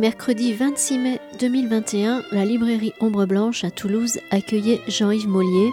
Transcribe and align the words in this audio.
Mercredi 0.00 0.54
26 0.54 0.98
mai 0.98 1.20
2021, 1.40 2.22
la 2.32 2.46
librairie 2.46 2.94
Ombre 3.00 3.26
Blanche 3.26 3.64
à 3.64 3.70
Toulouse 3.70 4.18
accueillait 4.30 4.80
Jean-Yves 4.88 5.28
Mollier, 5.28 5.68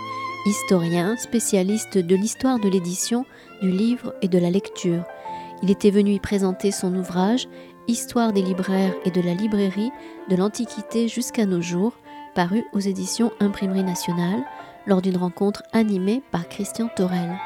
historien, 0.46 1.15
spécialiste 1.15 1.97
de 1.97 2.13
l'histoire 2.13 2.59
de 2.59 2.68
l'édition, 2.68 3.25
du 3.61 3.71
livre 3.71 4.13
et 4.21 4.27
de 4.27 4.38
la 4.38 4.50
lecture. 4.50 5.05
Il 5.63 5.71
était 5.71 5.91
venu 5.91 6.11
y 6.11 6.20
présenter 6.20 6.71
son 6.71 6.93
ouvrage 6.93 7.48
Histoire 7.88 8.34
des 8.34 8.41
libraires 8.41 8.93
et 9.05 9.11
de 9.11 9.21
la 9.21 9.34
librairie 9.34 9.91
de 10.30 10.36
l'Antiquité 10.36 11.07
jusqu'à 11.07 11.46
nos 11.46 11.62
jours, 11.62 11.94
paru 12.36 12.66
aux 12.73 12.82
éditions 12.82 13.32
Imprimerie 13.39 13.86
nationale, 13.86 14.44
lors 14.88 15.02
d'une 15.02 15.16
rencontre 15.16 15.64
animée 15.71 16.21
par 16.34 16.50
Christian 16.50 16.89
Torel. 16.94 17.38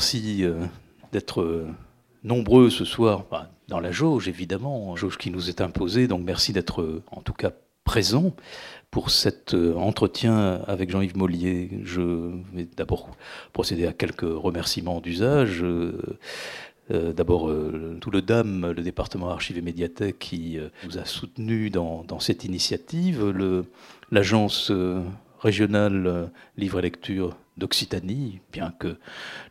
Merci 0.00 0.44
euh, 0.44 0.64
d'être 1.12 1.42
euh, 1.42 1.68
nombreux 2.24 2.70
ce 2.70 2.86
soir, 2.86 3.26
dans 3.68 3.80
la 3.80 3.92
jauge 3.92 4.28
évidemment, 4.28 4.96
jauge 4.96 5.18
qui 5.18 5.30
nous 5.30 5.50
est 5.50 5.60
imposée, 5.60 6.08
donc 6.08 6.22
merci 6.24 6.54
d'être 6.54 6.80
euh, 6.80 7.02
en 7.12 7.20
tout 7.20 7.34
cas 7.34 7.50
présent 7.84 8.34
pour 8.90 9.10
cet 9.10 9.52
entretien 9.52 10.62
avec 10.66 10.90
Jean-Yves 10.90 11.18
Mollier. 11.18 11.82
Je 11.84 12.32
vais 12.54 12.66
d'abord 12.78 13.10
procéder 13.52 13.86
à 13.86 13.92
quelques 13.92 14.22
remerciements 14.22 15.02
d'usage. 15.02 15.62
D'abord, 16.88 17.52
tout 18.00 18.10
le 18.10 18.22
DAM, 18.22 18.70
le 18.70 18.82
département 18.82 19.28
archives 19.28 19.58
et 19.58 19.62
médiathèques, 19.62 20.18
qui 20.18 20.58
nous 20.84 20.98
a 20.98 21.04
soutenus 21.04 21.70
dans, 21.70 22.04
dans 22.04 22.20
cette 22.20 22.44
initiative, 22.44 23.34
l'agence 24.10 24.72
régionale 25.40 26.30
livre 26.56 26.78
et 26.78 26.82
lecture 26.82 27.36
d'Occitanie, 27.60 28.40
bien 28.52 28.72
que 28.76 28.96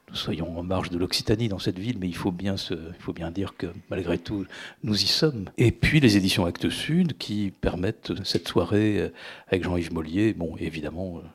nous 0.09 0.15
soyons 0.15 0.57
en 0.57 0.63
marge 0.63 0.89
de 0.89 0.97
l'Occitanie 0.97 1.47
dans 1.47 1.59
cette 1.59 1.79
ville, 1.79 1.97
mais 1.99 2.07
il 2.07 2.15
faut, 2.15 2.31
bien 2.31 2.57
se, 2.57 2.73
il 2.73 3.01
faut 3.01 3.13
bien 3.13 3.31
dire 3.31 3.55
que 3.55 3.67
malgré 3.89 4.17
tout, 4.17 4.45
nous 4.83 5.01
y 5.01 5.07
sommes. 5.07 5.49
Et 5.57 5.71
puis 5.71 5.99
les 5.99 6.17
éditions 6.17 6.45
Actes 6.45 6.69
Sud 6.69 7.17
qui 7.17 7.53
permettent 7.61 8.11
cette 8.25 8.47
soirée 8.47 8.99
euh, 8.99 9.09
avec 9.47 9.63
Jean-Yves 9.63 9.93
Mollier. 9.93 10.33
Bon, 10.33 10.57
évidemment, 10.57 11.19
euh, 11.19 11.27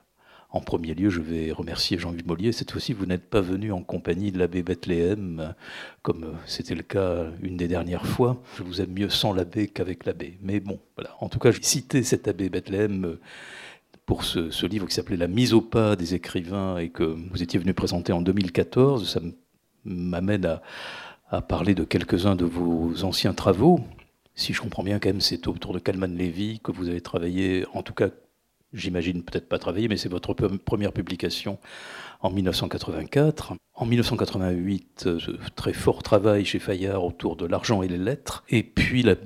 en 0.50 0.60
premier 0.60 0.94
lieu, 0.94 1.08
je 1.08 1.20
vais 1.20 1.52
remercier 1.52 1.98
Jean-Yves 1.98 2.26
Mollier. 2.26 2.52
Cette 2.52 2.72
fois-ci, 2.72 2.92
vous 2.92 3.06
n'êtes 3.06 3.28
pas 3.30 3.40
venu 3.40 3.70
en 3.72 3.82
compagnie 3.82 4.32
de 4.32 4.38
l'abbé 4.38 4.62
Bethléem, 4.62 5.40
euh, 5.40 5.52
comme 6.02 6.34
c'était 6.46 6.74
le 6.74 6.82
cas 6.82 7.26
une 7.42 7.56
des 7.56 7.68
dernières 7.68 8.06
fois. 8.06 8.42
Je 8.58 8.64
vous 8.64 8.80
aime 8.80 8.92
mieux 8.92 9.08
sans 9.08 9.32
l'abbé 9.32 9.68
qu'avec 9.68 10.04
l'abbé. 10.04 10.38
Mais 10.42 10.58
bon, 10.58 10.80
voilà. 10.96 11.14
En 11.20 11.28
tout 11.28 11.38
cas, 11.38 11.52
je 11.52 11.58
vais 11.58 11.62
citer 11.62 12.02
cet 12.02 12.26
abbé 12.26 12.48
Bethléem 12.48 13.18
pour 14.06 14.24
ce, 14.24 14.66
livre 14.66 14.86
qui 14.86 14.94
s'appelait 14.94 15.16
La 15.16 15.28
mise 15.28 15.54
au 15.54 15.60
pas 15.60 15.96
des 15.96 16.14
écrivains 16.14 16.78
et 16.78 16.90
que 16.90 17.02
vous 17.04 17.42
étiez 17.42 17.58
venu 17.58 17.74
présenter 17.74 18.12
en 18.12 18.20
2014. 18.20 19.08
Ça 19.08 19.20
m'amène 19.84 20.60
à, 21.30 21.40
parler 21.42 21.74
de 21.74 21.84
quelques-uns 21.84 22.36
de 22.36 22.44
vos 22.44 23.02
anciens 23.02 23.32
travaux. 23.32 23.80
Si 24.34 24.52
je 24.52 24.60
comprends 24.60 24.84
bien, 24.84 24.98
quand 24.98 25.08
même, 25.08 25.20
c'est 25.20 25.48
autour 25.48 25.72
de 25.72 25.78
Kalman 25.78 26.16
Levy 26.16 26.60
que 26.62 26.70
vous 26.70 26.88
avez 26.88 27.00
travaillé, 27.00 27.66
en 27.72 27.82
tout 27.82 27.94
cas, 27.94 28.08
j'imagine 28.72 29.22
peut-être 29.22 29.48
pas 29.48 29.58
travaillé, 29.58 29.88
mais 29.88 29.96
c'est 29.96 30.08
votre 30.08 30.34
première 30.34 30.92
publication 30.92 31.58
en 32.20 32.30
1984. 32.30 33.54
En 33.74 33.86
1988, 33.86 35.08
très 35.56 35.72
fort 35.72 36.02
travail 36.02 36.44
chez 36.44 36.58
Fayard 36.58 37.04
autour 37.04 37.36
de 37.36 37.46
l'argent 37.46 37.82
et 37.82 37.88
les 37.88 37.98
lettres. 37.98 38.44
Et 38.48 38.62
puis 38.62 39.02
la 39.02 39.16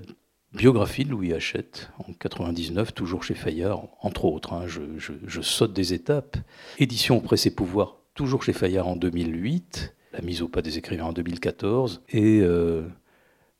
Biographie 0.58 1.04
de 1.04 1.10
Louis 1.10 1.32
Hachette, 1.32 1.88
en 2.00 2.12
99, 2.12 2.92
toujours 2.92 3.22
chez 3.22 3.34
Fayard, 3.34 3.86
entre 4.00 4.24
autres. 4.24 4.54
Hein, 4.54 4.64
je, 4.66 5.40
saute 5.40 5.72
des 5.72 5.94
étapes. 5.94 6.36
Édition 6.80 7.20
Presse 7.20 7.46
et 7.46 7.54
Pouvoir, 7.54 7.94
toujours 8.14 8.42
chez 8.42 8.52
Fayard 8.52 8.88
en 8.88 8.96
2008. 8.96 9.94
La 10.14 10.20
mise 10.20 10.42
au 10.42 10.48
pas 10.48 10.60
des 10.60 10.76
écrivains 10.76 11.04
en 11.04 11.12
2014. 11.12 12.02
Et 12.08 12.40
euh, 12.40 12.88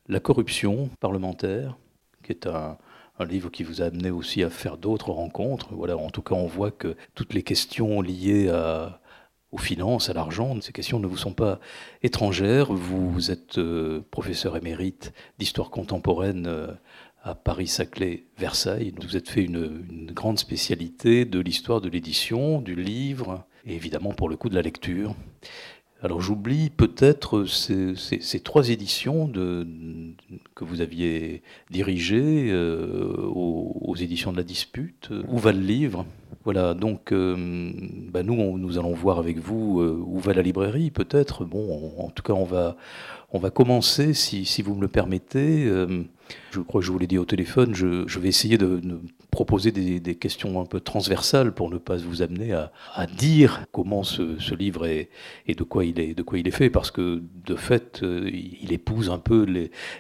La 0.09 0.19
corruption 0.19 0.91
parlementaire, 0.99 1.77
qui 2.25 2.33
est 2.33 2.49
un, 2.49 2.79
un 3.21 3.25
livre 3.25 3.49
qui 3.49 3.63
vous 3.63 3.81
a 3.81 3.85
amené 3.85 4.11
aussi 4.11 4.43
à 4.43 4.51
faire 4.51 4.77
d'autres 4.77 5.13
rencontres. 5.13 5.69
Voilà, 5.71 5.97
en 5.97 6.11
tout 6.11 6.23
cas, 6.23 6.35
on 6.35 6.49
voit 6.49 6.73
que 6.73 6.97
toutes 7.15 7.33
les 7.33 7.45
questions 7.45 8.01
liées 8.01 8.49
à, 8.49 9.01
aux 9.51 9.59
finances, 9.59 10.11
à 10.11 10.13
l'argent. 10.13 10.61
Ces 10.61 10.73
questions 10.73 10.99
ne 10.99 11.07
vous 11.07 11.17
sont 11.17 11.33
pas 11.33 11.61
étrangères. 12.03 12.73
Vous, 12.73 13.31
êtes 13.31 13.59
euh, 13.59 14.03
professeur 14.11 14.57
émérite 14.57 15.13
d'histoire 15.39 15.71
contemporaine 15.71 16.47
euh, 16.47 16.73
à 17.23 17.35
Paris-Saclay, 17.35 18.25
Versailles. 18.37 18.95
Vous 19.01 19.17
êtes 19.17 19.29
fait 19.29 19.45
une, 19.45 19.85
une 19.91 20.13
grande 20.13 20.39
spécialité 20.39 21.25
de 21.25 21.41
l'histoire 21.41 21.81
de 21.81 21.89
l'édition, 21.89 22.61
du 22.61 22.75
livre, 22.75 23.45
et 23.65 23.75
évidemment 23.75 24.13
pour 24.13 24.29
le 24.29 24.37
coup 24.37 24.49
de 24.49 24.55
la 24.55 24.63
lecture. 24.63 25.15
Alors 26.01 26.21
j'oublie 26.21 26.71
peut-être 26.71 27.45
ces, 27.45 28.41
trois 28.41 28.71
éditions 28.71 29.27
que 30.55 30.65
vous 30.65 30.81
aviez 30.81 31.43
dirigées 31.71 32.51
euh, 32.51 33.17
aux, 33.27 33.97
éditions 33.97 34.31
de 34.31 34.37
la 34.37 34.45
dispute. 34.45 35.11
Où 35.29 35.39
va 35.39 35.51
le 35.51 35.59
livre? 35.59 36.07
Voilà, 36.45 36.75
donc 36.75 37.11
euh, 37.11 37.73
bah, 38.13 38.23
nous, 38.23 38.59
nous 38.59 38.79
allons 38.79 38.95
voir 38.95 39.19
avec 39.19 39.39
vous 39.39 39.81
euh, 39.81 40.01
où 40.07 40.21
va 40.21 40.35
la 40.35 40.43
librairie 40.43 40.93
peut-être. 40.93 41.45
Bon, 41.45 41.93
en, 41.99 42.11
tout 42.11 42.23
cas, 42.23 42.33
on 42.33 42.45
va, 42.45 42.77
on 43.33 43.41
va 43.41 43.51
commencer, 43.51 44.15
si, 44.15 44.63
vous 44.63 44.77
me 44.77 44.83
le 44.83 44.89
permettez. 44.89 45.65
je 46.53 46.61
crois 46.61 46.81
que 46.81 46.87
je 46.87 46.93
vous 46.93 46.99
l'ai 47.01 47.09
dit 47.09 47.19
au 47.19 47.25
téléphone, 47.25 47.75
je, 47.75 48.07
je 48.07 48.19
vais 48.21 48.29
essayer 48.29 48.57
de, 48.57 48.79
de 48.79 49.01
proposer 49.39 49.71
des, 49.71 50.17
questions 50.17 50.61
un 50.61 50.65
peu 50.65 50.81
transversales 50.81 51.55
pour 51.55 51.71
ne 51.71 51.79
pas 51.79 51.97
vous 51.97 52.23
amener 52.23 52.55
à, 52.55 53.07
dire 53.07 53.67
comment 53.71 54.03
ce, 54.03 54.53
livre 54.53 54.85
est 54.85 55.11
et 55.47 55.55
de 55.55 55.63
quoi 55.63 55.85
il 55.85 56.01
est, 56.01 56.13
de 56.13 56.25
quoi 56.25 56.41
il 56.41 56.49
est 56.49 56.57
fait, 56.61 56.71
parce 56.71 56.91
que 56.91 57.23
de 57.47 57.55
fait, 57.55 58.03
euh, 58.03 58.29
il 58.33 58.73
épouse 58.73 59.11
un 59.11 59.21
peu 59.21 59.47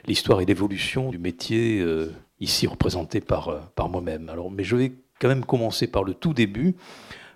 l'histoire 0.09 0.41
et 0.41 0.45
l'évolution 0.45 1.11
du 1.11 1.19
métier 1.19 1.79
euh, 1.79 2.11
ici 2.41 2.67
représenté 2.67 3.21
par, 3.21 3.49
euh, 3.49 3.61
par 3.77 3.89
moi-même. 3.89 4.29
Mais 4.51 4.65
je 4.65 4.75
vais 4.75 4.95
quand 5.21 5.29
même 5.29 5.45
commencer 5.45 5.87
par 5.87 6.03
le 6.03 6.15
tout 6.15 6.35
début 6.35 6.75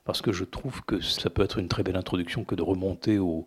parce 0.05 0.23
que 0.23 0.33
je 0.33 0.43
trouve 0.43 0.83
que 0.85 1.01
ça 1.01 1.31
peut 1.31 1.45
être 1.45 1.61
une 1.61 1.69
très 1.69 1.85
belle 1.85 1.97
introduction 1.97 2.43
que 2.43 2.57
de 2.57 2.62
remonter 2.62 3.21
aux, 3.21 3.47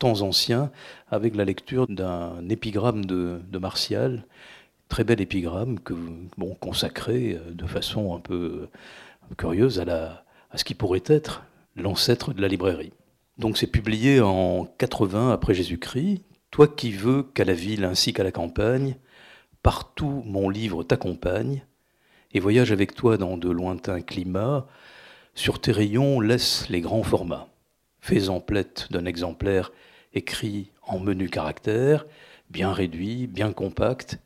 temps 0.00 0.22
anciens 0.22 0.72
avec 1.08 1.36
la 1.36 1.44
lecture 1.44 1.86
d'un 1.86 2.48
épigramme 2.48 3.04
de 3.04 3.58
Martial 3.60 4.24
très 4.92 5.04
bel 5.04 5.22
épigramme 5.22 5.80
que, 5.80 5.94
bon, 6.36 6.54
consacré 6.54 7.32
euh, 7.32 7.54
de 7.54 7.66
façon 7.66 8.14
un 8.14 8.20
peu 8.20 8.68
curieuse 9.38 9.80
à, 9.80 9.86
la, 9.86 10.22
à 10.50 10.58
ce 10.58 10.64
qui 10.64 10.74
pourrait 10.74 11.02
être 11.06 11.44
l'ancêtre 11.76 12.34
de 12.34 12.42
la 12.42 12.48
librairie. 12.48 12.92
Donc 13.38 13.56
c'est 13.56 13.66
publié 13.66 14.20
en 14.20 14.66
80 14.66 15.32
après 15.32 15.54
Jésus-Christ. 15.54 16.20
Toi 16.50 16.68
qui 16.68 16.90
veux 16.92 17.22
qu'à 17.22 17.46
la 17.46 17.54
ville 17.54 17.86
ainsi 17.86 18.12
qu'à 18.12 18.22
la 18.22 18.32
campagne, 18.32 18.96
partout 19.62 20.22
mon 20.26 20.50
livre 20.50 20.84
t'accompagne 20.84 21.64
et 22.34 22.40
voyage 22.40 22.70
avec 22.70 22.94
toi 22.94 23.16
dans 23.16 23.38
de 23.38 23.48
lointains 23.48 24.02
climats. 24.02 24.66
Sur 25.34 25.58
tes 25.58 25.72
rayons, 25.72 26.20
laisse 26.20 26.68
les 26.68 26.82
grands 26.82 27.02
formats. 27.02 27.48
Fais-en 28.00 28.40
plaite 28.40 28.88
d'un 28.90 29.06
exemplaire 29.06 29.72
écrit 30.12 30.70
en 30.86 30.98
menu 30.98 31.30
caractère, 31.30 32.04
bien 32.50 32.74
réduit, 32.74 33.26
bien 33.26 33.54
compact, 33.54 34.18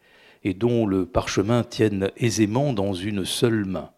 et 0.46 0.54
dont 0.54 0.86
le 0.86 1.06
parchemin 1.06 1.64
tienne 1.64 2.12
aisément 2.16 2.72
dans 2.72 2.94
une 2.94 3.24
seule 3.24 3.64
main. 3.64 3.90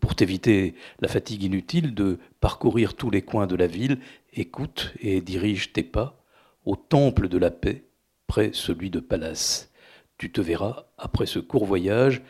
Pour 0.00 0.14
t'éviter 0.14 0.74
la 1.00 1.08
fatigue 1.08 1.42
inutile 1.42 1.94
de 1.94 2.18
parcourir 2.40 2.94
tous 2.94 3.10
les 3.10 3.20
coins 3.20 3.46
de 3.46 3.54
la 3.54 3.66
ville, 3.66 3.98
écoute 4.32 4.94
et 5.00 5.20
dirige 5.20 5.74
tes 5.74 5.82
pas 5.82 6.24
au 6.64 6.74
temple 6.74 7.28
de 7.28 7.36
la 7.36 7.50
paix, 7.50 7.84
près 8.26 8.50
celui 8.54 8.88
de 8.88 8.98
Pallas. 8.98 9.68
Tu 10.16 10.32
te 10.32 10.40
verras, 10.40 10.86
après 10.96 11.26
ce 11.26 11.38
court 11.38 11.66
voyage, 11.66 12.22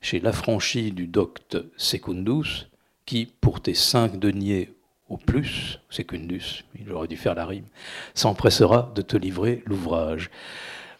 chez 0.00 0.18
l'affranchi 0.18 0.90
du 0.90 1.06
docte 1.06 1.58
Secundus, 1.76 2.70
qui, 3.04 3.30
pour 3.42 3.60
tes 3.60 3.74
cinq 3.74 4.18
deniers 4.18 4.70
au 5.10 5.18
plus, 5.18 5.80
Secundus, 5.90 6.64
il 6.80 6.90
aurait 6.92 7.08
dû 7.08 7.18
faire 7.18 7.34
la 7.34 7.44
rime, 7.44 7.66
s'empressera 8.14 8.90
de 8.94 9.02
te 9.02 9.18
livrer 9.18 9.62
l'ouvrage. 9.66 10.30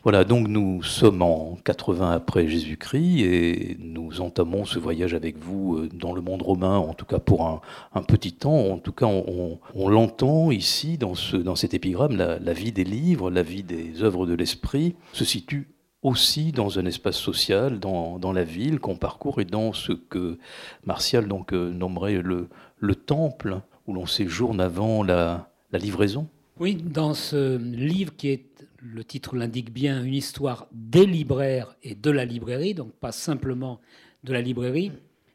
Voilà, 0.07 0.23
donc 0.23 0.47
nous 0.47 0.85
sommes 0.85 1.21
en 1.21 1.59
80 1.65 2.13
après 2.13 2.47
Jésus-Christ 2.47 3.23
et 3.23 3.77
nous 3.81 4.21
entamons 4.21 4.65
ce 4.65 4.79
voyage 4.79 5.15
avec 5.15 5.37
vous 5.37 5.79
euh, 5.79 5.89
dans 5.93 6.15
le 6.15 6.21
monde 6.21 6.43
romain, 6.43 6.77
en 6.77 6.95
tout 6.95 7.07
cas 7.07 7.19
pour 7.19 7.45
un, 7.93 8.03
petit 8.05 8.33
temps. 8.33 8.71
En 8.71 8.79
tout 8.79 8.93
cas, 8.93 9.07
on, 9.07 9.89
l'entend 9.89 10.53
ici 10.53 10.97
dans, 10.97 11.17
ce, 11.17 11.37
dans 11.37 11.57
cet 11.57 11.75
épigramme, 11.75 12.15
la, 12.15 12.53
vie 12.53 12.71
des 12.71 12.85
livres, 12.85 13.33
la 13.33 13.43
vie 13.43 13.65
des 13.65 14.05
œuvres 14.05 14.27
de 14.27 14.35
l'esprit 14.35 14.95
se 15.13 15.25
situe 15.25 15.67
aussi 16.03 16.53
dans 16.53 16.79
un 16.79 16.87
espace 16.87 17.17
social, 17.17 17.81
dans, 17.81 18.33
la 18.33 18.45
ville 18.45 18.79
qu'on 18.79 18.95
parcourt 18.95 19.41
et 19.41 19.45
dans 19.45 19.73
ce 19.73 19.91
que 19.91 20.39
Martial 20.85 21.27
donc, 21.27 21.53
euh, 21.53 21.73
nommerait 21.73 22.23
le, 22.23 22.49
le 22.79 22.95
temple, 22.95 23.61
où 23.89 23.93
l'on 23.93 24.07
séjourne 24.07 24.61
avant 24.61 25.03
la 25.03 25.49
livraison. 25.73 26.29
Oui, 26.59 26.75
dans 26.77 27.13
ce 27.13 27.59
livre 27.59 28.17
qui 28.17 28.29
est 28.29 28.56
le 28.93 29.05
titre 29.05 29.37
l'indique 29.37 29.73
bien, 29.73 30.03
une 30.05 30.15
histoire 30.15 30.69
des 30.73 31.07
libraires 31.07 31.77
et 31.83 31.95
de 31.95 32.11
la 32.11 32.25
librairie, 32.25 32.75
donc 32.75 32.93
pas 32.93 33.13
simplement 33.13 33.81
de 34.25 34.33
la 34.33 34.41
librairie. 34.41 34.93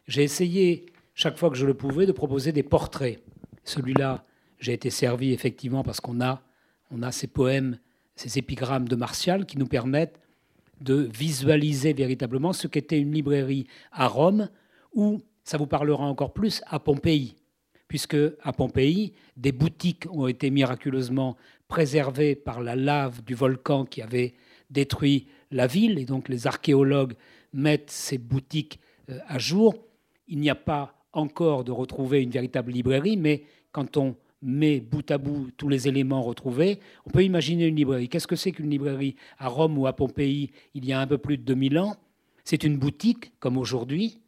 J'ai 0.07 0.23
essayé, 0.23 0.85
chaque 1.13 1.37
fois 1.37 1.49
que 1.49 1.57
je 1.57 1.65
le 1.65 1.73
pouvais, 1.73 2.05
de 2.05 2.11
proposer 2.11 2.51
des 2.51 2.63
portraits. 2.63 3.21
Celui-là, 3.63 4.25
j'ai 4.59 4.73
été 4.73 4.89
servi 4.89 5.33
effectivement 5.33 5.83
parce 5.83 5.99
qu'on 5.99 6.21
a, 6.21 6.41
on 6.91 7.09
ces 7.11 7.27
poèmes, 7.27 7.77
ces 8.15 8.37
épigrammes 8.37 8.87
de 8.87 8.95
Martial 8.95 9.45
qui 9.45 9.57
nous 9.57 9.67
permettent 9.67 10.19
de 10.79 11.09
visualiser 11.13 11.93
véritablement 11.93 12.53
ce 12.53 12.67
qu'était 12.67 12.99
une 12.99 13.13
librairie 13.13 13.67
à 13.91 14.07
Rome 14.07 14.49
ou, 14.93 15.21
ça 15.43 15.57
vous 15.57 15.67
parlera 15.67 16.05
encore 16.05 16.33
plus, 16.33 16.61
à 16.67 16.79
Pompéi 16.79 17.35
puisque 17.91 18.15
à 18.41 18.53
Pompéi, 18.53 19.11
des 19.35 19.51
boutiques 19.51 20.05
ont 20.11 20.25
été 20.25 20.49
miraculeusement 20.49 21.35
préservées 21.71 22.35
par 22.35 22.61
la 22.61 22.75
lave 22.75 23.23
du 23.23 23.33
volcan 23.33 23.85
qui 23.85 24.01
avait 24.01 24.33
détruit 24.69 25.27
la 25.51 25.67
ville, 25.67 25.99
et 25.99 26.03
donc 26.03 26.27
les 26.27 26.45
archéologues 26.45 27.13
mettent 27.53 27.89
ces 27.89 28.17
boutiques 28.17 28.81
euh, 29.09 29.19
à 29.25 29.39
jour. 29.39 29.75
Il 30.27 30.39
n'y 30.39 30.49
a 30.49 30.55
pas 30.55 30.93
encore 31.13 31.63
de 31.63 31.71
retrouver 31.71 32.21
une 32.21 32.29
véritable 32.29 32.73
librairie, 32.73 33.15
mais 33.15 33.43
quand 33.71 33.95
on 33.95 34.17
met 34.41 34.81
bout 34.81 35.09
à 35.11 35.17
bout 35.17 35.49
tous 35.55 35.69
les 35.69 35.87
éléments 35.87 36.21
retrouvés, 36.21 36.79
on 37.05 37.09
peut 37.09 37.23
imaginer 37.23 37.67
une 37.67 37.77
librairie. 37.77 38.09
Qu'est-ce 38.09 38.27
que 38.27 38.35
c'est 38.35 38.51
qu'une 38.51 38.69
librairie? 38.69 39.15
À 39.39 39.47
Rome 39.47 39.77
ou 39.77 39.87
à 39.87 39.93
Pompéi 39.93 40.51
il 40.73 40.85
y 40.85 40.91
a 40.91 40.99
un 40.99 41.07
peu 41.07 41.19
plus 41.19 41.37
de 41.37 41.43
2000 41.43 41.79
ans 41.79 41.95
C'est 42.43 42.65
une 42.65 42.77
boutique, 42.77 43.31
comme 43.39 43.57
aujourd'hui, 43.57 44.19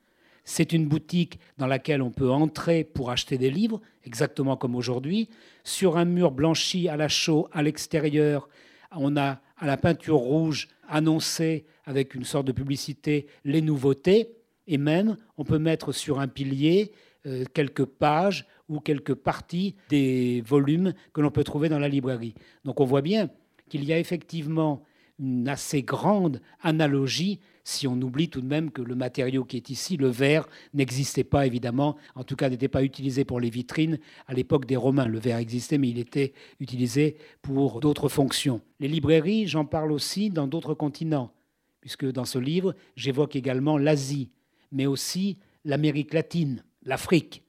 c'est 0.43 0.73
une 0.73 0.87
boutique 0.87 1.39
dans 1.57 1.67
laquelle 1.67 2.01
on 2.01 2.11
peut 2.11 2.31
entrer 2.31 2.83
pour 2.83 3.11
acheter 3.11 3.37
des 3.37 3.49
livres, 3.49 3.81
exactement 4.05 4.57
comme 4.57 4.75
aujourd'hui. 4.75 5.29
Sur 5.63 5.97
un 5.97 6.05
mur 6.05 6.31
blanchi 6.31 6.89
à 6.89 6.97
la 6.97 7.07
chaux 7.07 7.47
à 7.51 7.63
l'extérieur, 7.63 8.49
on 8.91 9.15
a 9.17 9.39
à 9.57 9.65
la 9.65 9.77
peinture 9.77 10.17
rouge 10.17 10.67
annoncé 10.87 11.65
avec 11.85 12.15
une 12.15 12.25
sorte 12.25 12.47
de 12.47 12.51
publicité 12.51 13.27
les 13.45 13.61
nouveautés. 13.61 14.35
Et 14.67 14.77
même, 14.77 15.17
on 15.37 15.43
peut 15.43 15.59
mettre 15.59 15.91
sur 15.91 16.19
un 16.19 16.27
pilier 16.27 16.91
euh, 17.25 17.45
quelques 17.53 17.85
pages 17.85 18.45
ou 18.69 18.79
quelques 18.79 19.13
parties 19.13 19.75
des 19.89 20.41
volumes 20.45 20.93
que 21.13 21.21
l'on 21.21 21.31
peut 21.31 21.43
trouver 21.43 21.69
dans 21.69 21.79
la 21.79 21.87
librairie. 21.87 22.33
Donc 22.65 22.79
on 22.79 22.85
voit 22.85 23.01
bien 23.01 23.29
qu'il 23.69 23.83
y 23.83 23.93
a 23.93 23.99
effectivement 23.99 24.83
une 25.19 25.47
assez 25.47 25.83
grande 25.83 26.41
analogie 26.61 27.39
si 27.63 27.87
on 27.87 27.99
oublie 28.01 28.29
tout 28.29 28.41
de 28.41 28.47
même 28.47 28.71
que 28.71 28.81
le 28.81 28.95
matériau 28.95 29.45
qui 29.45 29.57
est 29.57 29.69
ici, 29.69 29.95
le 29.97 30.09
verre, 30.09 30.47
n'existait 30.73 31.23
pas 31.23 31.45
évidemment, 31.45 31.95
en 32.15 32.23
tout 32.23 32.35
cas 32.35 32.49
n'était 32.49 32.67
pas 32.67 32.83
utilisé 32.83 33.23
pour 33.23 33.39
les 33.39 33.49
vitrines 33.49 33.99
à 34.27 34.33
l'époque 34.33 34.65
des 34.65 34.75
Romains. 34.75 35.07
Le 35.07 35.19
verre 35.19 35.37
existait, 35.37 35.77
mais 35.77 35.89
il 35.89 35.99
était 35.99 36.33
utilisé 36.59 37.17
pour 37.41 37.79
d'autres 37.79 38.09
fonctions. 38.09 38.61
Les 38.79 38.87
librairies, 38.87 39.47
j'en 39.47 39.65
parle 39.65 39.91
aussi 39.91 40.29
dans 40.29 40.47
d'autres 40.47 40.73
continents, 40.73 41.31
puisque 41.79 42.05
dans 42.05 42.25
ce 42.25 42.39
livre, 42.39 42.75
j'évoque 42.95 43.35
également 43.35 43.77
l'Asie, 43.77 44.29
mais 44.71 44.85
aussi 44.85 45.37
l'Amérique 45.63 46.13
latine, 46.13 46.63
l'Afrique. 46.83 47.43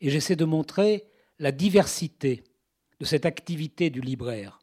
Et 0.00 0.10
j'essaie 0.10 0.36
de 0.36 0.44
montrer 0.44 1.04
la 1.38 1.52
diversité 1.52 2.42
de 2.98 3.04
cette 3.04 3.24
activité 3.24 3.88
du 3.88 4.00
libraire. 4.00 4.58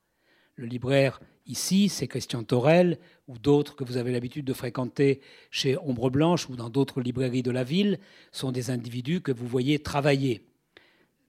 Le 0.55 0.65
libraire 0.65 1.19
Ici, 1.47 1.87
c'est 1.87 2.07
Christian 2.07 2.43
Torel 2.43 2.99
ou 3.29 3.37
d'autres 3.37 3.75
que 3.75 3.85
vous 3.85 3.95
avez 3.95 4.11
l'habitude 4.11 4.45
de 4.45 4.53
fréquenter 4.53 5.21
chez 5.49 5.77
Ombre 5.77 6.09
Blanche 6.09 6.49
ou 6.49 6.57
dans 6.57 6.69
d'autres 6.69 6.99
librairies 6.99 7.41
de 7.41 7.51
la 7.51 7.63
ville 7.63 7.99
sont 8.33 8.51
des 8.51 8.69
individus 8.69 9.21
que 9.21 9.31
vous 9.31 9.47
voyez 9.47 9.79
travailler. 9.79 10.41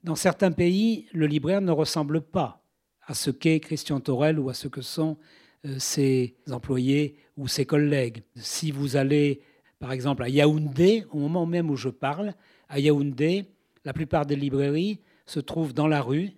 Dans 0.03 0.15
certains 0.15 0.51
pays, 0.51 1.07
le 1.13 1.25
libraire 1.25 1.61
ne 1.61 1.71
ressemble 1.71 2.19
pas 2.19 2.61
à 3.07 3.13
ce 3.13 3.31
qu'est 3.31 3.61
Christian 3.61 4.01
Torel 4.01 4.39
ou 4.39 4.49
à 4.49 4.53
ce 4.53 4.67
que 4.67 4.81
sont 4.81 5.17
euh, 5.65 5.79
ses 5.79 6.35
employés 6.51 7.15
ou 7.37 7.47
ses 7.47 7.65
collègues. 7.65 8.23
Si 8.35 8.71
vous 8.71 8.97
allez, 8.97 9.41
par 9.79 9.93
exemple, 9.93 10.23
à 10.23 10.29
Yaoundé, 10.29 11.05
au 11.11 11.19
moment 11.19 11.45
même 11.45 11.69
où 11.69 11.77
je 11.77 11.89
parle, 11.89 12.33
à 12.67 12.79
Yaoundé, 12.79 13.45
la 13.85 13.93
plupart 13.93 14.25
des 14.25 14.35
librairies 14.35 14.99
se 15.25 15.39
trouvent 15.39 15.73
dans 15.73 15.87
la 15.87 16.01
rue. 16.01 16.31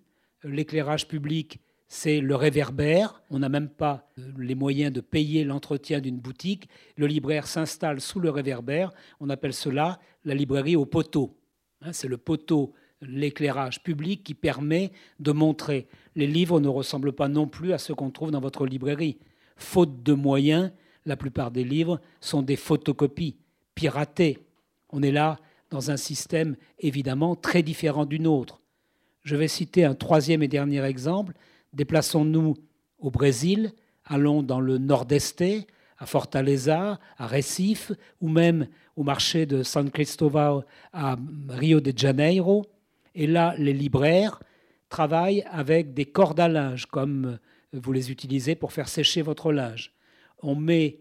L'éclairage 0.43 1.07
public 1.07 1.59
c'est 1.93 2.21
le 2.21 2.35
réverbère. 2.35 3.21
On 3.29 3.39
n'a 3.39 3.49
même 3.49 3.67
pas 3.67 4.07
euh, 4.17 4.31
les 4.37 4.55
moyens 4.55 4.93
de 4.93 5.01
payer 5.01 5.43
l'entretien 5.43 5.99
d'une 5.99 6.19
boutique. 6.19 6.69
Le 6.95 7.05
libraire 7.05 7.47
s'installe 7.47 7.99
sous 7.99 8.21
le 8.21 8.29
réverbère. 8.29 8.93
On 9.19 9.29
appelle 9.29 9.53
cela 9.53 9.99
la 10.23 10.33
librairie 10.33 10.77
au 10.77 10.85
poteau. 10.85 11.37
Hein, 11.81 11.91
c'est 11.91 12.07
le 12.07 12.17
poteau, 12.17 12.71
l'éclairage 13.01 13.83
public 13.83 14.23
qui 14.23 14.33
permet 14.33 14.93
de 15.19 15.33
montrer. 15.33 15.89
Les 16.15 16.27
livres 16.27 16.61
ne 16.61 16.69
ressemblent 16.69 17.11
pas 17.11 17.27
non 17.27 17.45
plus 17.45 17.73
à 17.73 17.77
ceux 17.77 17.93
qu'on 17.93 18.09
trouve 18.09 18.31
dans 18.31 18.39
votre 18.39 18.65
librairie. 18.65 19.17
Faute 19.57 20.01
de 20.01 20.13
moyens, 20.13 20.71
la 21.05 21.17
plupart 21.17 21.51
des 21.51 21.65
livres 21.65 21.99
sont 22.21 22.41
des 22.41 22.55
photocopies 22.55 23.35
piratées. 23.75 24.39
On 24.91 25.03
est 25.03 25.11
là 25.11 25.39
dans 25.69 25.91
un 25.91 25.97
système 25.97 26.55
évidemment 26.79 27.35
très 27.35 27.63
différent 27.63 28.05
du 28.05 28.21
nôtre. 28.21 28.61
Je 29.23 29.35
vais 29.35 29.49
citer 29.49 29.83
un 29.83 29.93
troisième 29.93 30.41
et 30.41 30.47
dernier 30.47 30.83
exemple, 30.85 31.33
Déplaçons-nous 31.73 32.55
au 32.99 33.11
Brésil, 33.11 33.73
allons 34.05 34.43
dans 34.43 34.59
le 34.59 34.77
nord-est, 34.77 35.43
à 35.97 36.05
Fortaleza, 36.05 36.99
à 37.17 37.27
Recife, 37.27 37.91
ou 38.19 38.27
même 38.27 38.67
au 38.95 39.03
marché 39.03 39.45
de 39.45 39.63
San 39.63 39.89
Cristóbal 39.91 40.65
à 40.93 41.15
Rio 41.49 41.79
de 41.79 41.93
Janeiro. 41.95 42.65
Et 43.13 43.27
là, 43.27 43.53
les 43.57 43.73
libraires 43.73 44.41
travaillent 44.89 45.43
avec 45.49 45.93
des 45.93 46.05
cordes 46.05 46.39
à 46.39 46.47
linge, 46.47 46.87
comme 46.87 47.37
vous 47.71 47.93
les 47.93 48.11
utilisez 48.11 48.55
pour 48.55 48.73
faire 48.73 48.89
sécher 48.89 49.21
votre 49.21 49.51
linge. 49.51 49.93
On 50.41 50.55
met 50.55 50.99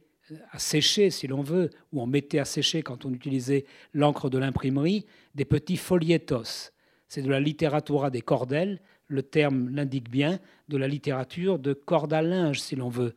à 0.52 0.58
sécher, 0.58 1.10
si 1.10 1.26
l'on 1.26 1.42
veut, 1.42 1.70
ou 1.92 2.02
on 2.02 2.06
mettait 2.06 2.38
à 2.38 2.44
sécher 2.44 2.82
quand 2.82 3.04
on 3.04 3.12
utilisait 3.12 3.64
l'encre 3.94 4.30
de 4.30 4.38
l'imprimerie, 4.38 5.06
des 5.34 5.44
petits 5.44 5.76
folietos. 5.76 6.70
C'est 7.08 7.22
de 7.22 7.30
la 7.30 7.40
littérature 7.40 8.10
des 8.10 8.20
cordelles, 8.20 8.80
le 9.10 9.22
terme 9.22 9.70
l'indique 9.70 10.10
bien, 10.10 10.38
de 10.68 10.76
la 10.76 10.88
littérature 10.88 11.58
de 11.58 11.72
corde 11.72 12.12
à 12.12 12.22
linge, 12.22 12.60
si 12.60 12.76
l'on 12.76 12.88
veut. 12.88 13.14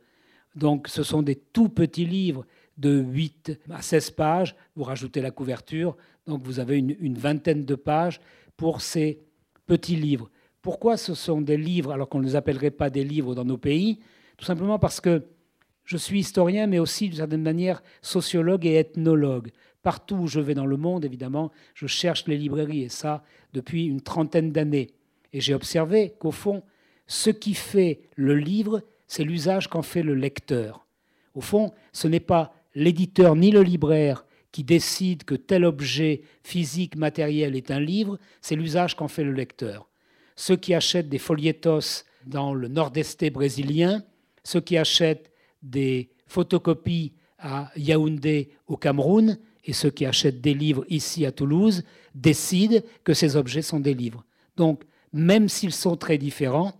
Donc 0.56 0.88
ce 0.88 1.04
sont 1.04 1.22
des 1.22 1.36
tout 1.36 1.70
petits 1.70 2.06
livres 2.06 2.46
de 2.78 3.00
8 3.00 3.60
à 3.70 3.82
16 3.82 4.12
pages, 4.12 4.56
vous 4.76 4.84
rajoutez 4.84 5.22
la 5.22 5.32
couverture, 5.32 5.96
donc 6.26 6.42
vous 6.44 6.60
avez 6.60 6.78
une, 6.78 7.18
vingtaine 7.18 7.66
de 7.66 7.76
pages 7.76 8.20
pour 8.58 8.82
ces 8.82 9.20
petits 9.68 9.96
livres. 9.96 10.30
Pourquoi 10.62 10.98
ce 10.98 11.14
sont 11.14 11.42
des 11.42 11.58
livres 11.58 11.92
alors 11.92 12.10
qu'on 12.10 12.20
ne 12.20 12.26
les 12.26 12.36
appellerait 12.36 12.72
pas 12.72 12.90
des 12.90 13.04
livres 13.04 13.36
dans 13.36 13.46
nos 13.46 13.58
pays? 13.58 14.00
Tout 14.38 14.46
simplement 14.46 14.80
parce 14.80 15.00
que 15.00 15.24
je 15.84 15.98
suis 15.98 16.20
historien, 16.20 16.66
mais 16.66 16.80
aussi 16.80 17.10
d'une 17.10 17.18
certaine 17.18 17.44
manière 17.44 17.84
sociologue 18.02 18.66
et 18.66 18.76
ethnologue. 18.76 19.52
Partout 19.82 20.16
où 20.16 20.28
je 20.28 20.40
vais 20.40 20.54
dans 20.54 20.66
le 20.66 20.78
monde, 20.78 21.04
évidemment, 21.04 21.52
je 21.76 21.88
cherche 21.88 22.26
les 22.28 22.38
librairies, 22.38 22.84
et 22.84 22.90
ça 22.90 23.24
depuis 23.52 23.86
une 23.86 24.02
trentaine 24.02 24.52
d'années. 24.52 24.92
Et 25.34 25.42
j'ai 25.42 25.54
observé 25.54 26.14
qu'au 26.20 26.32
fond, 26.32 26.64
ce 27.08 27.30
qui 27.30 27.54
fait 27.54 28.02
le 28.16 28.36
livre, 28.36 28.82
c'est 29.08 29.24
l'usage 29.24 29.68
qu'en 29.68 29.82
fait 29.82 30.04
le 30.04 30.16
lecteur. 30.16 30.86
Au 31.34 31.42
fond, 31.42 31.74
ce 31.92 32.08
n'est 32.08 32.20
pas 32.20 32.54
l'éditeur 32.76 33.36
ni 33.36 33.52
le 33.52 33.62
libraire 33.62 34.26
qui 34.52 34.64
décide 34.64 35.24
que 35.24 35.36
tel 35.36 35.66
objet 35.66 36.22
physique, 36.44 36.96
matériel 36.96 37.56
est 37.56 37.72
un 37.72 37.80
livre, 37.80 38.20
c'est 38.42 38.56
l'usage 38.56 38.96
qu'en 38.96 39.08
fait 39.08 39.24
le 39.24 39.32
lecteur. 39.32 39.90
Ceux 40.36 40.56
qui 40.56 40.74
achètent 40.74 41.10
des 41.10 41.18
folietos 41.18 42.06
dans 42.26 42.54
le 42.54 42.68
nord-est 42.68 43.26
brésilien, 43.32 44.04
ceux 44.44 44.62
qui 44.62 44.78
achètent 44.78 45.32
des 45.64 46.10
photocopies 46.28 47.14
à 47.40 47.72
Yaoundé 47.76 48.52
au 48.68 48.78
Cameroun, 48.78 49.40
et 49.66 49.74
ceux 49.74 49.90
qui 49.90 50.06
achètent 50.06 50.42
des 50.42 50.54
livres 50.54 50.86
ici 50.90 51.26
à 51.26 51.32
Toulouse 51.32 51.84
décident 52.14 52.80
que 53.04 53.14
ces 53.14 53.36
objets 53.36 53.62
sont 53.62 53.80
des 53.80 53.94
livres. 53.94 54.24
Donc 54.56 54.84
même 55.14 55.48
s'ils 55.48 55.74
sont 55.74 55.96
très 55.96 56.18
différents, 56.18 56.74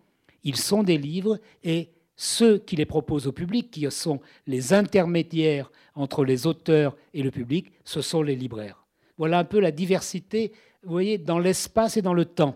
ils 0.44 0.58
sont 0.58 0.84
des 0.84 0.98
livres 0.98 1.40
et 1.64 1.90
ceux 2.16 2.58
qui 2.58 2.76
les 2.76 2.86
proposent 2.86 3.28
au 3.28 3.32
public, 3.32 3.72
qui 3.72 3.90
sont 3.90 4.20
les 4.48 4.74
intermédiaires 4.74 5.72
entre 5.96 6.26
les 6.26 6.48
auteurs 6.48 6.96
et 7.14 7.24
le 7.24 7.32
public, 7.32 7.72
ce 7.86 8.02
sont 8.02 8.22
les 8.22 8.36
libraires. 8.36 8.86
Voilà 9.18 9.40
un 9.40 9.44
peu 9.44 9.60
la 9.60 9.72
diversité, 9.72 10.52
vous 10.84 10.92
voyez, 10.92 11.18
dans 11.18 11.40
l'espace 11.40 11.98
et 11.98 12.02
dans 12.02 12.14
le 12.14 12.26
temps. 12.26 12.56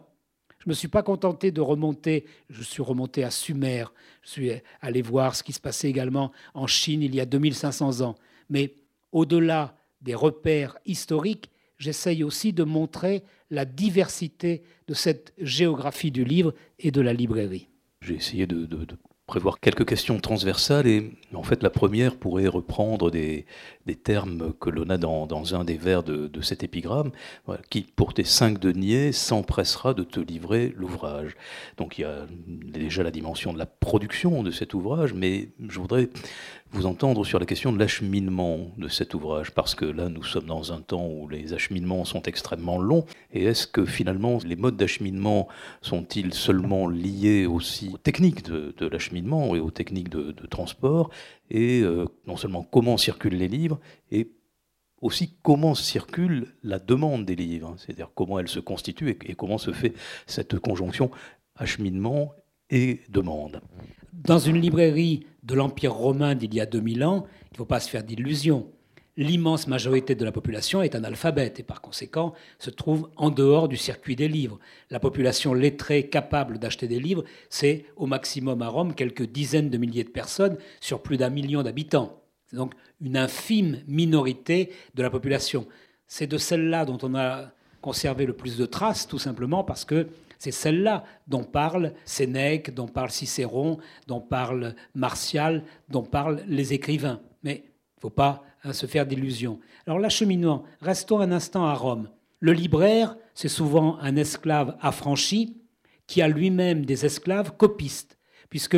Je 0.60 0.66
ne 0.66 0.72
me 0.72 0.74
suis 0.74 0.88
pas 0.88 1.04
contenté 1.04 1.52
de 1.52 1.62
remonter, 1.62 2.26
je 2.50 2.62
suis 2.62 2.82
remonté 2.82 3.24
à 3.24 3.32
Sumer, 3.32 3.86
je 4.22 4.30
suis 4.30 4.52
allé 4.82 5.02
voir 5.02 5.36
ce 5.36 5.44
qui 5.44 5.54
se 5.54 5.60
passait 5.62 5.90
également 5.90 6.32
en 6.54 6.68
Chine 6.68 7.02
il 7.02 7.16
y 7.16 7.22
a 7.22 7.26
2500 7.26 8.02
ans. 8.02 8.16
Mais 8.50 8.74
au-delà 9.12 9.78
des 10.02 10.16
repères 10.16 10.78
historiques, 10.86 11.50
j'essaye 11.78 12.24
aussi 12.24 12.54
de 12.54 12.64
montrer 12.64 13.24
la 13.50 13.66
diversité 13.66 14.64
de 14.88 14.94
cette 14.94 15.34
géographie 15.38 16.12
du 16.12 16.24
livre 16.24 16.54
et 16.80 16.92
de 16.92 17.02
la 17.02 17.14
librairie. 17.14 17.68
J'ai 18.02 18.16
essayé 18.16 18.48
de, 18.48 18.68
prévoir 19.26 19.60
quelques 19.60 19.86
questions 19.86 20.20
transversales 20.20 20.88
et 20.88 21.12
en 21.34 21.44
fait 21.44 21.62
la 21.62 21.70
première 21.70 22.16
pourrait 22.16 22.48
reprendre 22.48 23.12
des, 23.12 23.46
termes 24.04 24.54
que 24.54 24.70
l'on 24.70 24.90
a 24.90 24.98
dans, 24.98 25.54
un 25.54 25.66
des 25.66 25.78
vers 25.78 26.04
de, 26.04 26.42
cet 26.42 26.64
épigramme, 26.64 27.12
qui 27.70 27.82
pour 27.82 28.14
tes 28.14 28.24
cinq 28.24 28.58
deniers 28.58 29.12
s'empressera 29.12 29.94
de 29.94 30.04
te 30.04 30.22
livrer 30.22 30.74
l'ouvrage. 30.78 31.36
Donc 31.76 31.98
il 31.98 32.02
y 32.02 32.06
a 32.06 32.26
déjà 32.48 33.04
la 33.04 33.12
dimension 33.12 33.52
de 33.52 33.60
la 33.60 33.66
production 33.66 34.44
de 34.44 34.52
cet 34.52 34.74
ouvrage, 34.74 35.14
mais 35.14 35.50
je 35.68 35.80
voudrais 35.80 36.10
vous 36.72 36.86
entendre 36.86 37.26
sur 37.26 37.40
la 37.40 37.46
question 37.46 37.72
de 37.72 37.80
l'acheminement 37.80 38.72
de 38.78 38.88
cet 38.88 39.14
ouvrage, 39.14 39.52
parce 39.52 39.76
que 39.76 39.86
là, 39.86 40.10
nous 40.10 40.24
sommes 40.24 40.46
dans 40.46 40.74
un 40.74 40.82
temps 40.82 41.08
où 41.08 41.28
les 41.28 41.54
acheminements 41.54 42.06
sont 42.06 42.22
extrêmement 42.24 42.78
longs, 42.78 43.06
et 43.32 43.46
est-ce 43.46 43.68
que 43.68 43.86
finalement, 43.86 44.40
les 44.46 44.56
modes 44.56 44.78
d'acheminement 44.78 45.48
sont-ils 45.82 46.34
seulement 46.34 46.88
liés 46.88 47.46
aussi 47.46 47.90
aux 47.94 47.98
techniques 47.98 48.44
de, 48.44 48.88
l'acheminement 48.88 49.56
et 49.56 49.60
aux 49.60 49.72
techniques 49.72 50.10
de, 50.10 50.34
transport, 50.48 51.10
et 51.50 51.82
euh, 51.82 52.06
non 52.26 52.38
seulement 52.38 52.64
comment 52.64 52.98
circulent 52.98 53.38
les 53.38 53.48
livres, 53.48 53.80
et 54.12 54.32
aussi 55.02 55.38
comment 55.44 55.76
circule 55.76 56.48
la 56.64 56.80
demande 56.80 57.26
des 57.26 57.36
livres, 57.36 57.76
c'est-à-dire 57.78 58.10
comment 58.14 58.40
elle 58.40 58.48
se 58.48 58.60
constitue 58.60 59.18
et 59.26 59.36
comment 59.36 59.58
se 59.58 59.72
fait 59.72 59.94
cette 60.26 60.60
conjonction 60.60 61.12
acheminement 61.56 62.34
et 62.70 63.02
demande? 63.10 63.62
Dans 64.14 64.40
une 64.40 64.60
librairie 64.60 65.26
de 65.48 65.56
l'Empire 65.56 65.94
romain 65.94 66.36
d'il 66.36 66.54
y 66.54 66.60
a 66.60 66.66
2000 66.66 67.04
ans, 67.06 67.26
il 67.52 67.54
ne 67.54 67.58
faut 67.58 67.66
pas 67.66 67.80
se 67.80 67.90
faire 67.90 68.04
d'illusions. 68.04 68.68
L'immense 69.16 69.68
majorité 69.68 70.14
de 70.14 70.26
la 70.26 70.32
population 70.32 70.84
est 70.84 70.94
analphabète 70.94 71.60
et 71.60 71.64
par 71.64 71.82
conséquent 71.82 72.34
se 72.60 72.70
trouve 72.70 73.10
en 73.16 73.32
dehors 73.32 73.68
du 73.68 73.78
circuit 73.78 74.16
des 74.16 74.28
livres. 74.28 74.60
La 74.92 75.00
population 75.00 75.56
lettrée 75.56 76.08
capable 76.08 76.60
d'acheter 76.60 76.88
des 76.88 77.00
livres, 77.00 77.24
c'est 77.50 77.86
au 77.96 78.06
maximum 78.06 78.62
à 78.62 78.68
Rome 78.68 78.94
quelques 78.94 79.26
dizaines 79.26 79.72
de 79.72 79.78
milliers 79.78 80.04
de 80.04 80.10
personnes 80.10 80.58
sur 80.82 81.02
plus 81.02 81.18
d'un 81.18 81.32
million 81.32 81.64
d'habitants. 81.64 82.22
C'est 82.46 82.58
donc 82.58 82.74
une 83.02 83.18
infime 83.18 83.82
minorité 83.88 84.72
de 84.94 85.02
la 85.02 85.10
population. 85.10 85.66
C'est 86.08 86.28
de 86.28 86.38
celle-là 86.38 86.86
dont 86.86 87.00
on 87.02 87.16
a 87.16 87.52
conservé 87.82 88.26
le 88.26 88.34
plus 88.34 88.58
de 88.58 88.66
traces, 88.66 89.08
tout 89.08 89.20
simplement 89.20 89.64
parce 89.64 89.86
que 89.86 90.08
c'est 90.40 90.52
celle-là 90.52 91.04
dont 91.28 91.44
parle 91.44 91.94
Sénèque, 92.06 92.74
dont 92.74 92.88
parle 92.88 93.12
Cicéron, 93.12 93.78
dont 94.08 94.22
parle 94.22 94.76
Martial, 94.94 95.64
dont 95.90 96.04
parlent 96.04 96.44
les 96.48 96.74
écrivains. 96.74 97.22
Mais 97.44 97.64
il 97.66 97.98
ne 97.98 98.02
faut 98.02 98.10
pas 98.10 98.44
hein, 98.64 98.74
se 98.74 98.86
faire 98.86 99.06
d'illusions. 99.06 99.60
Alors 99.86 100.00
l'acheminement, 100.00 100.64
restons 100.82 101.20
un 101.20 101.32
instant 101.32 101.66
à 101.66 101.74
Rome. 101.74 102.10
Le 102.40 102.54
libraire, 102.54 103.18
c'est 103.34 103.48
souvent 103.48 103.98
un 104.00 104.16
esclave 104.16 104.78
affranchi 104.82 105.58
qui 106.06 106.22
a 106.22 106.28
lui-même 106.28 106.86
des 106.86 107.06
esclaves 107.06 107.54
copistes, 107.58 108.18
puisque 108.50 108.78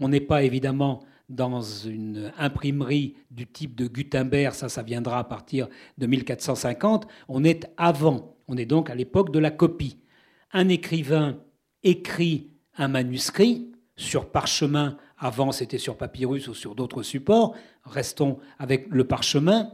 on 0.00 0.08
n'est 0.08 0.20
pas 0.20 0.42
évidemment 0.42 1.02
dans 1.28 1.60
une 1.60 2.32
imprimerie 2.38 3.16
du 3.30 3.46
type 3.46 3.74
de 3.74 3.86
Gutenberg, 3.86 4.54
ça, 4.54 4.68
ça 4.68 4.82
viendra 4.82 5.18
à 5.18 5.24
partir 5.24 5.68
de 5.98 6.06
1450, 6.06 7.06
on 7.28 7.42
est 7.42 7.70
avant, 7.76 8.36
on 8.48 8.56
est 8.56 8.66
donc 8.66 8.90
à 8.90 8.94
l'époque 8.94 9.32
de 9.32 9.38
la 9.38 9.50
copie 9.50 10.01
un 10.52 10.68
écrivain 10.68 11.38
écrit 11.82 12.50
un 12.76 12.88
manuscrit 12.88 13.72
sur 13.96 14.30
parchemin, 14.30 14.96
avant 15.18 15.52
c'était 15.52 15.78
sur 15.78 15.96
papyrus 15.96 16.48
ou 16.48 16.54
sur 16.54 16.74
d'autres 16.74 17.02
supports, 17.02 17.54
restons 17.84 18.38
avec 18.58 18.86
le 18.90 19.04
parchemin, 19.04 19.70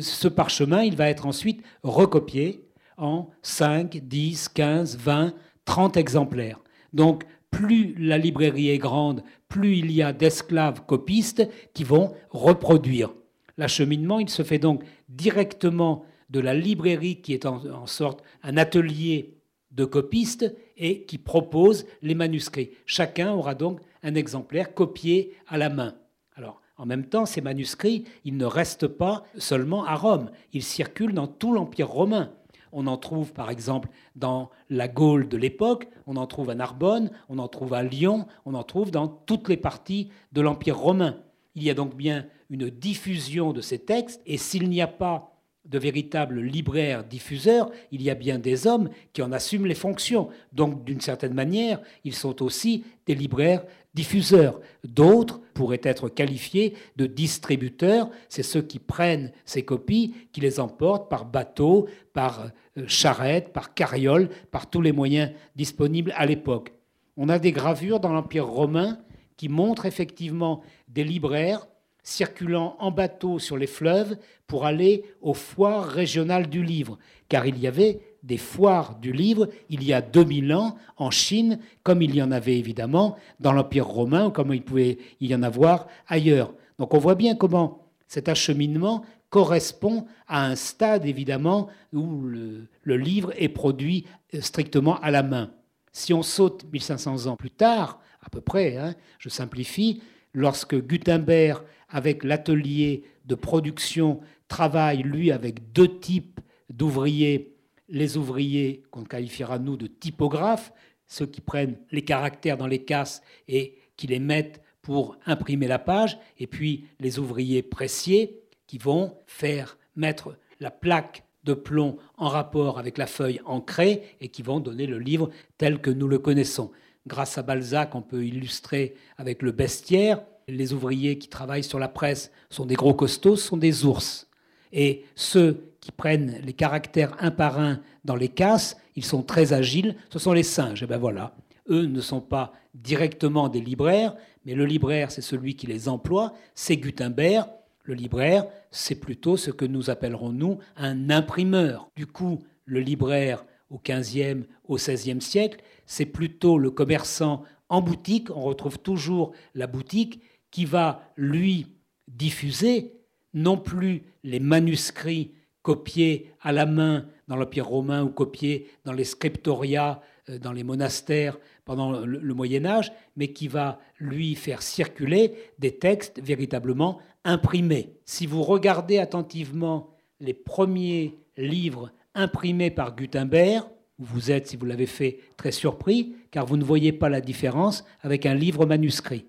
ce 0.00 0.28
parchemin, 0.28 0.82
il 0.82 0.96
va 0.96 1.08
être 1.08 1.26
ensuite 1.26 1.62
recopié 1.82 2.64
en 2.96 3.30
5, 3.42 3.98
10, 4.02 4.48
15, 4.48 4.98
20, 4.98 5.34
30 5.64 5.96
exemplaires. 5.96 6.60
Donc, 6.92 7.24
plus 7.50 7.94
la 7.98 8.18
librairie 8.18 8.70
est 8.70 8.78
grande, 8.78 9.22
plus 9.48 9.78
il 9.78 9.92
y 9.92 10.02
a 10.02 10.12
d'esclaves 10.12 10.84
copistes 10.86 11.48
qui 11.72 11.84
vont 11.84 12.14
reproduire. 12.30 13.12
L'acheminement, 13.56 14.18
il 14.18 14.28
se 14.28 14.42
fait 14.42 14.58
donc 14.58 14.82
directement 15.08 16.04
de 16.28 16.40
la 16.40 16.52
librairie 16.52 17.20
qui 17.20 17.32
est 17.32 17.46
en 17.46 17.86
sorte 17.86 18.22
un 18.42 18.56
atelier 18.56 19.35
de 19.76 19.84
copistes 19.84 20.54
et 20.76 21.04
qui 21.04 21.18
proposent 21.18 21.86
les 22.02 22.14
manuscrits. 22.14 22.70
Chacun 22.86 23.32
aura 23.32 23.54
donc 23.54 23.80
un 24.02 24.14
exemplaire 24.14 24.74
copié 24.74 25.34
à 25.46 25.58
la 25.58 25.68
main. 25.68 25.94
Alors, 26.34 26.60
en 26.78 26.86
même 26.86 27.06
temps, 27.06 27.26
ces 27.26 27.40
manuscrits, 27.40 28.04
ils 28.24 28.36
ne 28.36 28.44
restent 28.44 28.88
pas 28.88 29.24
seulement 29.38 29.84
à 29.84 29.94
Rome, 29.94 30.30
ils 30.52 30.62
circulent 30.62 31.14
dans 31.14 31.26
tout 31.26 31.52
l'Empire 31.52 31.88
romain. 31.88 32.32
On 32.72 32.86
en 32.86 32.98
trouve 32.98 33.32
par 33.32 33.48
exemple 33.48 33.88
dans 34.16 34.50
la 34.68 34.88
Gaule 34.88 35.28
de 35.28 35.36
l'époque, 35.36 35.88
on 36.06 36.16
en 36.16 36.26
trouve 36.26 36.50
à 36.50 36.54
Narbonne, 36.54 37.10
on 37.28 37.38
en 37.38 37.48
trouve 37.48 37.72
à 37.72 37.82
Lyon, 37.82 38.26
on 38.44 38.54
en 38.54 38.64
trouve 38.64 38.90
dans 38.90 39.08
toutes 39.08 39.48
les 39.48 39.56
parties 39.56 40.10
de 40.32 40.40
l'Empire 40.40 40.78
romain. 40.78 41.16
Il 41.54 41.62
y 41.62 41.70
a 41.70 41.74
donc 41.74 41.94
bien 41.94 42.26
une 42.50 42.68
diffusion 42.68 43.52
de 43.52 43.60
ces 43.60 43.78
textes, 43.78 44.20
et 44.26 44.36
s'il 44.36 44.68
n'y 44.68 44.82
a 44.82 44.86
pas 44.86 45.35
de 45.68 45.78
véritables 45.78 46.40
libraires 46.40 47.04
diffuseurs, 47.04 47.70
il 47.90 48.02
y 48.02 48.10
a 48.10 48.14
bien 48.14 48.38
des 48.38 48.66
hommes 48.66 48.90
qui 49.12 49.22
en 49.22 49.32
assument 49.32 49.66
les 49.66 49.74
fonctions. 49.74 50.28
Donc, 50.52 50.84
d'une 50.84 51.00
certaine 51.00 51.34
manière, 51.34 51.80
ils 52.04 52.14
sont 52.14 52.42
aussi 52.42 52.84
des 53.06 53.14
libraires 53.14 53.64
diffuseurs. 53.94 54.60
D'autres 54.84 55.40
pourraient 55.54 55.80
être 55.82 56.08
qualifiés 56.08 56.74
de 56.96 57.06
distributeurs. 57.06 58.10
C'est 58.28 58.42
ceux 58.42 58.62
qui 58.62 58.78
prennent 58.78 59.32
ces 59.44 59.64
copies, 59.64 60.14
qui 60.32 60.40
les 60.40 60.60
emportent 60.60 61.10
par 61.10 61.24
bateau, 61.24 61.88
par 62.12 62.50
euh, 62.76 62.84
charrette, 62.86 63.52
par 63.52 63.74
carriole, 63.74 64.28
par 64.50 64.68
tous 64.68 64.82
les 64.82 64.92
moyens 64.92 65.32
disponibles 65.56 66.12
à 66.16 66.26
l'époque. 66.26 66.72
On 67.16 67.28
a 67.28 67.38
des 67.38 67.52
gravures 67.52 68.00
dans 68.00 68.12
l'Empire 68.12 68.46
romain 68.46 68.98
qui 69.36 69.48
montrent 69.48 69.86
effectivement 69.86 70.62
des 70.88 71.04
libraires 71.04 71.66
circulant 72.06 72.76
en 72.78 72.92
bateau 72.92 73.40
sur 73.40 73.56
les 73.56 73.66
fleuves 73.66 74.16
pour 74.46 74.64
aller 74.64 75.02
aux 75.20 75.34
foires 75.34 75.88
régionales 75.88 76.48
du 76.48 76.62
livre, 76.62 76.98
car 77.28 77.46
il 77.46 77.58
y 77.58 77.66
avait 77.66 78.00
des 78.22 78.36
foires 78.36 78.94
du 79.00 79.12
livre 79.12 79.48
il 79.68 79.82
y 79.82 79.92
a 79.92 80.00
2000 80.00 80.54
ans 80.54 80.76
en 80.98 81.10
Chine, 81.10 81.58
comme 81.82 82.02
il 82.02 82.14
y 82.14 82.22
en 82.22 82.30
avait 82.30 82.58
évidemment 82.58 83.16
dans 83.40 83.52
l'Empire 83.52 83.88
romain, 83.88 84.26
ou 84.26 84.30
comme 84.30 84.54
il 84.54 84.62
pouvait 84.62 84.98
y 85.20 85.34
en 85.34 85.42
avoir 85.42 85.88
ailleurs. 86.06 86.54
Donc 86.78 86.94
on 86.94 86.98
voit 86.98 87.16
bien 87.16 87.34
comment 87.34 87.88
cet 88.06 88.28
acheminement 88.28 89.04
correspond 89.28 90.06
à 90.28 90.46
un 90.46 90.54
stade 90.54 91.06
évidemment 91.06 91.66
où 91.92 92.22
le, 92.22 92.68
livre 92.84 93.32
est 93.36 93.48
produit 93.48 94.06
strictement 94.38 95.00
à 95.00 95.10
la 95.10 95.24
main. 95.24 95.50
Si 95.90 96.14
on 96.14 96.22
saute 96.22 96.66
1500 96.72 97.26
ans 97.26 97.36
plus 97.36 97.50
tard, 97.50 97.98
à 98.22 98.30
peu 98.30 98.40
près, 98.40 98.76
hein, 98.76 98.94
je 99.18 99.28
simplifie, 99.28 100.02
lorsque 100.36 100.76
Gutenberg 100.76 101.64
avec 101.88 102.24
l'atelier 102.24 103.04
de 103.24 103.34
production, 103.34 104.20
travaille, 104.48 105.02
lui, 105.02 105.30
avec 105.30 105.72
deux 105.72 105.98
types 105.98 106.40
d'ouvriers. 106.70 107.54
Les 107.88 108.16
ouvriers 108.16 108.82
qu'on 108.90 109.04
qualifiera, 109.04 109.58
nous, 109.58 109.76
de 109.76 109.86
typographes, 109.86 110.72
ceux 111.06 111.26
qui 111.26 111.40
prennent 111.40 111.78
les 111.90 112.02
caractères 112.02 112.56
dans 112.56 112.66
les 112.66 112.84
casses 112.84 113.22
et 113.48 113.78
qui 113.96 114.06
les 114.06 114.18
mettent 114.18 114.60
pour 114.82 115.16
imprimer 115.26 115.66
la 115.66 115.78
page, 115.78 116.18
et 116.38 116.46
puis 116.46 116.86
les 117.00 117.18
ouvriers 117.18 117.62
pressiers 117.62 118.40
qui 118.66 118.78
vont 118.78 119.16
faire 119.26 119.78
mettre 119.96 120.36
la 120.60 120.70
plaque 120.70 121.24
de 121.44 121.54
plomb 121.54 121.96
en 122.16 122.28
rapport 122.28 122.78
avec 122.78 122.98
la 122.98 123.06
feuille 123.06 123.40
ancrée 123.44 124.16
et 124.20 124.28
qui 124.28 124.42
vont 124.42 124.60
donner 124.60 124.86
le 124.86 124.98
livre 124.98 125.30
tel 125.58 125.80
que 125.80 125.90
nous 125.90 126.08
le 126.08 126.18
connaissons. 126.18 126.70
Grâce 127.06 127.38
à 127.38 127.42
Balzac, 127.42 127.94
on 127.94 128.02
peut 128.02 128.24
illustrer 128.24 128.94
avec 129.16 129.42
le 129.42 129.52
bestiaire, 129.52 130.22
les 130.48 130.72
ouvriers 130.72 131.18
qui 131.18 131.28
travaillent 131.28 131.64
sur 131.64 131.78
la 131.78 131.88
presse 131.88 132.30
sont 132.50 132.66
des 132.66 132.74
gros 132.74 132.94
costauds, 132.94 133.36
sont 133.36 133.56
des 133.56 133.84
ours. 133.84 134.28
Et 134.72 135.04
ceux 135.14 135.72
qui 135.80 135.90
prennent 135.90 136.40
les 136.44 136.52
caractères 136.52 137.16
un 137.20 137.30
par 137.30 137.58
un 137.58 137.80
dans 138.04 138.16
les 138.16 138.28
casses, 138.28 138.76
ils 138.94 139.04
sont 139.04 139.22
très 139.22 139.52
agiles, 139.52 139.96
ce 140.10 140.18
sont 140.18 140.32
les 140.32 140.42
singes. 140.42 140.82
Et 140.82 140.86
ben 140.86 140.98
voilà, 140.98 141.34
eux 141.68 141.86
ne 141.86 142.00
sont 142.00 142.20
pas 142.20 142.52
directement 142.74 143.48
des 143.48 143.60
libraires, 143.60 144.14
mais 144.44 144.54
le 144.54 144.66
libraire, 144.66 145.10
c'est 145.10 145.22
celui 145.22 145.56
qui 145.56 145.66
les 145.66 145.88
emploie, 145.88 146.32
c'est 146.54 146.76
Gutenberg. 146.76 147.48
Le 147.82 147.94
libraire, 147.94 148.46
c'est 148.70 148.96
plutôt 148.96 149.36
ce 149.36 149.50
que 149.50 149.64
nous 149.64 149.90
appellerons, 149.90 150.32
nous, 150.32 150.58
un 150.76 151.10
imprimeur. 151.10 151.88
Du 151.96 152.06
coup, 152.06 152.40
le 152.64 152.80
libraire 152.80 153.44
au 153.70 153.80
XVe, 153.84 154.44
au 154.66 154.76
XVIe 154.76 155.20
siècle, 155.20 155.60
c'est 155.86 156.06
plutôt 156.06 156.58
le 156.58 156.70
commerçant 156.70 157.44
en 157.68 157.80
boutique, 157.80 158.30
on 158.30 158.40
retrouve 158.40 158.78
toujours 158.78 159.32
la 159.54 159.66
boutique, 159.66 160.20
qui 160.56 160.64
va, 160.64 161.02
lui, 161.18 161.66
diffuser 162.08 162.94
non 163.34 163.58
plus 163.58 164.04
les 164.24 164.40
manuscrits 164.40 165.32
copiés 165.60 166.32
à 166.40 166.50
la 166.50 166.64
main 166.64 167.04
dans 167.28 167.36
l'Empire 167.36 167.66
romain 167.66 168.02
ou 168.02 168.08
copiés 168.08 168.66
dans 168.86 168.94
les 168.94 169.04
scriptoria, 169.04 170.00
euh, 170.30 170.38
dans 170.38 170.52
les 170.52 170.64
monastères 170.64 171.38
pendant 171.66 172.00
le 172.00 172.32
Moyen 172.32 172.64
Âge, 172.64 172.90
mais 173.16 173.34
qui 173.34 173.48
va 173.48 173.78
lui 173.98 174.34
faire 174.34 174.62
circuler 174.62 175.34
des 175.58 175.76
textes 175.76 176.22
véritablement 176.22 177.00
imprimés. 177.24 177.90
Si 178.06 178.26
vous 178.26 178.42
regardez 178.42 178.96
attentivement 178.96 179.90
les 180.20 180.32
premiers 180.32 181.18
livres 181.36 181.92
imprimés 182.14 182.70
par 182.70 182.96
Gutenberg, 182.96 183.66
vous 183.98 184.30
êtes, 184.30 184.46
si 184.46 184.56
vous 184.56 184.64
l'avez 184.64 184.86
fait, 184.86 185.18
très 185.36 185.52
surpris, 185.52 186.16
car 186.30 186.46
vous 186.46 186.56
ne 186.56 186.64
voyez 186.64 186.92
pas 186.92 187.10
la 187.10 187.20
différence 187.20 187.84
avec 188.00 188.24
un 188.24 188.34
livre 188.34 188.64
manuscrit. 188.64 189.26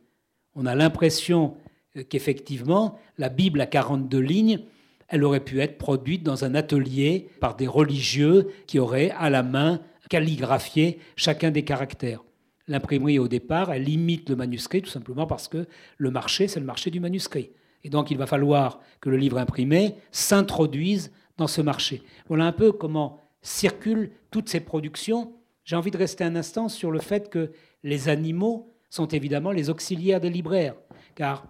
On 0.59 0.65
a 0.65 0.73
l'impression 0.73 1.55
qu'effectivement, 2.09 2.97
la 3.19 3.29
Bible 3.29 3.61
à 3.61 3.67
42 3.67 4.19
lignes, 4.19 4.59
elle 5.07 5.23
aurait 5.23 5.43
pu 5.43 5.61
être 5.61 5.77
produite 5.77 6.23
dans 6.23 6.45
un 6.45 6.55
atelier 6.55 7.29
par 7.39 7.55
des 7.55 7.67
religieux 7.67 8.47
qui 8.65 8.79
auraient 8.79 9.11
à 9.11 9.29
la 9.29 9.43
main 9.43 9.81
calligraphié 10.09 10.97
chacun 11.15 11.51
des 11.51 11.63
caractères. 11.63 12.23
L'imprimerie, 12.67 13.19
au 13.19 13.27
départ, 13.27 13.71
elle 13.71 13.87
imite 13.87 14.29
le 14.29 14.35
manuscrit 14.35 14.81
tout 14.81 14.89
simplement 14.89 15.27
parce 15.27 15.47
que 15.47 15.67
le 15.97 16.09
marché, 16.09 16.47
c'est 16.47 16.59
le 16.59 16.65
marché 16.65 16.89
du 16.89 16.99
manuscrit. 16.99 17.51
Et 17.83 17.89
donc, 17.91 18.09
il 18.09 18.17
va 18.17 18.25
falloir 18.25 18.79
que 18.99 19.11
le 19.11 19.17
livre 19.17 19.37
imprimé 19.37 19.93
s'introduise 20.11 21.11
dans 21.37 21.47
ce 21.47 21.61
marché. 21.61 22.01
Voilà 22.29 22.45
un 22.45 22.51
peu 22.51 22.71
comment 22.71 23.21
circulent 23.43 24.09
toutes 24.31 24.49
ces 24.49 24.59
productions. 24.59 25.33
J'ai 25.65 25.75
envie 25.75 25.91
de 25.91 25.97
rester 25.97 26.23
un 26.23 26.35
instant 26.35 26.67
sur 26.67 26.89
le 26.89 26.99
fait 26.99 27.29
que 27.29 27.51
les 27.83 28.09
animaux 28.09 28.73
sont 28.89 29.07
évidemment 29.07 29.51
les 29.51 29.69
auxiliaires 29.69 30.19
des 30.19 30.29
libraires. 30.29 30.75
Car 31.15 31.45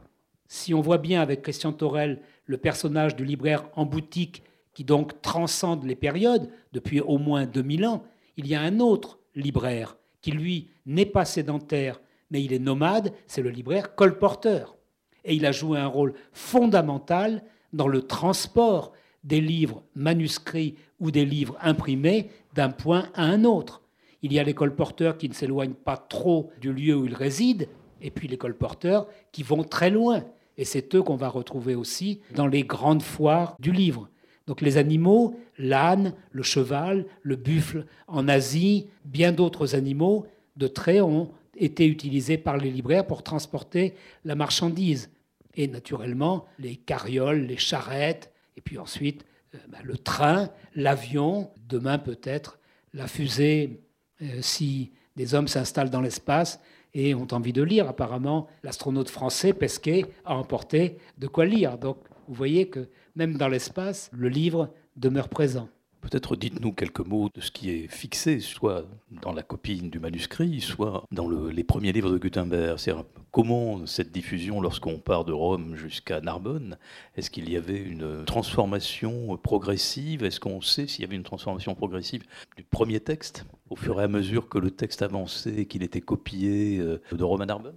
si 0.47 0.73
on 0.73 0.81
voit 0.81 0.97
bien 0.97 1.21
avec 1.21 1.41
Christian 1.41 1.73
Torel 1.73 2.21
le 2.45 2.57
personnage 2.57 3.15
du 3.15 3.25
libraire 3.25 3.65
en 3.75 3.85
boutique 3.85 4.43
qui 4.73 4.83
donc 4.83 5.21
transcende 5.21 5.83
les 5.85 5.95
périodes 5.95 6.49
depuis 6.71 7.01
au 7.01 7.17
moins 7.17 7.45
2000 7.45 7.85
ans, 7.85 8.03
il 8.37 8.47
y 8.47 8.55
a 8.55 8.61
un 8.61 8.79
autre 8.79 9.19
libraire 9.35 9.97
qui, 10.21 10.31
lui, 10.31 10.69
n'est 10.85 11.05
pas 11.05 11.25
sédentaire, 11.25 11.99
mais 12.29 12.43
il 12.43 12.53
est 12.53 12.59
nomade, 12.59 13.13
c'est 13.25 13.41
le 13.41 13.49
libraire 13.49 13.95
colporteur. 13.95 14.77
Et 15.25 15.35
il 15.35 15.45
a 15.45 15.51
joué 15.51 15.79
un 15.79 15.87
rôle 15.87 16.13
fondamental 16.31 17.43
dans 17.73 17.87
le 17.87 18.01
transport 18.01 18.93
des 19.23 19.41
livres 19.41 19.83
manuscrits 19.95 20.75
ou 20.99 21.11
des 21.11 21.25
livres 21.25 21.57
imprimés 21.61 22.29
d'un 22.53 22.69
point 22.69 23.09
à 23.13 23.23
un 23.23 23.43
autre. 23.43 23.81
Il 24.27 24.33
y 24.33 24.39
a 24.39 24.43
les 24.43 24.53
colporteurs 24.53 25.17
qui 25.17 25.29
ne 25.29 25.33
s'éloignent 25.33 25.73
pas 25.73 25.95
trop 25.95 26.51
du 26.59 26.73
lieu 26.73 26.93
où 26.93 27.05
ils 27.05 27.13
résident, 27.13 27.65
et 28.01 28.11
puis 28.11 28.27
les 28.27 28.37
colporteurs 28.37 29.07
qui 29.31 29.41
vont 29.41 29.63
très 29.63 29.89
loin. 29.89 30.25
Et 30.57 30.65
c'est 30.65 30.93
eux 30.95 31.01
qu'on 31.01 31.15
va 31.15 31.29
retrouver 31.29 31.75
aussi 31.75 32.19
dans 32.35 32.45
les 32.45 32.63
grandes 32.63 33.03
foires 33.03 33.55
du 33.57 33.71
livre. 33.71 34.09
Donc 34.45 34.59
les 34.59 34.75
animaux, 34.75 35.39
l'âne, 35.57 36.13
le 36.31 36.43
cheval, 36.43 37.05
le 37.21 37.37
buffle 37.37 37.85
en 38.07 38.27
Asie, 38.27 38.87
bien 39.05 39.31
d'autres 39.31 39.75
animaux 39.75 40.25
de 40.57 40.67
trait 40.67 40.99
ont 40.99 41.31
été 41.55 41.87
utilisés 41.87 42.37
par 42.37 42.57
les 42.57 42.69
libraires 42.69 43.07
pour 43.07 43.23
transporter 43.23 43.93
la 44.25 44.35
marchandise. 44.35 45.09
Et 45.55 45.69
naturellement, 45.69 46.47
les 46.59 46.75
carrioles, 46.75 47.45
les 47.45 47.57
charrettes, 47.57 48.33
et 48.57 48.61
puis 48.61 48.77
ensuite 48.77 49.23
euh, 49.55 49.57
bah, 49.69 49.77
le 49.85 49.97
train, 49.97 50.49
l'avion, 50.75 51.49
demain 51.69 51.97
peut-être 51.97 52.59
la 52.93 53.07
fusée, 53.07 53.79
euh, 54.21 54.41
si 54.41 54.91
des 55.15 55.33
hommes 55.33 55.47
s'installent 55.47 55.89
dans 55.89 56.01
l'espace, 56.01 56.59
et 56.93 57.13
ont 57.13 57.27
envie 57.31 57.53
de 57.53 57.61
lire. 57.61 57.87
Apparemment, 57.87 58.47
l'astronaute 58.63 59.09
français 59.09 59.53
Pesquet 59.53 60.05
a 60.25 60.35
emporté 60.35 60.97
de 61.17 61.27
quoi 61.27 61.45
lire. 61.45 61.77
Donc, 61.77 61.97
vous 62.27 62.33
voyez 62.33 62.69
que 62.69 62.89
même 63.15 63.37
dans 63.37 63.47
l'espace, 63.47 64.09
le 64.13 64.29
livre 64.29 64.73
demeure 64.95 65.29
présent. 65.29 65.69
Peut-être 66.01 66.35
dites-nous 66.35 66.73
quelques 66.73 67.05
mots 67.05 67.29
de 67.33 67.41
ce 67.41 67.51
qui 67.51 67.71
est 67.71 67.87
fixé, 67.87 68.39
soit 68.39 68.85
dans 69.21 69.33
la 69.33 69.43
copie 69.43 69.81
du 69.81 69.99
manuscrit, 69.99 70.61
soit 70.61 71.03
dans 71.11 71.29
les 71.29 71.63
premiers 71.63 71.91
livres 71.91 72.11
de 72.11 72.17
Gutenberg. 72.17 72.77
C'est 72.77 72.93
comment 73.31 73.85
cette 73.85 74.11
diffusion, 74.11 74.61
lorsqu'on 74.61 74.99
part 74.99 75.25
de 75.25 75.33
Rome 75.33 75.75
jusqu'à 75.75 76.21
Narbonne, 76.21 76.77
est-ce 77.15 77.29
qu'il 77.29 77.49
y 77.49 77.57
avait 77.57 77.81
une 77.81 78.23
transformation 78.25 79.37
progressive? 79.37 80.23
Est-ce 80.23 80.39
qu'on 80.39 80.61
sait 80.61 80.87
s'il 80.87 81.01
y 81.01 81.05
avait 81.05 81.15
une 81.15 81.23
transformation 81.23 81.75
progressive 81.75 82.23
du 82.55 82.63
premier 82.63 82.99
texte 82.99 83.45
au 83.69 83.75
fur 83.75 83.99
et 83.99 84.03
à 84.03 84.07
mesure 84.07 84.49
que 84.49 84.57
le 84.57 84.71
texte 84.71 85.01
avançait, 85.01 85.65
qu'il 85.65 85.83
était 85.83 86.01
copié 86.01 86.77
euh, 86.77 87.01
de 87.11 87.23
Rome 87.23 87.41
à 87.41 87.45
Narbonne? 87.45 87.75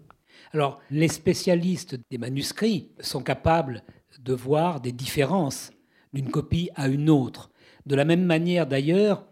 Alors, 0.52 0.80
les 0.90 1.08
spécialistes 1.08 1.96
des 2.10 2.18
manuscrits 2.18 2.88
sont 3.00 3.22
capables 3.22 3.82
de 4.18 4.34
voir 4.34 4.80
des 4.80 4.92
différences 4.92 5.70
d'une 6.12 6.30
copie 6.30 6.70
à 6.74 6.88
une 6.88 7.08
autre. 7.08 7.50
De 7.86 7.94
la 7.94 8.04
même 8.04 8.24
manière 8.24 8.66
d'ailleurs 8.66 9.24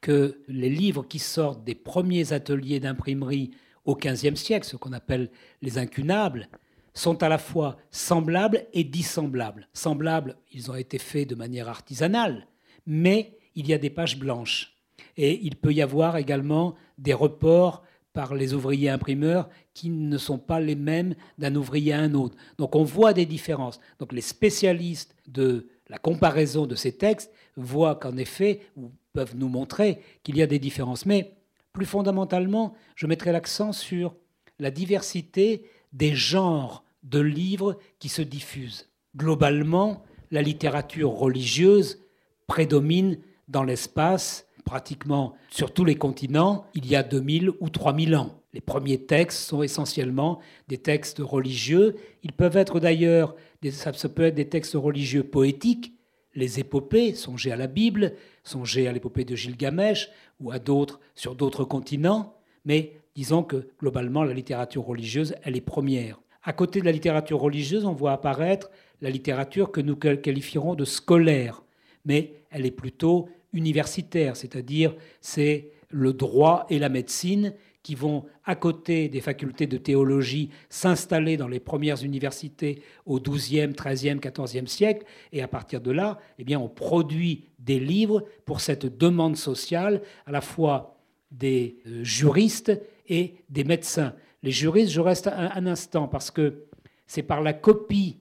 que 0.00 0.38
les 0.48 0.70
livres 0.70 1.04
qui 1.08 1.18
sortent 1.18 1.64
des 1.64 1.74
premiers 1.74 2.32
ateliers 2.32 2.80
d'imprimerie 2.80 3.50
au 3.84 3.96
XVe 3.96 4.36
siècle, 4.36 4.66
ce 4.66 4.76
qu'on 4.76 4.92
appelle 4.92 5.30
les 5.62 5.78
incunables, 5.78 6.48
sont 6.94 7.22
à 7.22 7.28
la 7.28 7.38
fois 7.38 7.76
semblables 7.90 8.66
et 8.72 8.84
dissemblables. 8.84 9.68
Semblables, 9.72 10.36
ils 10.52 10.70
ont 10.70 10.74
été 10.74 10.98
faits 10.98 11.28
de 11.28 11.34
manière 11.34 11.68
artisanale, 11.68 12.46
mais 12.86 13.36
il 13.54 13.68
y 13.68 13.74
a 13.74 13.78
des 13.78 13.90
pages 13.90 14.18
blanches. 14.18 14.76
Et 15.16 15.40
il 15.44 15.56
peut 15.56 15.72
y 15.72 15.82
avoir 15.82 16.16
également 16.16 16.74
des 16.98 17.12
reports 17.12 17.82
par 18.12 18.34
les 18.34 18.54
ouvriers 18.54 18.88
imprimeurs 18.88 19.48
qui 19.74 19.90
ne 19.90 20.16
sont 20.16 20.38
pas 20.38 20.58
les 20.58 20.74
mêmes 20.74 21.14
d'un 21.36 21.54
ouvrier 21.54 21.92
à 21.92 22.00
un 22.00 22.14
autre. 22.14 22.36
Donc 22.56 22.74
on 22.74 22.82
voit 22.82 23.12
des 23.12 23.26
différences. 23.26 23.78
Donc 23.98 24.12
les 24.12 24.22
spécialistes 24.22 25.14
de 25.26 25.68
la 25.88 25.98
comparaison 25.98 26.66
de 26.66 26.74
ces 26.74 26.92
textes 26.92 27.30
voient 27.56 27.96
qu'en 27.96 28.16
effet, 28.16 28.60
ou 28.76 28.90
peuvent 29.12 29.36
nous 29.36 29.48
montrer 29.48 30.00
qu'il 30.22 30.36
y 30.36 30.42
a 30.42 30.46
des 30.46 30.58
différences. 30.58 31.06
Mais 31.06 31.36
plus 31.72 31.86
fondamentalement, 31.86 32.74
je 32.94 33.06
mettrai 33.06 33.32
l'accent 33.32 33.72
sur 33.72 34.14
la 34.58 34.70
diversité 34.70 35.64
des 35.92 36.14
genres 36.14 36.84
de 37.02 37.20
livres 37.20 37.78
qui 37.98 38.08
se 38.08 38.22
diffusent. 38.22 38.88
Globalement, 39.16 40.02
la 40.30 40.42
littérature 40.42 41.10
religieuse 41.10 42.02
prédomine 42.46 43.18
dans 43.48 43.62
l'espace 43.62 44.46
pratiquement 44.64 45.34
sur 45.48 45.72
tous 45.72 45.84
les 45.84 45.94
continents 45.94 46.66
il 46.74 46.86
y 46.86 46.96
a 46.96 47.02
2000 47.02 47.52
ou 47.60 47.70
3000 47.70 48.16
ans. 48.16 48.42
Les 48.52 48.60
premiers 48.60 49.04
textes 49.04 49.40
sont 49.40 49.62
essentiellement 49.62 50.40
des 50.68 50.78
textes 50.78 51.20
religieux. 51.20 51.96
Ils 52.22 52.32
peuvent 52.32 52.56
être 52.56 52.80
d'ailleurs, 52.80 53.36
ça 53.70 53.92
peut 54.08 54.24
être 54.24 54.34
des 54.34 54.48
textes 54.48 54.74
religieux 54.74 55.24
poétiques, 55.24 55.95
les 56.36 56.60
épopées, 56.60 57.14
songez 57.14 57.50
à 57.50 57.56
la 57.56 57.66
Bible, 57.66 58.12
songez 58.44 58.86
à 58.86 58.92
l'épopée 58.92 59.24
de 59.24 59.34
Gilgamesh 59.34 60.10
ou 60.40 60.52
à 60.52 60.58
d'autres 60.58 61.00
sur 61.14 61.34
d'autres 61.34 61.64
continents, 61.64 62.36
mais 62.64 62.92
disons 63.16 63.42
que 63.42 63.68
globalement 63.80 64.22
la 64.22 64.34
littérature 64.34 64.84
religieuse, 64.84 65.34
elle 65.42 65.56
est 65.56 65.60
première. 65.62 66.20
À 66.44 66.52
côté 66.52 66.80
de 66.80 66.84
la 66.84 66.92
littérature 66.92 67.40
religieuse, 67.40 67.86
on 67.86 67.92
voit 67.92 68.12
apparaître 68.12 68.70
la 69.00 69.10
littérature 69.10 69.72
que 69.72 69.80
nous 69.80 69.96
qualifierons 69.96 70.74
de 70.74 70.84
scolaire, 70.84 71.64
mais 72.04 72.34
elle 72.50 72.66
est 72.66 72.70
plutôt 72.70 73.28
universitaire, 73.52 74.36
c'est-à-dire 74.36 74.94
c'est 75.20 75.72
le 75.88 76.12
droit 76.12 76.66
et 76.68 76.78
la 76.78 76.88
médecine 76.88 77.54
qui 77.86 77.94
vont, 77.94 78.24
à 78.44 78.56
côté 78.56 79.08
des 79.08 79.20
facultés 79.20 79.68
de 79.68 79.76
théologie, 79.76 80.50
s'installer 80.68 81.36
dans 81.36 81.46
les 81.46 81.60
premières 81.60 82.02
universités 82.02 82.82
au 83.04 83.20
XIIe, 83.20 83.68
XIIIe, 83.68 84.18
XIVe 84.18 84.66
siècle. 84.66 85.06
Et 85.30 85.40
à 85.40 85.46
partir 85.46 85.80
de 85.80 85.92
là, 85.92 86.18
eh 86.40 86.42
bien, 86.42 86.58
on 86.58 86.68
produit 86.68 87.44
des 87.60 87.78
livres 87.78 88.24
pour 88.44 88.60
cette 88.60 88.86
demande 88.98 89.36
sociale, 89.36 90.02
à 90.26 90.32
la 90.32 90.40
fois 90.40 90.98
des 91.30 91.76
euh, 91.86 92.02
juristes 92.02 92.72
et 93.06 93.36
des 93.50 93.62
médecins. 93.62 94.16
Les 94.42 94.50
juristes, 94.50 94.90
je 94.90 95.00
reste 95.00 95.28
un, 95.28 95.52
un 95.54 95.66
instant, 95.68 96.08
parce 96.08 96.32
que 96.32 96.64
c'est 97.06 97.22
par 97.22 97.40
la 97.40 97.52
copie 97.52 98.18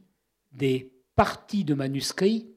des 0.52 0.92
parties 1.16 1.64
de 1.64 1.74
manuscrits 1.74 2.52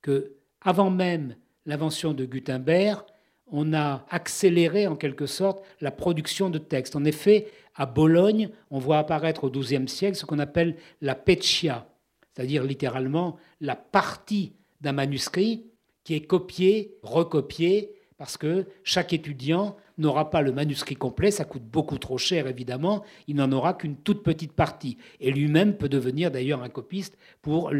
que, 0.00 0.36
avant 0.60 0.90
même 0.90 1.34
l'invention 1.66 2.14
de 2.14 2.24
Gutenberg, 2.24 3.02
on 3.52 3.72
a 3.74 4.04
accéléré 4.10 4.86
en 4.86 4.96
quelque 4.96 5.26
sorte 5.26 5.62
la 5.80 5.90
production 5.90 6.50
de 6.50 6.58
textes. 6.58 6.96
En 6.96 7.04
effet, 7.04 7.48
à 7.76 7.86
Bologne, 7.86 8.48
on 8.70 8.78
voit 8.78 8.98
apparaître 8.98 9.44
au 9.44 9.50
XIIe 9.50 9.88
siècle 9.88 10.16
ce 10.16 10.26
qu'on 10.26 10.38
appelle 10.38 10.76
la 11.00 11.14
peccia, 11.14 11.86
c'est-à-dire 12.34 12.64
littéralement 12.64 13.36
la 13.60 13.76
partie 13.76 14.54
d'un 14.80 14.92
manuscrit 14.92 15.66
qui 16.04 16.14
est 16.14 16.26
copiée, 16.26 16.96
recopiée, 17.02 17.94
parce 18.18 18.36
que 18.36 18.66
chaque 18.84 19.12
étudiant 19.12 19.76
n'aura 19.98 20.30
pas 20.30 20.42
le 20.42 20.52
manuscrit 20.52 20.94
complet, 20.94 21.30
ça 21.30 21.44
coûte 21.44 21.64
beaucoup 21.64 21.98
trop 21.98 22.18
cher 22.18 22.46
évidemment, 22.46 23.02
il 23.26 23.36
n'en 23.36 23.50
aura 23.52 23.74
qu'une 23.74 23.96
toute 23.96 24.22
petite 24.22 24.52
partie. 24.52 24.96
Et 25.20 25.30
lui-même 25.30 25.76
peut 25.76 25.88
devenir 25.88 26.30
d'ailleurs 26.30 26.62
un 26.62 26.68
copiste 26.68 27.18
pour 27.42 27.72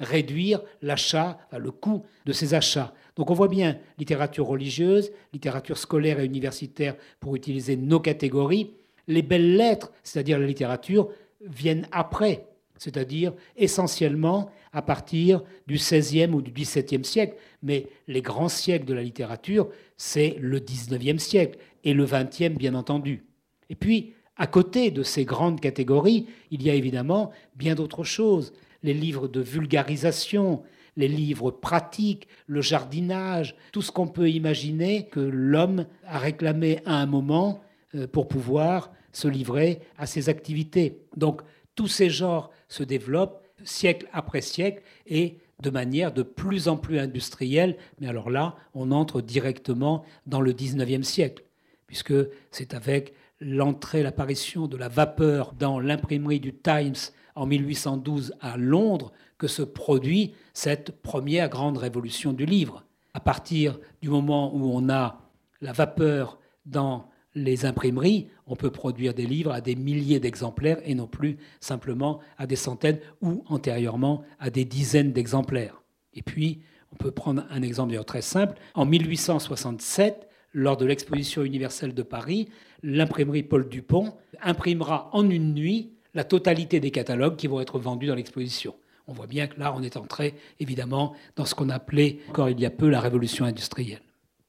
réduire 0.00 0.62
l'achat, 0.80 1.38
le 1.56 1.70
coût 1.70 2.04
de 2.24 2.32
ses 2.32 2.54
achats. 2.54 2.94
Donc 3.16 3.30
on 3.30 3.34
voit 3.34 3.48
bien 3.48 3.78
littérature 3.98 4.46
religieuse, 4.46 5.10
littérature 5.32 5.78
scolaire 5.78 6.20
et 6.20 6.24
universitaire 6.24 6.96
pour 7.20 7.36
utiliser 7.36 7.76
nos 7.76 8.00
catégories. 8.00 8.74
Les 9.08 9.22
belles 9.22 9.56
lettres, 9.56 9.92
c'est-à-dire 10.02 10.38
la 10.38 10.46
littérature, 10.46 11.08
viennent 11.40 11.86
après, 11.92 12.46
c'est-à-dire 12.78 13.32
essentiellement 13.56 14.50
à 14.72 14.82
partir 14.82 15.42
du 15.66 15.74
XVIe 15.74 16.30
ou 16.32 16.40
du 16.40 16.50
XVIIe 16.50 17.04
siècle. 17.04 17.36
Mais 17.62 17.86
les 18.08 18.22
grands 18.22 18.48
siècles 18.48 18.86
de 18.86 18.94
la 18.94 19.02
littérature, 19.02 19.68
c'est 19.96 20.36
le 20.40 20.58
XIXe 20.58 21.22
siècle 21.22 21.58
et 21.84 21.94
le 21.94 22.06
XXe, 22.06 22.56
bien 22.56 22.74
entendu. 22.74 23.24
Et 23.70 23.74
puis, 23.74 24.14
à 24.36 24.46
côté 24.46 24.90
de 24.90 25.02
ces 25.02 25.24
grandes 25.24 25.60
catégories, 25.60 26.26
il 26.50 26.62
y 26.62 26.70
a 26.70 26.74
évidemment 26.74 27.30
bien 27.54 27.74
d'autres 27.74 28.04
choses. 28.04 28.52
Les 28.82 28.94
livres 28.94 29.28
de 29.28 29.40
vulgarisation, 29.40 30.62
les 30.96 31.08
livres 31.08 31.50
pratiques, 31.50 32.28
le 32.46 32.60
jardinage, 32.60 33.56
tout 33.72 33.82
ce 33.82 33.92
qu'on 33.92 34.08
peut 34.08 34.30
imaginer 34.30 35.06
que 35.06 35.20
l'homme 35.20 35.86
a 36.04 36.18
réclamé 36.18 36.80
à 36.84 36.96
un 36.96 37.06
moment 37.06 37.62
euh, 37.94 38.06
pour 38.06 38.28
pouvoir 38.28 38.92
se 39.12 39.28
livrer 39.28 39.80
à 39.98 40.06
ses 40.06 40.28
activités. 40.28 41.02
Donc 41.16 41.42
tous 41.74 41.88
ces 41.88 42.10
genres 42.10 42.50
se 42.68 42.82
développent 42.82 43.42
siècle 43.64 44.08
après 44.12 44.40
siècle 44.40 44.82
et 45.06 45.38
de 45.62 45.70
manière 45.70 46.12
de 46.12 46.22
plus 46.22 46.68
en 46.68 46.76
plus 46.76 46.98
industrielle. 46.98 47.76
Mais 48.00 48.08
alors 48.08 48.30
là, 48.30 48.56
on 48.74 48.90
entre 48.90 49.20
directement 49.20 50.04
dans 50.26 50.40
le 50.40 50.52
19e 50.52 51.02
siècle, 51.02 51.44
puisque 51.86 52.14
c'est 52.50 52.74
avec 52.74 53.14
l'entrée, 53.40 54.02
l'apparition 54.02 54.66
de 54.66 54.76
la 54.76 54.88
vapeur 54.88 55.52
dans 55.52 55.80
l'imprimerie 55.80 56.40
du 56.40 56.54
Times 56.54 56.94
en 57.34 57.46
1812 57.46 58.34
à 58.40 58.56
Londres 58.56 59.12
que 59.38 59.46
se 59.48 59.62
produit 59.62 60.34
cette 60.54 61.02
première 61.02 61.48
grande 61.48 61.78
révolution 61.78 62.32
du 62.32 62.46
livre. 62.46 62.84
À 63.14 63.20
partir 63.20 63.78
du 64.00 64.08
moment 64.08 64.54
où 64.54 64.70
on 64.72 64.88
a 64.88 65.20
la 65.60 65.72
vapeur 65.72 66.38
dans 66.66 67.08
les 67.34 67.64
imprimeries, 67.64 68.28
on 68.46 68.56
peut 68.56 68.70
produire 68.70 69.14
des 69.14 69.26
livres 69.26 69.52
à 69.52 69.60
des 69.60 69.74
milliers 69.74 70.20
d'exemplaires 70.20 70.80
et 70.84 70.94
non 70.94 71.06
plus 71.06 71.38
simplement 71.60 72.20
à 72.38 72.46
des 72.46 72.56
centaines 72.56 72.98
ou 73.20 73.42
antérieurement 73.48 74.22
à 74.38 74.50
des 74.50 74.64
dizaines 74.64 75.12
d'exemplaires. 75.12 75.82
Et 76.14 76.22
puis, 76.22 76.60
on 76.92 76.96
peut 76.96 77.10
prendre 77.10 77.44
un 77.50 77.62
exemple 77.62 77.90
d'ailleurs 77.90 78.04
très 78.04 78.22
simple. 78.22 78.58
En 78.74 78.84
1867, 78.84 80.28
lors 80.52 80.76
de 80.76 80.84
l'exposition 80.84 81.42
universelle 81.42 81.94
de 81.94 82.02
Paris, 82.02 82.48
l'imprimerie 82.82 83.42
Paul 83.42 83.68
Dupont 83.68 84.14
imprimera 84.42 85.08
en 85.12 85.28
une 85.28 85.54
nuit 85.54 85.92
la 86.14 86.24
totalité 86.24 86.80
des 86.80 86.90
catalogues 86.90 87.36
qui 87.36 87.46
vont 87.46 87.60
être 87.60 87.78
vendus 87.78 88.06
dans 88.06 88.14
l'exposition. 88.14 88.74
On 89.06 89.12
voit 89.12 89.26
bien 89.26 89.46
que 89.46 89.58
là, 89.58 89.74
on 89.76 89.82
est 89.82 89.96
entré 89.96 90.34
évidemment 90.60 91.14
dans 91.36 91.44
ce 91.44 91.54
qu'on 91.54 91.70
appelait 91.70 92.18
encore 92.28 92.48
il 92.48 92.60
y 92.60 92.66
a 92.66 92.70
peu 92.70 92.88
la 92.88 93.00
révolution 93.00 93.44
industrielle. 93.44 94.02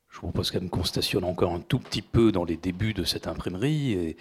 Je 0.10 0.20
vous 0.20 0.28
propose 0.28 0.52
quand 0.52 0.62
même 0.62 0.70
qu'on 0.70 0.84
stationne 0.84 1.24
encore 1.24 1.54
un 1.54 1.60
tout 1.60 1.80
petit 1.80 2.04
peu 2.04 2.32
dans 2.32 2.44
les 2.44 2.56
débuts 2.56 2.94
de 2.94 3.04
cette 3.04 3.26
imprimerie 3.26 3.94
et, 3.94 4.18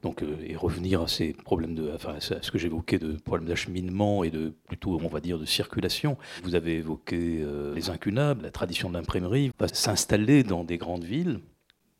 donc, 0.00 0.22
euh, 0.22 0.36
revenir 0.56 1.02
à 1.02 1.08
ces 1.08 1.32
problèmes 1.32 1.74
de, 1.74 1.90
enfin, 1.92 2.14
à 2.14 2.20
ce 2.20 2.50
que 2.50 2.58
j'évoquais 2.58 2.98
de 2.98 3.14
problèmes 3.24 3.48
d'acheminement 3.48 4.22
et 4.22 4.30
de 4.30 4.52
plutôt, 4.68 5.00
on 5.02 5.08
va 5.08 5.20
dire, 5.20 5.40
de 5.40 5.44
circulation. 5.44 6.16
Vous 6.44 6.54
avez 6.54 6.76
évoqué 6.76 7.40
euh, 7.40 7.74
les 7.74 7.90
incunables, 7.90 8.44
la 8.44 8.52
tradition 8.52 8.88
de 8.88 8.94
l'imprimerie 8.94 9.50
va 9.58 9.66
s'installer 9.66 10.44
dans 10.44 10.62
des 10.62 10.78
grandes 10.78 11.04
villes. 11.04 11.40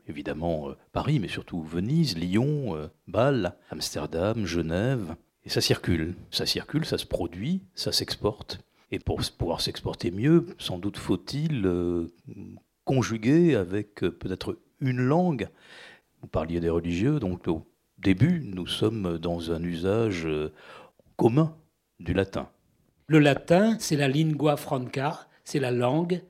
Évidemment 0.08 0.68
euh, 0.68 0.76
Paris, 0.92 1.18
mais 1.18 1.28
surtout 1.28 1.62
Venise, 1.62 2.16
Lyon, 2.16 2.90
Bâle, 3.06 3.54
Amsterdam, 3.70 4.46
Genève. 4.46 5.14
Et 5.44 5.48
ça 5.48 5.60
circule. 5.60 6.14
Ça 6.30 6.46
circule, 6.46 6.84
ça 6.84 6.98
se 6.98 7.06
produit, 7.06 7.62
ça 7.74 7.92
s'exporte. 7.92 8.60
Et 8.90 8.98
pour 8.98 9.20
pouvoir 9.38 9.60
s'exporter 9.60 10.10
mieux, 10.10 10.46
sans 10.58 10.78
doute 10.78 10.98
faut-il 10.98 11.66
conjugué 12.84 13.54
avec 13.54 14.02
euh, 14.02 14.10
peut-être 14.10 14.58
une 14.80 15.00
langue. 15.00 15.48
Vous 16.20 16.28
parliez 16.28 16.60
des 16.60 16.68
religieux, 16.68 17.18
donc 17.18 17.48
au 17.48 17.66
début, 17.98 18.40
nous 18.44 18.66
sommes 18.66 19.18
dans 19.18 19.52
un 19.52 19.62
usage 19.62 20.26
euh, 20.26 20.52
commun 21.16 21.56
du 22.00 22.14
latin. 22.14 22.48
Le 23.06 23.18
latin, 23.18 23.76
c'est 23.78 23.96
la 23.96 24.08
lingua 24.08 24.56
franca, 24.56 25.28
c'est 25.44 25.60
la 25.60 25.70
langue, 25.70 26.22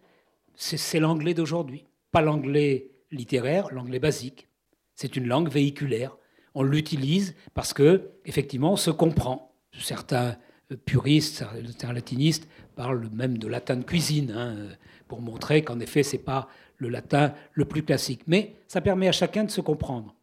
c'est 0.57 1.01
l'anglais 1.01 1.35
d'aujourd'hui. 1.35 1.85
Pas 2.11 2.23
l'anglais 2.23 2.91
littéraire, 3.13 3.69
l'anglais 3.71 4.01
basique. 4.01 4.49
C'est 4.95 5.17
une 5.17 5.27
langue 5.27 5.49
véhiculaire. 5.49 6.17
On 6.55 6.63
l'utilise 6.63 7.35
parce 7.55 7.73
que, 7.73 8.11
effectivement, 8.25 8.73
on 8.73 8.77
se 8.77 8.91
comprend. 8.91 9.55
Certains 9.79 10.37
puristes, 10.85 11.45
certains 11.67 11.93
latinistes 11.93 12.49
parlent 12.75 13.09
même 13.13 13.39
de 13.39 13.47
latin 13.47 13.77
de 13.77 13.85
cuisine. 13.85 14.33
Hein 14.33 14.77
pour 15.13 15.21
montrer 15.21 15.61
qu'en 15.61 15.79
effet, 15.79 16.03
ce 16.03 16.17
n'est 16.17 16.23
pas 16.23 16.49
le 16.79 16.89
latin 16.89 17.35
le 17.53 17.67
plus 17.67 17.83
classique. 17.83 18.23
Mais 18.27 18.55
ça 18.67 18.81
permet 18.81 19.09
à 19.09 19.13
chacun 19.13 19.45
de 19.45 19.51
se 19.51 19.61
comprendre. 19.61 20.15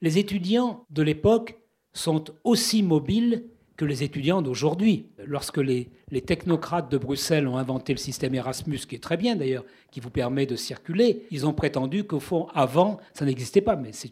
Les 0.00 0.16
étudiants 0.16 0.86
de 0.88 1.02
l'époque 1.02 1.58
sont 1.92 2.24
aussi 2.44 2.82
mobiles 2.82 3.44
que 3.78 3.84
les 3.84 4.02
étudiants 4.02 4.42
d'aujourd'hui. 4.42 5.06
Lorsque 5.24 5.58
les, 5.58 5.88
technocrates 6.26 6.90
de 6.90 6.98
Bruxelles 6.98 7.46
ont 7.46 7.56
inventé 7.56 7.94
le 7.94 7.98
système 7.98 8.34
Erasmus, 8.34 8.80
qui 8.80 8.96
est 8.96 9.02
très 9.02 9.16
bien 9.16 9.36
d'ailleurs, 9.36 9.64
qui 9.92 10.00
vous 10.00 10.10
permet 10.10 10.46
de 10.46 10.56
circuler, 10.56 11.22
ils 11.30 11.46
ont 11.46 11.54
prétendu 11.54 12.04
qu'au 12.04 12.20
fond, 12.20 12.48
avant, 12.54 12.98
ça 13.14 13.24
n'existait 13.24 13.60
pas, 13.60 13.76
mais 13.76 13.92
c'est 13.92 14.10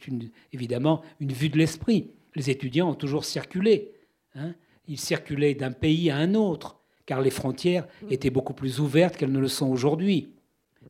évidemment 0.53 1.03
une 1.21 1.33
vue 1.33 1.49
de 1.49 1.59
l'esprit. 1.59 2.13
Les 2.37 2.49
étudiants 2.49 2.91
ont 2.91 2.95
toujours 2.95 3.25
circulé. 3.25 3.93
Hein. 4.37 4.55
Ils 4.87 5.01
circulaient 5.01 5.55
d'un 5.55 5.73
pays 5.73 6.11
à 6.11 6.17
un 6.17 6.35
autre 6.35 6.79
car 7.05 7.21
les 7.21 7.31
frontières 7.31 7.87
étaient 8.09 8.31
beaucoup 8.31 8.55
plus 8.55 8.81
ouvertes 8.81 9.17
qu'elles 9.17 9.33
ne 9.33 9.41
le 9.41 9.49
sont 9.49 9.69
aujourd'hui. 9.69 10.29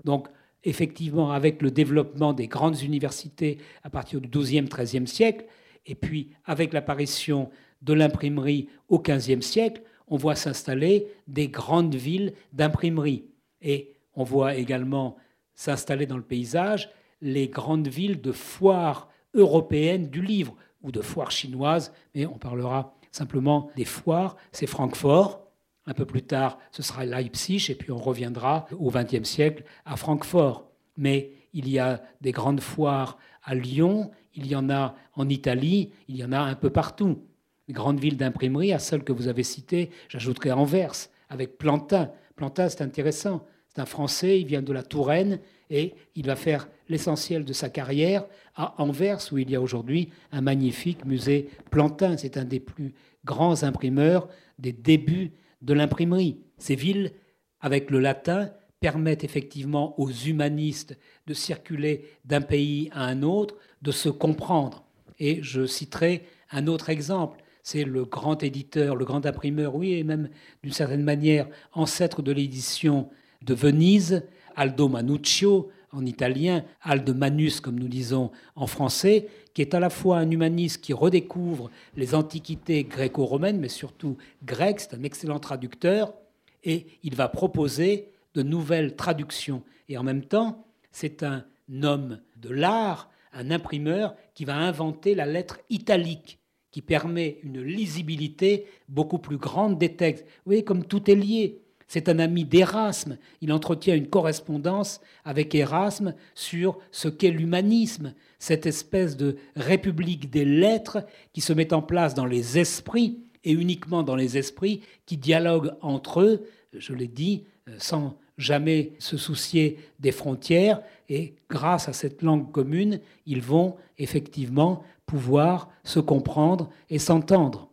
Donc, 0.04 0.28
effectivement, 0.64 1.30
avec 1.30 1.62
le 1.62 1.70
développement 1.70 2.34
des 2.34 2.46
grandes 2.46 2.80
universités 2.82 3.58
à 3.84 3.90
partir 3.90 4.20
du 4.20 4.28
XIIe, 4.28 4.64
XIIIe 4.64 5.06
siècle, 5.06 5.46
et 5.86 5.94
puis 5.94 6.30
avec 6.44 6.72
l'apparition 6.72 7.50
de 7.82 7.92
l'imprimerie 7.92 8.68
au 8.88 8.98
XVe 8.98 9.40
siècle, 9.40 9.82
on 10.08 10.16
voit 10.16 10.36
s'installer 10.36 11.06
des 11.26 11.48
grandes 11.48 11.94
villes 11.94 12.32
d'imprimerie. 12.52 13.24
Et 13.60 13.94
on 14.14 14.24
voit 14.24 14.54
également 14.54 15.16
s'installer 15.54 16.06
dans 16.06 16.16
le 16.16 16.22
paysage 16.22 16.90
les 17.20 17.48
grandes 17.48 17.88
villes 17.88 18.20
de 18.20 18.32
foires 18.32 19.08
européennes 19.34 20.08
du 20.08 20.22
livre 20.22 20.54
ou 20.82 20.92
de 20.92 21.00
foires 21.00 21.30
chinoises, 21.30 21.92
mais 22.14 22.26
on 22.26 22.38
parlera 22.38 22.94
simplement 23.10 23.70
des 23.76 23.84
foires. 23.84 24.36
C'est 24.52 24.66
Francfort, 24.66 25.46
un 25.86 25.94
peu 25.94 26.04
plus 26.04 26.22
tard, 26.22 26.58
ce 26.72 26.82
sera 26.82 27.04
Leipzig, 27.04 27.66
et 27.70 27.74
puis 27.74 27.90
on 27.90 27.98
reviendra 27.98 28.66
au 28.78 28.90
XXe 28.90 29.28
siècle 29.28 29.64
à 29.84 29.96
Francfort. 29.96 30.70
Mais 30.96 31.32
il 31.52 31.68
y 31.68 31.78
a 31.78 32.02
des 32.20 32.32
grandes 32.32 32.60
foires 32.60 33.18
à 33.42 33.54
Lyon, 33.54 34.10
il 34.34 34.46
y 34.46 34.56
en 34.56 34.68
a 34.68 34.94
en 35.14 35.28
Italie, 35.28 35.90
il 36.08 36.16
y 36.16 36.24
en 36.24 36.32
a 36.32 36.40
un 36.40 36.54
peu 36.54 36.70
partout. 36.70 37.22
Les 37.68 37.74
grandes 37.74 38.00
villes 38.00 38.16
d'imprimerie, 38.16 38.72
à 38.72 38.78
celles 38.78 39.02
que 39.02 39.12
vous 39.12 39.28
avez 39.28 39.42
citées, 39.42 39.90
j'ajouterai 40.08 40.52
Anvers, 40.52 41.08
avec 41.28 41.58
Plantin. 41.58 42.10
Plantin, 42.36 42.68
c'est 42.68 42.82
intéressant. 42.82 43.44
C'est 43.68 43.80
un 43.80 43.86
Français, 43.86 44.40
il 44.40 44.46
vient 44.46 44.62
de 44.62 44.72
la 44.72 44.82
Touraine, 44.82 45.40
et 45.68 45.94
il 46.14 46.26
va 46.26 46.36
faire 46.36 46.68
l'essentiel 46.88 47.44
de 47.44 47.52
sa 47.52 47.68
carrière 47.68 48.24
à 48.54 48.80
Anvers, 48.80 49.18
où 49.32 49.38
il 49.38 49.50
y 49.50 49.56
a 49.56 49.60
aujourd'hui 49.60 50.10
un 50.30 50.40
magnifique 50.40 51.04
musée 51.04 51.48
Plantin. 51.70 52.16
C'est 52.16 52.36
un 52.36 52.44
des 52.44 52.60
plus 52.60 52.94
grands 53.24 53.64
imprimeurs 53.64 54.28
des 54.58 54.72
débuts 54.72 55.32
de 55.62 55.74
l'imprimerie. 55.74 56.38
Ces 56.58 56.76
villes, 56.76 57.12
avec 57.60 57.90
le 57.90 57.98
latin, 57.98 58.50
permettent 58.80 59.24
effectivement 59.24 59.98
aux 59.98 60.10
humanistes 60.10 60.96
de 61.26 61.34
circuler 61.34 62.04
d'un 62.24 62.42
pays 62.42 62.88
à 62.92 63.04
un 63.04 63.22
autre, 63.22 63.56
de 63.82 63.90
se 63.90 64.08
comprendre. 64.08 64.84
Et 65.18 65.42
je 65.42 65.66
citerai 65.66 66.22
un 66.52 66.68
autre 66.68 66.90
exemple, 66.90 67.42
c'est 67.66 67.82
le 67.82 68.04
grand 68.04 68.44
éditeur, 68.44 68.94
le 68.94 69.04
grand 69.04 69.26
imprimeur, 69.26 69.74
oui, 69.74 69.94
et 69.94 70.04
même 70.04 70.28
d'une 70.62 70.72
certaine 70.72 71.02
manière 71.02 71.48
ancêtre 71.72 72.22
de 72.22 72.30
l'édition 72.30 73.10
de 73.42 73.54
Venise, 73.54 74.22
Aldo 74.54 74.88
Manuccio 74.88 75.68
en 75.90 76.06
italien, 76.06 76.64
Aldo 76.80 77.12
Manus 77.12 77.60
comme 77.60 77.80
nous 77.80 77.88
disons 77.88 78.30
en 78.54 78.68
français, 78.68 79.26
qui 79.52 79.62
est 79.62 79.74
à 79.74 79.80
la 79.80 79.90
fois 79.90 80.18
un 80.18 80.30
humaniste 80.30 80.80
qui 80.80 80.92
redécouvre 80.92 81.68
les 81.96 82.14
antiquités 82.14 82.84
gréco-romaines, 82.84 83.58
mais 83.58 83.68
surtout 83.68 84.16
grecques, 84.44 84.78
c'est 84.78 84.94
un 84.94 85.02
excellent 85.02 85.40
traducteur, 85.40 86.14
et 86.62 86.86
il 87.02 87.16
va 87.16 87.26
proposer 87.26 88.12
de 88.34 88.44
nouvelles 88.44 88.94
traductions. 88.94 89.64
Et 89.88 89.98
en 89.98 90.04
même 90.04 90.22
temps, 90.22 90.64
c'est 90.92 91.24
un 91.24 91.44
homme 91.82 92.20
de 92.36 92.50
l'art, 92.50 93.10
un 93.32 93.50
imprimeur, 93.50 94.14
qui 94.34 94.44
va 94.44 94.54
inventer 94.54 95.16
la 95.16 95.26
lettre 95.26 95.58
italique, 95.68 96.38
qui 96.76 96.82
permet 96.82 97.38
une 97.42 97.62
lisibilité 97.62 98.66
beaucoup 98.90 99.16
plus 99.16 99.38
grande 99.38 99.78
des 99.78 99.96
textes. 99.96 100.26
Vous 100.26 100.50
voyez 100.50 100.62
comme 100.62 100.84
tout 100.84 101.10
est 101.10 101.14
lié. 101.14 101.62
C'est 101.88 102.10
un 102.10 102.18
ami 102.18 102.44
d'Erasme. 102.44 103.16
Il 103.40 103.50
entretient 103.50 103.94
une 103.94 104.08
correspondance 104.08 105.00
avec 105.24 105.54
Erasme 105.54 106.14
sur 106.34 106.76
ce 106.90 107.08
qu'est 107.08 107.30
l'humanisme, 107.30 108.12
cette 108.38 108.66
espèce 108.66 109.16
de 109.16 109.38
république 109.56 110.28
des 110.28 110.44
lettres 110.44 111.06
qui 111.32 111.40
se 111.40 111.54
met 111.54 111.72
en 111.72 111.80
place 111.80 112.12
dans 112.12 112.26
les 112.26 112.58
esprits 112.58 113.20
et 113.42 113.52
uniquement 113.52 114.02
dans 114.02 114.14
les 114.14 114.36
esprits 114.36 114.82
qui 115.06 115.16
dialoguent 115.16 115.72
entre 115.80 116.20
eux, 116.20 116.46
je 116.74 116.92
l'ai 116.92 117.08
dit, 117.08 117.44
euh, 117.70 117.76
sans 117.78 118.18
jamais 118.36 118.92
se 118.98 119.16
soucier 119.16 119.78
des 119.98 120.12
frontières. 120.12 120.82
Et 121.08 121.36
grâce 121.48 121.88
à 121.88 121.94
cette 121.94 122.20
langue 122.20 122.52
commune, 122.52 123.00
ils 123.24 123.40
vont 123.40 123.76
effectivement 123.96 124.82
pouvoir 125.06 125.68
se 125.84 126.00
comprendre 126.00 126.70
et 126.90 126.98
s'entendre. 126.98 127.70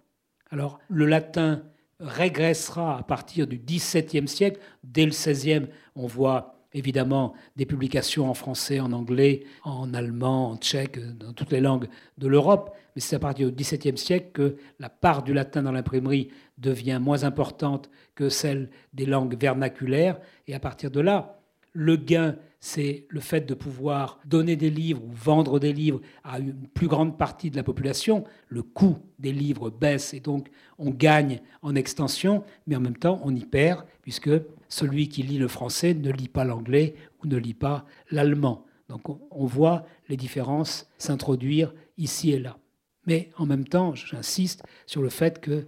Alors 0.49 0.79
le 0.87 1.05
latin 1.05 1.63
régressera 1.99 2.97
à 2.97 3.03
partir 3.03 3.47
du 3.47 3.57
XVIIe 3.57 4.27
siècle. 4.27 4.59
Dès 4.83 5.05
le 5.05 5.11
XVIe, 5.11 5.67
on 5.95 6.05
voit 6.05 6.53
évidemment 6.73 7.33
des 7.55 7.65
publications 7.65 8.29
en 8.29 8.33
français, 8.33 8.79
en 8.79 8.91
anglais, 8.91 9.43
en 9.63 9.93
allemand, 9.93 10.51
en 10.51 10.57
tchèque, 10.57 10.99
dans 11.17 11.33
toutes 11.33 11.51
les 11.51 11.61
langues 11.61 11.87
de 12.17 12.27
l'Europe. 12.27 12.75
Mais 12.95 13.01
c'est 13.01 13.15
à 13.15 13.19
partir 13.19 13.51
du 13.51 13.55
XVIIe 13.55 13.97
siècle 13.97 14.31
que 14.33 14.57
la 14.79 14.89
part 14.89 15.23
du 15.23 15.33
latin 15.33 15.63
dans 15.63 15.71
l'imprimerie 15.71 16.29
devient 16.57 16.99
moins 17.01 17.23
importante 17.23 17.89
que 18.15 18.29
celle 18.29 18.69
des 18.93 19.05
langues 19.05 19.39
vernaculaires. 19.39 20.19
Et 20.47 20.55
à 20.55 20.59
partir 20.59 20.91
de 20.91 20.99
là, 20.99 21.42
le 21.73 21.95
gain, 21.95 22.35
c'est 22.59 23.05
le 23.09 23.19
fait 23.19 23.41
de 23.41 23.53
pouvoir 23.53 24.19
donner 24.25 24.55
des 24.55 24.69
livres 24.69 25.03
ou 25.03 25.11
vendre 25.11 25.59
des 25.59 25.73
livres 25.73 25.99
à 26.23 26.39
une 26.39 26.67
plus 26.67 26.87
grande 26.87 27.17
partie 27.17 27.51
de 27.51 27.57
la 27.57 27.63
population. 27.63 28.23
Le 28.47 28.63
coût 28.63 28.97
des 29.19 29.33
livres 29.33 29.69
baisse 29.69 30.13
et 30.13 30.21
donc 30.21 30.49
on 30.77 30.91
gagne 30.91 31.41
en 31.61 31.75
extension, 31.75 32.43
mais 32.65 32.77
en 32.77 32.79
même 32.79 32.95
temps 32.95 33.19
on 33.23 33.35
y 33.35 33.45
perd 33.45 33.83
puisque 34.01 34.29
celui 34.69 35.09
qui 35.09 35.23
lit 35.23 35.37
le 35.37 35.49
français 35.49 35.93
ne 35.93 36.11
lit 36.11 36.29
pas 36.29 36.45
l'anglais 36.45 36.95
ou 37.21 37.27
ne 37.27 37.37
lit 37.37 37.53
pas 37.53 37.85
l'allemand. 38.11 38.65
Donc 38.87 39.09
on 39.09 39.45
voit 39.45 39.85
les 40.07 40.15
différences 40.15 40.87
s'introduire 40.97 41.73
ici 41.97 42.31
et 42.31 42.39
là. 42.39 42.57
Mais 43.05 43.29
en 43.37 43.45
même 43.45 43.67
temps, 43.67 43.95
j'insiste 43.95 44.63
sur 44.85 45.01
le 45.01 45.09
fait 45.09 45.41
que 45.41 45.67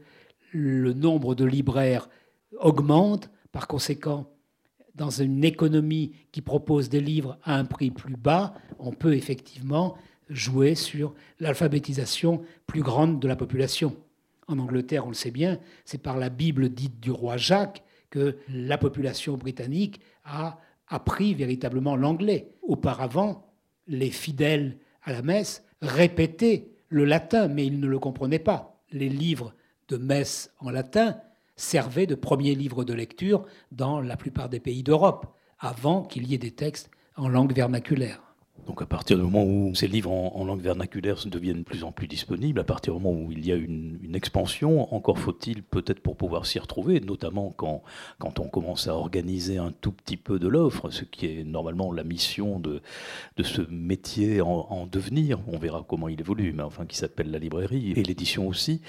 le 0.52 0.94
nombre 0.94 1.36
de 1.36 1.46
libraires 1.46 2.10
augmente. 2.60 3.30
Par 3.52 3.68
conséquent, 3.68 4.30
dans 4.96 5.10
une 5.10 5.44
économie 5.44 6.14
qui 6.32 6.42
propose 6.42 6.90
des 6.90 7.02
livres 7.02 7.38
à 7.44 7.56
un 7.56 7.66
prix 7.66 7.92
plus 7.92 8.16
bas, 8.16 8.54
on 8.80 8.92
peut 8.92 9.16
effectivement 9.16 9.96
jouer 10.30 10.76
sur 10.76 11.14
l'alphabétisation 11.40 12.42
plus 12.66 12.82
grande 12.82 13.20
de 13.20 13.28
la 13.28 13.36
population. 13.36 13.96
En 14.48 14.60
Angleterre, 14.60 15.06
on 15.06 15.10
le 15.10 15.16
sait 15.16 15.32
bien, 15.32 15.60
c'est 15.84 16.02
par 16.02 16.18
la 16.18 16.30
Bible 16.30 16.70
dite 16.70 17.00
du 17.00 17.12
roi 17.12 17.38
Jacques 17.38 17.84
que 18.10 18.38
la 18.50 18.78
population 18.78 19.38
britannique 19.38 20.00
a 20.24 20.60
appris 20.88 21.34
véritablement 21.34 21.96
l'anglais. 21.96 22.52
Auparavant, 22.62 23.52
les 23.88 24.12
fidèles 24.12 24.78
à 25.04 25.12
la 25.12 25.22
messe 25.22 25.64
répétaient 25.82 26.70
le 26.90 27.06
latin, 27.06 27.48
mais 27.48 27.66
ils 27.66 27.80
ne 27.80 27.88
le 27.88 28.00
comprenaient 28.00 28.40
pas. 28.40 28.82
Les 28.92 29.10
livres 29.10 29.54
de 29.88 29.98
messe 29.98 30.52
en 30.60 30.70
latin 30.70 31.18
servaient 31.56 32.08
de 32.08 32.16
premiers 32.16 32.56
livres 32.56 32.84
de 32.84 32.94
lecture 32.94 33.46
dans 33.72 34.02
la 34.02 34.18
plupart 34.18 34.50
des 34.50 34.60
pays 34.60 34.84
d'Europe, 34.84 35.28
avant 35.60 36.04
qu'il 36.04 36.28
y 36.28 36.34
ait 36.34 36.40
des 36.40 36.52
textes 36.52 36.90
en 37.16 37.28
langue 37.28 37.54
vernaculaire. 37.54 38.22
Donc 38.68 38.82
à 38.82 38.86
partir 38.86 39.18
du 39.18 39.24
moment 39.24 39.44
où 39.44 39.76
ces 39.76 39.88
livres 39.88 40.12
en, 40.12 40.44
langue 40.44 40.62
vernaculaire 40.62 41.18
deviennent 41.28 41.60
de 41.60 41.64
plus 41.64 41.84
en 41.84 41.92
plus 41.92 42.08
disponibles, 42.08 42.60
à 42.60 42.64
partir 42.64 42.96
du 42.96 43.02
moment 43.02 43.20
où 43.20 43.32
il 43.32 43.46
y 43.46 43.52
a 43.52 43.56
une, 43.56 44.16
expansion, 44.16 44.94
encore 44.96 45.20
faut-il 45.20 45.62
peut-être 45.62 46.00
pour 46.00 46.16
pouvoir 46.16 46.46
s'y 46.46 46.58
retrouver, 46.58 47.02
notamment 47.02 47.54
quand, 47.56 47.84
quand 48.18 48.40
on 48.40 48.48
commence 48.48 48.88
à 48.88 48.96
organiser 48.96 49.58
un 49.58 49.72
tout 49.72 49.92
petit 49.92 50.16
peu 50.16 50.40
de 50.40 50.48
l'offre, 50.48 50.90
ce 50.90 51.04
qui 51.04 51.26
est 51.28 51.44
normalement 51.44 51.92
la 51.92 52.06
mission 52.06 52.60
de, 52.60 52.82
de 53.36 53.44
ce 53.44 53.62
métier 53.70 54.42
en 54.42 54.88
devenir, 54.88 55.40
on 55.48 55.58
verra 55.58 55.86
comment 55.88 56.08
il 56.08 56.20
évolue, 56.20 56.54
mais 56.54 56.64
enfin 56.64 56.86
qui 56.86 56.96
s'appelle 56.98 57.30
la 57.30 57.40
librairie 57.40 57.92
et 57.92 58.04
l'édition 58.04 58.48
aussi, 58.48 58.82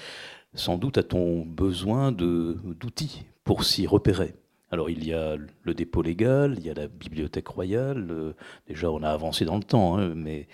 sans 0.57 0.77
doute 0.77 0.97
a-t-on 0.97 1.45
besoin 1.45 2.11
d'outils 2.11 3.23
pour 3.43 3.63
s'y 3.63 3.87
repérer. 3.87 4.35
Alors 4.71 4.89
il 4.89 5.07
y 5.07 5.13
a 5.13 5.37
le 5.63 5.73
dépôt 5.73 6.01
légal, 6.01 6.55
il 6.57 6.65
y 6.65 6.69
a 6.69 6.73
la 6.73 6.87
bibliothèque 6.87 7.47
royale, 7.47 8.07
euh, 8.11 8.33
déjà 8.67 8.91
on 8.91 9.01
a 9.01 9.09
avancé 9.09 9.45
dans 9.45 9.55
le 9.55 9.63
temps, 9.63 9.97
hein, 9.97 10.13
mais 10.13 10.47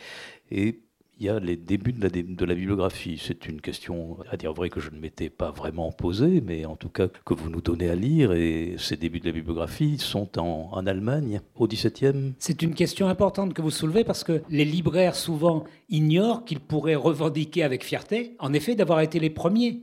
et 0.52 0.84
il 1.20 1.28
y 1.28 1.30
a 1.30 1.40
les 1.40 1.56
débuts 1.56 1.94
de 1.94 2.46
la, 2.46 2.56
bibliographie. 2.56 3.22
C'est 3.24 3.46
une 3.48 3.62
question, 3.62 4.18
à 4.30 4.36
dire 4.36 4.52
vrai, 4.52 4.70
que 4.70 4.80
je 4.80 4.90
ne 4.90 5.00
m'étais 5.00 5.30
pas 5.30 5.52
vraiment 5.52 5.92
posée, 5.92 6.42
mais 6.42 6.66
en 6.66 6.76
tout 6.76 6.90
cas 6.90 7.08
que 7.08 7.34
vous 7.34 7.50
nous 7.50 7.62
donnez 7.62 7.90
à 7.90 7.96
lire, 7.96 8.34
et 8.34 8.76
ces 8.78 8.98
débuts 8.98 9.20
de 9.20 9.28
la 9.28 9.32
bibliographie 9.32 9.98
sont 10.00 10.40
en, 10.40 10.70
en 10.72 10.88
Allemagne, 10.88 11.40
au 11.56 11.68
XVIIe. 11.68 12.34
C'est 12.40 12.62
une 12.62 12.74
question 12.74 13.08
importante 13.08 13.54
que 13.54 13.62
vous 13.62 13.72
soulevez 13.72 14.04
parce 14.04 14.24
que 14.24 14.42
les 14.50 14.66
libraires 14.66 15.16
souvent 15.16 15.66
ignorent 15.90 16.46
qu'ils 16.46 16.60
pourraient 16.60 16.96
revendiquer 16.96 17.64
avec 17.64 17.84
fierté, 17.84 18.36
en 18.40 18.52
effet, 18.52 18.76
d'avoir 18.76 19.00
été 19.00 19.20
les 19.20 19.30
premiers 19.30 19.82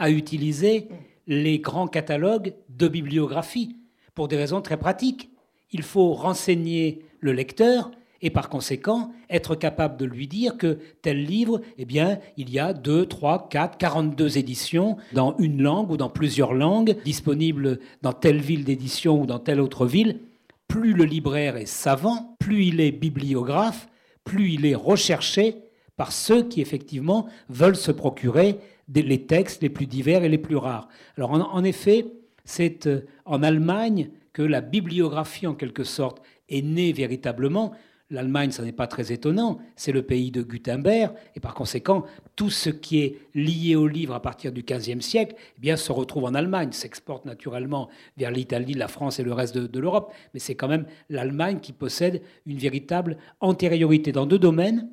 à 0.00 0.10
utiliser 0.10 0.88
les 1.28 1.60
grands 1.60 1.86
catalogues 1.86 2.54
de 2.68 2.88
bibliographie, 2.88 3.76
pour 4.14 4.26
des 4.26 4.36
raisons 4.36 4.60
très 4.60 4.76
pratiques. 4.76 5.30
Il 5.70 5.82
faut 5.82 6.12
renseigner 6.14 7.04
le 7.20 7.32
lecteur 7.32 7.92
et 8.22 8.30
par 8.30 8.48
conséquent 8.48 9.12
être 9.30 9.54
capable 9.54 9.96
de 9.96 10.04
lui 10.04 10.26
dire 10.26 10.56
que 10.56 10.78
tel 11.02 11.24
livre, 11.24 11.60
eh 11.78 11.84
bien, 11.84 12.18
il 12.36 12.50
y 12.50 12.58
a 12.58 12.72
2, 12.72 13.06
3, 13.06 13.48
4, 13.48 13.78
42 13.78 14.38
éditions 14.38 14.96
dans 15.12 15.36
une 15.38 15.62
langue 15.62 15.90
ou 15.90 15.96
dans 15.96 16.10
plusieurs 16.10 16.52
langues, 16.52 16.96
disponibles 17.04 17.78
dans 18.02 18.12
telle 18.12 18.40
ville 18.40 18.64
d'édition 18.64 19.22
ou 19.22 19.26
dans 19.26 19.38
telle 19.38 19.60
autre 19.60 19.86
ville. 19.86 20.20
Plus 20.68 20.92
le 20.92 21.04
libraire 21.04 21.56
est 21.56 21.66
savant, 21.66 22.36
plus 22.38 22.66
il 22.66 22.80
est 22.80 22.92
bibliographe, 22.92 23.88
plus 24.24 24.52
il 24.52 24.66
est 24.66 24.74
recherché 24.74 25.56
par 25.96 26.12
ceux 26.12 26.42
qui 26.42 26.60
effectivement 26.60 27.26
veulent 27.48 27.76
se 27.76 27.92
procurer 27.92 28.58
les 28.94 29.26
textes 29.26 29.62
les 29.62 29.70
plus 29.70 29.86
divers 29.86 30.24
et 30.24 30.28
les 30.28 30.38
plus 30.38 30.56
rares. 30.56 30.88
Alors 31.16 31.32
en, 31.32 31.64
effet, 31.64 32.06
c'est 32.44 32.86
euh, 32.86 33.06
en 33.24 33.42
Allemagne 33.42 34.10
que 34.32 34.42
la 34.42 34.60
bibliographie, 34.60 35.46
en 35.46 35.54
quelque 35.54 35.84
sorte, 35.84 36.22
est 36.48 36.62
née 36.62 36.92
véritablement. 36.92 37.72
L'Allemagne, 38.12 38.50
ce 38.50 38.62
n'est 38.62 38.72
pas 38.72 38.88
très 38.88 39.12
étonnant, 39.12 39.60
c'est 39.76 39.92
le 39.92 40.02
pays 40.02 40.32
de 40.32 40.42
Gutenberg, 40.42 41.14
et 41.36 41.40
par 41.40 41.54
conséquent, 41.54 42.04
tout 42.34 42.50
ce 42.50 42.68
qui 42.68 42.98
est 43.02 43.18
lié 43.34 43.76
au 43.76 43.86
livre 43.86 44.14
à 44.14 44.20
partir 44.20 44.50
du 44.50 44.64
XVe 44.64 45.00
siècle 45.00 45.36
eh 45.56 45.60
bien, 45.60 45.76
se 45.76 45.92
retrouve 45.92 46.24
en 46.24 46.34
Allemagne, 46.34 46.72
s'exporte 46.72 47.24
naturellement 47.24 47.88
vers 48.16 48.32
l'Italie, 48.32 48.74
la 48.74 48.88
France 48.88 49.20
et 49.20 49.22
le 49.22 49.32
reste 49.32 49.56
de 49.56 49.78
l'Europe, 49.78 50.12
mais 50.34 50.40
c'est 50.40 50.56
quand 50.56 50.66
même 50.66 50.86
l'Allemagne 51.08 51.60
qui 51.60 51.72
possède 51.72 52.20
une 52.46 52.58
véritable 52.58 53.16
antériorité 53.38 54.10
dans 54.10 54.26
deux 54.26 54.40
domaines 54.40 54.88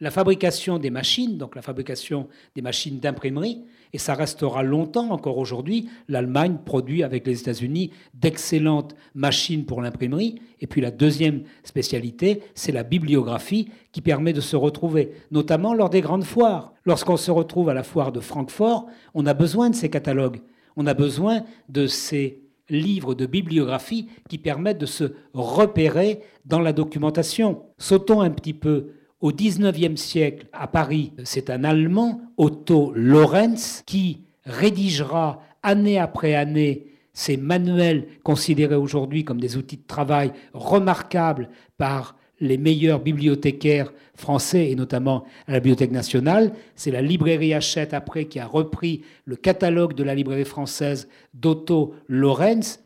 la 0.00 0.10
fabrication 0.10 0.78
des 0.78 0.90
machines, 0.90 1.38
donc 1.38 1.56
la 1.56 1.62
fabrication 1.62 2.28
des 2.54 2.62
machines 2.62 2.98
d'imprimerie, 2.98 3.62
et 3.92 3.98
ça 3.98 4.14
restera 4.14 4.62
longtemps 4.62 5.10
encore 5.10 5.38
aujourd'hui. 5.38 5.88
L'Allemagne 6.08 6.58
produit 6.64 7.02
avec 7.02 7.26
les 7.26 7.40
États-Unis 7.40 7.92
d'excellentes 8.14 8.94
machines 9.14 9.64
pour 9.64 9.80
l'imprimerie. 9.80 10.40
Et 10.60 10.66
puis 10.66 10.80
la 10.80 10.90
deuxième 10.90 11.44
spécialité, 11.64 12.42
c'est 12.54 12.72
la 12.72 12.82
bibliographie 12.82 13.70
qui 13.92 14.02
permet 14.02 14.32
de 14.32 14.40
se 14.40 14.56
retrouver, 14.56 15.12
notamment 15.30 15.72
lors 15.72 15.88
des 15.88 16.02
grandes 16.02 16.24
foires. 16.24 16.74
Lorsqu'on 16.84 17.16
se 17.16 17.30
retrouve 17.30 17.68
à 17.68 17.74
la 17.74 17.82
foire 17.82 18.12
de 18.12 18.20
Francfort, 18.20 18.86
on 19.14 19.24
a 19.24 19.34
besoin 19.34 19.70
de 19.70 19.74
ces 19.74 19.88
catalogues. 19.88 20.40
On 20.76 20.86
a 20.86 20.94
besoin 20.94 21.44
de 21.70 21.86
ces 21.86 22.42
livres 22.68 23.14
de 23.14 23.26
bibliographie 23.26 24.08
qui 24.28 24.38
permettent 24.38 24.78
de 24.80 24.86
se 24.86 25.14
repérer 25.32 26.20
dans 26.44 26.60
la 26.60 26.72
documentation. 26.72 27.62
Sautons 27.78 28.20
un 28.20 28.30
petit 28.30 28.54
peu 28.54 28.88
au 29.20 29.32
XIXe 29.32 30.00
siècle, 30.00 30.46
à 30.52 30.66
Paris, 30.66 31.12
c'est 31.24 31.50
un 31.50 31.64
Allemand, 31.64 32.20
Otto 32.36 32.92
Lorenz, 32.94 33.82
qui 33.86 34.20
rédigera 34.44 35.42
année 35.62 35.98
après 35.98 36.34
année 36.34 36.86
ces 37.12 37.36
manuels 37.38 38.06
considérés 38.22 38.74
aujourd'hui 38.74 39.24
comme 39.24 39.40
des 39.40 39.56
outils 39.56 39.78
de 39.78 39.86
travail 39.86 40.32
remarquables 40.52 41.48
par 41.78 42.16
les 42.40 42.58
meilleurs 42.58 43.00
bibliothécaires 43.00 43.92
français 44.14 44.70
et 44.70 44.74
notamment 44.74 45.24
à 45.46 45.52
la 45.52 45.60
Bibliothèque 45.60 45.92
nationale. 45.92 46.52
C'est 46.74 46.90
la 46.90 47.00
librairie 47.00 47.54
Hachette 47.54 47.94
après 47.94 48.26
qui 48.26 48.38
a 48.38 48.46
repris 48.46 49.02
le 49.24 49.36
catalogue 49.36 49.94
de 49.94 50.04
la 50.04 50.14
librairie 50.14 50.44
française 50.44 51.08
d'Otto 51.32 51.94
Lorenz 52.06 52.80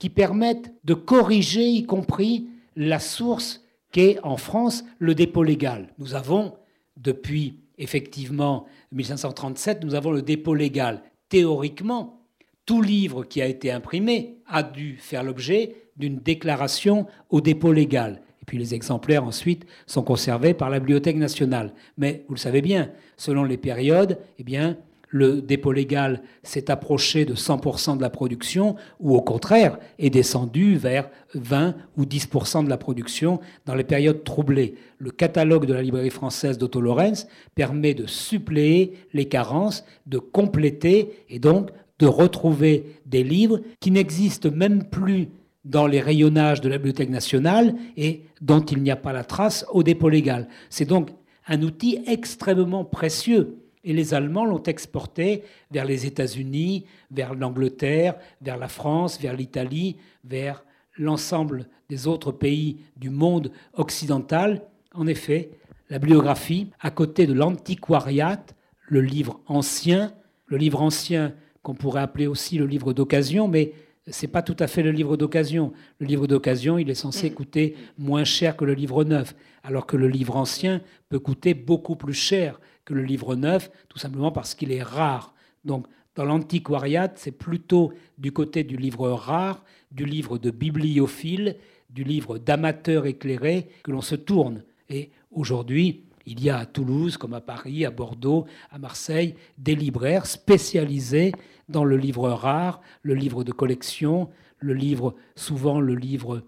qui 0.00 0.10
permettent 0.10 0.72
de 0.84 0.94
corriger 0.94 1.64
y 1.64 1.86
compris 1.86 2.48
la 2.74 2.98
source 2.98 3.62
qu'est 3.92 4.18
en 4.22 4.36
France 4.36 4.84
le 4.98 5.14
dépôt 5.14 5.42
légal. 5.42 5.88
Nous 5.98 6.14
avons, 6.14 6.54
depuis 6.96 7.60
effectivement 7.78 8.66
1537, 8.92 9.84
nous 9.84 9.94
avons 9.94 10.10
le 10.10 10.22
dépôt 10.22 10.54
légal. 10.54 11.02
Théoriquement, 11.28 12.26
tout 12.64 12.82
livre 12.82 13.24
qui 13.24 13.40
a 13.42 13.46
été 13.46 13.70
imprimé 13.70 14.38
a 14.46 14.62
dû 14.62 14.96
faire 14.96 15.22
l'objet 15.22 15.76
d'une 15.96 16.18
déclaration 16.18 17.06
au 17.30 17.40
dépôt 17.40 17.72
légal. 17.72 18.22
Et 18.42 18.44
puis 18.44 18.58
les 18.58 18.74
exemplaires 18.74 19.24
ensuite 19.24 19.66
sont 19.86 20.02
conservés 20.02 20.54
par 20.54 20.70
la 20.70 20.78
Bibliothèque 20.78 21.16
nationale. 21.16 21.72
Mais 21.96 22.24
vous 22.28 22.34
le 22.34 22.40
savez 22.40 22.62
bien, 22.62 22.90
selon 23.16 23.44
les 23.44 23.56
périodes, 23.56 24.18
eh 24.38 24.44
bien, 24.44 24.76
le 25.16 25.40
dépôt 25.40 25.72
légal 25.72 26.22
s'est 26.42 26.70
approché 26.70 27.24
de 27.24 27.34
100% 27.34 27.96
de 27.96 28.02
la 28.02 28.10
production 28.10 28.76
ou 29.00 29.16
au 29.16 29.22
contraire 29.22 29.78
est 29.98 30.10
descendu 30.10 30.76
vers 30.76 31.08
20 31.34 31.74
ou 31.96 32.04
10% 32.04 32.64
de 32.64 32.68
la 32.68 32.76
production 32.76 33.40
dans 33.64 33.74
les 33.74 33.84
périodes 33.84 34.24
troublées. 34.24 34.74
Le 34.98 35.10
catalogue 35.10 35.64
de 35.66 35.72
la 35.72 35.82
librairie 35.82 36.10
française 36.10 36.58
d'Otto 36.58 36.80
Lorenz 36.80 37.26
permet 37.54 37.94
de 37.94 38.06
suppléer 38.06 38.92
les 39.14 39.26
carences, 39.26 39.84
de 40.06 40.18
compléter 40.18 41.24
et 41.30 41.38
donc 41.38 41.70
de 41.98 42.06
retrouver 42.06 43.00
des 43.06 43.24
livres 43.24 43.60
qui 43.80 43.90
n'existent 43.90 44.50
même 44.50 44.84
plus 44.84 45.28
dans 45.64 45.86
les 45.86 46.00
rayonnages 46.00 46.60
de 46.60 46.68
la 46.68 46.76
Bibliothèque 46.76 47.10
nationale 47.10 47.74
et 47.96 48.22
dont 48.42 48.60
il 48.60 48.82
n'y 48.82 48.90
a 48.90 48.96
pas 48.96 49.14
la 49.14 49.24
trace 49.24 49.64
au 49.72 49.82
dépôt 49.82 50.10
légal. 50.10 50.46
C'est 50.68 50.84
donc 50.84 51.08
un 51.48 51.62
outil 51.62 51.98
extrêmement 52.06 52.84
précieux 52.84 53.65
et 53.86 53.92
les 53.92 54.12
Allemands 54.12 54.44
l'ont 54.44 54.62
exporté 54.64 55.44
vers 55.70 55.84
les 55.84 56.04
États-Unis, 56.06 56.84
vers 57.10 57.34
l'Angleterre, 57.34 58.16
vers 58.42 58.58
la 58.58 58.68
France, 58.68 59.18
vers 59.20 59.34
l'Italie, 59.34 59.96
vers 60.24 60.64
l'ensemble 60.98 61.68
des 61.88 62.08
autres 62.08 62.32
pays 62.32 62.78
du 62.96 63.10
monde 63.10 63.52
occidental. 63.74 64.62
En 64.92 65.06
effet, 65.06 65.50
la 65.88 66.00
bibliographie, 66.00 66.68
à 66.80 66.90
côté 66.90 67.26
de 67.26 67.32
l'antiquariat, 67.32 68.44
le 68.88 69.00
livre 69.00 69.40
ancien, 69.46 70.12
le 70.46 70.56
livre 70.56 70.82
ancien 70.82 71.32
qu'on 71.62 71.74
pourrait 71.74 72.02
appeler 72.02 72.26
aussi 72.26 72.58
le 72.58 72.66
livre 72.66 72.92
d'occasion, 72.92 73.46
mais 73.46 73.72
c'est 74.08 74.28
pas 74.28 74.42
tout 74.42 74.56
à 74.58 74.66
fait 74.66 74.82
le 74.82 74.90
livre 74.90 75.16
d'occasion. 75.16 75.72
Le 75.98 76.06
livre 76.06 76.26
d'occasion, 76.26 76.78
il 76.78 76.90
est 76.90 76.94
censé 76.94 77.30
coûter 77.30 77.76
moins 77.98 78.24
cher 78.24 78.56
que 78.56 78.64
le 78.64 78.74
livre 78.74 79.04
neuf, 79.04 79.34
alors 79.62 79.86
que 79.86 79.96
le 79.96 80.08
livre 80.08 80.36
ancien 80.36 80.80
peut 81.08 81.18
coûter 81.18 81.54
beaucoup 81.54 81.96
plus 81.96 82.14
cher 82.14 82.60
que 82.86 82.94
le 82.94 83.02
livre 83.02 83.34
neuf, 83.34 83.70
tout 83.90 83.98
simplement 83.98 84.32
parce 84.32 84.54
qu'il 84.54 84.72
est 84.72 84.82
rare. 84.82 85.34
Donc, 85.66 85.86
dans 86.14 86.24
l'antiquariat, 86.24 87.12
c'est 87.16 87.32
plutôt 87.32 87.92
du 88.16 88.32
côté 88.32 88.64
du 88.64 88.78
livre 88.78 89.10
rare, 89.10 89.62
du 89.92 90.06
livre 90.06 90.38
de 90.38 90.50
bibliophile, 90.50 91.56
du 91.90 92.04
livre 92.04 92.38
d'amateur 92.38 93.04
éclairé 93.04 93.68
que 93.82 93.90
l'on 93.90 94.00
se 94.00 94.14
tourne. 94.14 94.62
Et 94.88 95.10
aujourd'hui, 95.30 96.04
il 96.24 96.42
y 96.42 96.48
a 96.48 96.58
à 96.58 96.66
Toulouse, 96.66 97.18
comme 97.18 97.34
à 97.34 97.40
Paris, 97.40 97.84
à 97.84 97.90
Bordeaux, 97.90 98.46
à 98.70 98.78
Marseille, 98.78 99.34
des 99.58 99.74
libraires 99.74 100.26
spécialisés 100.26 101.32
dans 101.68 101.84
le 101.84 101.96
livre 101.96 102.30
rare, 102.30 102.80
le 103.02 103.14
livre 103.14 103.44
de 103.44 103.52
collection, 103.52 104.30
le 104.58 104.74
livre, 104.74 105.14
souvent 105.34 105.80
le 105.80 105.94
livre 105.94 106.42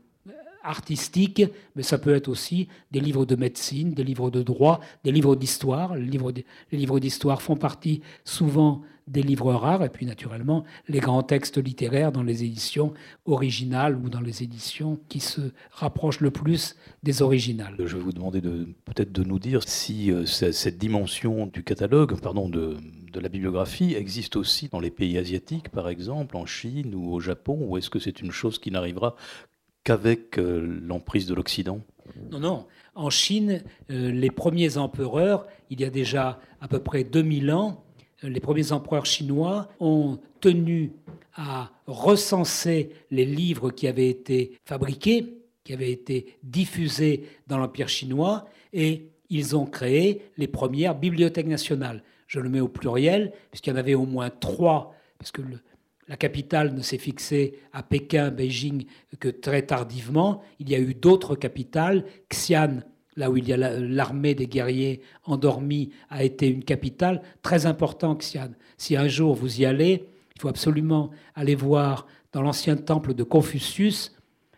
artistique, 0.63 1.43
mais 1.77 1.83
ça 1.83 1.99
peut 1.99 2.15
être 2.15 2.29
aussi 2.29 2.69
des 2.91 3.01
livres 3.01 3.25
de 3.27 3.37
médecine, 3.37 3.93
des 3.93 4.05
livres 4.05 4.31
de 4.31 4.43
droit, 4.43 4.81
des 5.05 5.13
livres 5.13 5.37
d'histoire. 5.37 5.97
Les 5.97 6.09
livres 6.73 7.01
d'histoire 7.01 7.43
font 7.43 7.57
partie 7.57 8.03
souvent 8.25 8.83
des 9.09 9.23
livres 9.23 9.53
rares, 9.55 9.85
et 9.85 9.89
puis 9.89 10.07
naturellement 10.07 10.65
les 10.89 11.01
grands 11.01 11.23
textes 11.23 11.59
littéraires 11.59 12.13
dans 12.13 12.23
les 12.23 12.45
éditions 12.45 12.93
originales 13.25 13.97
ou 13.97 14.11
dans 14.11 14.21
les 14.21 14.43
éditions 14.43 14.99
qui 15.09 15.21
se 15.21 15.41
rapprochent 15.71 16.21
le 16.21 16.31
plus 16.31 16.77
des 17.03 17.23
originales. 17.23 17.75
Je 17.79 17.97
vais 17.97 18.03
vous 18.03 18.13
demander 18.13 18.41
de, 18.41 18.69
peut-être 18.85 19.13
de 19.13 19.23
nous 19.25 19.39
dire 19.39 19.63
si 19.67 20.13
euh, 20.13 20.27
cette 20.27 20.79
dimension 20.79 21.47
du 21.47 21.65
catalogue, 21.65 22.21
pardon, 22.21 22.49
de, 22.49 22.77
de 23.13 23.21
la 23.21 23.29
bibliographie 23.29 23.95
existe 23.95 24.37
aussi 24.37 24.69
dans 24.69 24.81
les 24.81 24.91
pays 24.91 25.19
asiatiques, 25.19 25.71
par 25.71 25.89
exemple, 25.89 26.37
en 26.37 26.47
Chine 26.47 26.95
ou 26.95 27.13
au 27.13 27.21
Japon, 27.21 27.59
ou 27.61 27.79
est-ce 27.79 27.91
que 27.91 27.99
c'est 27.99 28.21
une 28.21 28.31
chose 28.31 28.59
qui 28.59 28.71
n'arrivera 28.71 29.17
qu'avec 29.89 30.39
euh, 30.39 30.81
l'emprise 30.83 31.25
de 31.25 31.35
l'Occident 31.35 31.81
Non, 32.31 32.41
non. 32.41 32.67
En 32.95 33.09
Chine, 33.09 33.63
euh, 33.91 34.11
les 34.11 34.31
premiers 34.31 34.77
empereurs, 34.77 35.47
il 35.71 35.81
y 35.81 35.85
a 35.85 35.89
déjà 35.89 36.41
à 36.61 36.69
peu 36.69 36.79
près 36.79 37.05
2000 37.05 37.51
ans, 37.53 37.83
euh, 38.23 38.29
les 38.29 38.41
premiers 38.41 38.73
empereurs 38.73 39.07
chinois 39.07 39.71
ont 39.81 40.19
tenu 40.41 40.93
à 41.35 41.71
recenser 41.87 42.91
les 43.11 43.25
livres 43.25 43.71
qui 43.71 43.89
avaient 43.89 44.11
été 44.11 44.59
fabriqués, 44.67 45.39
qui 45.65 45.73
avaient 45.73 45.91
été 45.91 46.37
diffusés 46.43 47.25
dans 47.47 47.57
l'Empire 47.57 47.89
chinois, 47.89 48.47
et 48.75 49.09
ils 49.31 49.57
ont 49.57 49.65
créé 49.65 50.21
les 50.37 50.49
premières 50.49 50.97
bibliothèques 50.97 51.47
nationales 51.47 52.03
je 52.27 52.41
le 52.41 52.51
mets 52.51 52.61
au 52.61 52.69
pluriel, 52.69 53.33
puisqu'il 53.51 53.71
y 53.71 53.73
en 53.73 53.77
avait 53.77 53.95
au 53.95 54.05
moins 54.05 54.29
trois, 54.29 54.95
parce 55.19 55.33
que 55.33 55.41
la 56.09 56.17
capitale 56.17 56.75
ne 56.75 56.81
s'est 56.81 56.99
fixée 56.99 57.59
à 57.73 57.83
Pékin, 57.83 58.31
Beijing, 58.31 58.85
que 59.21 59.29
très 59.29 59.63
tardivement. 59.63 60.43
Il 60.59 60.71
y 60.71 60.75
a 60.75 60.79
eu 60.79 60.95
d'autres 60.95 61.37
capitales. 61.37 62.05
Xi'an, 62.31 62.81
là 63.17 63.31
où 63.31 63.37
il 63.37 63.47
y 63.47 63.53
a 63.53 63.57
l'armée 63.57 64.35
des 64.35 64.47
guerriers 64.47 65.03
endormis, 65.25 65.91
a 66.09 66.25
été 66.25 66.49
une 66.49 66.65
capitale 66.65 67.23
très 67.43 67.67
importante, 67.67 68.21
Xi'an. 68.21 68.51
Si 68.79 68.97
un 68.97 69.09
jour 69.09 69.35
vous 69.35 69.61
y 69.61 69.67
allez, 69.67 70.07
il 70.35 70.41
faut 70.41 70.49
absolument 70.49 71.11
aller 71.35 71.55
voir 71.55 72.07
dans 72.33 72.43
l'ancien 72.43 72.77
temple 72.77 73.15
de 73.15 73.23
Confucius 73.23 74.15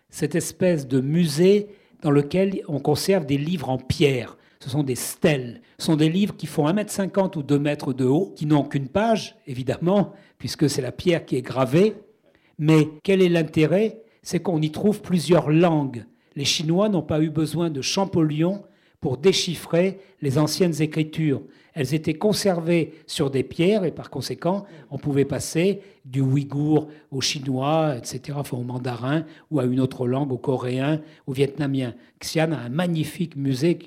cette 0.08 0.34
espèce 0.34 0.86
de 0.86 1.00
musée 1.00 1.68
dans 2.02 2.10
lequel 2.10 2.62
on 2.68 2.80
conserve 2.80 3.26
des 3.26 3.38
livres 3.38 3.70
en 3.70 3.78
pierre 3.78 4.36
ce 4.60 4.68
sont 4.68 4.82
des 4.82 4.94
stèles. 4.94 5.62
Sont 5.80 5.96
des 5.96 6.10
livres 6.10 6.36
qui 6.36 6.46
font 6.46 6.68
1m50 6.68 7.38
ou 7.38 7.42
2 7.42 7.58
mètres 7.58 7.94
de 7.94 8.04
haut, 8.04 8.34
qui 8.36 8.44
n'ont 8.44 8.64
qu'une 8.64 8.88
page, 8.88 9.36
évidemment, 9.46 10.12
puisque 10.36 10.68
c'est 10.68 10.82
la 10.82 10.92
pierre 10.92 11.24
qui 11.24 11.36
est 11.36 11.42
gravée. 11.42 11.94
Mais 12.58 12.86
quel 13.02 13.22
est 13.22 13.30
l'intérêt? 13.30 14.02
C'est 14.22 14.40
qu'on 14.40 14.60
y 14.60 14.70
trouve 14.70 15.00
plusieurs 15.00 15.48
langues. 15.48 16.04
Les 16.36 16.44
Chinois 16.44 16.90
n'ont 16.90 17.00
pas 17.00 17.22
eu 17.22 17.30
besoin 17.30 17.70
de 17.70 17.80
Champollion 17.80 18.62
pour 19.00 19.16
déchiffrer 19.16 19.98
les 20.20 20.38
anciennes 20.38 20.80
écritures. 20.80 21.42
Elles 21.72 21.94
étaient 21.94 22.14
conservées 22.14 22.94
sur 23.06 23.30
des 23.30 23.42
pierres 23.42 23.84
et 23.84 23.92
par 23.92 24.10
conséquent, 24.10 24.66
on 24.90 24.98
pouvait 24.98 25.24
passer 25.24 25.80
du 26.04 26.20
ouïghour 26.20 26.88
au 27.10 27.20
chinois, 27.20 27.94
etc., 27.96 28.36
enfin 28.36 28.56
au 28.56 28.62
mandarin 28.62 29.24
ou 29.50 29.60
à 29.60 29.64
une 29.64 29.80
autre 29.80 30.06
langue, 30.06 30.32
au 30.32 30.36
coréen, 30.36 31.00
au 31.26 31.32
vietnamien. 31.32 31.94
Xi'an 32.20 32.52
a 32.52 32.56
un 32.56 32.68
magnifique 32.68 33.36
musée. 33.36 33.78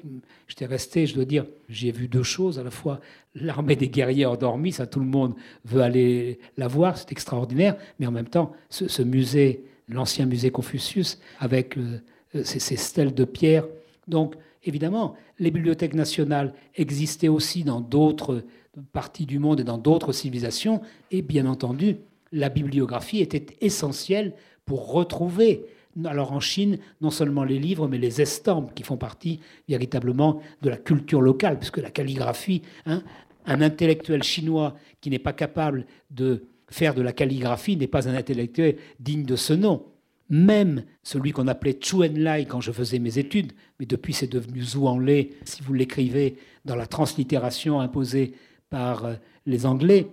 J'étais 0.48 0.66
resté, 0.66 1.06
je 1.06 1.16
dois 1.16 1.26
dire, 1.26 1.46
j'ai 1.68 1.92
vu 1.92 2.08
deux 2.08 2.24
choses. 2.24 2.58
À 2.58 2.64
la 2.64 2.72
fois 2.72 3.00
l'armée 3.36 3.76
des 3.76 3.90
guerriers 3.90 4.26
endormis, 4.26 4.72
ça 4.72 4.88
tout 4.88 5.00
le 5.00 5.06
monde 5.06 5.36
veut 5.66 5.82
aller 5.82 6.40
la 6.58 6.68
voir, 6.68 6.98
c'est 6.98 7.12
extraordinaire, 7.12 7.76
mais 8.00 8.08
en 8.08 8.12
même 8.12 8.30
temps, 8.30 8.54
ce, 8.70 9.04
musée, 9.04 9.66
l'ancien 9.90 10.26
musée 10.26 10.52
Confucius, 10.52 11.20
avec 11.40 11.78
euh, 11.78 12.00
ces, 12.44 12.60
ces 12.60 12.78
stèles 12.78 13.14
de 13.14 13.26
pierre. 13.26 13.66
Donc, 14.08 14.36
Évidemment, 14.66 15.16
les 15.40 15.52
bibliothèques 15.52 15.94
nationales 15.94 16.54
existaient 16.76 17.28
aussi 17.28 17.64
dans 17.64 17.82
d'autres 17.82 18.44
parties 18.92 19.26
du 19.26 19.40
monde 19.40 19.60
et 19.60 19.64
dans 19.64 19.78
d'autres 19.78 20.14
civilisations, 20.14 20.82
et 21.12 21.22
bien 21.22 21.46
entendu, 21.46 21.98
la 22.32 22.50
bibliographie 22.50 23.20
était 23.20 23.46
essentielle 23.62 24.34
pour 24.66 24.92
retrouver, 24.92 25.66
alors 26.06 26.32
en 26.32 26.40
Chine, 26.40 26.80
non 27.02 27.12
seulement 27.12 27.44
les 27.44 27.60
livres, 27.60 27.88
mais 27.88 27.98
les 27.98 28.22
estampes 28.22 28.74
qui 28.74 28.84
font 28.84 28.98
partie 28.98 29.40
véritablement 29.68 30.42
de 30.62 30.70
la 30.70 30.78
culture 30.78 31.22
locale, 31.22 31.60
puisque 31.60 31.78
la 31.78 31.92
calligraphie, 31.92 32.62
hein, 32.86 33.04
un 33.46 33.62
intellectuel 33.62 34.24
chinois 34.24 34.76
qui 35.02 35.10
n'est 35.10 35.20
pas 35.20 35.34
capable 35.34 35.86
de 36.10 36.46
faire 36.70 36.96
de 36.96 37.02
la 37.02 37.12
calligraphie 37.12 37.76
n'est 37.76 37.88
pas 37.88 38.08
un 38.08 38.16
intellectuel 38.16 38.78
digne 39.00 39.26
de 39.26 39.36
ce 39.36 39.54
nom 39.54 39.86
même 40.30 40.84
celui 41.04 41.32
qu'on 41.32 41.48
appelait 41.48 41.78
Chu 41.80 41.98
Enlai 41.98 42.46
quand 42.46 42.62
je 42.62 42.72
faisais 42.72 43.00
mes 43.00 43.18
études, 43.18 43.54
mais 43.80 43.86
depuis 43.86 44.14
c'est 44.14 44.32
devenu 44.32 44.62
Zhuanglai, 44.62 45.32
si 45.44 45.62
vous 45.62 45.74
l'écrivez 45.74 46.38
dans 46.66 46.76
la 46.76 46.88
translittération 46.88 47.80
imposée 47.80 48.34
par 48.70 49.06
euh, 49.06 49.16
les 49.46 49.66
Anglais, 49.66 50.08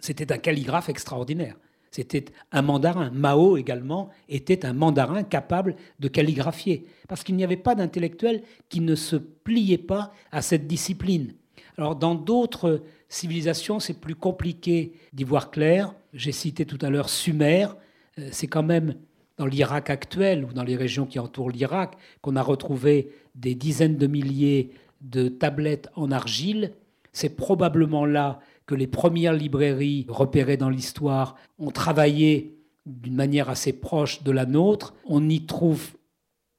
c'était 0.00 0.32
un 0.32 0.38
calligraphe 0.38 0.88
extraordinaire. 0.88 1.56
C'était 1.90 2.26
un 2.52 2.62
mandarin. 2.62 3.10
Mao 3.10 3.56
également 3.56 4.10
était 4.28 4.66
un 4.66 4.72
mandarin 4.72 5.22
capable 5.22 5.74
de 6.00 6.08
calligraphier, 6.08 6.86
parce 7.08 7.24
qu'il 7.24 7.36
n'y 7.36 7.44
avait 7.44 7.56
pas 7.56 7.74
d'intellectuel 7.74 8.42
qui 8.68 8.80
ne 8.80 8.94
se 8.94 9.16
pliait 9.16 9.78
pas 9.78 10.12
à 10.30 10.42
cette 10.42 10.66
discipline. 10.66 11.34
Alors 11.76 11.96
dans 11.96 12.14
d'autres 12.14 12.82
civilisations, 13.08 13.80
c'est 13.80 14.00
plus 14.00 14.14
compliqué 14.14 14.92
d'y 15.12 15.24
voir 15.24 15.50
clair. 15.50 15.94
J'ai 16.12 16.32
cité 16.32 16.66
tout 16.66 16.78
à 16.82 16.90
l'heure 16.90 17.08
Sumer, 17.08 17.68
euh, 18.18 18.28
c'est 18.32 18.48
quand 18.48 18.62
même 18.62 18.94
dans 19.38 19.46
l'Irak 19.46 19.90
actuel 19.90 20.44
ou 20.44 20.52
dans 20.52 20.64
les 20.64 20.76
régions 20.76 21.06
qui 21.06 21.18
entourent 21.18 21.50
l'Irak 21.50 21.96
qu'on 22.20 22.36
a 22.36 22.42
retrouvé 22.42 23.12
des 23.34 23.54
dizaines 23.54 23.96
de 23.96 24.06
milliers 24.06 24.70
de 25.00 25.28
tablettes 25.28 25.88
en 25.96 26.10
argile. 26.10 26.72
C'est 27.12 27.36
probablement 27.36 28.04
là 28.04 28.40
que 28.66 28.74
les 28.74 28.86
premières 28.86 29.32
librairies 29.32 30.06
repérées 30.08 30.56
dans 30.56 30.68
l'histoire 30.68 31.36
ont 31.58 31.70
travaillé 31.70 32.58
d'une 32.84 33.14
manière 33.14 33.48
assez 33.48 33.72
proche 33.72 34.22
de 34.22 34.30
la 34.30 34.44
nôtre. 34.44 34.94
On 35.04 35.20
n'y 35.20 35.46
trouve 35.46 35.92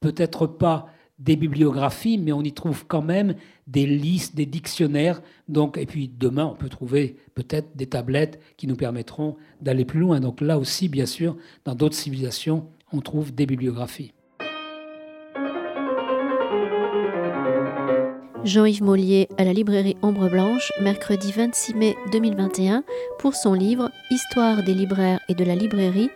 peut-être 0.00 0.46
pas 0.46 0.88
des 1.20 1.36
bibliographies, 1.36 2.18
mais 2.18 2.32
on 2.32 2.42
y 2.42 2.52
trouve 2.52 2.86
quand 2.86 3.02
même 3.02 3.34
des 3.66 3.86
listes, 3.86 4.34
des 4.34 4.46
dictionnaires. 4.46 5.22
Donc, 5.48 5.76
et 5.76 5.86
puis 5.86 6.08
demain, 6.08 6.46
on 6.46 6.56
peut 6.56 6.70
trouver 6.70 7.16
peut-être 7.34 7.76
des 7.76 7.86
tablettes 7.86 8.40
qui 8.56 8.66
nous 8.66 8.76
permettront 8.76 9.36
d'aller 9.60 9.84
plus 9.84 10.00
loin. 10.00 10.18
Donc 10.18 10.40
là 10.40 10.58
aussi, 10.58 10.88
bien 10.88 11.06
sûr, 11.06 11.36
dans 11.64 11.74
d'autres 11.74 11.94
civilisations, 11.94 12.66
on 12.92 13.00
trouve 13.00 13.34
des 13.34 13.46
bibliographies. 13.46 14.12
Jean-Yves 18.42 18.82
Mollier 18.82 19.28
à 19.36 19.44
la 19.44 19.52
librairie 19.52 19.98
Ombre 20.00 20.30
Blanche, 20.30 20.72
mercredi 20.80 21.30
26 21.30 21.74
mai 21.74 21.94
2021, 22.10 22.84
pour 23.18 23.34
son 23.34 23.52
livre 23.52 23.90
Histoire 24.10 24.62
des 24.64 24.72
libraires 24.72 25.20
et 25.28 25.34
de 25.34 25.44
la 25.44 25.54
librairie, 25.54 26.08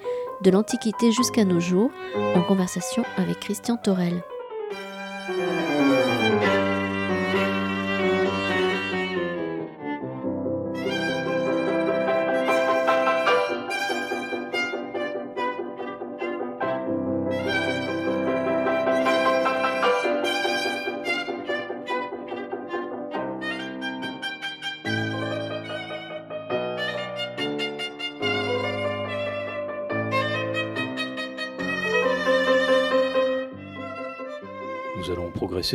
de 0.43 0.51
l'Antiquité 0.51 1.13
jusqu'à 1.13 1.45
nos 1.45 1.61
jours, 1.61 1.91
en 2.17 2.41
conversation 2.43 3.05
avec 3.19 3.41
Christian 3.41 3.77
Torel. 3.77 4.23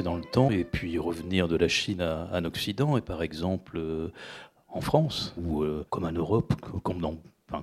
Dans 0.02 0.16
le 0.16 0.24
temps 0.24 0.50
et 0.50 0.64
puis 0.64 0.98
revenir 0.98 1.48
de 1.48 1.56
la 1.56 1.68
Chine 1.68 2.02
à, 2.02 2.30
un 2.34 2.46
Occident 2.46 2.98
et 2.98 3.02
par 3.02 3.22
exemple 3.22 3.78
euh, 3.78 4.12
en 4.68 4.82
France 4.82 5.34
ou 5.38 5.64
euh, 5.64 5.86
comme 5.90 6.06
en 6.06 6.12
Europe, 6.12 6.54
comme, 6.84 7.00
dans, 7.00 7.18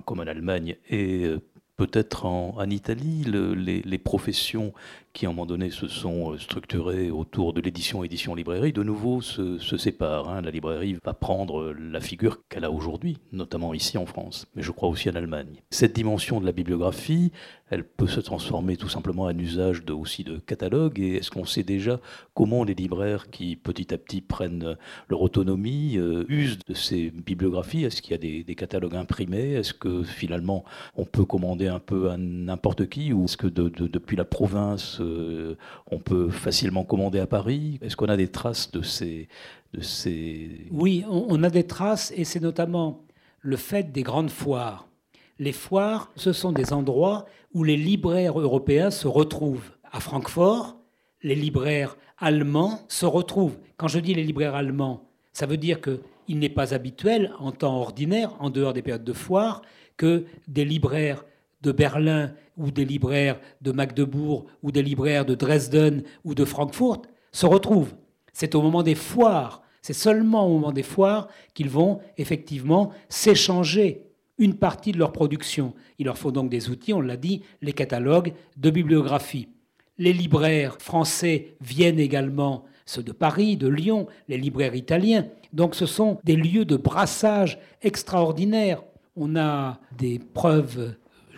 comme 0.05 0.19
en 0.19 0.27
Allemagne 0.27 0.75
et 0.89 1.25
euh, 1.25 1.39
peut-être 1.77 2.25
en, 2.25 2.69
Italie, 2.69 3.23
les, 3.23 3.97
professions 3.99 4.73
qui, 5.17 5.25
à 5.25 5.29
un 5.29 5.31
moment 5.31 5.47
donné, 5.47 5.71
se 5.71 5.87
sont 5.87 6.33
euh, 6.33 6.37
structurées 6.37 7.09
autour 7.09 7.51
de 7.51 7.59
l'édition, 7.59 8.03
édition, 8.03 8.35
librairie, 8.35 8.71
de 8.71 8.83
nouveau 8.83 9.21
se, 9.21 9.57
séparent. 9.57 10.29
Hein. 10.29 10.41
La 10.41 10.51
librairie 10.51 10.95
va 11.03 11.15
prendre 11.15 11.73
la 11.73 11.99
figure 11.99 12.47
qu'elle 12.49 12.63
a 12.63 12.69
aujourd'hui, 12.69 13.17
notamment 13.31 13.73
ici 13.73 13.97
en 13.97 14.05
France, 14.05 14.45
mais 14.55 14.61
je 14.61 14.69
crois 14.69 14.89
aussi 14.89 15.09
en 15.09 15.15
Allemagne. 15.15 15.63
Cette 15.71 15.95
dimension 15.95 16.39
de 16.39 16.45
la 16.45 16.51
bibliographie, 16.51 17.31
elle 17.69 17.83
peut 17.83 18.07
se 18.07 18.19
transformer 18.19 18.77
tout 18.77 18.89
simplement 18.89 19.23
en 19.23 19.37
usage 19.37 19.81
aussi 19.89 20.23
de 20.23 20.37
catalogue. 20.37 20.99
Et 20.99 21.15
est-ce 21.15 21.31
qu'on 21.31 21.45
sait 21.45 21.63
déjà 21.63 21.99
comment 22.33 22.63
les 22.63 22.75
libraires 22.75 23.29
qui 23.29 23.55
petit 23.55 23.93
à 23.93 23.97
petit 23.97 24.21
prennent 24.21 24.77
leur 25.09 25.21
autonomie 25.21 25.97
euh, 25.97 26.25
usent 26.29 26.59
de 26.59 26.73
ces 26.73 27.09
bibliographies? 27.11 27.83
Est-ce 27.83 28.01
qu'il 28.01 28.11
y 28.11 28.15
a 28.15 28.43
des, 28.43 28.55
catalogues 28.55 28.95
imprimés? 28.95 29.53
Est-ce 29.53 29.73
que 29.73 30.03
finalement 30.03 30.63
on 30.95 31.05
peut 31.05 31.25
commander 31.25 31.67
un 31.67 31.79
peu 31.79 32.09
à 32.09 32.17
n'importe 32.17 32.87
qui 32.87 33.13
Ou 33.13 33.25
est-ce 33.25 33.37
que 33.37 33.47
depuis 33.47 34.15
la 34.15 34.25
province 34.25 34.99
euh, 35.01 35.06
on 35.89 35.99
peut 35.99 36.29
facilement 36.29 36.83
commander 36.83 37.19
à 37.19 37.27
Paris 37.27 37.79
Est-ce 37.81 37.95
qu'on 37.95 38.07
a 38.07 38.17
des 38.17 38.29
traces 38.29 38.71
de 38.71 38.81
ces, 38.81 39.27
de 39.73 39.81
ces... 39.81 40.67
Oui, 40.71 41.03
on 41.09 41.43
a 41.43 41.49
des 41.49 41.65
traces 41.65 42.13
et 42.15 42.23
c'est 42.23 42.41
notamment 42.41 43.03
le 43.41 43.55
fait 43.55 43.91
des 43.91 44.03
grandes 44.03 44.29
foires. 44.29 44.87
Les 45.39 45.51
foires, 45.51 46.11
ce 46.15 46.33
sont 46.33 46.51
des 46.51 46.73
endroits 46.73 47.25
où 47.53 47.63
les 47.63 47.77
libraires 47.77 48.39
européens 48.39 48.91
se 48.91 49.07
retrouvent. 49.07 49.71
À 49.91 49.99
Francfort, 49.99 50.77
les 51.21 51.35
libraires 51.35 51.95
allemands 52.17 52.81
se 52.87 53.05
retrouvent. 53.05 53.57
Quand 53.77 53.87
je 53.87 53.99
dis 53.99 54.13
les 54.13 54.23
libraires 54.23 54.55
allemands, 54.55 55.03
ça 55.33 55.45
veut 55.45 55.57
dire 55.57 55.79
qu'il 55.81 56.39
n'est 56.39 56.49
pas 56.49 56.73
habituel, 56.73 57.31
en 57.39 57.51
temps 57.51 57.79
ordinaire, 57.79 58.35
en 58.39 58.49
dehors 58.49 58.73
des 58.73 58.81
périodes 58.81 59.03
de 59.03 59.13
foire, 59.13 59.61
que 59.97 60.25
des 60.47 60.65
libraires 60.65 61.23
de 61.61 61.71
Berlin 61.71 62.31
ou 62.57 62.71
des 62.71 62.85
libraires 62.85 63.39
de 63.61 63.71
Magdebourg 63.71 64.45
ou 64.63 64.71
des 64.71 64.83
libraires 64.83 65.25
de 65.25 65.35
Dresden 65.35 66.03
ou 66.23 66.35
de 66.35 66.45
Francfort 66.45 67.03
se 67.31 67.45
retrouvent. 67.45 67.93
C'est 68.33 68.55
au 68.55 68.61
moment 68.61 68.83
des 68.83 68.95
foires, 68.95 69.61
c'est 69.81 69.93
seulement 69.93 70.45
au 70.47 70.53
moment 70.53 70.71
des 70.71 70.83
foires 70.83 71.27
qu'ils 71.53 71.69
vont 71.69 71.99
effectivement 72.17 72.91
s'échanger 73.09 74.03
une 74.37 74.55
partie 74.55 74.91
de 74.91 74.99
leur 74.99 75.11
production. 75.11 75.73
Il 75.97 76.05
leur 76.05 76.17
faut 76.17 76.31
donc 76.31 76.49
des 76.49 76.69
outils, 76.69 76.93
on 76.93 77.01
l'a 77.01 77.17
dit, 77.17 77.41
les 77.61 77.73
catalogues 77.73 78.33
de 78.57 78.69
bibliographie. 78.69 79.47
Les 79.97 80.13
libraires 80.13 80.77
français 80.79 81.55
viennent 81.59 81.99
également, 81.99 82.65
ceux 82.85 83.01
de 83.01 83.11
Paris, 83.11 83.57
de 83.57 83.67
Lyon, 83.67 84.07
les 84.27 84.37
libraires 84.37 84.75
italiens. 84.75 85.25
Donc 85.53 85.73
ce 85.73 85.85
sont 85.85 86.19
des 86.23 86.35
lieux 86.35 86.65
de 86.65 86.77
brassage 86.77 87.57
extraordinaires. 87.81 88.83
On 89.15 89.35
a 89.35 89.79
des 89.97 90.19
preuves 90.19 90.93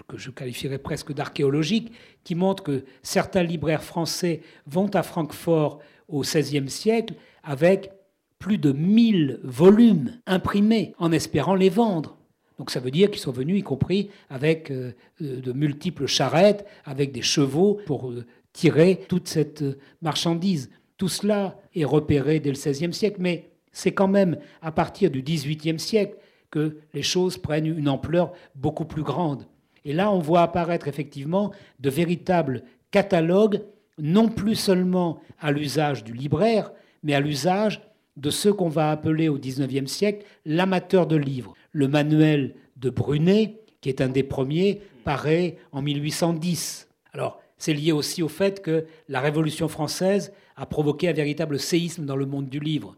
que 0.09 0.17
je 0.17 0.31
qualifierais 0.31 0.79
presque 0.79 1.13
d'archéologiques 1.13 1.93
qui 2.25 2.35
montrent 2.35 2.63
que 2.63 2.83
certains 3.03 3.43
libraires 3.43 3.83
français 3.83 4.41
vont 4.65 4.89
à 4.89 5.03
Francfort 5.03 5.79
au 6.09 6.21
XVIe 6.21 6.69
siècle 6.69 7.13
avec 7.43 7.91
plus 8.39 8.57
de 8.57 8.71
1000 8.71 9.39
volumes 9.43 10.19
imprimés 10.25 10.93
en 10.97 11.11
espérant 11.11 11.55
les 11.55 11.69
vendre. 11.69 12.17
Donc 12.57 12.71
ça 12.71 12.79
veut 12.79 12.91
dire 12.91 13.09
qu'ils 13.09 13.21
sont 13.21 13.31
venus, 13.31 13.59
y 13.59 13.63
compris 13.63 14.09
avec 14.29 14.71
euh, 14.71 14.93
euh, 15.21 15.39
de 15.39 15.53
multiples 15.53 16.07
charrettes, 16.07 16.65
avec 16.83 17.11
des 17.13 17.21
chevaux 17.21 17.79
pour 17.85 18.09
euh, 18.09 18.25
tirer 18.51 18.99
toute 19.07 19.27
cette 19.27 19.63
marchandise. 20.01 20.69
Tout 20.97 21.07
cela 21.07 21.57
est 21.73 21.85
repéré 21.85 22.39
dès 22.41 22.49
le 22.49 22.57
XVIe 22.57 22.93
siècle, 22.93 23.17
mais 23.19 23.51
c'est 23.71 23.93
quand 23.93 24.09
même 24.09 24.37
à 24.61 24.71
partir 24.71 25.11
du 25.11 25.21
XVIIIe 25.21 25.79
siècle 25.79 26.17
que 26.51 26.79
les 26.93 27.03
choses 27.03 27.37
prennent 27.37 27.67
une 27.67 27.87
ampleur 27.87 28.33
beaucoup 28.55 28.85
plus 28.85 29.03
grande. 29.03 29.45
Et 29.89 29.93
là, 29.93 30.11
on 30.11 30.19
voit 30.19 30.43
apparaître 30.43 30.87
effectivement 30.87 31.51
de 31.79 31.89
véritables 31.89 32.61
catalogues, 32.91 33.63
non 33.97 34.29
plus 34.29 34.53
seulement 34.53 35.19
à 35.39 35.51
l'usage 35.51 36.03
du 36.03 36.13
libraire, 36.13 36.71
mais 37.01 37.15
à 37.15 37.19
l'usage 37.19 37.81
de 38.15 38.29
ce 38.29 38.49
qu'on 38.49 38.69
va 38.69 38.91
appeler 38.91 39.29
au 39.29 39.39
XIXe 39.39 39.91
siècle 39.91 40.27
l'amateur 40.45 41.07
de 41.07 41.15
livres. 41.15 41.55
Le 41.71 41.87
manuel 41.87 42.53
de 42.77 42.91
Brunet, 42.91 43.61
qui 43.81 43.89
est 43.89 43.99
un 43.99 44.09
des 44.09 44.21
premiers, 44.21 44.79
paraît 45.05 45.57
en 45.71 45.81
1810. 45.81 46.87
Alors, 47.13 47.41
c'est 47.57 47.73
lié 47.73 47.91
aussi 47.91 48.21
au 48.21 48.27
fait 48.27 48.61
que 48.61 48.85
la 49.07 49.21
Révolution 49.21 49.69
française 49.69 50.33
a 50.55 50.67
provoqué 50.67 51.09
un 51.09 51.13
véritable 51.13 51.57
séisme 51.57 52.05
dans 52.05 52.15
le 52.15 52.27
monde 52.27 52.47
du 52.47 52.59
livre. 52.59 52.95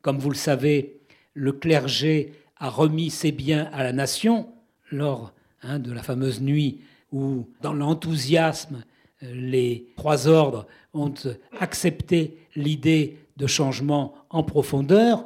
Comme 0.00 0.18
vous 0.18 0.30
le 0.30 0.34
savez, 0.34 0.98
le 1.34 1.52
clergé 1.52 2.32
a 2.56 2.68
remis 2.68 3.10
ses 3.10 3.30
biens 3.30 3.70
à 3.72 3.84
la 3.84 3.92
nation 3.92 4.48
lors 4.90 5.32
hein, 5.62 5.78
de 5.78 5.92
la 5.92 6.02
fameuse 6.02 6.40
nuit 6.40 6.80
où, 7.12 7.46
dans 7.60 7.72
l'enthousiasme, 7.72 8.84
les 9.22 9.86
trois 9.96 10.26
ordres 10.28 10.66
ont 10.94 11.14
accepté 11.58 12.36
l'idée 12.56 13.18
de 13.36 13.46
changement 13.46 14.14
en 14.30 14.42
profondeur. 14.42 15.24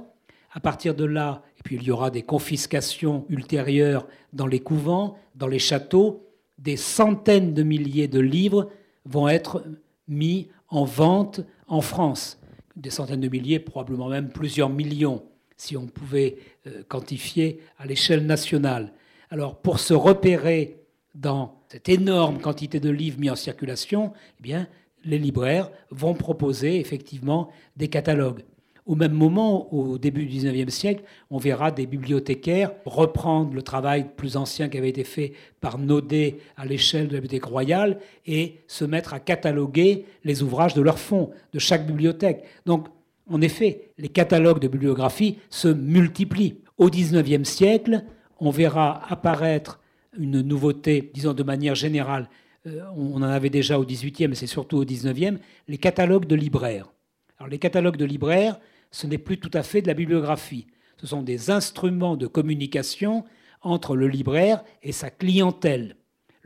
À 0.52 0.60
partir 0.60 0.94
de 0.94 1.04
là, 1.04 1.42
et 1.58 1.62
puis 1.62 1.76
il 1.76 1.82
y 1.82 1.90
aura 1.90 2.10
des 2.10 2.22
confiscations 2.22 3.24
ultérieures 3.28 4.06
dans 4.32 4.46
les 4.46 4.60
couvents, 4.60 5.18
dans 5.34 5.48
les 5.48 5.58
châteaux, 5.58 6.26
des 6.58 6.76
centaines 6.76 7.52
de 7.54 7.62
milliers 7.62 8.08
de 8.08 8.20
livres 8.20 8.70
vont 9.04 9.28
être 9.28 9.64
mis 10.08 10.48
en 10.68 10.84
vente 10.84 11.40
en 11.68 11.80
France. 11.80 12.38
Des 12.76 12.90
centaines 12.90 13.20
de 13.20 13.28
milliers, 13.28 13.58
probablement 13.58 14.08
même 14.08 14.30
plusieurs 14.30 14.68
millions, 14.68 15.22
si 15.56 15.76
on 15.76 15.86
pouvait 15.86 16.36
euh, 16.66 16.82
quantifier 16.88 17.60
à 17.78 17.86
l'échelle 17.86 18.26
nationale. 18.26 18.92
Alors 19.30 19.56
pour 19.56 19.80
se 19.80 19.94
repérer 19.94 20.80
dans 21.14 21.62
cette 21.68 21.88
énorme 21.88 22.38
quantité 22.38 22.80
de 22.80 22.90
livres 22.90 23.18
mis 23.18 23.30
en 23.30 23.36
circulation, 23.36 24.12
eh 24.38 24.42
bien, 24.42 24.68
les 25.04 25.18
libraires 25.18 25.70
vont 25.90 26.14
proposer 26.14 26.78
effectivement 26.78 27.50
des 27.76 27.88
catalogues. 27.88 28.42
Au 28.86 28.94
même 28.94 29.12
moment, 29.12 29.72
au 29.74 29.98
début 29.98 30.26
du 30.26 30.36
XIXe 30.38 30.72
siècle, 30.72 31.02
on 31.28 31.38
verra 31.38 31.72
des 31.72 31.86
bibliothécaires 31.86 32.70
reprendre 32.84 33.52
le 33.52 33.62
travail 33.62 34.06
plus 34.16 34.36
ancien 34.36 34.68
qui 34.68 34.78
avait 34.78 34.90
été 34.90 35.02
fait 35.02 35.32
par 35.60 35.78
Naudet 35.78 36.38
à 36.56 36.64
l'échelle 36.64 37.08
de 37.08 37.14
la 37.14 37.20
Bibliothèque 37.20 37.50
royale 37.50 37.98
et 38.26 38.60
se 38.68 38.84
mettre 38.84 39.12
à 39.12 39.18
cataloguer 39.18 40.04
les 40.22 40.44
ouvrages 40.44 40.74
de 40.74 40.82
leur 40.82 41.00
fonds, 41.00 41.30
de 41.52 41.58
chaque 41.58 41.84
bibliothèque. 41.84 42.44
Donc, 42.64 42.86
en 43.28 43.40
effet, 43.40 43.90
les 43.98 44.08
catalogues 44.08 44.60
de 44.60 44.68
bibliographie 44.68 45.38
se 45.50 45.66
multiplient. 45.66 46.58
Au 46.78 46.88
XIXe 46.88 47.48
siècle, 47.48 48.04
on 48.38 48.50
verra 48.50 49.02
apparaître 49.10 49.80
une 50.18 50.40
nouveauté, 50.40 51.10
disons 51.14 51.34
de 51.34 51.42
manière 51.42 51.74
générale, 51.74 52.28
euh, 52.66 52.82
on 52.96 53.16
en 53.16 53.22
avait 53.22 53.50
déjà 53.50 53.78
au 53.78 53.84
18e, 53.84 54.28
mais 54.28 54.34
c'est 54.34 54.46
surtout 54.46 54.78
au 54.78 54.84
19e, 54.84 55.38
les 55.68 55.78
catalogues 55.78 56.26
de 56.26 56.34
libraires. 56.34 56.92
Alors 57.38 57.48
les 57.48 57.58
catalogues 57.58 57.96
de 57.96 58.04
libraires, 58.04 58.58
ce 58.90 59.06
n'est 59.06 59.18
plus 59.18 59.38
tout 59.38 59.50
à 59.52 59.62
fait 59.62 59.82
de 59.82 59.86
la 59.86 59.94
bibliographie. 59.94 60.66
Ce 60.98 61.06
sont 61.06 61.22
des 61.22 61.50
instruments 61.50 62.16
de 62.16 62.26
communication 62.26 63.24
entre 63.62 63.96
le 63.96 64.08
libraire 64.08 64.64
et 64.82 64.92
sa 64.92 65.10
clientèle 65.10 65.96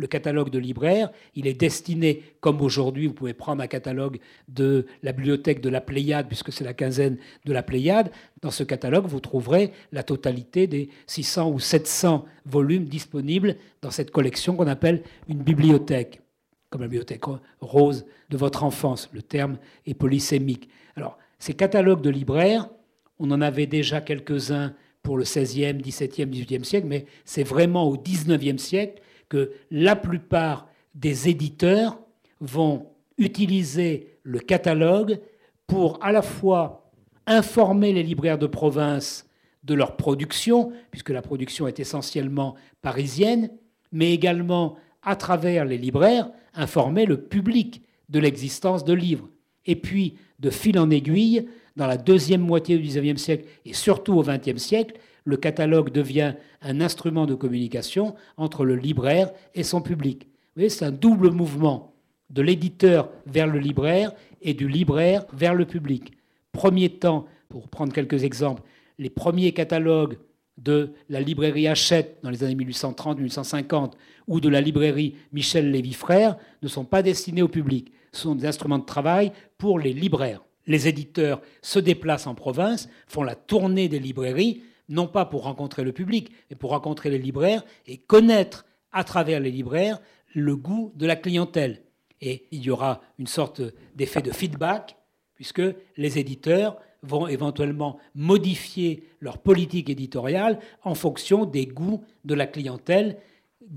le 0.00 0.06
catalogue 0.06 0.48
de 0.48 0.58
libraire, 0.58 1.10
il 1.34 1.46
est 1.46 1.54
destiné, 1.54 2.22
comme 2.40 2.62
aujourd'hui, 2.62 3.06
vous 3.06 3.12
pouvez 3.12 3.34
prendre 3.34 3.62
un 3.62 3.66
catalogue 3.66 4.18
de 4.48 4.86
la 5.02 5.12
bibliothèque 5.12 5.60
de 5.60 5.68
la 5.68 5.82
Pléiade, 5.82 6.26
puisque 6.26 6.52
c'est 6.52 6.64
la 6.64 6.72
quinzaine 6.72 7.18
de 7.44 7.52
la 7.52 7.62
Pléiade. 7.62 8.10
Dans 8.40 8.50
ce 8.50 8.64
catalogue, 8.64 9.04
vous 9.04 9.20
trouverez 9.20 9.72
la 9.92 10.02
totalité 10.02 10.66
des 10.66 10.88
600 11.06 11.50
ou 11.50 11.60
700 11.60 12.24
volumes 12.46 12.86
disponibles 12.86 13.56
dans 13.82 13.90
cette 13.90 14.10
collection 14.10 14.56
qu'on 14.56 14.66
appelle 14.66 15.02
une 15.28 15.42
bibliothèque, 15.42 16.22
comme 16.70 16.80
la 16.80 16.88
bibliothèque 16.88 17.24
rose 17.60 18.06
de 18.30 18.36
votre 18.38 18.64
enfance. 18.64 19.10
Le 19.12 19.20
terme 19.20 19.58
est 19.86 19.94
polysémique. 19.94 20.70
Alors, 20.96 21.18
ces 21.38 21.52
catalogues 21.52 22.00
de 22.00 22.10
libraires, 22.10 22.70
on 23.18 23.30
en 23.32 23.42
avait 23.42 23.66
déjà 23.66 24.00
quelques-uns 24.00 24.72
pour 25.02 25.18
le 25.18 25.24
16e, 25.24 25.82
17e, 25.82 26.30
18e 26.30 26.64
siècle, 26.64 26.86
mais 26.86 27.04
c'est 27.26 27.42
vraiment 27.42 27.86
au 27.86 27.98
19e 27.98 28.56
siècle 28.56 29.02
que 29.30 29.52
la 29.70 29.96
plupart 29.96 30.68
des 30.94 31.30
éditeurs 31.30 31.98
vont 32.40 32.88
utiliser 33.16 34.18
le 34.22 34.40
catalogue 34.40 35.20
pour 35.66 36.04
à 36.04 36.12
la 36.12 36.20
fois 36.20 36.90
informer 37.26 37.92
les 37.92 38.02
libraires 38.02 38.38
de 38.38 38.46
province 38.46 39.26
de 39.62 39.74
leur 39.74 39.96
production, 39.96 40.72
puisque 40.90 41.10
la 41.10 41.22
production 41.22 41.68
est 41.68 41.80
essentiellement 41.80 42.56
parisienne, 42.82 43.50
mais 43.92 44.12
également 44.12 44.76
à 45.02 45.16
travers 45.16 45.64
les 45.64 45.78
libraires, 45.78 46.30
informer 46.54 47.06
le 47.06 47.22
public 47.22 47.82
de 48.08 48.18
l'existence 48.18 48.84
de 48.84 48.92
livres. 48.92 49.28
Et 49.66 49.76
puis, 49.76 50.16
de 50.38 50.50
fil 50.50 50.78
en 50.78 50.90
aiguille, 50.90 51.46
dans 51.76 51.86
la 51.86 51.98
deuxième 51.98 52.40
moitié 52.40 52.78
du 52.78 52.88
XIXe 52.88 53.20
siècle 53.20 53.44
et 53.64 53.74
surtout 53.74 54.14
au 54.14 54.22
XXe 54.22 54.56
siècle, 54.56 54.98
le 55.24 55.36
catalogue 55.36 55.90
devient 55.90 56.34
un 56.62 56.80
instrument 56.80 57.26
de 57.26 57.34
communication 57.34 58.14
entre 58.36 58.64
le 58.64 58.76
libraire 58.76 59.30
et 59.54 59.62
son 59.62 59.80
public. 59.80 60.24
Vous 60.24 60.56
voyez, 60.56 60.68
c'est 60.68 60.84
un 60.84 60.92
double 60.92 61.30
mouvement 61.30 61.94
de 62.30 62.42
l'éditeur 62.42 63.10
vers 63.26 63.46
le 63.46 63.58
libraire 63.58 64.12
et 64.40 64.54
du 64.54 64.68
libraire 64.68 65.24
vers 65.32 65.54
le 65.54 65.64
public. 65.64 66.12
Premier 66.52 66.88
temps, 66.88 67.26
pour 67.48 67.68
prendre 67.68 67.92
quelques 67.92 68.24
exemples, 68.24 68.62
les 68.98 69.10
premiers 69.10 69.52
catalogues 69.52 70.18
de 70.58 70.92
la 71.08 71.20
librairie 71.20 71.68
Hachette 71.68 72.18
dans 72.22 72.30
les 72.30 72.44
années 72.44 72.54
1830-1850 72.54 73.92
ou 74.28 74.40
de 74.40 74.48
la 74.48 74.60
librairie 74.60 75.16
Michel 75.32 75.70
Lévy 75.70 75.94
Frères 75.94 76.36
ne 76.62 76.68
sont 76.68 76.84
pas 76.84 77.02
destinés 77.02 77.42
au 77.42 77.48
public. 77.48 77.92
Ce 78.12 78.22
sont 78.22 78.34
des 78.34 78.46
instruments 78.46 78.78
de 78.78 78.84
travail 78.84 79.32
pour 79.56 79.78
les 79.78 79.92
libraires. 79.92 80.42
Les 80.66 80.86
éditeurs 80.86 81.40
se 81.62 81.78
déplacent 81.78 82.26
en 82.26 82.34
province, 82.34 82.88
font 83.06 83.22
la 83.22 83.34
tournée 83.34 83.88
des 83.88 83.98
librairies, 83.98 84.62
non 84.90 85.06
pas 85.06 85.24
pour 85.24 85.44
rencontrer 85.44 85.84
le 85.84 85.92
public, 85.92 86.30
mais 86.50 86.56
pour 86.56 86.70
rencontrer 86.70 87.08
les 87.08 87.18
libraires 87.18 87.64
et 87.86 87.96
connaître 87.96 88.66
à 88.92 89.04
travers 89.04 89.40
les 89.40 89.50
libraires 89.50 90.00
le 90.34 90.56
goût 90.56 90.92
de 90.96 91.06
la 91.06 91.16
clientèle. 91.16 91.82
Et 92.20 92.46
il 92.50 92.62
y 92.62 92.70
aura 92.70 93.00
une 93.18 93.26
sorte 93.26 93.62
d'effet 93.94 94.20
de 94.20 94.32
feedback, 94.32 94.96
puisque 95.34 95.62
les 95.96 96.18
éditeurs 96.18 96.76
vont 97.02 97.26
éventuellement 97.26 97.98
modifier 98.14 99.08
leur 99.20 99.38
politique 99.38 99.88
éditoriale 99.88 100.58
en 100.82 100.94
fonction 100.94 101.46
des 101.46 101.66
goûts 101.66 102.04
de 102.26 102.34
la 102.34 102.46
clientèle, 102.46 103.16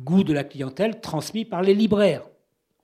goûts 0.03 0.26
de 0.26 0.34
la 0.34 0.43
clientèle 0.43 0.99
transmis 0.99 1.45
par 1.45 1.61
les 1.61 1.74
libraires. 1.74 2.28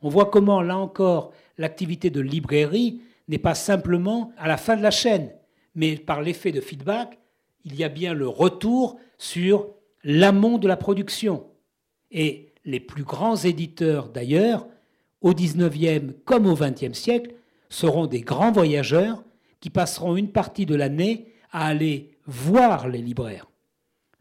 On 0.02 0.08
voit 0.08 0.30
comment, 0.30 0.62
là 0.62 0.78
encore, 0.78 1.34
l'activité 1.58 2.10
de 2.10 2.22
librairie 2.22 3.02
n'est 3.28 3.38
pas 3.38 3.56
simplement 3.56 4.32
à 4.38 4.48
la 4.48 4.56
fin 4.56 4.78
de 4.78 4.82
la 4.82 4.92
chaîne, 4.92 5.32
mais 5.76 5.98
par 5.98 6.22
l'effet 6.22 6.54
de 6.54 6.62
feedback, 6.62 7.20
il 7.66 7.76
y 7.76 7.84
a 7.84 7.90
bien 7.90 8.14
le 8.14 8.28
retour 8.28 9.00
sur 9.18 9.68
l'amont 10.04 10.58
de 10.58 10.68
la 10.68 10.78
production. 10.78 11.46
Et 12.12 12.54
les 12.66 12.80
plus 12.80 13.04
grands 13.04 13.36
éditeurs, 13.36 14.10
d'ailleurs, 14.10 14.68
au 15.22 15.34
XIXe 15.34 16.14
comme 16.26 16.46
au 16.46 16.56
XXe 16.56 16.98
siècle, 16.98 17.34
seront 17.70 18.08
des 18.08 18.22
grands 18.22 18.52
voyageurs 18.52 19.24
qui 19.60 19.70
passeront 19.70 20.16
une 20.16 20.32
partie 20.32 20.66
de 20.66 20.76
l'année 20.76 21.34
à 21.52 21.68
aller 21.68 22.12
voir 22.26 22.88
les 22.88 23.02
libraires. 23.02 23.50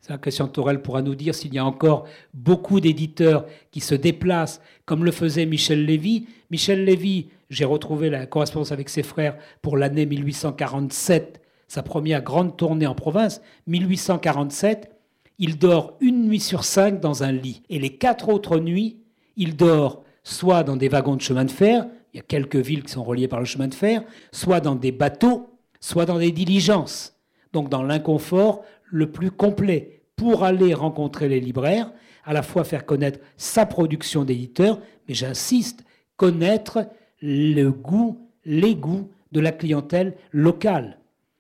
Ça, 0.01 0.17
Christian 0.17 0.49
Torel 0.49 0.81
pourra 0.81 1.03
nous 1.03 1.15
dire 1.15 1.35
s'il 1.35 1.53
y 1.55 1.59
a 1.59 1.65
encore 1.65 2.07
beaucoup 2.33 2.81
d'éditeurs 2.81 3.47
qui 3.71 3.81
se 3.81 3.95
déplacent, 3.95 4.61
comme 4.85 5.05
le 5.05 5.11
faisait 5.11 5.45
Michel 5.45 5.85
Lévy. 5.85 6.27
Michel 6.51 6.85
Lévy, 6.85 7.29
j'ai 7.51 7.65
retrouvé 7.65 8.09
la 8.09 8.27
correspondance 8.27 8.73
avec 8.73 8.89
ses 8.89 9.03
frères 9.03 9.37
pour 9.61 9.77
l'année 9.77 10.07
1847, 10.07 11.43
sa 11.69 11.83
première 11.83 12.23
grande 12.23 12.57
tournée 12.57 12.87
en 12.87 12.95
province. 12.95 13.41
1847, 13.67 14.91
il 15.39 15.59
dort 15.59 15.97
une 16.01 16.27
nuit 16.27 16.41
sur 16.41 16.65
cinq 16.65 17.01
dans 17.01 17.23
un 17.23 17.33
lit. 17.33 17.63
Et 17.69 17.79
les 17.79 17.91
quatre 17.91 18.29
autres 18.29 18.59
nuits, 18.59 18.99
il 19.37 19.57
dort 19.57 20.03
soit 20.25 20.65
dans 20.65 20.77
des 20.77 20.89
wagons 20.89 21.17
de 21.17 21.21
chemin 21.21 21.45
de 21.45 21.51
fer, 21.51 21.87
il 22.13 22.17
y 22.17 22.21
a 22.21 22.23
quelques 22.23 22.57
villes 22.57 22.83
qui 22.83 22.93
sont 22.93 23.05
reliées 23.05 23.29
par 23.29 23.39
le 23.39 23.45
chemin 23.45 23.69
de 23.69 23.75
fer, 23.75 24.03
soit 24.33 24.61
dans 24.61 24.75
des 24.75 24.93
bateaux, 24.93 25.51
soit 25.81 26.07
dans 26.07 26.19
des 26.19 26.33
diligences. 26.33 27.17
Donc 27.53 27.69
dans 27.69 27.83
l'inconfort 27.83 28.63
le 28.85 29.11
plus 29.11 29.31
complet 29.31 30.03
pour 30.17 30.45
aller 30.45 30.75
rencontrer 30.75 31.29
les 31.29 31.41
libraires, 31.41 31.93
à 32.25 32.33
la 32.33 32.43
fois 32.43 32.65
faire 32.65 32.85
connaître 32.85 33.21
sa 33.37 33.65
production 33.65 34.25
d'éditeur, 34.25 34.81
mais 35.07 35.15
j'insiste, 35.15 35.85
connaître 36.17 36.89
le 37.23 37.71
goût, 37.71 38.29
les 38.45 38.75
goûts 38.75 39.09
de 39.33 39.41
la 39.41 39.53
clientèle 39.53 40.17
locale. 40.33 40.99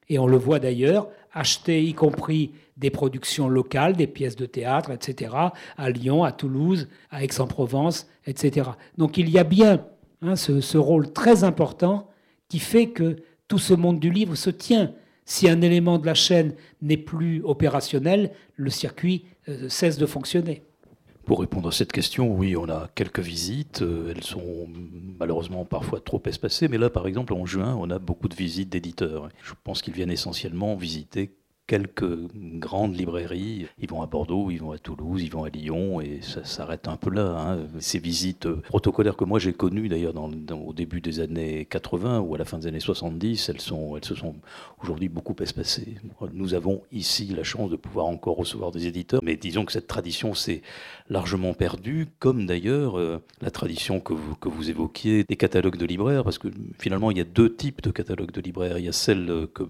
Et 0.08 0.18
on 0.18 0.26
le 0.26 0.36
voit 0.36 0.58
d'ailleurs, 0.58 1.08
acheter 1.32 1.82
y 1.84 1.94
compris 1.94 2.52
des 2.76 2.90
productions 2.90 3.48
locales, 3.48 3.96
des 3.96 4.06
pièces 4.06 4.36
de 4.36 4.46
théâtre, 4.46 4.90
etc., 4.90 5.34
à 5.76 5.90
Lyon, 5.90 6.24
à 6.24 6.32
Toulouse, 6.32 6.88
à 7.10 7.24
Aix-en-Provence, 7.24 8.06
etc. 8.26 8.70
Donc 8.96 9.18
il 9.18 9.28
y 9.28 9.38
a 9.38 9.44
bien 9.44 9.84
hein, 10.22 10.36
ce, 10.36 10.78
rôle 10.78 11.12
très 11.12 11.44
important 11.44 12.08
qui 12.48 12.60
fait 12.60 12.88
que 12.88 13.16
tout 13.48 13.58
ce 13.58 13.74
monde 13.74 13.98
du 13.98 14.10
livre 14.10 14.34
se 14.34 14.50
tient. 14.50 14.92
Si 15.24 15.48
un 15.48 15.60
élément 15.60 15.98
de 15.98 16.06
la 16.06 16.14
chaîne 16.14 16.54
n'est 16.80 16.96
plus 16.96 17.42
opérationnel, 17.44 18.32
le 18.56 18.70
circuit 18.70 19.24
euh, 19.48 19.68
cesse 19.68 19.98
de 19.98 20.06
fonctionner. 20.06 20.62
Pour 21.28 21.40
répondre 21.40 21.68
à 21.68 21.72
cette 21.72 21.92
question, 21.92 22.32
oui, 22.34 22.56
on 22.56 22.70
a 22.70 22.88
quelques 22.94 23.20
visites. 23.20 23.82
Euh, 23.82 24.14
elles 24.16 24.24
sont 24.24 24.66
malheureusement 25.20 25.66
parfois 25.66 26.00
trop 26.00 26.22
espacées, 26.24 26.68
mais 26.68 26.78
là, 26.78 26.88
par 26.88 27.06
exemple, 27.06 27.34
en 27.34 27.44
juin, 27.44 27.76
on 27.78 27.90
a 27.90 27.98
beaucoup 27.98 28.28
de 28.28 28.34
visites 28.34 28.70
d'éditeurs. 28.70 29.28
Je 29.42 29.52
pense 29.62 29.82
qu'ils 29.82 29.92
viennent 29.92 30.10
essentiellement 30.10 30.74
visiter 30.74 31.30
quelques 31.68 32.16
grandes 32.34 32.96
librairies. 32.96 33.66
Ils 33.78 33.88
vont 33.88 34.02
à 34.02 34.06
Bordeaux, 34.06 34.50
ils 34.50 34.58
vont 34.58 34.72
à 34.72 34.78
Toulouse, 34.78 35.22
ils 35.22 35.30
vont 35.30 35.44
à 35.44 35.50
Lyon, 35.50 36.00
et 36.00 36.20
ça 36.22 36.42
s'arrête 36.42 36.88
un 36.88 36.96
peu 36.96 37.10
là. 37.10 37.36
Hein. 37.38 37.58
Ces 37.78 37.98
visites 38.00 38.48
protocolaires 38.48 39.16
que 39.16 39.24
moi 39.24 39.38
j'ai 39.38 39.52
connues 39.52 39.88
d'ailleurs 39.88 40.14
au 40.16 40.72
début 40.72 41.00
des 41.00 41.20
années 41.20 41.66
80 41.66 42.20
ou 42.20 42.34
à 42.34 42.38
la 42.38 42.46
fin 42.46 42.58
des 42.58 42.66
années 42.66 42.80
70, 42.80 43.48
elles, 43.50 43.56
elles 43.56 44.04
se 44.04 44.14
sont 44.14 44.34
aujourd'hui 44.82 45.10
beaucoup 45.10 45.36
espacées. 45.40 45.96
Nous 46.32 46.54
avons 46.54 46.82
ici 46.90 47.26
la 47.26 47.44
chance 47.44 47.70
de 47.70 47.76
pouvoir 47.76 48.06
encore 48.06 48.36
recevoir 48.36 48.72
des 48.72 48.86
éditeurs, 48.86 49.20
mais 49.22 49.36
disons 49.36 49.66
que 49.66 49.72
cette 49.72 49.86
tradition 49.86 50.32
s'est 50.32 50.62
largement 51.10 51.52
perdue, 51.52 52.06
comme 52.18 52.46
d'ailleurs 52.46 52.98
euh, 52.98 53.22
la 53.42 53.50
tradition 53.50 54.00
que 54.00 54.14
vous, 54.14 54.34
que 54.36 54.48
vous 54.48 54.70
évoquiez 54.70 55.24
des 55.24 55.36
catalogues 55.36 55.76
de 55.76 55.86
libraires, 55.86 56.24
parce 56.24 56.38
que 56.38 56.48
finalement 56.78 57.10
il 57.10 57.18
y 57.18 57.20
a 57.20 57.24
deux 57.24 57.54
types 57.54 57.82
de 57.82 57.90
catalogues 57.90 58.32
de 58.32 58.40
libraires. 58.40 58.78
Il 58.78 58.86
y 58.86 58.88
a 58.88 58.92
celle 58.92 59.48
que 59.52 59.64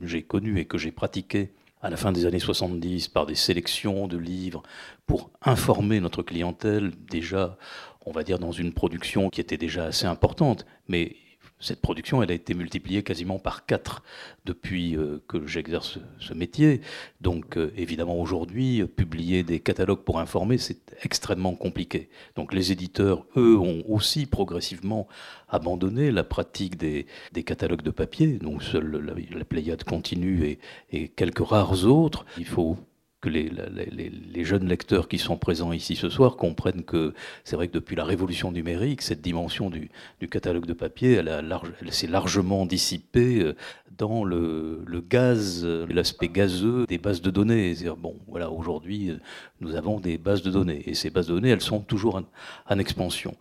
j'ai 0.00 0.22
connue 0.22 0.58
et 0.58 0.64
que 0.64 0.78
j'ai 0.78 0.92
pratiquée 0.92 1.41
à 1.82 1.90
la 1.90 1.96
fin 1.96 2.12
des 2.12 2.26
années 2.26 2.38
70 2.38 3.08
par 3.08 3.26
des 3.26 3.34
sélections 3.34 4.06
de 4.06 4.16
livres 4.16 4.62
pour 5.06 5.30
informer 5.42 6.00
notre 6.00 6.22
clientèle 6.22 6.92
déjà, 7.10 7.58
on 8.06 8.12
va 8.12 8.22
dire, 8.22 8.38
dans 8.38 8.52
une 8.52 8.72
production 8.72 9.30
qui 9.30 9.40
était 9.40 9.56
déjà 9.56 9.84
assez 9.86 10.06
importante, 10.06 10.64
mais 10.88 11.16
cette 11.62 11.80
production, 11.80 12.22
elle 12.22 12.30
a 12.30 12.34
été 12.34 12.54
multipliée 12.54 13.02
quasiment 13.02 13.38
par 13.38 13.66
quatre 13.66 14.02
depuis 14.44 14.96
euh, 14.96 15.22
que 15.28 15.46
j'exerce 15.46 15.98
ce 16.18 16.34
métier. 16.34 16.80
Donc, 17.20 17.56
euh, 17.56 17.72
évidemment, 17.76 18.20
aujourd'hui, 18.20 18.84
publier 18.84 19.44
des 19.44 19.60
catalogues 19.60 20.02
pour 20.02 20.18
informer, 20.18 20.58
c'est 20.58 20.94
extrêmement 21.02 21.54
compliqué. 21.54 22.08
Donc, 22.36 22.52
les 22.52 22.72
éditeurs, 22.72 23.24
eux, 23.36 23.56
ont 23.56 23.82
aussi 23.88 24.26
progressivement 24.26 25.06
abandonné 25.48 26.10
la 26.10 26.24
pratique 26.24 26.76
des, 26.76 27.06
catalogues 27.44 27.82
de 27.82 27.90
papier. 27.90 28.38
Donc, 28.38 28.62
seule 28.62 29.14
la, 29.30 29.44
Pléiade 29.44 29.84
continue 29.84 30.44
et, 30.44 30.58
et 30.90 31.08
quelques 31.08 31.46
rares 31.46 31.84
autres. 31.84 32.24
Il 32.38 32.46
faut 32.46 32.76
que 33.22 33.28
les, 33.28 34.44
jeunes 34.44 34.68
lecteurs 34.68 35.08
qui 35.08 35.18
sont 35.18 35.38
présents 35.38 35.72
ici 35.72 35.94
ce 35.94 36.10
soir 36.10 36.36
comprennent 36.36 36.82
que 36.82 37.14
c'est 37.44 37.56
vrai 37.56 37.68
que 37.68 37.72
depuis 37.72 37.94
la 37.96 38.04
révolution 38.04 38.50
numérique, 38.50 39.00
cette 39.00 39.22
dimension 39.22 39.70
du, 39.70 39.88
catalogue 40.28 40.66
de 40.66 40.72
papier, 40.72 41.12
elle, 41.12 41.54
s'est 41.90 42.08
largement 42.08 42.66
dissipée 42.66 43.40
euh, 43.40 43.56
dans 43.96 44.24
le, 44.24 44.84
gaz, 45.08 45.64
l'aspect 45.64 46.28
gazeux 46.28 46.84
des 46.86 46.98
bases 46.98 47.22
de 47.22 47.30
données. 47.30 47.74
Bon, 47.96 48.16
voilà, 48.26 48.50
aujourd'hui, 48.50 49.10
euh, 49.10 49.18
nous 49.60 49.76
avons 49.76 50.00
des 50.00 50.18
bases 50.18 50.42
de 50.42 50.50
données 50.50 50.82
et 50.86 50.94
ces 50.94 51.10
bases 51.10 51.28
de 51.28 51.34
données, 51.34 51.50
elles 51.50 51.60
sont 51.60 51.80
toujours 51.80 52.16
en, 52.16 52.24
en 52.68 52.78
expansion. 52.78 53.36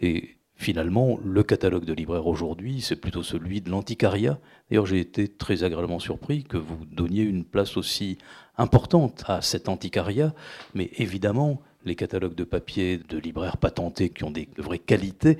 Et 0.00 0.35
Finalement, 0.58 1.18
le 1.22 1.42
catalogue 1.42 1.84
de 1.84 1.92
libraire 1.92 2.26
aujourd'hui, 2.26 2.80
c'est 2.80 2.96
plutôt 2.96 3.22
celui 3.22 3.60
de 3.60 3.70
l'antiquariat. 3.70 4.38
D'ailleurs, 4.70 4.86
j'ai 4.86 5.00
été 5.00 5.28
très 5.28 5.64
agréablement 5.64 5.98
surpris 5.98 6.44
que 6.44 6.56
vous 6.56 6.78
donniez 6.90 7.22
une 7.22 7.44
place 7.44 7.76
aussi 7.76 8.16
importante 8.56 9.22
à 9.26 9.42
cet 9.42 9.68
antiquariat, 9.68 10.34
mais 10.74 10.90
évidemment, 10.96 11.60
les 11.84 11.94
catalogues 11.94 12.34
de 12.34 12.44
papier 12.44 12.98
de 12.98 13.18
libraires 13.18 13.58
patentés 13.58 14.08
qui 14.08 14.24
ont 14.24 14.30
des 14.30 14.48
vraies 14.56 14.78
qualités, 14.78 15.36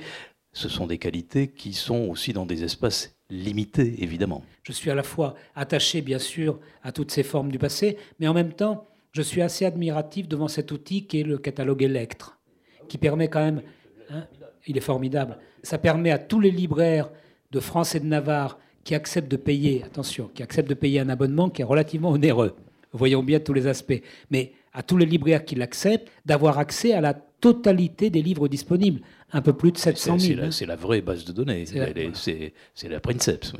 ce 0.52 0.68
sont 0.68 0.86
des 0.86 0.98
qualités 0.98 1.48
qui 1.48 1.72
sont 1.72 2.08
aussi 2.08 2.34
dans 2.34 2.46
des 2.46 2.62
espaces 2.62 3.16
limités, 3.30 4.02
évidemment. 4.02 4.44
Je 4.64 4.72
suis 4.72 4.90
à 4.90 4.94
la 4.94 5.02
fois 5.02 5.34
attaché, 5.54 6.02
bien 6.02 6.18
sûr, 6.18 6.60
à 6.82 6.92
toutes 6.92 7.10
ces 7.10 7.22
formes 7.22 7.50
du 7.50 7.58
passé, 7.58 7.96
mais 8.20 8.28
en 8.28 8.34
même 8.34 8.52
temps, 8.52 8.86
je 9.12 9.22
suis 9.22 9.40
assez 9.40 9.64
admiratif 9.64 10.28
devant 10.28 10.48
cet 10.48 10.72
outil 10.72 11.06
qui 11.06 11.20
est 11.20 11.24
le 11.24 11.38
catalogue 11.38 11.82
Electre, 11.82 12.38
qui 12.86 12.98
permet 12.98 13.28
quand 13.28 13.42
même... 13.42 13.62
Hein, 14.10 14.26
il 14.66 14.76
est 14.76 14.80
formidable. 14.80 15.38
Ça 15.62 15.78
permet 15.78 16.10
à 16.10 16.18
tous 16.18 16.40
les 16.40 16.50
libraires 16.50 17.10
de 17.52 17.60
France 17.60 17.94
et 17.94 18.00
de 18.00 18.06
Navarre 18.06 18.58
qui 18.84 18.94
acceptent 18.94 19.30
de 19.30 19.36
payer, 19.36 19.82
attention, 19.84 20.30
qui 20.34 20.42
acceptent 20.42 20.68
de 20.68 20.74
payer 20.74 21.00
un 21.00 21.08
abonnement 21.08 21.50
qui 21.50 21.62
est 21.62 21.64
relativement 21.64 22.10
onéreux. 22.10 22.54
Voyons 22.92 23.22
bien 23.22 23.40
tous 23.40 23.52
les 23.52 23.66
aspects. 23.66 24.00
Mais 24.30 24.52
à 24.72 24.82
tous 24.82 24.96
les 24.96 25.06
libraires 25.06 25.44
qui 25.44 25.54
l'acceptent, 25.54 26.08
d'avoir 26.24 26.58
accès 26.58 26.92
à 26.92 27.00
la 27.00 27.14
totalité 27.14 28.10
des 28.10 28.22
livres 28.22 28.48
disponibles. 28.48 29.00
Un 29.32 29.42
peu 29.42 29.52
plus 29.52 29.72
de 29.72 29.78
700 29.78 30.18
000. 30.18 30.40
Hein. 30.40 30.50
C'est 30.50 30.66
la, 30.66 30.76
vraie 30.76 31.00
base 31.00 31.24
de 31.24 31.32
données. 31.32 31.64
C'est 31.66 32.88
la, 32.88 33.00
Princeps. 33.00 33.52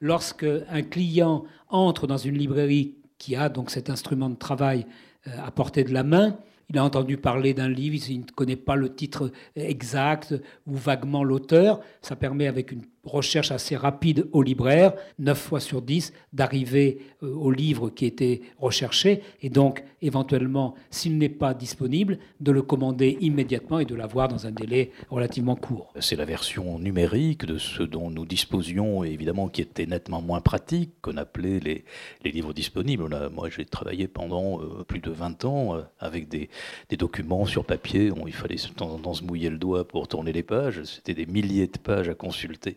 Lorsque 0.00 0.46
un 0.70 0.82
client 0.82 1.44
entre 1.68 2.06
dans 2.06 2.16
une 2.16 2.36
librairie 2.36 2.94
qui 3.18 3.36
a 3.36 3.48
donc 3.48 3.70
cet 3.70 3.90
instrument 3.90 4.30
de 4.30 4.36
travail 4.36 4.86
euh, 5.28 5.30
à 5.44 5.50
portée 5.50 5.84
de 5.84 5.92
la 5.92 6.02
main, 6.02 6.36
il 6.72 6.78
a 6.78 6.84
entendu 6.84 7.18
parler 7.18 7.52
d'un 7.52 7.68
livre, 7.68 8.02
il 8.08 8.20
ne 8.20 8.24
connaît 8.24 8.56
pas 8.56 8.76
le 8.76 8.94
titre 8.94 9.30
exact 9.56 10.34
ou 10.66 10.74
vaguement 10.74 11.22
l'auteur. 11.22 11.80
Ça 12.00 12.16
permet 12.16 12.46
avec 12.46 12.72
une 12.72 12.82
recherche 13.04 13.50
assez 13.50 13.76
rapide 13.76 14.28
au 14.32 14.42
libraire, 14.42 14.92
9 15.18 15.38
fois 15.38 15.60
sur 15.60 15.82
10, 15.82 16.12
d'arriver 16.32 16.98
euh, 17.22 17.34
au 17.34 17.50
livre 17.50 17.90
qui 17.90 18.06
était 18.06 18.42
recherché, 18.60 19.22
et 19.42 19.50
donc 19.50 19.82
éventuellement, 20.02 20.74
s'il 20.90 21.18
n'est 21.18 21.28
pas 21.28 21.54
disponible, 21.54 22.18
de 22.40 22.52
le 22.52 22.62
commander 22.62 23.16
immédiatement 23.20 23.78
et 23.78 23.84
de 23.84 23.94
l'avoir 23.94 24.28
dans 24.28 24.46
un 24.46 24.50
délai 24.50 24.90
relativement 25.10 25.56
court. 25.56 25.92
C'est 26.00 26.16
la 26.16 26.24
version 26.24 26.78
numérique 26.78 27.44
de 27.44 27.58
ce 27.58 27.82
dont 27.82 28.10
nous 28.10 28.26
disposions, 28.26 29.04
évidemment, 29.04 29.48
qui 29.48 29.62
était 29.62 29.86
nettement 29.86 30.20
moins 30.20 30.40
pratique, 30.40 30.90
qu'on 31.00 31.16
appelait 31.16 31.60
les, 31.60 31.84
livres 32.24 32.52
disponibles. 32.52 33.08
moi, 33.32 33.48
j'ai 33.50 33.64
travaillé 33.64 34.08
pendant 34.08 34.60
euh, 34.60 34.84
plus 34.84 35.00
de 35.00 35.10
20 35.10 35.44
ans 35.44 35.76
euh, 35.76 35.82
avec 35.98 36.28
des, 36.28 36.48
des, 36.88 36.96
documents 36.96 37.46
sur 37.46 37.64
papier. 37.64 38.10
il 38.26 38.32
fallait 38.32 38.56
de 38.56 38.74
temps 38.74 38.90
en 38.90 38.98
temps 38.98 39.14
se 39.14 39.22
mouiller 39.22 39.50
le 39.50 39.58
doigt 39.58 39.86
pour 39.86 40.08
tourner 40.08 40.32
les 40.32 40.42
pages. 40.42 40.82
C'était 40.84 41.14
des 41.14 41.26
milliers 41.26 41.66
de 41.66 41.78
pages 41.78 42.08
à 42.08 42.14
consulter. 42.14 42.76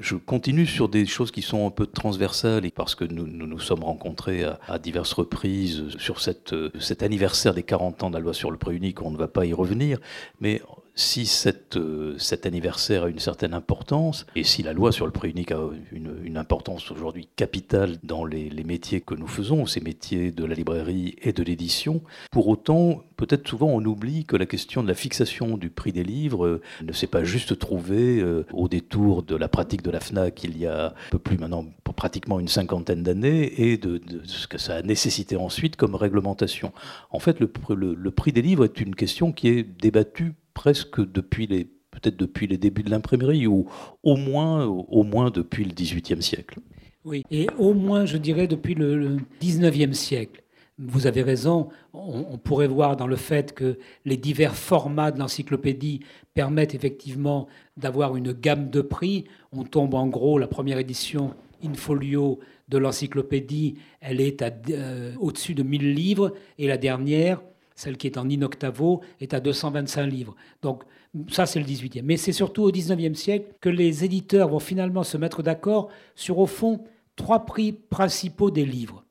Je 0.00 0.16
continue 0.16 0.66
sur 0.66 0.88
des 0.88 1.06
choses 1.06 1.30
qui 1.30 1.42
sont 1.42 1.66
un 1.66 1.70
peu 1.70 1.86
transversales, 1.86 2.70
parce 2.72 2.94
que 2.94 3.04
nous 3.04 3.26
nous, 3.26 3.58
sommes 3.58 3.84
rencontrés 3.84 4.44
à, 4.44 4.78
diverses 4.78 5.12
reprises 5.12 5.84
sur 5.98 6.20
cette, 6.20 6.54
cet 6.80 7.02
anniversaire 7.02 7.54
des 7.54 7.62
40 7.62 8.02
ans 8.02 8.10
de 8.10 8.14
la 8.14 8.20
loi 8.20 8.34
sur 8.34 8.50
le 8.50 8.56
prix 8.56 8.76
unique. 8.76 9.02
On 9.02 9.10
ne 9.10 9.16
va 9.16 9.28
pas 9.28 9.46
y 9.46 9.52
revenir, 9.52 9.98
mais 10.40 10.60
si 10.94 11.26
cette, 11.26 11.76
euh, 11.76 12.16
cet 12.18 12.44
anniversaire 12.46 13.04
a 13.04 13.08
une 13.08 13.18
certaine 13.18 13.54
importance, 13.54 14.26
et 14.36 14.44
si 14.44 14.62
la 14.62 14.72
loi 14.72 14.92
sur 14.92 15.06
le 15.06 15.12
prix 15.12 15.30
unique 15.30 15.52
a 15.52 15.60
une, 15.90 16.14
une 16.22 16.36
importance 16.36 16.90
aujourd'hui 16.90 17.28
capitale 17.36 17.96
dans 18.02 18.24
les, 18.24 18.50
les, 18.50 18.64
métiers 18.64 19.00
que 19.00 19.14
nous 19.14 19.26
faisons, 19.26 19.66
ces 19.66 19.80
métiers 19.80 20.30
de 20.30 20.44
la 20.44 20.54
librairie 20.54 21.16
et 21.22 21.32
de 21.32 21.42
l'édition, 21.42 22.02
pour 22.30 22.48
autant, 22.48 23.04
peut-être 23.16 23.48
souvent 23.48 23.68
on 23.68 23.84
oublie 23.84 24.24
que 24.24 24.36
la 24.36 24.46
question 24.46 24.82
de 24.82 24.88
la 24.88 24.94
fixation 24.94 25.56
du 25.56 25.70
prix 25.70 25.92
des 25.92 26.04
livres 26.04 26.46
euh, 26.46 26.62
ne 26.82 26.92
s'est 26.92 27.06
pas 27.06 27.24
juste 27.24 27.58
trouvée 27.58 28.20
euh, 28.20 28.44
au 28.52 28.68
détour 28.68 29.22
de 29.22 29.34
la 29.34 29.48
pratique 29.48 29.82
de 29.82 29.90
la 29.90 30.00
FNAC 30.00 30.44
il 30.44 30.58
y 30.58 30.66
a 30.66 30.88
un 30.88 30.92
peu 31.10 31.18
plus 31.18 31.38
maintenant, 31.38 31.66
pratiquement 31.96 32.38
une 32.38 32.48
cinquantaine 32.48 33.02
d'années, 33.02 33.70
et 33.70 33.76
de, 33.76 34.00
ce 34.24 34.46
que 34.46 34.58
ça 34.58 34.76
a 34.76 34.82
nécessité 34.82 35.36
ensuite 35.36 35.76
comme 35.76 35.94
réglementation. 35.94 36.72
En 37.10 37.18
fait, 37.18 37.38
le 37.40 38.10
prix 38.10 38.32
des 38.32 38.42
livres 38.42 38.64
est 38.64 38.80
une 38.80 38.94
question 38.94 39.32
qui 39.32 39.48
est 39.48 39.62
débattue 39.62 40.34
presque 40.54 41.00
depuis 41.00 41.46
les 41.46 41.68
peut-être 41.92 42.16
depuis 42.16 42.46
les 42.46 42.58
débuts 42.58 42.82
de 42.82 42.90
l'imprimerie 42.90 43.46
ou 43.46 43.66
au 44.02 44.16
moins, 44.16 44.64
au 44.64 45.04
moins 45.04 45.30
depuis 45.30 45.64
le 45.64 45.72
XVIIIe 45.72 46.22
siècle? 46.22 46.58
Oui, 47.04 47.22
et 47.30 47.46
au 47.58 47.74
moins, 47.74 48.06
je 48.06 48.16
dirais, 48.16 48.46
depuis 48.46 48.74
le 48.74 49.18
XIXe 49.40 49.96
siècle. 49.96 50.42
Vous 50.78 51.06
avez 51.06 51.22
raison, 51.22 51.68
on, 51.92 52.38
pourrait 52.38 52.66
voir 52.66 52.96
dans 52.96 53.06
le 53.06 53.16
fait 53.16 53.52
que 53.52 53.78
les 54.04 54.16
divers 54.16 54.56
formats 54.56 55.10
de 55.10 55.18
l'encyclopédie 55.18 56.00
permettent 56.34 56.74
effectivement 56.74 57.46
d'avoir 57.76 58.16
une 58.16 58.32
gamme 58.32 58.70
de 58.70 58.80
prix. 58.80 59.24
On 59.52 59.64
tombe 59.64 59.94
en 59.94 60.06
gros, 60.06 60.38
la 60.38 60.48
première 60.48 60.78
édition 60.78 61.34
in 61.62 61.74
folio 61.74 62.40
de 62.68 62.78
l'encyclopédie, 62.78 63.74
elle 64.00 64.20
est 64.20 64.42
euh, 64.70 65.12
au-dessus 65.20 65.54
de 65.54 65.62
1000 65.62 65.94
livres, 65.94 66.32
et 66.58 66.66
la 66.66 66.78
dernière, 66.78 67.42
celle 67.74 67.96
qui 67.96 68.06
est 68.06 68.18
en 68.18 68.28
in-octavo, 68.28 69.00
est 69.20 69.34
à 69.34 69.40
225 69.40 70.06
livres. 70.06 70.34
Donc 70.62 70.84
ça, 71.28 71.46
c'est 71.46 71.58
le 71.58 71.66
18e. 71.66 72.02
Mais 72.02 72.16
c'est 72.16 72.32
surtout 72.32 72.62
au 72.62 72.70
19e 72.70 73.14
siècle 73.14 73.54
que 73.60 73.68
les 73.68 74.04
éditeurs 74.04 74.48
vont 74.48 74.58
finalement 74.58 75.02
se 75.02 75.16
mettre 75.16 75.42
d'accord 75.42 75.88
sur, 76.14 76.38
au 76.38 76.46
fond, 76.46 76.84
trois 77.16 77.44
prix 77.44 77.72
principaux 77.72 78.50
des 78.50 78.64
livres. 78.64 79.04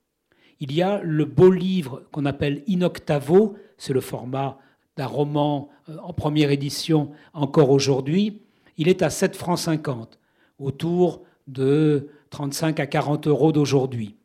Il 0.60 0.74
y 0.74 0.82
a 0.82 1.02
le 1.04 1.26
beau 1.26 1.52
livre 1.52 2.04
qu'on 2.12 2.26
appelle 2.26 2.64
in-octavo, 2.68 3.56
c'est 3.78 3.94
le 3.94 4.02
format 4.02 4.60
d'un 4.96 5.08
roman 5.08 5.70
euh, 5.90 5.98
en 6.04 6.14
première 6.14 6.52
édition 6.52 7.12
encore 7.34 7.72
aujourd'hui. 7.72 8.42
Il 8.78 8.88
est 8.88 9.02
à 9.02 9.10
7 9.10 9.36
francs 9.36 9.60
50, 9.60 10.20
autour 10.60 11.24
de 11.48 12.10
35 12.30 12.80
à 12.80 12.88
40 12.88 13.28
euros 13.28 13.52
d'aujourd'hui. 13.52 14.16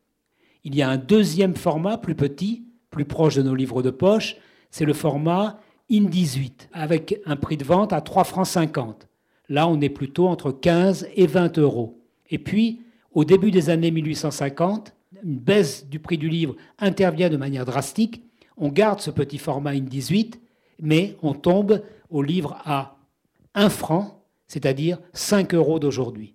Il 0.64 0.74
y 0.74 0.82
a 0.82 0.88
un 0.88 0.96
deuxième 0.96 1.54
format 1.54 1.98
plus 1.98 2.14
petit, 2.14 2.65
plus 2.96 3.04
proche 3.04 3.34
de 3.34 3.42
nos 3.42 3.54
livres 3.54 3.82
de 3.82 3.90
poche, 3.90 4.36
c'est 4.70 4.86
le 4.86 4.94
format 4.94 5.60
IN 5.90 6.04
18, 6.04 6.70
avec 6.72 7.20
un 7.26 7.36
prix 7.36 7.58
de 7.58 7.64
vente 7.64 7.92
à 7.92 8.00
3 8.00 8.24
francs 8.24 8.46
50. 8.46 9.06
Là, 9.50 9.68
on 9.68 9.78
est 9.82 9.90
plutôt 9.90 10.28
entre 10.28 10.50
15 10.50 11.06
et 11.14 11.26
20 11.26 11.58
euros. 11.58 12.00
Et 12.30 12.38
puis, 12.38 12.80
au 13.12 13.26
début 13.26 13.50
des 13.50 13.68
années 13.68 13.90
1850, 13.90 14.94
une 15.22 15.36
baisse 15.36 15.86
du 15.86 15.98
prix 15.98 16.16
du 16.16 16.30
livre 16.30 16.56
intervient 16.78 17.28
de 17.28 17.36
manière 17.36 17.66
drastique. 17.66 18.22
On 18.56 18.70
garde 18.70 19.00
ce 19.00 19.10
petit 19.10 19.36
format 19.36 19.74
IN 19.74 19.80
18, 19.80 20.40
mais 20.80 21.18
on 21.22 21.34
tombe 21.34 21.82
au 22.08 22.22
livre 22.22 22.56
à 22.64 22.96
1 23.54 23.68
franc, 23.68 24.24
c'est-à-dire 24.48 24.98
5 25.12 25.52
euros 25.52 25.78
d'aujourd'hui. 25.78 26.34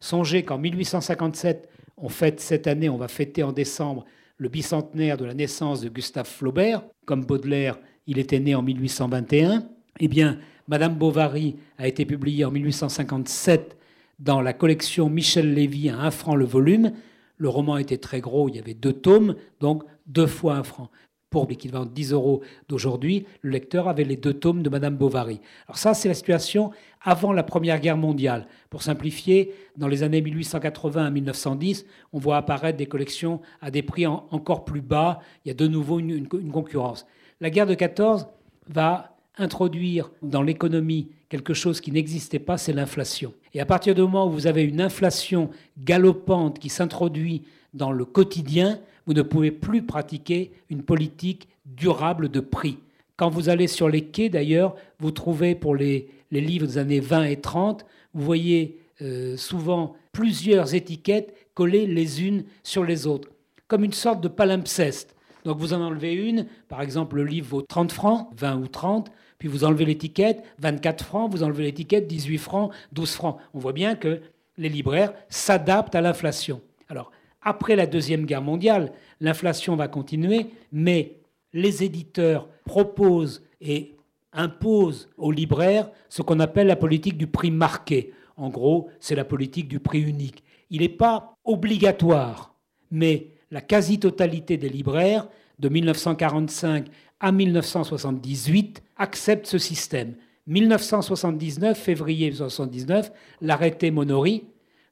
Songez 0.00 0.42
qu'en 0.42 0.56
1857, 0.56 1.68
on 1.98 2.08
fête 2.08 2.40
cette 2.40 2.66
année, 2.66 2.88
on 2.88 2.96
va 2.96 3.08
fêter 3.08 3.42
en 3.42 3.52
décembre 3.52 4.06
le 4.38 4.48
bicentenaire 4.48 5.16
de 5.16 5.24
la 5.24 5.34
naissance 5.34 5.80
de 5.80 5.88
Gustave 5.88 6.26
Flaubert. 6.26 6.82
Comme 7.04 7.24
Baudelaire, 7.24 7.78
il 8.06 8.18
était 8.18 8.40
né 8.40 8.54
en 8.54 8.62
1821. 8.62 9.64
Eh 10.00 10.08
bien, 10.08 10.38
Madame 10.68 10.94
Bovary 10.94 11.56
a 11.76 11.88
été 11.88 12.06
publiée 12.06 12.44
en 12.44 12.50
1857 12.50 13.76
dans 14.20 14.40
la 14.40 14.52
collection 14.52 15.10
Michel 15.10 15.54
Lévy 15.54 15.90
à 15.90 15.98
un 15.98 16.10
franc 16.10 16.36
le 16.36 16.44
volume. 16.44 16.92
Le 17.36 17.48
roman 17.48 17.76
était 17.76 17.98
très 17.98 18.20
gros, 18.20 18.48
il 18.48 18.56
y 18.56 18.58
avait 18.58 18.74
deux 18.74 18.92
tomes, 18.92 19.36
donc 19.60 19.84
deux 20.06 20.26
fois 20.26 20.56
un 20.56 20.62
franc 20.64 20.90
pour 21.30 21.46
l'équivalent 21.46 21.84
de 21.84 21.90
10 21.90 22.12
euros 22.12 22.42
d'aujourd'hui, 22.68 23.26
le 23.42 23.50
lecteur 23.50 23.88
avait 23.88 24.04
les 24.04 24.16
deux 24.16 24.34
tomes 24.34 24.62
de 24.62 24.70
Madame 24.70 24.96
Bovary. 24.96 25.40
Alors 25.66 25.78
ça, 25.78 25.94
c'est 25.94 26.08
la 26.08 26.14
situation 26.14 26.70
avant 27.02 27.32
la 27.32 27.42
Première 27.42 27.80
Guerre 27.80 27.96
mondiale. 27.96 28.46
Pour 28.70 28.82
simplifier, 28.82 29.52
dans 29.76 29.88
les 29.88 30.02
années 30.02 30.22
1880 30.22 31.04
à 31.04 31.10
1910, 31.10 31.86
on 32.12 32.18
voit 32.18 32.36
apparaître 32.38 32.78
des 32.78 32.86
collections 32.86 33.40
à 33.60 33.70
des 33.70 33.82
prix 33.82 34.06
encore 34.06 34.64
plus 34.64 34.80
bas. 34.80 35.20
Il 35.44 35.48
y 35.48 35.50
a 35.50 35.54
de 35.54 35.66
nouveau 35.66 35.98
une, 35.98 36.10
une 36.10 36.52
concurrence. 36.52 37.06
La 37.40 37.50
guerre 37.50 37.66
de 37.66 37.74
14 37.74 38.26
va 38.68 39.16
introduire 39.36 40.10
dans 40.22 40.42
l'économie 40.42 41.10
quelque 41.28 41.54
chose 41.54 41.80
qui 41.80 41.92
n'existait 41.92 42.38
pas, 42.38 42.56
c'est 42.56 42.72
l'inflation. 42.72 43.34
Et 43.54 43.60
à 43.60 43.66
partir 43.66 43.94
du 43.94 44.00
moment 44.00 44.26
où 44.26 44.30
vous 44.30 44.46
avez 44.46 44.62
une 44.62 44.80
inflation 44.80 45.50
galopante 45.78 46.58
qui 46.58 46.68
s'introduit 46.68 47.44
dans 47.74 47.92
le 47.92 48.04
quotidien, 48.04 48.80
vous 49.08 49.14
ne 49.14 49.22
pouvez 49.22 49.50
plus 49.50 49.80
pratiquer 49.80 50.52
une 50.68 50.82
politique 50.82 51.48
durable 51.64 52.28
de 52.28 52.40
prix. 52.40 52.76
Quand 53.16 53.30
vous 53.30 53.48
allez 53.48 53.66
sur 53.66 53.88
les 53.88 54.02
quais, 54.02 54.28
d'ailleurs, 54.28 54.76
vous 55.00 55.12
trouvez 55.12 55.54
pour 55.54 55.74
les, 55.74 56.10
livres 56.30 56.66
des 56.66 56.76
années 56.76 57.00
20 57.00 57.24
et 57.24 57.40
30, 57.40 57.86
vous 58.12 58.22
voyez 58.22 58.76
euh, 59.00 59.38
souvent 59.38 59.96
plusieurs 60.12 60.74
étiquettes 60.74 61.34
collées 61.54 61.86
les 61.86 62.22
unes 62.22 62.44
sur 62.62 62.84
les 62.84 63.06
autres, 63.06 63.30
comme 63.66 63.82
une 63.82 63.94
sorte 63.94 64.20
de 64.20 64.28
palimpseste. 64.28 65.16
Donc 65.46 65.56
vous 65.56 65.72
en 65.72 65.80
enlevez 65.80 66.12
une, 66.12 66.46
par 66.68 66.82
exemple 66.82 67.16
le 67.16 67.24
livre 67.24 67.48
vaut 67.48 67.62
30 67.62 67.90
francs, 67.90 68.28
20 68.36 68.56
ou 68.56 68.68
30, 68.68 69.10
puis 69.38 69.48
vous 69.48 69.64
enlevez 69.64 69.86
l'étiquette, 69.86 70.44
24 70.58 71.02
francs, 71.02 71.32
vous 71.32 71.42
enlevez 71.42 71.64
l'étiquette, 71.64 72.08
18 72.08 72.36
francs, 72.36 72.72
12 72.92 73.10
francs. 73.12 73.38
On 73.54 73.58
voit 73.58 73.72
bien 73.72 73.94
que 73.94 74.20
les 74.58 74.68
libraires 74.68 75.14
s'adaptent 75.30 75.94
à 75.94 76.02
l'inflation. 76.02 76.60
Alors, 76.90 77.10
après 77.42 77.76
la 77.76 77.86
Deuxième 77.86 78.26
Guerre 78.26 78.42
mondiale, 78.42 78.92
l'inflation 79.20 79.76
va 79.76 79.88
continuer, 79.88 80.46
mais 80.72 81.18
les 81.52 81.84
éditeurs 81.84 82.48
proposent 82.64 83.42
et 83.60 83.96
imposent 84.32 85.08
aux 85.16 85.32
libraires 85.32 85.90
ce 86.08 86.22
qu'on 86.22 86.40
appelle 86.40 86.66
la 86.66 86.76
politique 86.76 87.16
du 87.16 87.26
prix 87.26 87.50
marqué. 87.50 88.12
En 88.36 88.50
gros, 88.50 88.88
c'est 89.00 89.14
la 89.14 89.24
politique 89.24 89.68
du 89.68 89.80
prix 89.80 90.00
unique. 90.00 90.44
Il 90.70 90.82
n'est 90.82 90.88
pas 90.88 91.34
obligatoire, 91.44 92.54
mais 92.90 93.28
la 93.50 93.60
quasi-totalité 93.60 94.56
des 94.56 94.68
libraires, 94.68 95.28
de 95.58 95.68
1945 95.68 96.86
à 97.18 97.32
1978, 97.32 98.82
acceptent 98.96 99.46
ce 99.46 99.58
système. 99.58 100.14
1979, 100.46 101.76
février 101.76 102.26
1979, 102.26 103.10
l'arrêté 103.40 103.90
Monori 103.90 104.44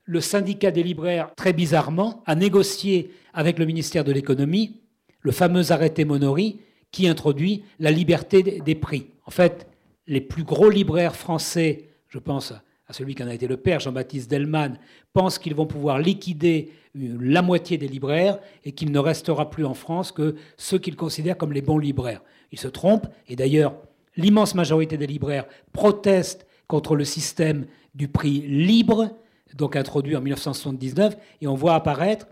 le 0.06 0.20
syndicat 0.20 0.70
des 0.70 0.82
libraires, 0.82 1.30
très 1.36 1.52
bizarrement, 1.52 2.22
a 2.26 2.34
négocié 2.34 3.10
avec 3.34 3.58
le 3.58 3.66
ministère 3.66 4.04
de 4.04 4.12
l'économie 4.12 4.80
le 5.20 5.32
fameux 5.32 5.72
arrêté 5.72 6.04
Monori 6.04 6.60
qui 6.92 7.08
introduit 7.08 7.64
la 7.80 7.90
liberté 7.90 8.62
des 8.64 8.74
prix. 8.76 9.08
En 9.26 9.32
fait, 9.32 9.66
les 10.06 10.20
plus 10.20 10.44
gros 10.44 10.70
libraires 10.70 11.16
français, 11.16 11.88
je 12.08 12.20
pense 12.20 12.52
à 12.88 12.92
celui 12.92 13.16
qui 13.16 13.24
en 13.24 13.26
a 13.26 13.34
été 13.34 13.48
le 13.48 13.56
père, 13.56 13.80
Jean-Baptiste 13.80 14.30
Delman, 14.30 14.78
pensent 15.12 15.40
qu'ils 15.40 15.56
vont 15.56 15.66
pouvoir 15.66 15.98
liquider 15.98 16.70
la 16.94 17.42
moitié 17.42 17.76
des 17.76 17.88
libraires 17.88 18.38
et 18.64 18.70
qu'il 18.70 18.92
ne 18.92 18.98
restera 19.00 19.50
plus 19.50 19.64
en 19.64 19.74
France 19.74 20.12
que 20.12 20.36
ceux 20.56 20.78
qu'ils 20.78 20.94
considèrent 20.94 21.36
comme 21.36 21.52
les 21.52 21.60
bons 21.60 21.78
libraires. 21.78 22.22
Ils 22.52 22.60
se 22.60 22.68
trompent, 22.68 23.08
et 23.28 23.34
d'ailleurs, 23.34 23.74
l'immense 24.16 24.54
majorité 24.54 24.96
des 24.96 25.08
libraires 25.08 25.46
protestent 25.72 26.46
contre 26.68 26.94
le 26.94 27.04
système 27.04 27.66
du 27.96 28.06
prix 28.06 28.42
libre 28.42 29.10
donc 29.56 29.76
introduit 29.76 30.16
en 30.16 30.20
1979, 30.20 31.16
et 31.40 31.46
on 31.46 31.54
voit 31.54 31.74
apparaître, 31.74 32.26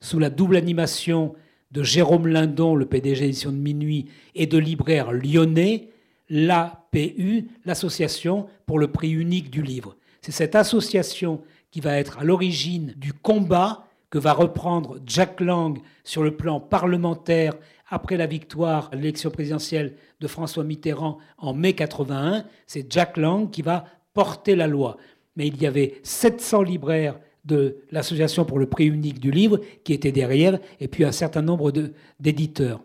sous 0.00 0.18
la 0.18 0.30
double 0.30 0.56
animation 0.56 1.34
de 1.70 1.82
Jérôme 1.82 2.26
Lindon, 2.26 2.74
le 2.74 2.86
PDG 2.86 3.24
édition 3.26 3.50
de 3.50 3.56
Minuit, 3.56 4.06
et 4.34 4.46
de 4.46 4.58
libraire 4.58 5.12
lyonnais, 5.12 5.88
l'APU, 6.28 7.48
l'Association 7.64 8.46
pour 8.66 8.78
le 8.78 8.88
prix 8.88 9.10
unique 9.10 9.50
du 9.50 9.62
livre. 9.62 9.96
C'est 10.20 10.32
cette 10.32 10.54
association 10.54 11.42
qui 11.70 11.80
va 11.80 11.96
être 11.98 12.18
à 12.18 12.24
l'origine 12.24 12.94
du 12.96 13.12
combat 13.12 13.86
que 14.10 14.18
va 14.18 14.32
reprendre 14.32 14.98
Jack 15.04 15.40
Lang 15.40 15.78
sur 16.04 16.22
le 16.22 16.36
plan 16.36 16.60
parlementaire 16.60 17.54
après 17.88 18.16
la 18.16 18.26
victoire 18.26 18.88
à 18.92 18.96
l'élection 18.96 19.30
présidentielle 19.30 19.96
de 20.20 20.28
François 20.28 20.64
Mitterrand 20.64 21.18
en 21.36 21.52
mai 21.52 21.72
81. 21.72 22.44
C'est 22.66 22.90
Jack 22.90 23.16
Lang 23.16 23.50
qui 23.50 23.62
va 23.62 23.84
porter 24.14 24.54
la 24.54 24.68
loi. 24.68 24.96
Mais 25.36 25.48
il 25.48 25.60
y 25.60 25.66
avait 25.66 26.00
700 26.02 26.62
libraires 26.62 27.18
de 27.44 27.78
l'Association 27.90 28.44
pour 28.44 28.58
le 28.58 28.66
prix 28.66 28.86
unique 28.86 29.20
du 29.20 29.30
livre 29.30 29.60
qui 29.84 29.92
étaient 29.92 30.12
derrière, 30.12 30.58
et 30.80 30.88
puis 30.88 31.04
un 31.04 31.12
certain 31.12 31.42
nombre 31.42 31.72
d'éditeurs. 32.20 32.82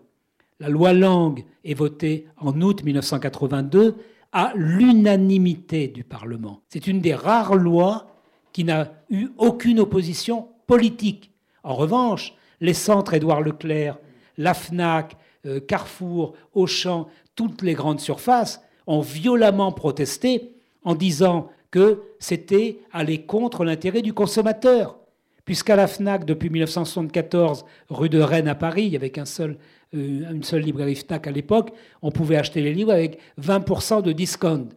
La 0.60 0.68
loi 0.68 0.92
Lang 0.92 1.44
est 1.64 1.74
votée 1.74 2.28
en 2.38 2.60
août 2.62 2.84
1982 2.84 3.96
à 4.32 4.52
l'unanimité 4.56 5.88
du 5.88 6.04
Parlement. 6.04 6.62
C'est 6.68 6.88
une 6.88 7.00
des 7.00 7.16
rares 7.16 7.56
lois 7.56 8.08
qui 8.52 8.64
n'a 8.64 8.92
eu 9.10 9.30
aucune 9.38 9.80
opposition 9.80 10.50
politique. 10.68 11.32
En 11.64 11.76
revanche, 11.76 12.34
les 12.60 12.74
centres 12.74 13.14
Édouard 13.14 13.42
Leclerc, 13.42 13.98
la 14.38 14.54
FNAC, 14.54 15.16
euh, 15.46 15.60
Carrefour, 15.60 16.34
Auchan, 16.54 17.08
toutes 17.36 17.62
les 17.62 17.74
grandes 17.74 18.02
surfaces 18.02 18.62
ont 18.86 19.02
violemment 19.02 19.72
protesté 19.72 20.56
en 20.84 20.96
disant 20.96 21.50
que 21.72 22.02
c'était 22.20 22.80
aller 22.92 23.26
contre 23.26 23.64
l'intérêt 23.64 24.02
du 24.02 24.14
consommateur. 24.14 24.98
Puisqu'à 25.46 25.76
la 25.76 25.88
FNAC, 25.88 26.26
depuis 26.26 26.50
1974, 26.50 27.66
rue 27.90 28.10
de 28.10 28.20
Rennes 28.20 28.48
à 28.48 28.56
Paris, 28.56 28.96
avec 28.96 29.18
un 29.18 29.26
seul, 29.26 29.58
euh, 29.96 30.32
une 30.32 30.44
seule 30.44 30.62
librairie 30.62 30.96
FNAC 30.96 31.28
à 31.28 31.32
l'époque, 31.32 31.72
on 32.02 32.12
pouvait 32.12 32.36
acheter 32.36 32.62
les 32.62 32.74
livres 32.74 32.92
avec 32.92 33.20
20% 33.42 34.04
de 34.04 34.12
discount. 34.12 34.68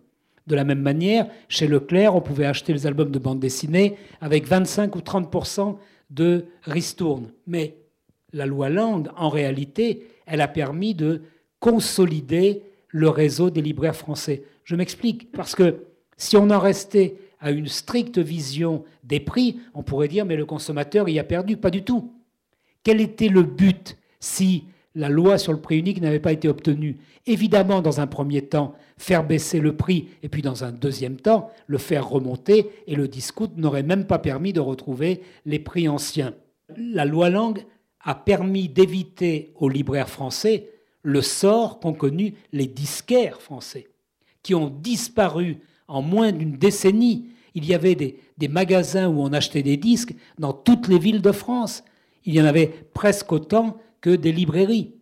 De 0.46 0.54
la 0.56 0.64
même 0.64 0.80
manière, 0.80 1.28
chez 1.48 1.66
Leclerc, 1.66 2.16
on 2.16 2.20
pouvait 2.20 2.46
acheter 2.46 2.72
les 2.72 2.86
albums 2.86 3.10
de 3.10 3.18
bande 3.18 3.38
dessinée 3.38 3.96
avec 4.20 4.46
25 4.46 4.96
ou 4.96 5.00
30% 5.00 5.76
de 6.10 6.46
ristourne. 6.62 7.30
Mais 7.46 7.76
la 8.32 8.46
loi 8.46 8.68
Lang, 8.68 9.08
en 9.16 9.28
réalité, 9.28 10.06
elle 10.26 10.40
a 10.40 10.48
permis 10.48 10.94
de 10.94 11.22
consolider 11.60 12.62
le 12.88 13.08
réseau 13.08 13.50
des 13.50 13.62
libraires 13.62 13.94
français. 13.94 14.44
Je 14.64 14.74
m'explique, 14.74 15.32
parce 15.32 15.54
que 15.54 15.84
si 16.22 16.36
on 16.36 16.50
en 16.50 16.60
restait 16.60 17.16
à 17.40 17.50
une 17.50 17.66
stricte 17.66 18.18
vision 18.18 18.84
des 19.02 19.18
prix, 19.18 19.58
on 19.74 19.82
pourrait 19.82 20.06
dire 20.06 20.24
mais 20.24 20.36
le 20.36 20.46
consommateur 20.46 21.08
y 21.08 21.18
a 21.18 21.24
perdu. 21.24 21.56
Pas 21.56 21.70
du 21.70 21.82
tout. 21.82 22.12
Quel 22.84 23.00
était 23.00 23.28
le 23.28 23.42
but 23.42 23.98
si 24.20 24.64
la 24.94 25.08
loi 25.08 25.36
sur 25.36 25.52
le 25.52 25.60
prix 25.60 25.78
unique 25.78 26.00
n'avait 26.00 26.20
pas 26.20 26.30
été 26.30 26.48
obtenue? 26.48 26.98
Évidemment, 27.26 27.82
dans 27.82 28.00
un 28.00 28.06
premier 28.06 28.42
temps, 28.42 28.76
faire 28.98 29.26
baisser 29.26 29.58
le 29.58 29.76
prix, 29.76 30.10
et 30.22 30.28
puis 30.28 30.42
dans 30.42 30.62
un 30.62 30.70
deuxième 30.70 31.16
temps, 31.16 31.50
le 31.66 31.78
faire 31.78 32.08
remonter, 32.08 32.70
et 32.86 32.94
le 32.94 33.08
discount 33.08 33.50
n'aurait 33.56 33.82
même 33.82 34.06
pas 34.06 34.20
permis 34.20 34.52
de 34.52 34.60
retrouver 34.60 35.22
les 35.44 35.58
prix 35.58 35.88
anciens. 35.88 36.34
La 36.76 37.04
loi 37.04 37.30
Lang 37.30 37.58
a 38.00 38.14
permis 38.14 38.68
d'éviter 38.68 39.52
aux 39.56 39.68
libraires 39.68 40.08
français 40.08 40.68
le 41.02 41.20
sort 41.20 41.80
qu'ont 41.80 41.94
connu 41.94 42.34
les 42.52 42.68
disquaires 42.68 43.40
français, 43.40 43.88
qui 44.44 44.54
ont 44.54 44.68
disparu 44.68 45.58
en 45.92 46.00
moins 46.00 46.32
d'une 46.32 46.56
décennie, 46.56 47.26
il 47.54 47.66
y 47.66 47.74
avait 47.74 47.94
des, 47.94 48.48
magasins 48.48 49.08
où 49.08 49.20
on 49.20 49.32
achetait 49.32 49.62
des 49.62 49.76
disques 49.76 50.14
dans 50.38 50.54
toutes 50.54 50.88
les 50.88 50.98
villes 50.98 51.20
de 51.20 51.32
France. 51.32 51.84
Il 52.24 52.34
y 52.34 52.40
en 52.40 52.46
avait 52.46 52.86
presque 52.94 53.30
autant 53.30 53.76
que 54.00 54.10
des 54.10 54.32
librairies. 54.32 54.94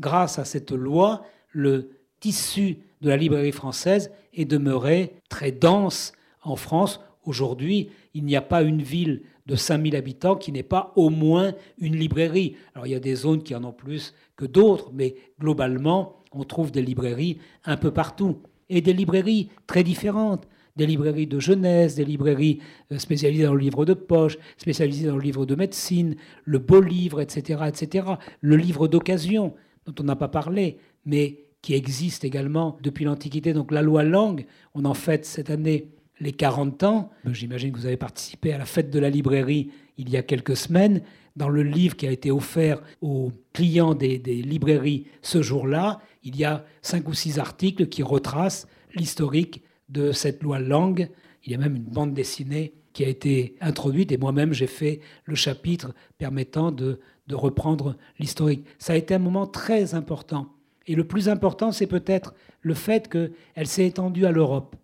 Grâce 0.00 0.38
à 0.38 0.46
cette 0.46 0.72
loi, 0.72 1.22
le 1.52 1.90
tissu 2.18 2.78
de 3.02 3.10
la 3.10 3.18
librairie 3.18 3.52
française 3.52 4.10
est 4.32 4.46
demeuré 4.46 5.16
très 5.28 5.52
dense 5.52 6.12
en 6.42 6.56
France. 6.56 6.98
Aujourd'hui, 7.24 7.90
il 8.14 8.24
n'y 8.24 8.34
a 8.34 8.42
pas 8.42 8.62
une 8.62 8.82
ville 8.82 9.22
de 9.44 9.54
5000 9.54 9.96
habitants 9.96 10.36
qui 10.36 10.50
n'ait 10.50 10.62
pas 10.62 10.92
au 10.96 11.10
moins 11.10 11.52
une 11.76 11.94
librairie. 11.94 12.56
Alors 12.74 12.86
il 12.86 12.90
y 12.90 12.96
a 12.96 13.00
des 13.00 13.14
zones 13.16 13.42
qui 13.42 13.54
en 13.54 13.64
ont 13.64 13.72
plus 13.72 14.14
que 14.34 14.46
d'autres, 14.46 14.90
mais 14.94 15.14
globalement, 15.38 16.16
on 16.32 16.44
trouve 16.44 16.72
des 16.72 16.82
librairies 16.82 17.38
un 17.64 17.76
peu 17.76 17.90
partout 17.90 18.38
et 18.70 18.80
des 18.80 18.92
librairies 18.92 19.50
très 19.66 19.82
différentes 19.82 20.46
des 20.78 20.86
librairies 20.86 21.26
de 21.26 21.40
jeunesse, 21.40 21.96
des 21.96 22.04
librairies 22.04 22.60
euh, 22.92 22.98
spécialisées 22.98 23.44
dans 23.44 23.54
le 23.54 23.60
livre 23.60 23.84
de 23.84 23.94
poche, 23.94 24.38
spécialisées 24.56 25.08
dans 25.08 25.16
le 25.16 25.22
livre 25.22 25.44
de 25.44 25.56
médecine, 25.56 26.14
le 26.44 26.60
beau 26.60 26.80
livre, 26.80 27.20
etc., 27.20 27.64
etc. 27.66 28.06
Le 28.40 28.56
livre 28.56 28.86
d'occasion, 28.86 29.54
dont 29.84 29.94
on 30.00 30.04
n'a 30.04 30.16
pas 30.16 30.28
parlé, 30.28 30.78
mais 31.04 31.40
qui 31.62 31.74
existe 31.74 32.24
également 32.24 32.78
depuis 32.80 33.04
l'Antiquité. 33.04 33.52
Donc 33.52 33.72
la 33.72 33.82
loi 33.82 34.04
Langue, 34.04 34.46
on 34.74 34.84
en 34.84 34.94
fête 34.94 35.26
cette 35.26 35.50
année 35.50 35.88
les 36.20 36.32
40 36.32 36.84
ans. 36.84 37.10
J'imagine 37.32 37.72
que 37.72 37.78
vous 37.78 37.86
avez 37.86 37.96
participé 37.96 38.52
à 38.52 38.58
la 38.58 38.64
fête 38.64 38.90
de 38.90 38.98
la 39.00 39.10
librairie 39.10 39.70
il 39.98 40.08
y 40.08 40.16
a 40.16 40.22
quelques 40.22 40.56
semaines. 40.56 41.02
Dans 41.38 41.48
le 41.48 41.62
livre 41.62 41.94
qui 41.94 42.04
a 42.08 42.10
été 42.10 42.32
offert 42.32 42.82
aux 43.00 43.30
clients 43.52 43.94
des, 43.94 44.18
librairies 44.18 45.06
ce 45.22 45.40
jour-là, 45.40 46.00
il 46.24 46.34
y 46.34 46.44
a 46.44 46.64
cinq 46.82 47.08
ou 47.08 47.14
six 47.14 47.38
articles 47.38 47.86
qui 47.86 48.02
retracent 48.02 48.66
l'historique 48.96 49.62
de 49.88 50.10
cette 50.10 50.42
loi 50.42 50.58
langue. 50.58 51.08
Il 51.44 51.52
y 51.52 51.54
a 51.54 51.58
même 51.58 51.76
une 51.76 51.84
bande 51.84 52.12
dessinée 52.12 52.74
qui 52.92 53.04
a 53.04 53.08
été 53.08 53.54
introduite 53.60 54.10
et 54.10 54.18
moi-même 54.18 54.52
j'ai 54.52 54.66
fait 54.66 54.98
le 55.26 55.36
chapitre 55.36 55.94
permettant 56.18 56.72
de, 56.72 56.98
de 57.28 57.34
reprendre 57.36 57.96
l'historique. 58.18 58.66
Ça 58.80 58.94
a 58.94 58.96
été 58.96 59.14
un 59.14 59.20
moment 59.20 59.46
très 59.46 59.94
important. 59.94 60.56
Et 60.88 60.96
le 60.96 61.06
plus 61.06 61.28
important, 61.28 61.70
c'est 61.70 61.86
peut-être 61.86 62.34
le 62.62 62.74
fait 62.74 63.08
qu'elle 63.08 63.68
s'est 63.68 63.86
étendue 63.86 64.26
à 64.26 64.32
l'Europe. 64.32 64.74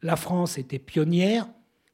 La 0.00 0.16
France 0.16 0.56
était 0.56 0.78
pionnière, 0.78 1.48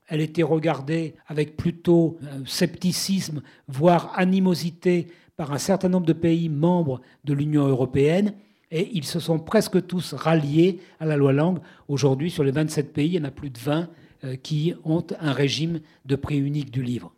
elle 0.08 0.20
était 0.20 0.42
regardée 0.42 1.14
avec 1.26 1.56
plutôt 1.56 2.18
scepticisme, 2.46 3.42
voire 3.68 4.12
animosité 4.16 5.06
par 5.36 5.52
un 5.52 5.58
certain 5.58 5.88
nombre 5.88 6.06
de 6.06 6.12
pays 6.12 6.48
membres 6.48 7.00
de 7.24 7.32
l'Union 7.32 7.66
européenne. 7.66 8.34
Et 8.70 8.90
ils 8.92 9.04
se 9.04 9.20
sont 9.20 9.38
presque 9.38 9.86
tous 9.86 10.12
ralliés 10.12 10.80
à 11.00 11.06
la 11.06 11.16
loi 11.16 11.32
Langue. 11.32 11.60
Aujourd'hui, 11.86 12.30
sur 12.30 12.44
les 12.44 12.50
27 12.50 12.92
pays, 12.92 13.06
il 13.06 13.14
y 13.14 13.18
en 13.20 13.24
a 13.24 13.30
plus 13.30 13.50
de 13.50 13.58
20 13.58 13.88
euh, 14.24 14.36
qui 14.36 14.74
ont 14.84 15.06
un 15.20 15.32
régime 15.32 15.80
de 16.04 16.16
prix 16.16 16.38
unique 16.38 16.70
du 16.70 16.82
livre. 16.82 17.14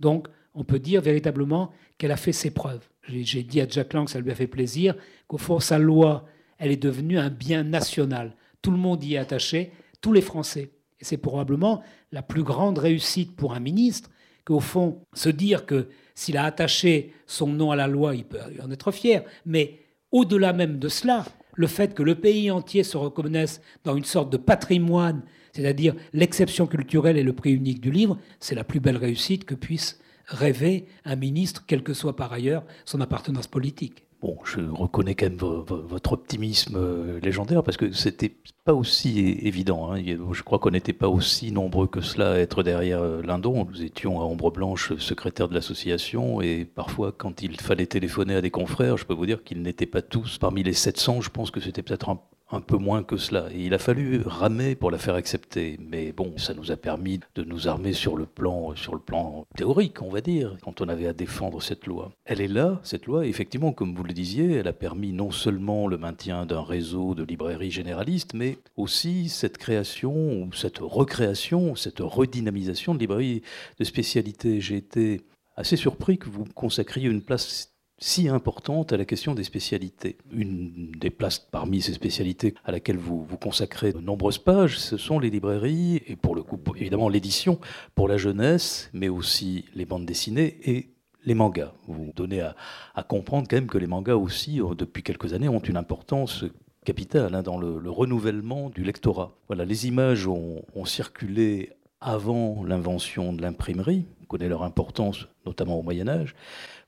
Donc, 0.00 0.28
on 0.54 0.64
peut 0.64 0.78
dire 0.78 1.02
véritablement 1.02 1.72
qu'elle 1.98 2.12
a 2.12 2.16
fait 2.16 2.32
ses 2.32 2.52
preuves. 2.52 2.88
J'ai 3.08 3.42
dit 3.42 3.60
à 3.60 3.68
Jack 3.68 3.92
Lang, 3.92 4.08
ça 4.08 4.20
lui 4.20 4.30
a 4.30 4.34
fait 4.34 4.46
plaisir, 4.46 4.94
qu'au 5.26 5.38
fond, 5.38 5.60
sa 5.60 5.78
loi, 5.78 6.26
elle 6.58 6.70
est 6.70 6.82
devenue 6.82 7.18
un 7.18 7.28
bien 7.30 7.64
national. 7.64 8.36
Tout 8.62 8.70
le 8.70 8.76
monde 8.76 9.02
y 9.02 9.14
est 9.14 9.18
attaché, 9.18 9.72
tous 10.00 10.12
les 10.12 10.20
Français. 10.20 10.70
Et 11.00 11.04
c'est 11.04 11.16
probablement 11.16 11.82
la 12.12 12.22
plus 12.22 12.42
grande 12.42 12.78
réussite 12.78 13.36
pour 13.36 13.54
un 13.54 13.60
ministre 13.60 14.10
qu'au 14.44 14.60
fond, 14.60 15.02
se 15.12 15.28
dire 15.28 15.66
que 15.66 15.88
s'il 16.14 16.36
a 16.36 16.44
attaché 16.44 17.12
son 17.26 17.48
nom 17.48 17.70
à 17.70 17.76
la 17.76 17.86
loi, 17.86 18.16
il 18.16 18.24
peut 18.24 18.38
en 18.62 18.70
être 18.70 18.90
fier, 18.90 19.24
mais 19.44 19.80
au-delà 20.10 20.52
même 20.52 20.78
de 20.78 20.88
cela, 20.88 21.26
le 21.54 21.66
fait 21.66 21.94
que 21.94 22.02
le 22.02 22.14
pays 22.14 22.50
entier 22.50 22.82
se 22.82 22.96
reconnaisse 22.96 23.60
dans 23.84 23.96
une 23.96 24.04
sorte 24.04 24.30
de 24.30 24.36
patrimoine, 24.36 25.22
c'est-à-dire 25.52 25.94
l'exception 26.12 26.66
culturelle 26.66 27.18
et 27.18 27.22
le 27.22 27.32
prix 27.34 27.52
unique 27.52 27.80
du 27.80 27.90
livre, 27.90 28.18
c'est 28.40 28.54
la 28.54 28.64
plus 28.64 28.80
belle 28.80 28.96
réussite 28.96 29.44
que 29.44 29.54
puisse 29.54 30.00
rêver 30.26 30.86
un 31.04 31.16
ministre, 31.16 31.64
quelle 31.66 31.82
que 31.82 31.94
soit 31.94 32.16
par 32.16 32.32
ailleurs 32.32 32.64
son 32.84 33.00
appartenance 33.00 33.46
politique. 33.46 34.07
Bon, 34.20 34.36
je 34.44 34.60
reconnais 34.60 35.14
quand 35.14 35.26
même 35.26 35.36
votre 35.36 36.12
optimisme 36.12 36.76
euh, 36.76 37.20
légendaire 37.20 37.62
parce 37.62 37.76
que 37.76 37.92
c'était 37.92 38.34
pas 38.64 38.74
aussi 38.74 39.20
évident. 39.42 39.92
Hein. 39.92 40.02
Je 40.32 40.42
crois 40.42 40.58
qu'on 40.58 40.72
n'était 40.72 40.92
pas 40.92 41.08
aussi 41.08 41.52
nombreux 41.52 41.86
que 41.86 42.00
cela 42.00 42.32
à 42.32 42.38
être 42.38 42.64
derrière 42.64 43.00
euh, 43.00 43.22
Lindon. 43.22 43.64
Nous 43.64 43.84
étions 43.84 44.20
à 44.20 44.24
Ombre 44.24 44.50
Blanche, 44.50 44.96
secrétaire 44.96 45.48
de 45.48 45.54
l'association, 45.54 46.40
et 46.40 46.64
parfois, 46.64 47.12
quand 47.12 47.42
il 47.42 47.60
fallait 47.60 47.86
téléphoner 47.86 48.34
à 48.34 48.40
des 48.40 48.50
confrères, 48.50 48.96
je 48.96 49.04
peux 49.06 49.14
vous 49.14 49.26
dire 49.26 49.44
qu'ils 49.44 49.62
n'étaient 49.62 49.86
pas 49.86 50.02
tous 50.02 50.38
parmi 50.38 50.64
les 50.64 50.72
700. 50.72 51.20
Je 51.20 51.30
pense 51.30 51.52
que 51.52 51.60
c'était 51.60 51.82
peut-être 51.82 52.08
un 52.08 52.20
un 52.50 52.60
peu 52.60 52.76
moins 52.76 53.02
que 53.02 53.16
cela. 53.16 53.48
Et 53.52 53.60
il 53.60 53.74
a 53.74 53.78
fallu 53.78 54.22
ramer 54.24 54.74
pour 54.74 54.90
la 54.90 54.98
faire 54.98 55.14
accepter. 55.14 55.78
Mais 55.80 56.12
bon, 56.12 56.36
ça 56.36 56.54
nous 56.54 56.70
a 56.70 56.76
permis 56.76 57.20
de 57.34 57.42
nous 57.42 57.68
armer 57.68 57.92
sur 57.92 58.16
le 58.16 58.26
plan, 58.26 58.74
sur 58.76 58.94
le 58.94 59.00
plan 59.00 59.46
théorique, 59.56 60.02
on 60.02 60.10
va 60.10 60.20
dire, 60.20 60.56
quand 60.62 60.80
on 60.80 60.88
avait 60.88 61.06
à 61.06 61.12
défendre 61.12 61.62
cette 61.62 61.86
loi. 61.86 62.12
Elle 62.24 62.40
est 62.40 62.48
là, 62.48 62.80
cette 62.82 63.06
loi. 63.06 63.26
effectivement, 63.26 63.72
comme 63.72 63.94
vous 63.94 64.04
le 64.04 64.12
disiez, 64.12 64.54
elle 64.54 64.68
a 64.68 64.72
permis 64.72 65.12
non 65.12 65.30
seulement 65.30 65.86
le 65.86 65.98
maintien 65.98 66.46
d'un 66.46 66.62
réseau 66.62 67.14
de 67.14 67.22
librairies 67.22 67.70
généralistes, 67.70 68.34
mais 68.34 68.58
aussi 68.76 69.28
cette 69.28 69.58
création 69.58 70.42
ou 70.42 70.52
cette 70.52 70.78
recréation, 70.78 71.74
cette 71.74 72.00
redynamisation 72.00 72.94
de 72.94 73.00
librairies 73.00 73.42
de 73.78 73.84
spécialité. 73.84 74.60
J'ai 74.60 74.76
été 74.76 75.22
assez 75.56 75.76
surpris 75.76 76.18
que 76.18 76.30
vous 76.30 76.44
consacriez 76.54 77.08
une 77.08 77.22
place 77.22 77.72
si 77.98 78.28
importante 78.28 78.92
à 78.92 78.96
la 78.96 79.04
question 79.04 79.34
des 79.34 79.44
spécialités. 79.44 80.16
Une 80.32 80.92
des 80.92 81.10
places 81.10 81.38
parmi 81.38 81.82
ces 81.82 81.92
spécialités 81.92 82.54
à 82.64 82.70
laquelle 82.70 82.96
vous 82.96 83.24
vous 83.24 83.36
consacrez 83.36 83.92
de 83.92 83.98
nombreuses 83.98 84.38
pages, 84.38 84.78
ce 84.78 84.96
sont 84.96 85.18
les 85.18 85.30
librairies, 85.30 86.02
et 86.06 86.16
pour 86.16 86.34
le 86.34 86.42
coup, 86.42 86.58
évidemment, 86.76 87.08
l'édition 87.08 87.58
pour 87.94 88.08
la 88.08 88.16
jeunesse, 88.16 88.90
mais 88.92 89.08
aussi 89.08 89.64
les 89.74 89.84
bandes 89.84 90.06
dessinées 90.06 90.58
et 90.64 90.90
les 91.24 91.34
mangas. 91.34 91.72
Vous 91.86 92.12
donnez 92.14 92.40
à, 92.40 92.54
comprendre 93.02 93.48
quand 93.48 93.56
même 93.56 93.66
que 93.66 93.78
les 93.78 93.86
mangas 93.86 94.14
aussi, 94.14 94.60
euh, 94.60 94.74
depuis 94.74 95.02
quelques 95.02 95.34
années, 95.34 95.48
ont 95.48 95.58
une 95.58 95.76
importance 95.76 96.44
capitale 96.84 97.34
hein, 97.34 97.42
dans 97.42 97.58
le, 97.58 97.90
renouvellement 97.90 98.70
du 98.70 98.84
lectorat. 98.84 99.36
Voilà, 99.48 99.64
les 99.64 99.88
images 99.88 100.26
ont, 100.26 100.62
ont 100.74 100.84
circulé 100.84 101.72
avant 102.00 102.62
l'invention 102.64 103.32
de 103.32 103.42
l'imprimerie, 103.42 104.06
on 104.22 104.26
connaît 104.26 104.48
leur 104.48 104.62
importance 104.62 105.26
notamment 105.44 105.78
au 105.78 105.82
Moyen 105.82 106.06
Âge, 106.06 106.34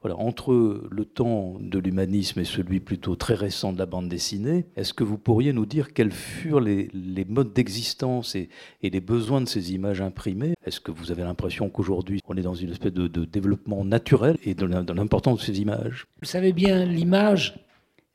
entre 0.09 0.83
le 0.91 1.05
temps 1.05 1.57
de 1.61 1.79
l'humanisme 1.79 2.41
et 2.41 2.45
celui 2.45 2.81
plutôt 2.81 3.17
très 3.17 3.35
récent 3.35 3.73
de 3.73 3.79
la 3.79 3.87
bande 3.87 4.09
dessinée, 4.09 4.67
est-ce 4.77 4.95
que 4.95 5.05
vous 5.05 5.19
pourriez 5.19 5.53
nous 5.53 5.67
dire 5.67 5.93
quels 5.93 6.13
furent 6.13 6.61
les, 6.61 6.89
modes 7.29 7.53
d'existence 7.53 8.35
et, 8.35 8.49
les 8.83 9.01
besoins 9.01 9.43
de 9.43 9.49
ces 9.49 9.75
images 9.75 10.01
imprimées? 10.01 10.55
Est-ce 10.65 10.81
que 10.81 10.91
vous 10.91 11.13
avez 11.13 11.23
l'impression 11.23 11.69
qu'aujourd'hui 11.69 12.21
on 12.27 12.37
est 12.37 12.43
dans 12.43 12.55
une 12.55 12.71
espèce 12.71 12.93
de, 12.93 13.25
développement 13.25 13.85
naturel 13.85 14.39
et 14.45 14.55
de 14.55 14.65
l'importance 14.65 15.41
de 15.41 15.45
ces 15.45 15.61
images? 15.61 16.07
Vous 16.23 16.29
savez 16.29 16.53
bien, 16.53 16.87
l'image, 16.87 17.67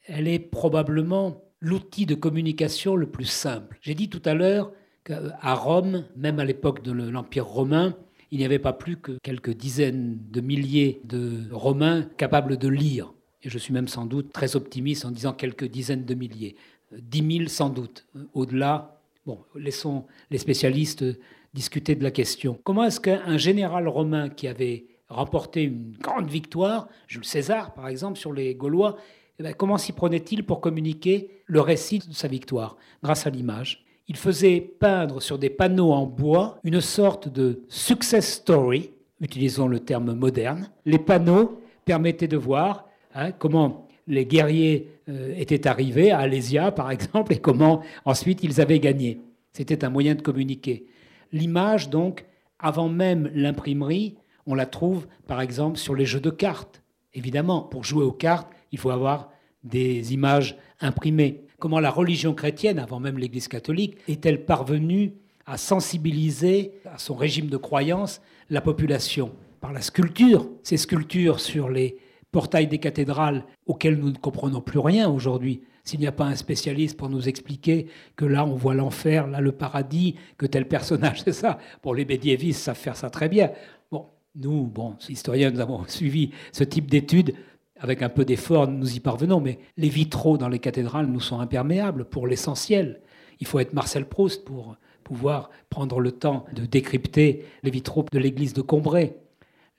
elle 0.07 0.27
est 0.27 0.39
probablement 0.39 1.41
l'outil 1.59 2.05
de 2.05 2.15
communication 2.15 2.95
le 2.95 3.07
plus 3.07 3.25
simple. 3.25 3.77
J'ai 3.81 3.95
dit 3.95 4.09
tout 4.09 4.21
à 4.25 4.33
l'heure 4.33 4.71
qu'à 5.03 5.53
Rome, 5.53 6.05
même 6.15 6.39
à 6.39 6.45
l'époque 6.45 6.83
de 6.83 6.91
l'Empire 6.91 7.45
romain, 7.45 7.95
il 8.35 8.39
n'y 8.39 8.45
avait 8.45 8.59
pas 8.59 8.73
plus 8.73 8.97
que 8.97 9.17
quelques 9.23 9.55
dizaines 9.55 10.19
de 10.29 10.41
milliers 10.41 10.99
de 11.05 11.43
Romains 11.53 12.03
capables 12.17 12.57
de 12.57 12.67
lire. 12.67 13.13
Et 13.43 13.49
je 13.49 13.57
suis 13.57 13.73
même 13.73 13.87
sans 13.87 14.05
doute 14.05 14.33
très 14.33 14.57
optimiste 14.57 15.05
en 15.05 15.11
disant 15.11 15.31
quelques 15.31 15.63
dizaines 15.63 16.03
de 16.03 16.13
milliers. 16.15 16.57
Dix 16.91 17.21
mille 17.21 17.47
sans 17.47 17.69
doute. 17.69 18.05
Au-delà, 18.33 18.99
bon, 19.25 19.39
laissons 19.55 20.05
les 20.31 20.37
spécialistes 20.37 21.05
discuter 21.53 21.95
de 21.95 22.03
la 22.03 22.11
question. 22.11 22.59
Comment 22.65 22.83
est-ce 22.83 22.99
qu'un 22.99 23.37
général 23.37 23.87
romain 23.87 24.27
qui 24.27 24.49
avait 24.49 24.87
remporté 25.07 25.63
une 25.63 25.95
grande 26.01 26.27
victoire, 26.27 26.89
Jules 27.07 27.23
César 27.23 27.73
par 27.73 27.87
exemple, 27.87 28.19
sur 28.19 28.33
les 28.33 28.53
Gaulois, 28.53 28.97
eh 29.39 29.43
ben, 29.43 29.53
comment 29.53 29.77
s'y 29.77 29.93
prenait-il 29.93 30.45
pour 30.45 30.59
communiquer 30.59 31.41
le 31.45 31.61
récit 31.61 31.99
de 31.99 32.13
sa 32.13 32.27
victoire 32.27 32.75
Grâce 33.01 33.25
à 33.27 33.29
l'image? 33.29 33.84
Il 34.07 34.17
faisait 34.17 34.61
peindre 34.61 35.21
sur 35.21 35.39
des 35.39 35.49
panneaux 35.49 35.91
en 35.91 36.05
bois 36.05 36.59
une 36.63 36.81
sorte 36.81 37.27
de 37.27 37.61
success 37.69 38.33
story, 38.35 38.91
utilisons 39.19 39.67
le 39.67 39.79
terme 39.79 40.13
moderne. 40.13 40.69
Les 40.85 40.99
panneaux 40.99 41.61
permettaient 41.85 42.27
de 42.27 42.37
voir 42.37 42.87
hein, 43.13 43.31
comment 43.31 43.87
les 44.07 44.25
guerriers 44.25 44.91
euh, 45.09 45.33
étaient 45.35 45.67
arrivés 45.67 46.11
à 46.11 46.19
Alésia, 46.19 46.71
par 46.71 46.91
exemple, 46.91 47.33
et 47.33 47.37
comment 47.37 47.81
ensuite 48.05 48.43
ils 48.43 48.61
avaient 48.61 48.79
gagné. 48.79 49.21
C'était 49.53 49.83
un 49.83 49.89
moyen 49.89 50.15
de 50.15 50.21
communiquer. 50.21 50.85
L'image, 51.31 51.89
donc, 51.89 52.25
avant 52.59 52.89
même 52.89 53.31
l'imprimerie, 53.33 54.15
on 54.45 54.53
la 54.53 54.67
trouve, 54.67 55.07
par 55.27 55.41
exemple, 55.41 55.77
sur 55.77 55.95
les 55.95 56.05
jeux 56.05 56.19
de 56.19 56.29
cartes. 56.29 56.83
Évidemment, 57.13 57.61
pour 57.61 57.83
jouer 57.83 58.03
aux 58.03 58.11
cartes, 58.11 58.51
il 58.71 58.77
faut 58.77 58.91
avoir 58.91 59.31
des 59.63 60.13
images 60.13 60.57
imprimées 60.81 61.44
comment 61.59 61.79
la 61.79 61.91
religion 61.91 62.33
chrétienne, 62.33 62.79
avant 62.79 62.99
même 62.99 63.17
l'Église 63.17 63.47
catholique, 63.47 63.97
est-elle 64.07 64.45
parvenue 64.45 65.13
à 65.45 65.57
sensibiliser 65.57 66.73
à 66.85 66.97
son 66.97 67.15
régime 67.15 67.47
de 67.47 67.57
croyance 67.57 68.21
la 68.49 68.61
population 68.61 69.31
par 69.61 69.73
la 69.73 69.81
sculpture. 69.81 70.49
Ces 70.63 70.77
sculptures 70.77 71.39
sur 71.39 71.69
les 71.69 71.97
portails 72.31 72.67
des 72.67 72.79
cathédrales 72.79 73.45
auxquelles 73.65 73.97
nous 73.97 74.11
ne 74.11 74.17
comprenons 74.17 74.61
plus 74.61 74.79
rien 74.79 75.09
aujourd'hui. 75.09 75.61
S'il 75.83 75.99
n'y 75.99 76.07
a 76.07 76.11
pas 76.11 76.25
un 76.25 76.35
spécialiste 76.35 76.97
pour 76.97 77.09
nous 77.09 77.29
expliquer 77.29 77.87
que 78.15 78.25
là 78.25 78.43
on 78.45 78.55
voit 78.55 78.73
l'enfer, 78.73 79.27
là 79.27 79.39
le 79.39 79.51
paradis, 79.51 80.15
que 80.37 80.45
tel 80.45 80.67
personnage, 80.67 81.21
c'est 81.23 81.31
ça. 81.31 81.59
Pour 81.81 81.95
les 81.95 82.05
médiévistes 82.05 82.61
savent 82.61 82.77
faire 82.77 82.97
ça 82.97 83.09
très 83.09 83.29
bien. 83.29 83.51
Bon, 83.91 84.07
nous, 84.35 84.65
bon, 84.65 84.95
historiens, 85.07 85.51
nous 85.51 85.59
avons 85.59 85.83
suivi 85.87 86.31
ce 86.51 86.63
type 86.63 86.89
d'études 86.89 87.35
avec 87.79 88.01
un 88.01 88.09
peu 88.09 88.25
d'effort, 88.25 88.67
nous 88.67 88.95
y 88.95 88.99
parvenons, 88.99 89.41
mais 89.41 89.59
les 89.77 89.89
vitraux 89.89 90.37
dans 90.37 90.47
les 90.47 90.59
cathédrales 90.59 91.07
nous 91.07 91.19
sont 91.19 91.39
imperméables 91.39 92.05
pour 92.05 92.27
l'essentiel. 92.27 93.01
Il 93.39 93.47
faut 93.47 93.59
être 93.59 93.73
Marcel 93.73 94.07
Proust 94.07 94.45
pour 94.45 94.77
pouvoir 95.03 95.49
prendre 95.69 95.99
le 95.99 96.11
temps 96.11 96.45
de 96.53 96.65
décrypter 96.65 97.45
les 97.63 97.71
vitraux 97.71 98.05
de 98.11 98.19
l'église 98.19 98.53
de 98.53 98.61
Combray. 98.61 99.15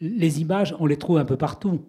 Les 0.00 0.40
images, 0.40 0.74
on 0.78 0.86
les 0.86 0.98
trouve 0.98 1.18
un 1.18 1.24
peu 1.24 1.36
partout. 1.36 1.80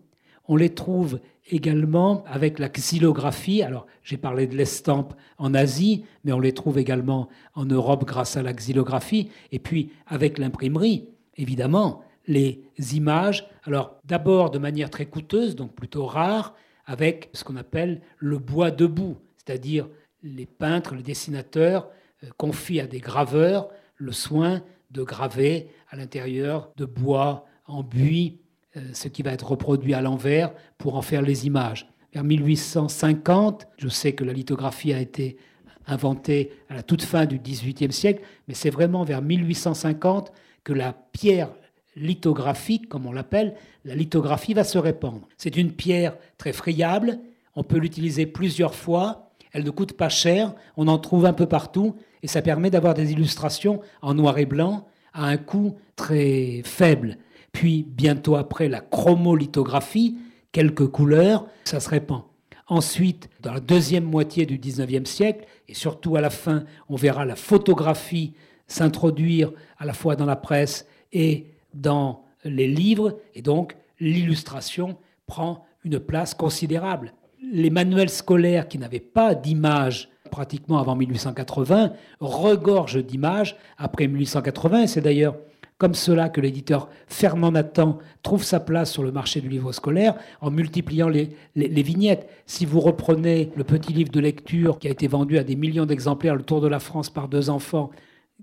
On 0.48 0.56
les 0.56 0.74
trouve 0.74 1.20
également 1.50 2.24
avec 2.26 2.58
la 2.58 2.70
xylographie. 2.70 3.62
Alors, 3.62 3.86
j'ai 4.02 4.16
parlé 4.16 4.48
de 4.48 4.56
l'estampe 4.56 5.14
en 5.38 5.54
Asie, 5.54 6.06
mais 6.24 6.32
on 6.32 6.40
les 6.40 6.54
trouve 6.54 6.78
également 6.78 7.28
en 7.54 7.66
Europe 7.66 8.06
grâce 8.06 8.38
à 8.38 8.44
la 8.44 8.54
xylographie. 8.54 9.30
Et 9.52 9.60
puis, 9.60 9.92
avec 10.08 10.38
l'imprimerie, 10.38 11.10
évidemment, 11.36 12.02
les 12.28 12.62
images, 12.94 13.48
alors 13.64 13.98
d'abord 14.04 14.50
de 14.50 14.60
manière 14.60 14.90
très 14.90 15.06
coûteuse, 15.06 15.56
donc 15.56 15.74
plutôt 15.74 16.06
rare, 16.06 16.56
avec 16.86 17.30
ce 17.34 17.44
qu'on 17.44 17.56
appelle 17.56 18.02
le 18.18 18.38
bois 18.38 18.72
debout, 18.72 19.18
c'est-à-dire 19.38 19.88
les 20.24 20.46
peintres, 20.46 20.96
les 20.96 21.04
dessinateurs 21.04 21.90
euh, 22.24 22.28
confient 22.38 22.82
à 22.82 22.88
des 22.88 23.00
graveurs 23.00 23.70
le 23.96 24.12
soin 24.12 24.62
de 24.92 25.04
graver 25.04 25.70
à 25.90 25.96
l'intérieur 25.96 26.72
de 26.78 26.86
bois 26.86 27.46
en 27.66 27.84
buis, 27.84 28.40
euh, 28.76 28.82
ce 28.94 29.08
qui 29.08 29.22
va 29.22 29.34
être 29.34 29.48
reproduit 29.48 29.94
à 29.94 30.02
l'envers 30.02 30.54
pour 30.78 30.96
en 30.96 31.02
faire 31.02 31.22
les 31.22 31.46
images. 31.46 31.90
Vers 32.14 32.24
1850, 32.24 33.68
je 33.78 33.88
sais 33.88 34.14
que 34.14 34.24
la 34.24 34.34
lithographie 34.34 34.94
a 34.94 35.00
été 35.00 35.38
inventée 35.86 36.52
à 36.70 36.76
la 36.76 36.84
toute 36.84 37.02
fin 37.02 37.26
du 37.26 37.40
XVIIIe 37.40 37.92
siècle, 37.92 38.22
mais 38.48 38.54
c'est 38.54 38.70
vraiment 38.70 39.04
vers 39.04 39.22
1850 39.22 40.32
que 40.64 40.74
la 40.74 40.94
pierre 40.94 41.50
lithographique, 41.98 42.88
comme 42.88 43.06
on 43.06 43.12
l'appelle, 43.12 43.56
la 43.86 43.96
lithographie 43.96 44.54
va 44.54 44.64
se 44.64 44.78
répandre. 44.78 45.28
C'est 45.38 45.58
une 45.58 45.72
pierre 45.72 46.18
très 46.38 46.54
friable, 46.54 47.20
on 47.56 47.64
peut 47.64 47.78
l'utiliser 47.78 48.26
plusieurs 48.26 48.76
fois, 48.76 49.32
elle 49.52 49.64
ne 49.64 49.70
coûte 49.70 49.94
pas 49.94 50.10
cher, 50.10 50.54
on 50.76 50.88
en 50.88 51.00
trouve 51.00 51.26
un 51.26 51.34
peu 51.34 51.48
partout, 51.48 51.96
et 52.22 52.28
ça 52.28 52.42
permet 52.42 52.70
d'avoir 52.70 52.94
des 52.94 53.12
illustrations 53.12 53.82
en 54.02 54.14
noir 54.14 54.38
et 54.38 54.46
blanc 54.46 54.88
à 55.14 55.26
un 55.26 55.38
coût 55.38 55.76
très 55.96 56.62
faible. 56.64 57.18
Puis 57.52 57.84
bientôt 57.84 58.36
après 58.36 58.70
la 58.70 58.82
chromolithographie, 58.82 60.18
quelques 60.52 60.88
couleurs, 60.88 61.48
ça 61.64 61.80
se 61.80 61.90
répand. 61.90 62.24
Ensuite, 62.68 63.30
dans 63.42 63.54
la 63.54 63.60
deuxième 63.60 64.04
moitié 64.04 64.46
du 64.46 64.60
19e 64.60 65.06
siècle, 65.06 65.46
et 65.68 65.74
surtout 65.74 66.18
à 66.18 66.22
la 66.22 66.30
fin, 66.30 66.66
on 66.90 66.96
verra 66.96 67.26
la 67.26 67.36
photographie 67.36 68.34
s'introduire 68.68 69.52
à 69.80 69.86
la 69.86 69.94
fois 69.94 70.16
dans 70.16 70.26
la 70.26 70.36
presse 70.36 70.86
et 71.14 71.48
dans 71.74 72.24
les 72.44 72.68
livres 72.68 73.20
et 73.36 73.42
donc 73.42 73.76
l'illustration 74.00 74.98
prend 75.26 75.66
une 75.84 76.00
place 76.00 76.34
considérable. 76.34 77.14
Les 77.52 77.70
manuels 77.70 78.10
scolaires 78.10 78.68
qui 78.68 78.78
n'avaient 78.78 79.00
pas 79.00 79.36
d'image 79.36 80.10
pratiquement 80.32 80.80
avant 80.80 80.96
1880 80.96 81.94
regorgent 82.20 83.04
d'images 83.04 83.56
après 83.78 84.08
1880 84.08 84.88
c'est 84.88 85.02
d'ailleurs 85.02 85.36
comme 85.78 85.94
cela 85.94 86.30
que 86.30 86.42
l'éditeur 86.42 86.90
Fernand 87.08 87.52
Nathan 87.52 88.00
trouve 88.24 88.44
sa 88.44 88.60
place 88.60 88.92
sur 88.92 89.04
le 89.04 89.12
marché 89.12 89.42
du 89.42 89.50
livre 89.50 89.72
scolaire 89.72 90.16
en 90.42 90.50
multipliant 90.50 91.08
les, 91.08 91.30
les, 91.56 91.84
vignettes. 91.84 92.28
Si 92.48 92.66
vous 92.66 92.80
reprenez 92.80 93.52
le 93.56 93.64
petit 93.64 93.94
livre 93.94 94.12
de 94.12 94.20
lecture 94.20 94.80
qui 94.80 94.88
a 94.88 94.92
été 94.92 95.08
vendu 95.08 95.38
à 95.38 95.44
des 95.44 95.56
millions 95.56 95.86
d'exemplaires, 95.86 96.36
Le 96.36 96.42
Tour 96.42 96.62
de 96.62 96.68
la 96.68 96.80
France 96.80 97.12
par 97.12 97.28
deux 97.28 97.52
enfants, 97.52 97.92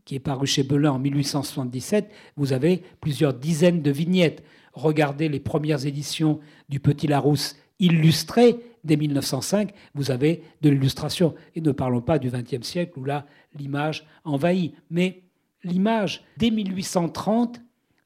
qui 0.04 0.16
est 0.16 0.20
paru 0.20 0.46
chez 0.46 0.62
Belin 0.62 0.92
en 0.92 0.98
1877, 0.98 2.10
vous 2.36 2.52
avez 2.52 2.82
plusieurs 3.00 3.34
dizaines 3.34 3.82
de 3.82 3.90
vignettes. 3.90 4.42
Regardez 4.72 5.28
les 5.28 5.40
premières 5.40 5.86
éditions 5.86 6.40
du 6.68 6.80
Petit 6.80 7.06
Larousse 7.06 7.56
illustré 7.78 8.58
dès 8.84 8.96
1905, 8.96 9.72
vous 9.94 10.10
avez 10.10 10.42
de 10.62 10.70
l'illustration. 10.70 11.34
Et 11.54 11.60
ne 11.60 11.72
parlons 11.72 12.00
pas 12.00 12.18
du 12.18 12.30
XXe 12.30 12.66
siècle 12.66 12.98
où 12.98 13.04
là, 13.04 13.26
l'image 13.56 14.06
envahit. 14.24 14.74
Mais 14.90 15.22
l'image, 15.62 16.24
dès 16.36 16.50
1830, 16.50 17.60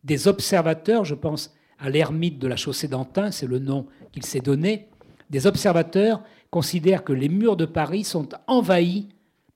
des 0.05 0.28
observateurs, 0.28 1.05
je 1.05 1.14
pense 1.14 1.55
à 1.78 1.91
l'ermite 1.91 2.39
de 2.39 2.49
la 2.49 2.57
chaussée 2.57 2.89
d'Antin, 2.89 3.30
c'est 3.30 3.47
le 3.47 3.59
nom 3.59 3.86
qu'il 4.12 4.24
s'est 4.24 4.41
donné, 4.41 4.89
des 5.30 5.47
observateurs 5.47 6.22
considèrent 6.51 7.05
que 7.05 7.12
les 7.12 7.28
murs 7.28 7.57
de 7.57 7.66
Paris 7.66 8.05
sont 8.05 8.28
envahis 8.47 9.09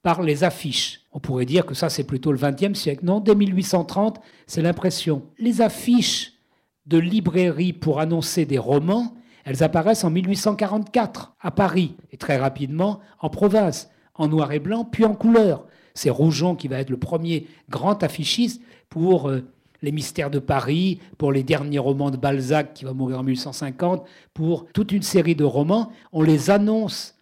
par 0.03 0.23
les 0.23 0.45
affiches. 0.45 1.01
On 1.13 1.21
pourrait 1.21 1.47
dire 1.47 1.65
que 1.65 1.75
ça, 1.75 1.89
c'est 1.89 2.05
plutôt 2.05 2.33
le 2.33 2.39
XXe 2.39 2.79
siècle. 2.79 3.05
Non, 3.05 3.21
dès 3.21 3.35
1830, 3.35 4.21
c'est 4.47 4.63
l'impression. 4.63 5.23
Les 5.39 5.61
affiches 5.61 6.33
de 6.87 6.99
librairie 6.99 7.73
pour 7.73 8.01
annoncer 8.01 8.45
des 8.45 8.59
romans, 8.59 9.15
elles 9.45 9.63
apparaissent 9.63 10.05
en 10.05 10.11
1844 10.11 11.35
à 11.41 11.51
Paris 11.51 11.95
et 12.11 12.17
très 12.17 12.37
rapidement 12.37 13.01
en 13.21 13.31
province, 13.31 13.91
en 14.15 14.29
noir 14.29 14.53
et 14.53 14.59
blanc, 14.59 14.85
puis 14.85 15.05
en 15.05 15.15
couleur. 15.15 15.67
C'est 15.95 16.11
Rougon 16.11 16.57
qui 16.57 16.69
va 16.69 16.79
être 16.79 16.91
le 16.91 16.97
premier 16.97 17.47
grand 17.69 18.03
affichiste 18.03 18.63
pour 18.89 19.29
euh, 19.29 19.43
Les 19.83 19.93
Mystères 19.93 20.31
de 20.31 20.39
Paris, 20.39 21.01
pour 21.19 21.33
les 21.33 21.43
derniers 21.43 21.79
romans 21.79 22.11
de 22.11 22.17
Balzac 22.17 22.75
qui 22.75 22.85
va 22.85 22.93
mourir 22.93 23.21
en 23.21 23.23
1850, 23.23 24.05
pour 24.33 24.67
toute 24.73 24.93
une 24.93 25.03
série 25.03 25.35
de 25.35 25.45
romans. 25.45 25.93
On 26.13 26.23
les 26.23 26.51
annonce 26.51 27.15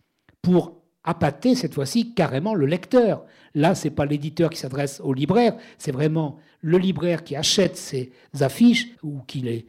pour 0.42 0.79
appâter 1.04 1.54
cette 1.54 1.74
fois-ci 1.74 2.14
carrément 2.14 2.54
le 2.54 2.66
lecteur. 2.66 3.24
Là, 3.54 3.74
c'est 3.74 3.90
pas 3.90 4.06
l'éditeur 4.06 4.50
qui 4.50 4.58
s'adresse 4.58 5.00
au 5.02 5.12
libraire, 5.12 5.56
c'est 5.78 5.92
vraiment 5.92 6.38
le 6.60 6.78
libraire 6.78 7.24
qui 7.24 7.36
achète 7.36 7.76
ces 7.76 8.12
affiches 8.40 8.88
ou 9.02 9.20
qui 9.26 9.40
les 9.40 9.66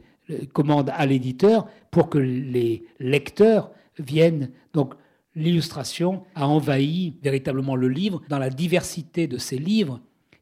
commande 0.52 0.90
à 0.94 1.06
l'éditeur 1.06 1.66
pour 1.90 2.08
que 2.08 2.18
les 2.18 2.84
lecteurs 2.98 3.70
viennent. 3.98 4.50
Donc, 4.72 4.94
l'illustration 5.34 6.22
a 6.34 6.46
envahi 6.46 7.14
véritablement 7.22 7.76
le 7.76 7.88
livre 7.88 8.22
dans 8.28 8.38
la 8.38 8.50
diversité 8.50 9.26
de 9.26 9.38
ces 9.38 9.58
livres 9.58 10.00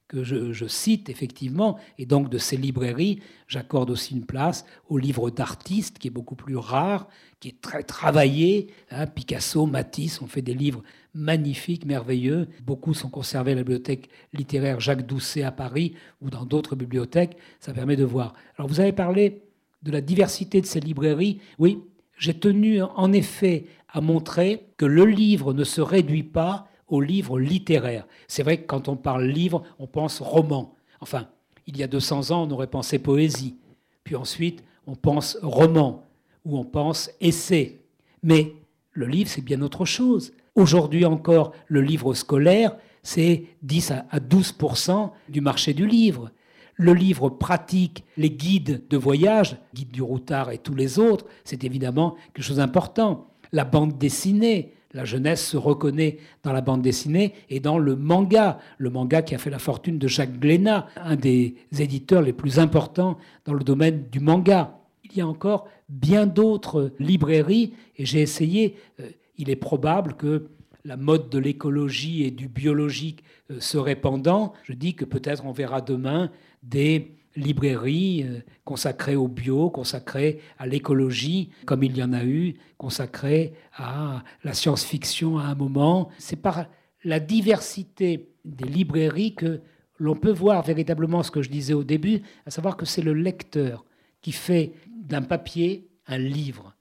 que 0.09 0.25
je, 0.25 0.67
cite 0.67 1.09
effectivement, 1.09 1.79
et 1.97 2.05
donc 2.05 2.31
de 2.31 2.39
ces 2.39 2.57
librairies, 2.57 3.21
j'accorde 3.47 3.91
aussi 3.91 4.17
une 4.17 4.27
place 4.27 4.65
au 4.89 4.99
livre 4.99 5.31
d'artistes, 5.31 6.01
qui 6.01 6.09
est 6.09 6.11
beaucoup 6.11 6.35
plus 6.35 6.57
rare, 6.57 7.07
qui 7.41 7.49
est 7.49 7.61
très 7.61 7.83
travaillé. 7.83 8.69
Hein. 8.91 9.07
Picasso, 9.07 9.67
Matisse 9.67 10.21
ont 10.21 10.27
fait 10.27 10.43
des 10.43 10.55
livres 10.55 10.83
magnifiques, 11.15 11.87
merveilleux. 11.87 12.49
Beaucoup 12.65 12.95
sont 12.95 13.09
conservés 13.09 13.53
à 13.53 13.55
la 13.57 13.63
bibliothèque 13.63 14.11
littéraire 14.35 14.79
Jacques 14.79 15.07
Doucet 15.07 15.43
à 15.43 15.51
Paris 15.51 15.95
ou 16.21 16.31
dans 16.31 16.45
d'autres 16.45 16.77
bibliothèques. 16.77 17.37
Ça 17.59 17.73
permet 17.73 17.97
de 17.97 18.05
voir. 18.05 18.35
Alors 18.57 18.69
vous 18.69 18.81
avez 18.81 18.93
parlé 18.93 19.43
de 19.83 19.91
la 19.91 20.03
diversité 20.03 20.61
de 20.61 20.67
ces 20.67 20.81
librairies. 20.81 21.41
Oui, 21.59 21.81
j'ai 22.19 22.35
tenu 22.35 22.83
en 22.83 23.13
effet 23.13 23.65
à 23.89 24.03
montrer 24.03 24.67
que 24.77 24.85
le 24.85 25.07
livre 25.07 25.55
ne 25.55 25.65
se 25.65 25.81
réduit 25.81 26.23
pas 26.23 26.69
au 26.87 27.01
livre 27.01 27.41
littéraire. 27.41 28.07
C'est 28.29 28.43
vrai 28.43 28.59
que 28.59 28.67
quand 28.67 28.89
on 28.89 28.97
parle 28.97 29.25
livre, 29.25 29.63
on 29.79 29.87
pense 29.87 30.21
roman. 30.21 30.75
Enfin, 31.01 31.29
il 31.67 31.79
y 31.79 31.83
a 31.83 31.87
200 31.87 32.31
ans, 32.33 32.47
on 32.47 32.51
aurait 32.51 32.67
pensé 32.67 32.99
poésie. 32.99 33.57
Puis 34.05 34.17
ensuite, 34.17 34.63
on 34.87 34.97
pense 34.97 35.39
roman 35.41 36.10
ou 36.45 36.59
on 36.59 36.65
pense 36.65 37.11
essai. 37.21 37.81
Mais 38.23 38.55
le 38.93 39.07
livre, 39.07 39.31
c'est 39.31 39.45
bien 39.45 39.63
autre 39.63 39.85
chose. 39.85 40.33
Aujourd'hui 40.55 41.05
encore, 41.05 41.53
le 41.69 41.81
livre 41.81 42.15
scolaire, 42.15 42.77
c'est 43.03 43.45
10 43.63 43.93
à 43.93 44.19
12% 44.19 45.11
du 45.29 45.41
marché 45.41 45.75
du 45.75 45.87
livre. 45.87 46.31
Le 46.75 46.95
livre 46.95 47.29
pratique, 47.29 48.05
les 48.17 48.31
guides 48.31 48.85
de 48.89 48.97
voyage, 48.97 49.57
guide 49.75 49.91
du 49.91 50.03
routard 50.03 50.51
et 50.51 50.59
tous 50.59 50.75
les 50.75 50.99
autres, 50.99 51.27
c'est 51.45 51.65
évidemment 51.65 52.17
quelque 52.33 52.45
chose 52.45 52.57
d'important. 52.57 53.29
La 53.53 53.65
bande 53.65 53.99
dessinée, 53.99 54.75
la 54.93 55.05
jeunesse 55.05 55.47
se 55.47 55.57
reconnaît 55.57 56.19
dans 56.43 56.53
la 56.53 56.63
bande 56.63 56.83
dessinée 56.83 57.35
et 57.49 57.61
dans 57.61 57.79
le 57.79 57.97
manga, 57.97 58.59
le 58.79 58.91
manga 58.91 59.23
qui 59.23 59.35
a 59.35 59.39
fait 59.39 59.51
la 59.51 59.59
fortune 59.59 59.99
de 59.99 60.09
Jacques 60.09 60.41
Glénat, 60.41 60.87
un 60.97 61.17
des 61.17 61.55
éditeurs 61.79 62.23
les 62.23 62.33
plus 62.33 62.59
importants 62.59 63.19
dans 63.45 63.55
le 63.55 63.63
domaine 63.63 64.09
du 64.11 64.21
manga. 64.21 64.80
Il 65.13 65.19
y 65.19 65.23
a 65.23 65.27
encore 65.27 65.69
bien 65.89 66.27
d'autres 66.27 66.93
librairies 66.99 67.75
et 67.97 68.07
j'ai 68.07 68.21
essayé, 68.21 68.77
euh, 69.01 69.09
il 69.37 69.51
est 69.51 69.57
probable 69.57 70.15
que 70.15 70.49
la 70.85 70.97
mode 70.97 71.29
de 71.29 71.39
l'écologie 71.39 72.25
et 72.25 72.31
du 72.31 72.49
biologique 72.49 73.25
euh, 73.51 73.61
se 73.61 73.79
répandant, 73.79 74.53
je 74.65 74.73
dis 74.73 74.95
que 74.95 75.05
peut-être 75.05 75.45
on 75.45 75.53
verra 75.53 75.81
demain 75.81 76.31
des 76.63 77.17
librairies 77.37 78.25
euh, 78.25 78.41
consacrées 78.65 79.17
au 79.17 79.29
bio, 79.29 79.71
consacrées 79.71 80.41
à 80.59 80.67
l'écologie, 80.67 81.51
comme 81.67 81.83
il 81.83 81.97
y 81.97 82.03
en 82.03 82.13
a 82.13 82.25
eu, 82.25 82.55
consacrées 82.79 83.55
à 83.77 84.23
la 84.45 84.53
science-fiction 84.55 85.39
à 85.39 85.45
un 85.45 85.55
moment. 85.55 86.09
C'est 86.19 86.41
par 86.41 86.67
la 87.05 87.21
diversité 87.21 88.29
des 88.45 88.69
librairies 88.69 89.35
que 89.35 89.61
l'on 89.99 90.17
peut 90.17 90.33
voir 90.33 90.63
véritablement 90.63 91.23
ce 91.23 91.31
que 91.31 91.43
je 91.43 91.51
disais 91.51 91.75
au 91.75 91.85
début, 91.85 92.23
à 92.47 92.51
savoir 92.51 92.77
que 92.77 92.87
c'est 92.87 93.03
le 93.03 93.13
lecteur 93.13 93.85
qui 94.23 94.33
fait 94.33 94.73
d'un 95.01 95.23
papier 95.23 95.89
un 96.07 96.19
livre. 96.19 96.75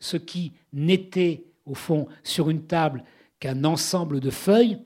Ce 0.00 0.16
qui 0.16 0.52
n'était, 0.72 1.44
au 1.64 1.74
fond, 1.74 2.08
sur 2.22 2.50
une 2.50 2.64
table 2.64 3.04
qu'un 3.40 3.64
ensemble 3.64 4.20
de 4.20 4.30
feuilles, 4.30 4.78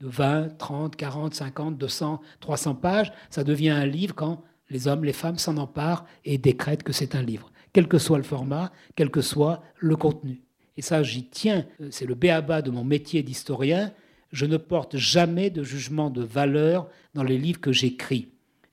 de 0.00 0.08
20, 0.08 0.58
30, 0.58 0.96
40, 0.96 1.34
50, 1.34 1.78
200, 1.78 2.20
300 2.40 2.74
pages, 2.74 3.12
ça 3.30 3.44
devient 3.44 3.70
un 3.70 3.86
livre 3.86 4.14
quand 4.14 4.42
les 4.68 4.88
hommes, 4.88 5.04
les 5.04 5.12
femmes 5.12 5.38
s'en 5.38 5.56
emparent 5.56 6.04
et 6.24 6.38
décrètent 6.38 6.82
que 6.82 6.92
c'est 6.92 7.14
un 7.14 7.22
livre, 7.22 7.50
quel 7.72 7.88
que 7.88 7.98
soit 7.98 8.18
le 8.18 8.24
format, 8.24 8.72
quel 8.94 9.10
que 9.10 9.22
soit 9.22 9.62
le 9.78 9.96
contenu. 9.96 10.42
Et 10.76 10.82
ça, 10.82 11.02
j'y 11.02 11.28
tiens, 11.28 11.64
c'est 11.90 12.04
le 12.04 12.14
béaba 12.14 12.60
de 12.60 12.70
mon 12.70 12.84
métier 12.84 13.22
d'historien, 13.22 13.92
je 14.32 14.44
ne 14.44 14.56
porte 14.56 14.96
jamais 14.96 15.50
de 15.50 15.62
jugement 15.62 16.10
de 16.10 16.22
valeur 16.22 16.88
dans 17.14 17.22
les 17.22 17.38
livres 17.38 17.60
que 17.60 17.72
j'écris. 17.72 18.28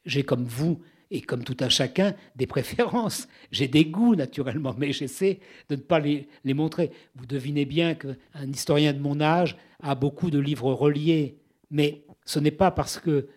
J'ai 0.05 0.23
comme 0.23 0.43
vous 0.43 0.81
et 1.13 1.21
comme 1.21 1.43
tout 1.43 1.55
un 1.61 1.69
chacun 1.69 2.13
des 2.35 2.47
préférences. 2.47 3.29
J'ai 3.51 3.69
des 3.69 3.85
goûts 3.85 4.15
naturellement, 4.15 4.75
mais 4.77 4.91
j'essaie 4.91 5.39
de 5.69 5.75
ne 5.75 5.81
pas 5.81 5.99
les, 5.99 6.27
les 6.43 6.53
montrer. 6.53 6.91
Vous 7.15 7.27
devinez 7.27 7.65
bien 7.65 7.93
qu'un 7.93 8.51
historien 8.51 8.91
de 8.91 8.99
mon 8.99 9.21
âge 9.21 9.55
a 9.81 9.95
beaucoup 9.95 10.31
de 10.31 10.39
livres 10.39 10.73
reliés, 10.73 11.37
mais 11.69 12.03
ce 12.25 12.39
n'est 12.39 12.51
pas 12.51 12.71
parce 12.71 12.99
que 12.99 13.27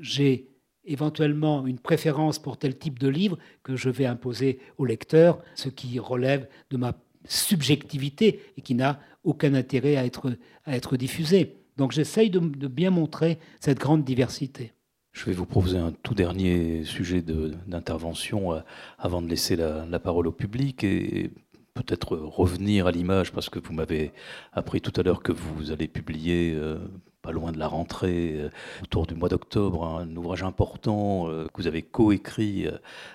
j'ai 0.00 0.48
éventuellement 0.84 1.66
une 1.66 1.78
préférence 1.78 2.38
pour 2.38 2.58
tel 2.58 2.76
type 2.76 2.98
de 2.98 3.08
livre 3.08 3.38
que 3.62 3.76
je 3.76 3.90
vais 3.90 4.06
imposer 4.06 4.58
au 4.76 4.84
lecteur, 4.84 5.40
ce 5.54 5.68
qui 5.68 5.98
relève 5.98 6.48
de 6.70 6.76
ma 6.76 6.94
subjectivité 7.26 8.40
et 8.56 8.60
qui 8.60 8.74
n'a 8.74 9.00
aucun 9.22 9.54
intérêt 9.54 9.96
à 9.96 10.04
être, 10.04 10.36
à 10.64 10.76
être 10.76 10.96
diffusé. 10.96 11.56
Donc 11.76 11.92
j'essaye 11.92 12.30
de, 12.30 12.40
de, 12.40 12.66
bien 12.66 12.90
montrer 12.90 13.38
cette 13.60 13.78
grande 13.78 14.04
diversité. 14.04 14.72
Je 15.12 15.24
vais 15.26 15.32
vous 15.32 15.46
proposer 15.46 15.76
un 15.76 15.92
tout 15.92 16.14
dernier 16.14 16.84
sujet 16.84 17.20
d'intervention 17.20 18.52
euh, 18.52 18.60
avant 18.98 19.20
de 19.20 19.28
laisser 19.28 19.56
la, 19.56 19.98
parole 19.98 20.28
au 20.28 20.32
public 20.32 20.84
et 20.84 21.30
peut-être 21.74 22.16
revenir 22.16 22.86
à 22.86 22.92
l'image 22.92 23.32
parce 23.32 23.50
que 23.50 23.58
vous 23.58 23.72
m'avez 23.72 24.12
appris 24.52 24.80
tout 24.80 24.92
à 24.98 25.02
l'heure 25.02 25.22
que 25.22 25.32
vous 25.32 25.72
allez 25.72 25.88
publier 25.88 26.54
euh, 26.54 26.78
pas 27.22 27.32
loin 27.32 27.50
de 27.50 27.58
la 27.58 27.66
rentrée, 27.66 28.34
euh, 28.36 28.50
autour 28.84 29.06
du 29.06 29.14
mois 29.14 29.28
d'octobre, 29.28 29.84
un 29.84 30.16
ouvrage 30.16 30.44
important 30.44 31.26
que 31.26 31.60
vous 31.60 31.66
avez 31.66 31.82
coécrit 31.82 32.68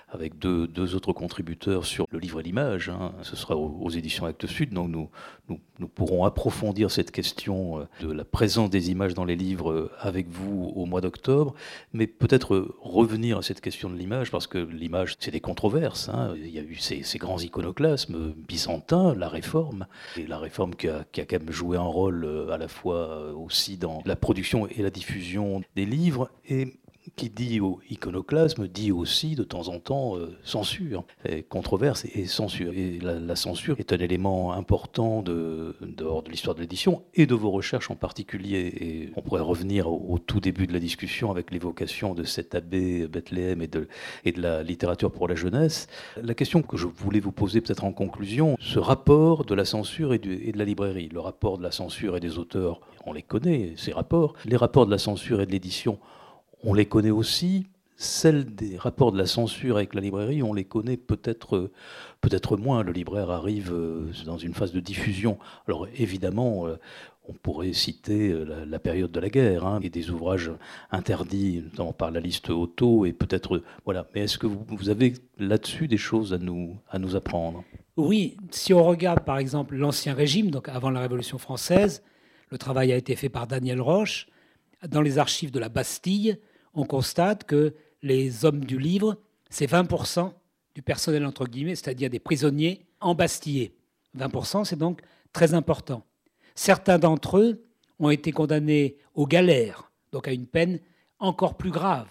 avec 0.08 0.38
deux, 0.38 0.94
autres 0.94 1.12
contributeurs 1.12 1.84
sur 1.84 2.06
le 2.10 2.18
livre 2.18 2.40
et 2.40 2.42
l'image. 2.42 2.88
Hein. 2.88 3.12
Ce 3.22 3.34
sera 3.34 3.56
aux, 3.56 3.90
éditions 3.90 4.24
Actes 4.26 4.46
Sud, 4.46 4.72
donc 4.72 4.88
nous, 4.88 5.10
nous, 5.48 5.88
pourrons 5.88 6.24
approfondir 6.24 6.90
cette 6.90 7.10
question 7.10 7.86
de 8.00 8.12
la 8.12 8.24
présence 8.24 8.70
des 8.70 8.90
images 8.90 9.14
dans 9.14 9.24
les 9.24 9.36
livres 9.36 9.90
avec 9.98 10.28
vous 10.28 10.72
au 10.74 10.86
mois 10.86 11.00
d'octobre, 11.00 11.54
mais 11.92 12.06
peut-être 12.06 12.74
revenir 12.80 13.38
à 13.38 13.42
cette 13.42 13.60
question 13.60 13.90
de 13.90 13.96
l'image, 13.96 14.30
parce 14.30 14.46
que 14.46 14.58
l'image, 14.58 15.16
c'est 15.18 15.30
des 15.30 15.40
controverses. 15.40 16.08
Hein. 16.08 16.34
Il 16.36 16.50
y 16.50 16.58
a 16.58 16.62
eu 16.62 16.76
ces, 16.76 17.02
ces, 17.02 17.18
grands 17.18 17.38
iconoclasmes 17.38 18.32
byzantins, 18.32 19.14
la 19.14 19.28
réforme, 19.28 19.86
et 20.16 20.26
la 20.26 20.38
réforme 20.38 20.74
qui 20.74 20.88
a, 20.88 21.04
qui 21.10 21.20
a 21.20 21.24
quand 21.24 21.38
même 21.38 21.52
joué 21.52 21.76
un 21.76 21.82
rôle 21.82 22.48
à 22.52 22.58
la 22.58 22.68
fois 22.68 23.32
aussi 23.32 23.76
dans 23.76 24.02
la 24.04 24.16
production 24.16 24.68
et 24.68 24.82
la 24.82 24.90
diffusion 24.90 25.62
des 25.74 25.84
livres. 25.84 26.30
Et 26.48 26.74
qui 27.16 27.30
dit 27.30 27.60
au 27.60 27.80
iconoclasme 27.90 28.68
dit 28.68 28.92
aussi 28.92 29.34
de 29.34 29.42
temps 29.42 29.68
en 29.68 29.78
temps 29.78 30.16
euh, 30.16 30.36
censure, 30.44 31.04
controverse 31.48 32.04
et, 32.14 32.26
censure. 32.26 32.72
Et 32.74 32.98
la, 33.00 33.36
censure 33.36 33.76
est 33.78 33.92
un 33.92 33.98
élément 33.98 34.52
important 34.52 35.22
de, 35.22 35.74
de, 35.80 36.04
de 36.04 36.30
l'histoire 36.30 36.54
de 36.54 36.60
l'édition 36.60 37.02
et 37.14 37.26
de 37.26 37.34
vos 37.34 37.50
recherches 37.50 37.90
en 37.90 37.96
particulier. 37.96 38.72
Et 38.80 39.10
on 39.16 39.22
pourrait 39.22 39.40
revenir 39.40 39.88
au, 39.90 40.18
tout 40.18 40.40
début 40.40 40.66
de 40.66 40.72
la 40.72 40.78
discussion 40.78 41.30
avec 41.30 41.50
l'évocation 41.50 42.14
de 42.14 42.24
cet 42.24 42.54
abbé 42.54 43.08
Bethléem 43.08 43.62
et 43.62 43.66
de, 43.66 43.88
et 44.24 44.32
de 44.32 44.42
la 44.42 44.62
littérature 44.62 45.10
pour 45.10 45.26
la 45.26 45.34
jeunesse. 45.34 45.86
La 46.22 46.34
question 46.34 46.62
que 46.62 46.76
je 46.76 46.86
voulais 46.86 47.20
vous 47.20 47.32
poser 47.32 47.60
peut-être 47.60 47.84
en 47.84 47.92
conclusion, 47.92 48.56
ce 48.60 48.78
rapport 48.78 49.44
de 49.44 49.54
la 49.54 49.64
censure 49.64 50.12
et 50.12 50.18
de 50.18 50.58
la 50.58 50.64
librairie, 50.64 51.08
le 51.08 51.20
rapport 51.20 51.56
de 51.56 51.62
la 51.62 51.72
censure 51.72 52.16
et 52.16 52.20
des 52.20 52.38
auteurs, 52.38 52.80
on 53.06 53.12
les 53.12 53.22
connaît, 53.22 53.72
ces 53.76 53.92
rapports, 53.92 54.34
les 54.44 54.56
rapports 54.56 54.84
de 54.84 54.90
la 54.90 54.98
censure 54.98 55.40
et 55.40 55.46
de 55.46 55.52
l'édition, 55.52 55.98
on 56.66 56.74
les 56.74 56.86
connaît 56.86 57.10
aussi. 57.10 57.66
Celles 57.96 58.44
des 58.44 58.76
rapports 58.76 59.10
de 59.10 59.16
la 59.16 59.24
censure 59.24 59.76
avec 59.76 59.94
la 59.94 60.02
librairie, 60.02 60.42
on 60.42 60.52
les 60.52 60.64
connaît 60.64 60.98
peut-être 60.98 61.70
peut-être 62.20 62.58
moins. 62.58 62.82
Le 62.82 62.92
libraire 62.92 63.30
arrive 63.30 63.72
euh, 63.72 64.10
dans 64.26 64.36
une 64.36 64.52
phase 64.52 64.72
de 64.72 64.80
diffusion. 64.80 65.38
Alors 65.66 65.86
évidemment, 65.96 66.66
euh, 66.66 66.76
on 67.26 67.32
pourrait 67.32 67.72
citer 67.72 68.30
euh, 68.30 68.66
la, 68.66 68.78
période 68.78 69.12
de 69.12 69.20
la 69.20 69.30
guerre 69.30 69.64
hein, 69.64 69.80
et 69.82 69.88
des 69.88 70.10
ouvrages 70.10 70.50
interdits, 70.90 71.64
par 71.96 72.10
la 72.10 72.20
liste 72.20 72.50
auto, 72.50 73.06
et 73.06 73.12
peut-être 73.12 73.62
voilà. 73.86 74.06
Mais 74.14 74.22
est-ce 74.22 74.36
que 74.36 74.46
vous, 74.46 74.90
avez 74.90 75.14
là-dessus 75.38 75.88
des 75.88 75.96
choses 75.96 76.34
à 76.34 76.38
nous 76.38 76.76
à 76.90 76.98
nous 76.98 77.16
apprendre? 77.16 77.64
Oui, 77.96 78.36
si 78.50 78.74
on 78.74 78.84
regarde 78.84 79.20
par 79.20 79.38
exemple 79.38 79.74
l'ancien 79.74 80.12
régime, 80.12 80.50
donc 80.50 80.68
avant 80.68 80.90
la 80.90 81.00
Révolution 81.00 81.38
française, 81.38 82.02
le 82.50 82.58
travail 82.58 82.92
a 82.92 82.96
été 82.96 83.16
fait 83.16 83.30
par 83.30 83.46
Daniel 83.46 83.80
Roche 83.80 84.26
dans 84.86 85.00
les 85.00 85.18
archives 85.18 85.50
de 85.50 85.58
la 85.58 85.70
Bastille 85.70 86.38
on 86.76 86.84
constate 86.84 87.44
que 87.44 87.74
les 88.02 88.44
hommes 88.44 88.64
du 88.64 88.78
livre, 88.78 89.16
c'est 89.50 89.68
20% 89.68 90.32
du 90.74 90.82
personnel, 90.82 91.24
entre 91.24 91.46
guillemets, 91.46 91.74
c'est-à-dire 91.74 92.10
des 92.10 92.20
prisonniers 92.20 92.86
embastillés. 93.00 93.74
20%, 94.16 94.64
c'est 94.64 94.76
donc 94.76 95.00
très 95.32 95.54
important. 95.54 96.04
Certains 96.54 96.98
d'entre 96.98 97.38
eux 97.38 97.64
ont 97.98 98.10
été 98.10 98.30
condamnés 98.30 98.98
aux 99.14 99.26
galères, 99.26 99.90
donc 100.12 100.28
à 100.28 100.32
une 100.32 100.46
peine 100.46 100.78
encore 101.18 101.56
plus 101.56 101.70
grave. 101.70 102.08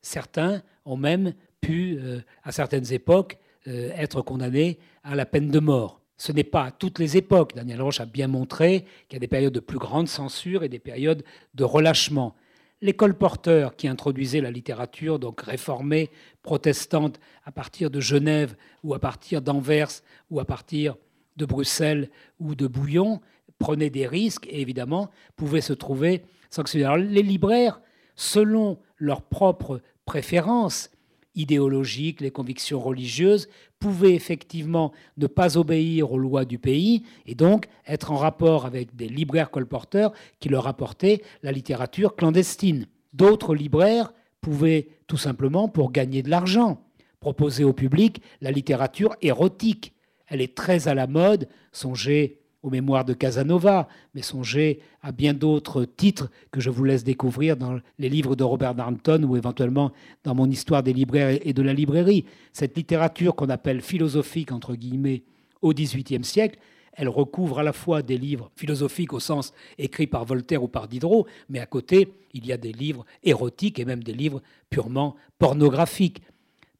Certains 0.00 0.62
ont 0.86 0.96
même 0.96 1.34
pu, 1.60 1.98
euh, 2.00 2.20
à 2.42 2.52
certaines 2.52 2.90
époques, 2.92 3.38
euh, 3.68 3.90
être 3.94 4.22
condamnés 4.22 4.78
à 5.04 5.14
la 5.14 5.26
peine 5.26 5.50
de 5.50 5.60
mort. 5.60 6.00
Ce 6.16 6.32
n'est 6.32 6.44
pas 6.44 6.64
à 6.64 6.70
toutes 6.70 6.98
les 6.98 7.18
époques. 7.18 7.54
Daniel 7.54 7.82
Roche 7.82 8.00
a 8.00 8.06
bien 8.06 8.28
montré 8.28 8.86
qu'il 9.08 9.16
y 9.16 9.16
a 9.16 9.20
des 9.20 9.28
périodes 9.28 9.52
de 9.52 9.60
plus 9.60 9.78
grande 9.78 10.08
censure 10.08 10.64
et 10.64 10.70
des 10.70 10.78
périodes 10.78 11.22
de 11.54 11.64
relâchement 11.64 12.34
les 12.82 12.94
porteurs 12.94 13.76
qui 13.76 13.88
introduisait 13.88 14.40
la 14.40 14.50
littérature, 14.50 15.18
donc 15.18 15.42
réformée, 15.42 16.10
protestante, 16.42 17.20
à 17.44 17.52
partir 17.52 17.90
de 17.90 18.00
Genève 18.00 18.56
ou 18.82 18.94
à 18.94 18.98
partir 18.98 19.42
d'Anvers 19.42 20.02
ou 20.30 20.40
à 20.40 20.44
partir 20.44 20.96
de 21.36 21.44
Bruxelles 21.44 22.10
ou 22.38 22.54
de 22.54 22.66
Bouillon, 22.66 23.20
prenaient 23.58 23.90
des 23.90 24.06
risques 24.06 24.46
et 24.46 24.60
évidemment 24.60 25.10
pouvaient 25.36 25.60
se 25.60 25.72
trouver 25.72 26.22
sanctionnés. 26.48 27.04
Les 27.04 27.22
libraires 27.22 27.80
selon 28.14 28.78
leurs 28.96 29.22
propres 29.22 29.80
préférences 30.06 30.90
idéologiques, 31.34 32.20
les 32.20 32.30
convictions 32.30 32.80
religieuses, 32.80 33.48
pouvaient 33.78 34.14
effectivement 34.14 34.92
ne 35.16 35.26
pas 35.26 35.56
obéir 35.56 36.12
aux 36.12 36.18
lois 36.18 36.44
du 36.44 36.58
pays 36.58 37.04
et 37.26 37.34
donc 37.34 37.66
être 37.86 38.10
en 38.10 38.16
rapport 38.16 38.66
avec 38.66 38.96
des 38.96 39.08
libraires 39.08 39.50
colporteurs 39.50 40.12
qui 40.38 40.48
leur 40.48 40.66
apportaient 40.66 41.22
la 41.42 41.52
littérature 41.52 42.16
clandestine. 42.16 42.86
D'autres 43.12 43.54
libraires 43.54 44.12
pouvaient 44.40 44.88
tout 45.06 45.16
simplement, 45.16 45.68
pour 45.68 45.92
gagner 45.92 46.22
de 46.22 46.30
l'argent, 46.30 46.82
proposer 47.20 47.64
au 47.64 47.72
public 47.72 48.22
la 48.40 48.50
littérature 48.50 49.16
érotique. 49.22 49.92
Elle 50.26 50.40
est 50.40 50.56
très 50.56 50.88
à 50.88 50.94
la 50.94 51.06
mode, 51.06 51.48
songez 51.72 52.39
aux 52.62 52.70
mémoires 52.70 53.04
de 53.04 53.14
Casanova, 53.14 53.88
mais 54.14 54.22
songez 54.22 54.80
à 55.02 55.12
bien 55.12 55.32
d'autres 55.32 55.84
titres 55.84 56.30
que 56.50 56.60
je 56.60 56.70
vous 56.70 56.84
laisse 56.84 57.04
découvrir 57.04 57.56
dans 57.56 57.78
les 57.98 58.08
livres 58.08 58.36
de 58.36 58.44
Robert 58.44 58.74
Darnton 58.74 59.22
ou 59.24 59.36
éventuellement 59.36 59.92
dans 60.24 60.34
mon 60.34 60.50
histoire 60.50 60.82
des 60.82 60.92
libraires 60.92 61.38
et 61.42 61.52
de 61.52 61.62
la 61.62 61.72
librairie. 61.72 62.24
Cette 62.52 62.76
littérature 62.76 63.34
qu'on 63.34 63.48
appelle 63.48 63.80
philosophique, 63.80 64.52
entre 64.52 64.74
guillemets, 64.74 65.22
au 65.62 65.72
XVIIIe 65.72 66.24
siècle, 66.24 66.58
elle 66.92 67.08
recouvre 67.08 67.60
à 67.60 67.62
la 67.62 67.72
fois 67.72 68.02
des 68.02 68.18
livres 68.18 68.50
philosophiques 68.56 69.12
au 69.12 69.20
sens 69.20 69.54
écrit 69.78 70.06
par 70.06 70.24
Voltaire 70.24 70.62
ou 70.62 70.68
par 70.68 70.88
Diderot, 70.88 71.26
mais 71.48 71.60
à 71.60 71.66
côté, 71.66 72.12
il 72.34 72.46
y 72.46 72.52
a 72.52 72.56
des 72.56 72.72
livres 72.72 73.06
érotiques 73.22 73.78
et 73.78 73.84
même 73.84 74.02
des 74.02 74.12
livres 74.12 74.42
purement 74.68 75.16
pornographiques. 75.38 76.22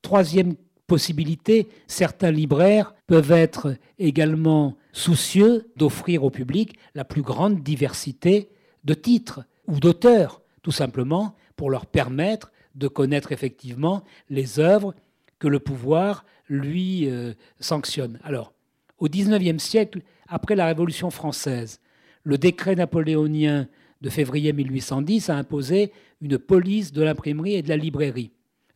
Troisième 0.03 0.57
possibilité, 0.91 1.69
certains 1.87 2.33
libraires 2.33 2.97
peuvent 3.07 3.31
être 3.31 3.77
également 4.01 4.77
soucieux 4.91 5.71
d'offrir 5.77 6.25
au 6.25 6.31
public 6.31 6.77
la 6.97 7.05
plus 7.05 7.23
grande 7.23 7.63
diversité 7.63 8.49
de 8.83 8.95
titres 8.95 9.45
ou 9.69 9.79
d'auteurs, 9.79 10.43
tout 10.63 10.73
simplement 10.73 11.37
pour 11.55 11.71
leur 11.71 11.87
permettre 11.87 12.51
de 12.75 12.89
connaître 12.89 13.31
effectivement 13.31 14.03
les 14.31 14.59
œuvres 14.59 14.93
que 15.39 15.47
le 15.47 15.61
pouvoir 15.61 16.25
lui 16.49 17.09
euh, 17.09 17.35
sanctionne. 17.61 18.19
Alors, 18.25 18.53
au 18.99 19.07
XIXe 19.07 19.63
siècle, 19.63 20.01
après 20.27 20.57
la 20.57 20.67
Révolution 20.67 21.11
française, 21.11 21.79
le 22.25 22.37
décret 22.37 22.75
napoléonien 22.75 23.69
de 24.01 24.11
février 24.11 24.53
1810 24.53 25.31
a 25.31 25.37
imposé 25.37 25.93
une 26.21 26.37
police 26.37 26.93
de 26.93 27.03
l'imprimerie 27.03 27.55
et 27.55 27.63
de 27.63 27.69
la 27.69 27.77
librairie. 27.77 28.33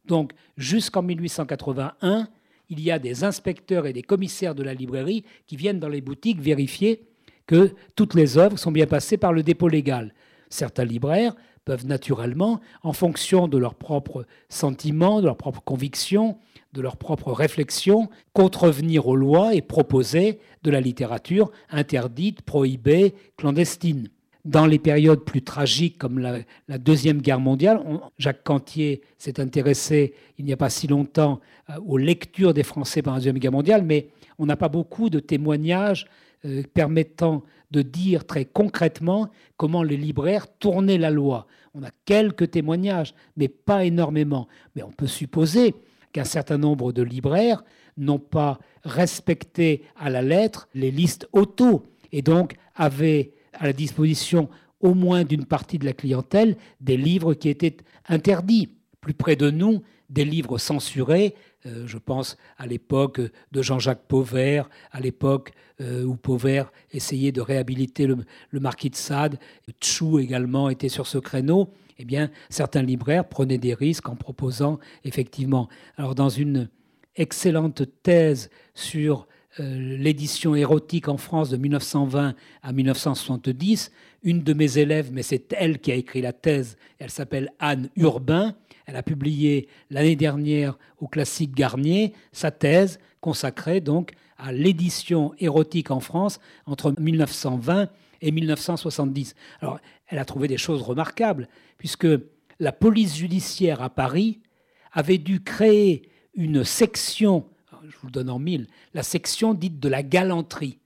Donc 0.06 0.32
jusqu'en 0.56 1.02
1881, 1.02 2.28
il 2.70 2.80
y 2.80 2.90
a 2.90 2.98
des 2.98 3.24
inspecteurs 3.24 3.86
et 3.86 3.92
des 3.92 4.02
commissaires 4.02 4.54
de 4.54 4.62
la 4.62 4.74
librairie 4.74 5.24
qui 5.46 5.56
viennent 5.56 5.80
dans 5.80 5.88
les 5.88 6.00
boutiques 6.00 6.40
vérifier 6.40 7.06
que 7.46 7.74
toutes 7.94 8.14
les 8.14 8.38
œuvres 8.38 8.58
sont 8.58 8.72
bien 8.72 8.86
passées 8.86 9.18
par 9.18 9.32
le 9.32 9.42
dépôt 9.42 9.68
légal. 9.68 10.14
Certains 10.48 10.84
libraires 10.84 11.34
peuvent 11.64 11.86
naturellement, 11.86 12.60
en 12.82 12.92
fonction 12.92 13.48
de 13.48 13.58
leurs 13.58 13.74
propres 13.74 14.26
sentiments, 14.48 15.20
de 15.20 15.26
leurs 15.26 15.36
propres 15.36 15.62
convictions, 15.62 16.38
de 16.72 16.82
leurs 16.82 16.96
propres 16.96 17.32
réflexions, 17.32 18.10
contrevenir 18.32 19.06
aux 19.06 19.16
lois 19.16 19.54
et 19.54 19.62
proposer 19.62 20.40
de 20.62 20.70
la 20.70 20.80
littérature 20.80 21.50
interdite, 21.70 22.42
prohibée, 22.42 23.14
clandestine 23.36 24.08
dans 24.44 24.66
les 24.66 24.78
périodes 24.78 25.24
plus 25.24 25.42
tragiques 25.42 25.98
comme 25.98 26.18
la, 26.18 26.78
Deuxième 26.78 27.22
Guerre 27.22 27.40
mondiale, 27.40 27.82
Jacques 28.18 28.44
Cantier 28.44 29.02
s'est 29.18 29.40
intéressé 29.40 30.14
il 30.38 30.44
n'y 30.44 30.52
a 30.52 30.56
pas 30.56 30.70
si 30.70 30.86
longtemps 30.86 31.40
euh, 31.70 31.74
aux 31.86 31.96
lectures 31.96 32.52
des 32.52 32.62
Français 32.62 33.00
pendant 33.00 33.16
la 33.16 33.20
Deuxième 33.20 33.38
Guerre 33.38 33.52
mondiale, 33.52 33.82
mais 33.84 34.08
on 34.38 34.46
n'a 34.46 34.56
pas 34.56 34.68
beaucoup 34.68 35.08
de 35.08 35.20
témoignages 35.20 36.06
euh, 36.44 36.62
permettant 36.74 37.42
de 37.70 37.82
dire 37.82 38.26
très 38.26 38.44
concrètement 38.44 39.30
comment 39.56 39.82
les 39.82 39.96
libraires 39.96 40.46
tournaient 40.58 40.98
la 40.98 41.10
loi. 41.10 41.46
On 41.74 41.82
a 41.82 41.90
quelques 42.04 42.50
témoignages, 42.50 43.14
mais 43.36 43.48
pas 43.48 43.84
énormément. 43.84 44.46
Mais 44.76 44.82
on 44.82 44.90
peut 44.90 45.06
supposer 45.06 45.74
qu'un 46.12 46.24
certain 46.24 46.58
nombre 46.58 46.92
de 46.92 47.02
libraires 47.02 47.64
n'ont 47.96 48.18
pas 48.18 48.58
respecté 48.84 49.82
à 49.96 50.10
la 50.10 50.22
lettre 50.22 50.68
les 50.74 50.90
listes 50.90 51.26
auto 51.32 51.84
et 52.12 52.22
donc 52.22 52.54
avaient 52.76 53.32
à 53.54 53.66
la 53.66 53.72
disposition 53.72 54.48
au 54.80 54.94
moins 54.94 55.24
d'une 55.24 55.46
partie 55.46 55.78
de 55.78 55.84
la 55.84 55.92
clientèle 55.92 56.56
des 56.80 56.96
livres 56.96 57.34
qui 57.34 57.48
étaient 57.48 57.76
interdits. 58.08 58.68
Plus 59.00 59.14
près 59.14 59.36
de 59.36 59.50
nous, 59.50 59.82
des 60.10 60.24
livres 60.24 60.58
censurés. 60.58 61.34
Euh, 61.66 61.86
je 61.86 61.98
pense 61.98 62.36
à 62.58 62.66
l'époque 62.66 63.20
de 63.52 63.62
Jean-Jacques 63.62 64.06
Pauvert, 64.06 64.68
à 64.92 65.00
l'époque 65.00 65.52
euh, 65.80 66.04
où 66.04 66.16
Pauvert 66.16 66.72
essayait 66.92 67.32
de 67.32 67.40
réhabiliter 67.40 68.06
le, 68.06 68.60
marquis 68.60 68.90
de 68.90 68.96
Sade. 68.96 69.38
Tchou 69.80 70.18
également 70.18 70.68
était 70.68 70.88
sur 70.88 71.06
ce 71.06 71.18
créneau. 71.18 71.70
Eh 71.98 72.04
bien, 72.04 72.30
certains 72.50 72.82
libraires 72.82 73.28
prenaient 73.28 73.58
des 73.58 73.74
risques 73.74 74.08
en 74.08 74.16
proposant 74.16 74.78
effectivement. 75.04 75.68
Alors, 75.96 76.14
dans 76.14 76.28
une 76.28 76.68
excellente 77.16 77.82
thèse 78.02 78.50
sur 78.74 79.26
euh, 79.60 79.96
l'édition 79.98 80.56
érotique 80.56 81.08
en 81.08 81.16
France 81.16 81.50
de 81.50 81.56
1920 81.56 82.34
à 82.62 82.72
1970. 82.72 83.92
Une 84.22 84.42
de 84.42 84.52
mes 84.52 84.78
élèves, 84.78 85.10
mais 85.12 85.22
c'est 85.22 85.52
elle 85.52 85.78
qui 85.78 85.92
a 85.92 85.94
écrit 85.94 86.22
la 86.22 86.32
thèse, 86.32 86.76
elle 86.98 87.10
s'appelle 87.10 87.52
Anne 87.60 87.88
Urbain. 87.96 88.54
Elle 88.86 88.96
a 88.96 89.02
publié 89.02 89.68
l'année 89.90 90.16
dernière 90.16 90.76
au 90.98 91.06
classique 91.06 91.54
Garnier 91.54 92.14
sa 92.32 92.50
thèse 92.50 92.98
consacrée 93.20 93.80
donc 93.80 94.12
à 94.36 94.52
l'édition 94.52 95.32
érotique 95.38 95.90
en 95.90 96.00
France 96.00 96.40
entre 96.66 96.92
1920 96.98 97.88
et 98.20 98.32
1970. 98.32 99.34
Alors, 99.60 99.78
elle 100.08 100.18
a 100.18 100.24
trouvé 100.24 100.48
des 100.48 100.56
choses 100.56 100.82
remarquables, 100.82 101.48
puisque 101.78 102.08
la 102.58 102.72
police 102.72 103.16
judiciaire 103.16 103.82
à 103.82 103.90
Paris 103.90 104.40
avait 104.92 105.18
dû 105.18 105.42
créer 105.42 106.08
une 106.34 106.64
section 106.64 107.44
je 107.90 107.96
vous 107.98 108.06
le 108.06 108.12
donne 108.12 108.30
en 108.30 108.38
mille, 108.38 108.66
la 108.94 109.02
section 109.02 109.54
dite 109.54 109.80
de 109.80 109.88
la 109.88 110.02
galanterie. 110.02 110.78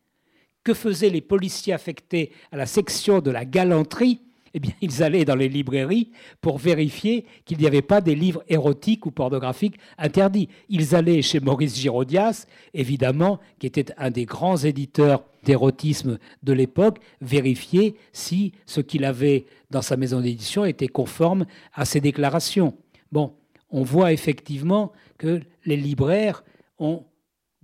Que 0.64 0.74
faisaient 0.74 1.10
les 1.10 1.20
policiers 1.20 1.72
affectés 1.72 2.32
à 2.50 2.56
la 2.56 2.66
section 2.66 3.20
de 3.20 3.30
la 3.30 3.44
galanterie? 3.44 4.20
Eh 4.54 4.60
bien, 4.60 4.72
ils 4.80 5.02
allaient 5.02 5.26
dans 5.26 5.36
les 5.36 5.48
librairies 5.48 6.10
pour 6.40 6.58
vérifier 6.58 7.26
qu'il 7.44 7.58
n'y 7.58 7.66
avait 7.66 7.82
pas 7.82 8.00
des 8.00 8.14
livres 8.14 8.42
érotiques 8.48 9.06
ou 9.06 9.10
pornographiques 9.10 9.78
interdits. 9.98 10.48
Ils 10.68 10.94
allaient 10.94 11.22
chez 11.22 11.38
Maurice 11.38 11.78
Girodias, 11.78 12.46
évidemment, 12.74 13.40
qui 13.58 13.66
était 13.66 13.92
un 13.98 14.10
des 14.10 14.24
grands 14.24 14.56
éditeurs 14.56 15.22
d'érotisme 15.44 16.18
de 16.42 16.52
l'époque, 16.52 16.98
vérifier 17.20 17.94
si 18.12 18.52
ce 18.66 18.80
qu'il 18.80 19.04
avait 19.04 19.46
dans 19.70 19.82
sa 19.82 19.96
maison 19.96 20.20
d'édition 20.20 20.64
était 20.64 20.88
conforme 20.88 21.46
à 21.74 21.84
ses 21.84 22.00
déclarations. 22.00 22.74
Bon, 23.12 23.34
on 23.70 23.82
voit 23.82 24.12
effectivement 24.12 24.92
que 25.18 25.40
les 25.66 25.76
libraires 25.76 26.42
ont 26.78 27.04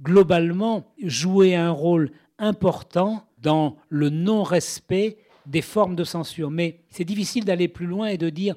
globalement 0.03 0.93
joué 1.03 1.55
un 1.55 1.71
rôle 1.71 2.11
important 2.39 3.27
dans 3.39 3.77
le 3.89 4.11
non-respect 4.11 5.19
des 5.47 5.63
formes 5.63 5.97
de 5.97 6.05
censure. 6.05 6.51
Mais 6.51 6.81
c'est 6.91 7.05
difficile 7.05 7.45
d'aller 7.45 7.69
plus 7.69 7.87
loin 7.87 8.09
et 8.09 8.19
de 8.19 8.31
dire 8.31 8.57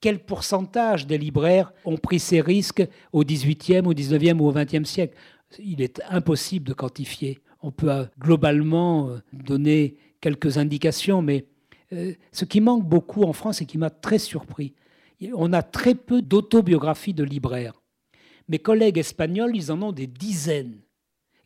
quel 0.00 0.18
pourcentage 0.18 1.06
des 1.06 1.18
libraires 1.18 1.72
ont 1.84 1.98
pris 1.98 2.18
ces 2.18 2.40
risques 2.40 2.86
au 3.12 3.22
XVIIIe, 3.22 3.86
au 3.86 3.92
XIXe 3.92 4.40
ou 4.40 4.48
au 4.48 4.52
XXe 4.52 4.88
siècle. 4.88 5.16
Il 5.58 5.82
est 5.82 6.00
impossible 6.08 6.66
de 6.66 6.72
quantifier. 6.72 7.40
On 7.62 7.70
peut 7.70 7.90
euh, 7.90 8.04
globalement 8.18 9.08
euh, 9.08 9.18
donner 9.32 9.96
quelques 10.20 10.56
indications, 10.56 11.20
mais 11.20 11.44
euh, 11.92 12.12
ce 12.32 12.44
qui 12.44 12.60
manque 12.60 12.88
beaucoup 12.88 13.24
en 13.24 13.32
France 13.32 13.60
et 13.60 13.66
qui 13.66 13.76
m'a 13.76 13.90
très 13.90 14.18
surpris, 14.18 14.74
on 15.34 15.52
a 15.52 15.62
très 15.62 15.94
peu 15.94 16.22
d'autobiographies 16.22 17.12
de 17.12 17.24
libraires. 17.24 17.79
Mes 18.50 18.58
collègues 18.58 18.98
espagnols, 18.98 19.54
ils 19.54 19.70
en 19.70 19.80
ont 19.80 19.92
des 19.92 20.08
dizaines. 20.08 20.80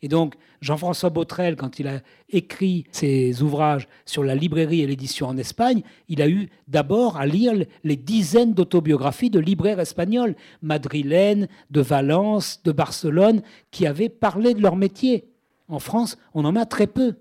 Et 0.01 0.07
donc, 0.07 0.33
Jean-François 0.59 1.11
Botrel, 1.11 1.55
quand 1.55 1.77
il 1.77 1.87
a 1.87 2.01
écrit 2.29 2.85
ses 2.91 3.43
ouvrages 3.43 3.87
sur 4.05 4.23
la 4.23 4.33
librairie 4.33 4.81
et 4.81 4.87
l'édition 4.87 5.27
en 5.27 5.37
Espagne, 5.37 5.83
il 6.09 6.19
a 6.23 6.27
eu 6.27 6.49
d'abord 6.67 7.17
à 7.17 7.27
lire 7.27 7.53
les 7.83 7.95
dizaines 7.95 8.55
d'autobiographies 8.55 9.29
de 9.29 9.39
libraires 9.39 9.79
espagnols, 9.79 10.35
madrilènes, 10.63 11.47
de 11.69 11.81
Valence, 11.81 12.63
de 12.63 12.71
Barcelone, 12.71 13.43
qui 13.69 13.85
avaient 13.85 14.09
parlé 14.09 14.55
de 14.55 14.61
leur 14.63 14.75
métier. 14.75 15.29
En 15.67 15.79
France, 15.79 16.17
on 16.33 16.43
en 16.43 16.55
a 16.55 16.65
très 16.65 16.87
peu. 16.87 17.13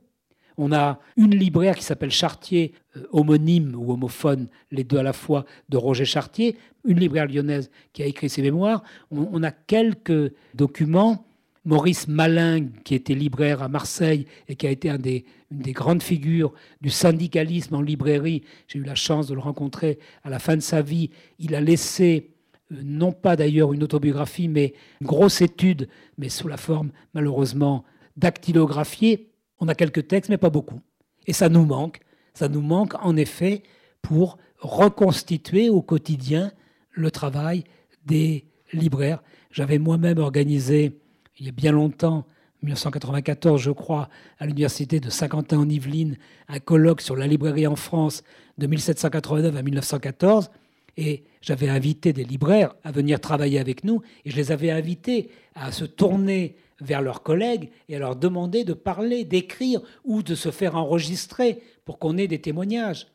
On 0.57 0.73
a 0.73 1.01
une 1.17 1.35
libraire 1.35 1.77
qui 1.77 1.83
s'appelle 1.83 2.11
Chartier, 2.11 2.73
euh, 2.97 3.07
homonyme 3.11 3.75
ou 3.77 3.93
homophone, 3.93 4.49
les 4.71 4.85
deux 4.85 4.99
à 4.99 5.03
la 5.03 5.13
fois, 5.13 5.45
de 5.69 5.77
Roger 5.77 6.05
Chartier, 6.05 6.57
une 6.85 7.01
libraire 7.01 7.27
lyonnaise 7.27 7.71
qui 7.93 8.03
a 8.03 8.07
écrit 8.07 8.29
ses 8.29 8.43
mémoires. 8.43 8.83
On, 9.11 9.43
a 9.43 9.51
quelques 9.51 10.33
documents. 10.55 11.27
Maurice 11.67 12.09
Malin, 12.09 12.67
qui 12.85 12.95
était 12.95 13.15
libraire 13.15 13.63
à 13.63 13.69
Marseille 13.69 14.27
et 14.49 14.55
qui 14.55 14.67
a 14.67 14.71
été 14.71 14.91
une 14.91 14.99
des 14.99 15.73
grandes 15.73 16.03
figures 16.03 16.53
du 16.83 16.91
syndicalisme 16.91 17.77
en 17.77 17.81
librairie, 17.81 18.43
j'ai 18.69 18.81
eu 18.81 18.83
la 18.83 18.95
chance 18.95 19.29
de 19.29 19.35
le 19.35 19.41
rencontrer 19.41 19.99
à 20.25 20.29
la 20.29 20.39
fin 20.39 20.57
de 20.57 20.61
sa 20.61 20.83
vie. 20.83 21.09
Il 21.39 21.55
a 21.55 21.63
laissé 21.63 22.33
euh, 22.71 22.77
non 22.85 23.13
pas 23.13 23.35
d'ailleurs 23.35 23.73
une 23.73 23.83
autobiographie, 23.83 24.49
mais 24.49 24.75
une 25.01 25.07
grosse 25.07 25.41
étude, 25.41 25.89
mais 26.19 26.29
sous 26.29 26.49
la 26.49 26.59
forme 26.59 26.91
malheureusement 27.15 27.85
dactylographiée, 28.19 29.31
on 29.61 29.69
a 29.69 29.75
quelques 29.75 30.09
textes, 30.09 30.31
mais 30.31 30.39
pas 30.39 30.51
beaucoup. 30.51 30.81
Et 31.27 31.33
ça 31.33 31.49
nous 31.49 31.65
manque. 31.65 32.01
Ça 32.35 32.49
nous 32.49 32.61
manque 32.61 32.95
en 33.03 33.17
effet 33.17 33.63
pour 34.03 34.39
reconstituer 34.59 35.71
au 35.71 35.83
quotidien 35.83 36.53
le 36.91 37.11
travail 37.11 37.65
des 38.05 38.47
libraires. 38.73 39.23
J'avais 39.51 39.79
moi-même 39.79 40.19
organisé, 40.19 40.99
il 41.39 41.47
y 41.47 41.49
a 41.49 41.53
bien 41.53 41.73
longtemps, 41.73 42.27
1994, 42.65 43.61
je 43.61 43.71
crois, 43.71 44.09
à 44.39 44.47
l'université 44.47 44.99
de 44.99 45.11
Saint-Quentin 45.11 45.59
en 45.59 45.69
Yvelines, 45.69 46.17
un 46.49 46.59
colloque 46.59 47.03
sur 47.03 47.15
la 47.15 47.27
librairie 47.27 47.67
en 47.67 47.77
France 47.77 48.23
de 48.59 48.67
1789 48.67 49.55
à 49.55 49.63
1914. 49.63 50.51
Et 50.97 51.25
j'avais 51.41 51.69
invité 51.69 52.13
des 52.13 52.25
libraires 52.25 52.75
à 52.85 52.93
venir 52.93 53.21
travailler 53.21 53.59
avec 53.59 53.85
nous 53.85 54.01
et 54.25 54.31
je 54.31 54.37
les 54.37 54.53
avais 54.53 54.71
invités 54.71 55.31
à 55.55 55.73
se 55.73 55.85
tourner 55.85 56.57
vers 56.81 57.03
leurs 57.03 57.23
collègues 57.23 57.71
et 57.89 57.97
à 57.97 57.99
leur 57.99 58.17
demander 58.17 58.65
de 58.65 58.73
parler, 58.73 59.25
d'écrire 59.25 59.81
ou 60.05 60.23
de 60.23 60.35
se 60.35 60.51
faire 60.51 60.77
enregistrer 60.77 61.63
pour 61.85 61.99
qu'on 61.99 62.19
ait 62.19 62.29
des 62.29 62.41
témoignages. 62.41 63.07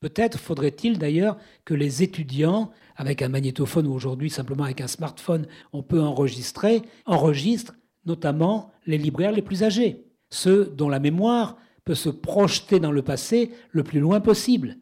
Peut-être 0.00 0.38
faudrait-il 0.38 0.98
d'ailleurs 0.98 1.36
que 1.64 1.74
les 1.74 2.02
étudiants, 2.02 2.72
avec 2.96 3.22
un 3.22 3.28
magnétophone 3.28 3.86
ou 3.86 3.92
aujourd'hui 3.92 4.30
simplement 4.30 4.64
avec 4.64 4.80
un 4.80 4.88
smartphone, 4.88 5.46
on 5.72 5.82
peut 5.82 6.00
enregistrer, 6.00 6.82
enregistrent 7.06 7.74
notamment 8.04 8.72
les 8.86 8.98
libraires 8.98 9.32
les 9.32 9.42
plus 9.42 9.62
âgés, 9.62 10.04
ceux 10.28 10.64
dont 10.64 10.88
la 10.88 10.98
mémoire 10.98 11.56
peut 11.84 11.94
se 11.94 12.08
projeter 12.08 12.80
dans 12.80 12.90
le 12.90 13.02
passé 13.02 13.52
le 13.70 13.84
plus 13.84 14.00
loin 14.00 14.20
possible 14.20 14.76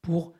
pour 0.00 0.32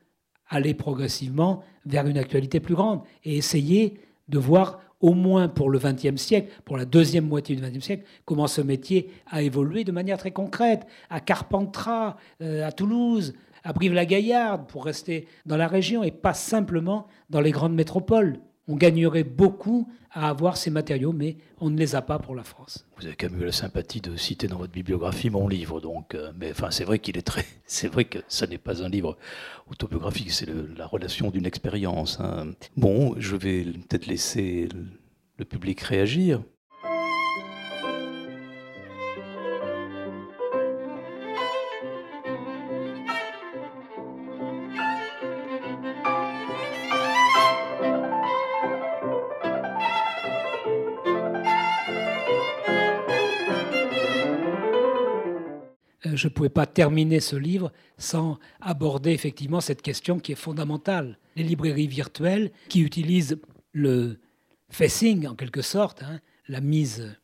aller 0.48 0.74
progressivement 0.74 1.62
vers 1.85 2.06
une 2.06 2.19
actualité 2.19 2.60
plus 2.60 2.74
grande 2.74 3.02
et 3.24 3.36
essayer 3.36 4.01
de 4.28 4.39
voir 4.39 4.81
au 5.02 5.14
moins 5.14 5.48
pour 5.48 5.68
le 5.68 5.78
XXe 5.78 6.16
siècle, 6.16 6.52
pour 6.64 6.76
la 6.76 6.84
deuxième 6.84 7.26
moitié 7.26 7.54
du 7.56 7.62
XXe 7.62 7.84
siècle, 7.84 8.04
comment 8.24 8.46
ce 8.46 8.60
métier 8.60 9.10
a 9.26 9.42
évolué 9.42 9.84
de 9.84 9.92
manière 9.92 10.16
très 10.16 10.30
concrète. 10.30 10.86
À 11.10 11.20
Carpentras, 11.20 12.16
euh, 12.40 12.66
à 12.66 12.72
Toulouse, 12.72 13.34
à 13.64 13.72
Brive-la-Gaillarde, 13.72 14.66
pour 14.68 14.84
rester 14.84 15.26
dans 15.44 15.56
la 15.56 15.66
région 15.66 16.02
et 16.02 16.10
pas 16.10 16.34
simplement 16.34 17.06
dans 17.30 17.40
les 17.40 17.50
grandes 17.50 17.74
métropoles. 17.74 18.38
On 18.68 18.76
gagnerait 18.76 19.24
beaucoup 19.24 19.89
à 20.12 20.28
avoir 20.28 20.56
ces 20.56 20.70
matériaux, 20.70 21.12
mais 21.12 21.36
on 21.60 21.70
ne 21.70 21.78
les 21.78 21.94
a 21.94 22.02
pas 22.02 22.18
pour 22.18 22.34
la 22.34 22.44
France. 22.44 22.86
Vous 22.98 23.06
avez 23.06 23.16
quand 23.16 23.30
même 23.30 23.40
eu 23.40 23.47
la 23.47 23.52
sympathie 23.52 24.01
de 24.01 24.14
citer 24.16 24.47
dans 24.47 24.59
votre 24.59 24.72
bibliographie 24.72 25.30
mon 25.30 25.48
livre, 25.48 25.80
donc. 25.80 26.14
Euh, 26.14 26.32
mais 26.39 26.51
enfin, 26.51 26.70
c'est 26.70 26.84
vrai 26.84 26.98
qu'il 26.98 27.16
est 27.16 27.22
très. 27.22 27.44
C'est 27.66 27.89
vrai 27.89 28.05
que 28.05 28.18
ça 28.28 28.47
n'est 28.47 28.59
pas 28.59 28.82
un 28.82 28.89
livre 28.89 29.16
autobiographique, 29.70 30.30
c'est 30.30 30.47
la 30.76 30.86
relation 30.86 31.30
d'une 31.30 31.47
expérience. 31.47 32.20
Hein. 32.20 32.52
Bon, 32.76 33.14
je 33.18 33.34
vais 33.34 33.64
peut-être 33.64 34.06
laisser 34.06 34.68
le 35.39 35.44
public 35.47 35.80
réagir. 35.80 36.43
Je 56.22 56.28
ne 56.28 56.32
pouvais 56.32 56.48
pas 56.48 56.66
terminer 56.66 57.18
ce 57.18 57.34
livre 57.34 57.72
sans 57.98 58.38
aborder 58.60 59.10
effectivement 59.10 59.60
cette 59.60 59.82
question 59.82 60.20
qui 60.20 60.30
est 60.30 60.36
fondamentale. 60.36 61.18
Les 61.34 61.42
librairies 61.42 61.88
virtuelles 61.88 62.52
qui 62.68 62.80
utilisent 62.80 63.40
le 63.72 64.20
facing 64.70 65.26
en 65.26 65.34
quelque 65.34 65.62
sorte, 65.62 66.04
hein, 66.04 66.20
la 66.46 66.60
mise 66.60 67.16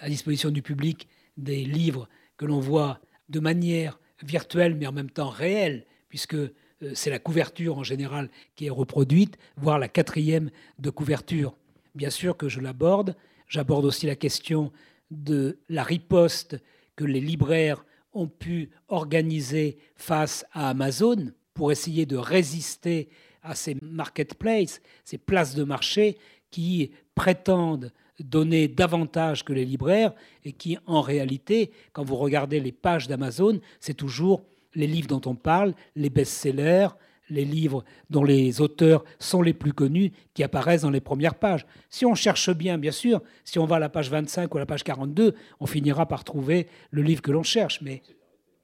à 0.00 0.08
disposition 0.08 0.50
du 0.50 0.60
public 0.60 1.06
des 1.36 1.64
livres 1.64 2.08
que 2.36 2.44
l'on 2.44 2.58
voit 2.58 2.98
de 3.28 3.38
manière 3.38 4.00
virtuelle 4.24 4.74
mais 4.74 4.88
en 4.88 4.92
même 4.92 5.10
temps 5.10 5.30
réelle, 5.30 5.86
puisque 6.08 6.34
euh, 6.34 6.50
c'est 6.94 7.10
la 7.10 7.20
couverture 7.20 7.78
en 7.78 7.84
général 7.84 8.28
qui 8.56 8.66
est 8.66 8.70
reproduite, 8.70 9.38
voire 9.56 9.78
la 9.78 9.88
quatrième 9.88 10.50
de 10.80 10.90
couverture. 10.90 11.56
Bien 11.94 12.10
sûr 12.10 12.36
que 12.36 12.48
je 12.48 12.58
l'aborde. 12.58 13.14
J'aborde 13.46 13.84
aussi 13.84 14.06
la 14.06 14.16
question 14.16 14.72
de 15.12 15.60
la 15.68 15.84
riposte 15.84 16.58
que 16.96 17.04
les 17.04 17.20
libraires 17.20 17.84
ont 18.12 18.28
pu 18.28 18.70
organiser 18.88 19.78
face 19.96 20.44
à 20.52 20.70
Amazon 20.70 21.32
pour 21.54 21.72
essayer 21.72 22.06
de 22.06 22.16
résister 22.16 23.08
à 23.42 23.54
ces 23.54 23.76
marketplaces, 23.82 24.80
ces 25.04 25.18
places 25.18 25.54
de 25.54 25.64
marché 25.64 26.16
qui 26.50 26.92
prétendent 27.14 27.92
donner 28.20 28.68
davantage 28.68 29.44
que 29.44 29.52
les 29.52 29.64
libraires 29.64 30.14
et 30.44 30.52
qui, 30.52 30.78
en 30.86 31.00
réalité, 31.00 31.72
quand 31.92 32.04
vous 32.04 32.16
regardez 32.16 32.60
les 32.60 32.72
pages 32.72 33.08
d'Amazon, 33.08 33.60
c'est 33.80 33.94
toujours 33.94 34.42
les 34.74 34.86
livres 34.86 35.08
dont 35.08 35.22
on 35.26 35.34
parle, 35.34 35.74
les 35.96 36.10
best-sellers, 36.10 36.88
les 37.32 37.44
livres 37.44 37.84
dont 38.10 38.24
les 38.24 38.60
auteurs 38.60 39.04
sont 39.18 39.42
les 39.42 39.54
plus 39.54 39.72
connus 39.72 40.12
qui 40.34 40.42
apparaissent 40.42 40.82
dans 40.82 40.90
les 40.90 41.00
premières 41.00 41.34
pages. 41.34 41.66
Si 41.88 42.04
on 42.04 42.14
cherche 42.14 42.50
bien, 42.50 42.78
bien 42.78 42.92
sûr, 42.92 43.22
si 43.44 43.58
on 43.58 43.64
va 43.64 43.76
à 43.76 43.78
la 43.78 43.88
page 43.88 44.10
25 44.10 44.54
ou 44.54 44.58
à 44.58 44.60
la 44.60 44.66
page 44.66 44.84
42, 44.84 45.34
on 45.60 45.66
finira 45.66 46.06
par 46.06 46.24
trouver 46.24 46.68
le 46.90 47.02
livre 47.02 47.22
que 47.22 47.32
l'on 47.32 47.42
cherche, 47.42 47.80
mais, 47.82 48.02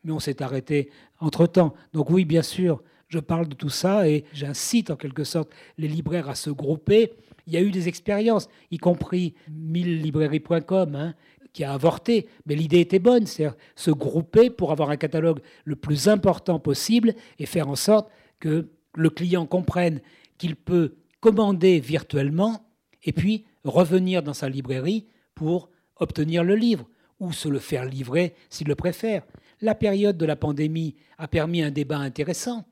mais 0.05 0.13
on 0.13 0.21
s'est 0.21 0.43
arrêté 0.43 0.91
entre-temps. 1.21 1.75
Donc 1.93 2.11
oui, 2.11 2.25
bien 2.25 2.43
sûr, 2.43 2.83
je 3.09 3.19
parle 3.19 3.49
de 3.49 3.55
tout 3.55 3.71
ça 3.71 4.09
et 4.09 4.25
j'incite 4.33 4.91
en 4.91 4.97
quelque 4.97 5.25
sorte 5.25 5.51
les 5.79 5.89
libraires 5.89 6.29
à 6.29 6.35
se 6.35 6.51
grouper. 6.51 7.13
Il 7.47 7.55
y 7.55 7.57
a 7.57 7.63
eu 7.63 7.71
des 7.71 7.89
expériences, 7.89 8.49
y 8.71 8.77
compris 8.77 9.35
1000librairies.com, 9.51 10.95
hein, 10.95 11.15
qui 11.53 11.65
a 11.65 11.73
avorté, 11.73 12.29
mais 12.47 12.55
l'idée 12.55 12.81
était 12.81 12.99
bonne, 12.99 13.27
c'est 13.27 13.49
se 13.75 13.91
grouper 13.91 14.51
pour 14.51 14.71
avoir 14.71 14.91
un 14.91 14.97
catalogue 14.97 15.41
le 15.65 15.77
plus 15.77 16.09
important 16.09 16.59
possible 16.59 17.15
et 17.39 17.47
faire 17.47 17.69
en 17.69 17.75
sorte 17.75 18.11
que 18.41 18.71
le 18.95 19.11
client 19.11 19.47
comprenne 19.47 20.01
qu'il 20.39 20.57
peut 20.57 20.97
commander 21.21 21.81
virtuellement 21.81 22.71
et 23.03 23.13
puis 23.13 23.45
revenir 23.65 24.23
dans 24.23 24.35
sa 24.35 24.49
librairie 24.49 25.07
pour 25.35 25.71
obtenir 25.97 26.45
le 26.45 26.55
livre 26.55 26.89
ou 27.21 27.33
se 27.33 27.49
le 27.49 27.59
faire 27.59 27.85
livrer 27.85 28.35
s'il 28.49 28.69
le 28.69 28.75
préfère. 28.75 29.25
La 29.61 29.75
période 29.75 30.17
de 30.17 30.27
la 30.27 30.37
pandémie 30.37 30.95
a 31.19 31.27
permis 31.27 31.63
un 31.63 31.71
débat 31.71 31.99
intéressant. 31.99 32.65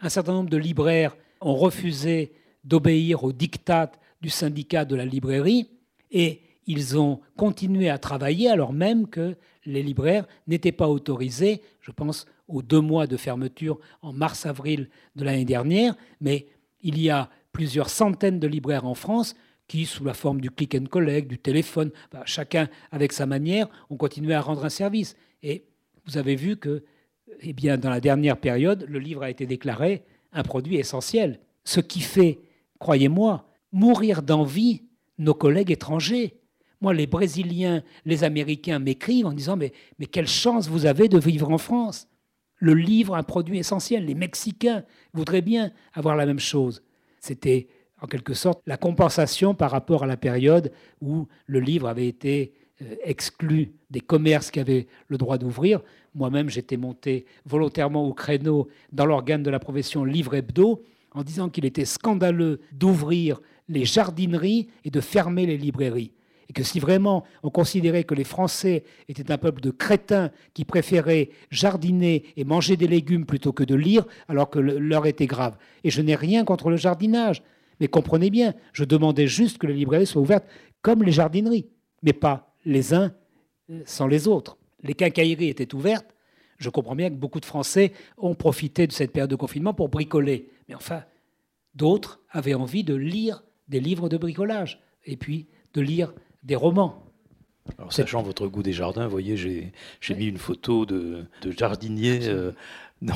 Un 0.00 0.08
certain 0.08 0.32
nombre 0.32 0.50
de 0.50 0.56
libraires 0.56 1.16
ont 1.40 1.54
refusé 1.54 2.32
d'obéir 2.64 3.24
aux 3.24 3.32
dictats 3.32 3.92
du 4.20 4.30
syndicat 4.30 4.84
de 4.84 4.96
la 4.96 5.04
librairie 5.04 5.70
et 6.10 6.42
ils 6.66 6.98
ont 6.98 7.20
continué 7.36 7.88
à 7.90 7.98
travailler 7.98 8.50
alors 8.50 8.72
même 8.72 9.08
que 9.08 9.36
les 9.66 9.82
libraires 9.82 10.26
n'étaient 10.46 10.72
pas 10.72 10.88
autorisés, 10.88 11.62
je 11.80 11.90
pense 11.90 12.26
aux 12.48 12.62
deux 12.62 12.80
mois 12.80 13.06
de 13.06 13.16
fermeture 13.16 13.78
en 14.02 14.12
mars-avril 14.12 14.88
de 15.16 15.24
l'année 15.24 15.44
dernière, 15.44 15.94
mais 16.20 16.46
il 16.80 17.00
y 17.00 17.10
a 17.10 17.30
plusieurs 17.52 17.90
centaines 17.90 18.38
de 18.38 18.46
libraires 18.46 18.86
en 18.86 18.94
France 18.94 19.34
qui, 19.66 19.86
sous 19.86 20.04
la 20.04 20.14
forme 20.14 20.40
du 20.40 20.50
click 20.50 20.74
and 20.74 20.86
collect, 20.86 21.28
du 21.28 21.38
téléphone, 21.38 21.90
chacun 22.24 22.68
avec 22.92 23.12
sa 23.12 23.26
manière, 23.26 23.68
ont 23.90 23.96
continué 23.96 24.34
à 24.34 24.40
rendre 24.40 24.64
un 24.64 24.68
service. 24.68 25.16
Et 25.42 25.64
vous 26.06 26.18
avez 26.18 26.36
vu 26.36 26.56
que, 26.56 26.84
eh 27.40 27.52
bien, 27.52 27.76
dans 27.76 27.90
la 27.90 28.00
dernière 28.00 28.36
période, 28.36 28.86
le 28.88 28.98
livre 28.98 29.22
a 29.22 29.30
été 29.30 29.46
déclaré 29.46 30.04
un 30.32 30.42
produit 30.42 30.76
essentiel. 30.76 31.40
Ce 31.64 31.80
qui 31.80 32.00
fait, 32.00 32.38
croyez-moi, 32.78 33.48
mourir 33.72 34.22
d'envie 34.22 34.84
nos 35.18 35.34
collègues 35.34 35.72
étrangers. 35.72 36.36
Moi, 36.80 36.94
les 36.94 37.06
Brésiliens, 37.06 37.82
les 38.04 38.22
Américains 38.22 38.78
m'écrivent 38.78 39.26
en 39.26 39.32
disant 39.32 39.56
mais, 39.56 39.72
mais 39.98 40.06
quelle 40.06 40.28
chance 40.28 40.68
vous 40.68 40.86
avez 40.86 41.08
de 41.08 41.18
vivre 41.18 41.50
en 41.50 41.58
France. 41.58 42.06
Le 42.58 42.74
livre, 42.74 43.14
un 43.14 43.22
produit 43.22 43.58
essentiel. 43.58 44.06
Les 44.06 44.14
Mexicains 44.14 44.84
voudraient 45.12 45.42
bien 45.42 45.72
avoir 45.92 46.16
la 46.16 46.26
même 46.26 46.38
chose. 46.38 46.82
C'était 47.20 47.68
en 48.00 48.06
quelque 48.06 48.34
sorte 48.34 48.62
la 48.66 48.76
compensation 48.76 49.54
par 49.54 49.70
rapport 49.70 50.02
à 50.02 50.06
la 50.06 50.16
période 50.16 50.72
où 51.00 51.26
le 51.46 51.60
livre 51.60 51.88
avait 51.88 52.08
été 52.08 52.52
euh, 52.82 52.94
exclu 53.04 53.72
des 53.90 54.00
commerces 54.00 54.50
qui 54.50 54.60
avaient 54.60 54.86
le 55.08 55.16
droit 55.16 55.38
d'ouvrir. 55.38 55.80
Moi-même, 56.14 56.50
j'étais 56.50 56.76
monté 56.76 57.26
volontairement 57.46 58.06
au 58.06 58.12
créneau 58.12 58.68
dans 58.92 59.06
l'organe 59.06 59.42
de 59.42 59.50
la 59.50 59.58
profession 59.58 60.04
Livre 60.04 60.34
Hebdo 60.34 60.82
en 61.12 61.22
disant 61.22 61.48
qu'il 61.48 61.64
était 61.64 61.86
scandaleux 61.86 62.60
d'ouvrir 62.72 63.40
les 63.68 63.84
jardineries 63.84 64.68
et 64.84 64.90
de 64.90 65.00
fermer 65.00 65.46
les 65.46 65.56
librairies 65.56 66.12
et 66.48 66.52
que 66.52 66.62
si 66.62 66.80
vraiment 66.80 67.24
on 67.42 67.50
considérait 67.50 68.04
que 68.04 68.14
les 68.14 68.24
Français 68.24 68.84
étaient 69.08 69.30
un 69.30 69.38
peuple 69.38 69.60
de 69.60 69.70
crétins 69.70 70.30
qui 70.54 70.64
préféraient 70.64 71.30
jardiner 71.50 72.24
et 72.36 72.44
manger 72.44 72.76
des 72.76 72.86
légumes 72.86 73.26
plutôt 73.26 73.52
que 73.52 73.64
de 73.64 73.74
lire, 73.74 74.06
alors 74.28 74.50
que 74.50 74.58
l'heure 74.58 75.06
était 75.06 75.26
grave. 75.26 75.56
Et 75.84 75.90
je 75.90 76.02
n'ai 76.02 76.14
rien 76.14 76.44
contre 76.44 76.70
le 76.70 76.76
jardinage, 76.76 77.42
mais 77.80 77.88
comprenez 77.88 78.30
bien, 78.30 78.54
je 78.72 78.84
demandais 78.84 79.26
juste 79.26 79.58
que 79.58 79.66
les 79.66 79.74
librairies 79.74 80.06
soient 80.06 80.22
ouvertes 80.22 80.46
comme 80.82 81.02
les 81.02 81.12
jardineries, 81.12 81.66
mais 82.02 82.12
pas 82.12 82.54
les 82.64 82.94
uns 82.94 83.12
sans 83.84 84.06
les 84.06 84.28
autres. 84.28 84.56
Les 84.82 84.94
quincailleries 84.94 85.48
étaient 85.48 85.74
ouvertes. 85.74 86.06
Je 86.58 86.70
comprends 86.70 86.94
bien 86.94 87.10
que 87.10 87.16
beaucoup 87.16 87.40
de 87.40 87.44
Français 87.44 87.92
ont 88.16 88.34
profité 88.34 88.86
de 88.86 88.92
cette 88.92 89.12
période 89.12 89.30
de 89.30 89.36
confinement 89.36 89.74
pour 89.74 89.88
bricoler. 89.88 90.48
Mais 90.68 90.74
enfin, 90.74 91.02
d'autres 91.74 92.20
avaient 92.30 92.54
envie 92.54 92.84
de 92.84 92.94
lire 92.94 93.42
des 93.68 93.80
livres 93.80 94.08
de 94.08 94.16
bricolage 94.16 94.80
et 95.04 95.16
puis 95.16 95.48
de 95.74 95.80
lire 95.80 96.14
des 96.46 96.56
romans. 96.56 97.02
Alors, 97.78 97.92
sachant 97.92 98.22
votre 98.22 98.46
goût 98.46 98.62
des 98.62 98.72
jardins, 98.72 99.04
vous 99.04 99.10
voyez, 99.10 99.36
j'ai 99.36 99.72
mis 100.14 100.26
une 100.26 100.38
photo 100.38 100.86
de, 100.86 101.24
de 101.42 101.50
jardinier 101.50 102.20
euh, 102.28 102.52
dans, 103.02 103.14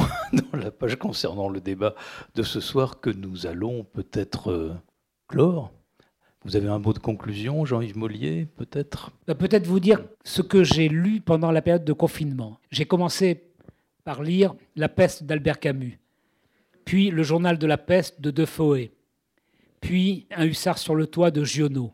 la 0.53 0.73
page 0.73 0.97
concernant 0.97 1.49
le 1.49 1.61
débat 1.61 1.95
de 2.35 2.43
ce 2.43 2.61
soir 2.61 3.01
que 3.01 3.11
nous 3.11 3.47
allons 3.47 3.85
peut-être 3.85 4.51
euh, 4.51 4.75
clore. 5.29 5.73
Vous 6.45 6.57
avez 6.57 6.69
un 6.69 6.79
mot 6.79 6.93
de 6.93 6.99
conclusion, 6.99 7.65
Jean-Yves 7.65 7.97
Mollier, 7.97 8.49
peut-être? 8.57 9.13
Bah, 9.27 9.35
Peut-être 9.35 9.67
vous 9.67 9.79
dire 9.79 10.03
ce 10.25 10.43
que 10.43 10.65
j'ai 10.65 10.89
lu 10.89 11.21
pendant 11.21 11.53
la 11.53 11.63
période 11.63 11.85
de 11.85 11.93
confinement. 11.93 12.59
J'ai 12.71 12.87
commencé 12.87 13.45
par 14.05 14.23
lire 14.23 14.55
La 14.75 14.89
peste 14.89 15.25
d'Albert 15.25 15.61
Camus, 15.61 16.01
puis 16.85 17.11
Le 17.11 17.23
journal 17.23 17.59
de 17.59 17.67
la 17.67 17.79
peste 17.79 18.21
de 18.21 18.31
Defoe, 18.31 18.89
puis 19.81 20.27
Un 20.35 20.47
hussard 20.47 20.79
sur 20.79 20.95
le 20.95 21.07
toit 21.07 21.31
de 21.31 21.45
Giono. 21.45 21.93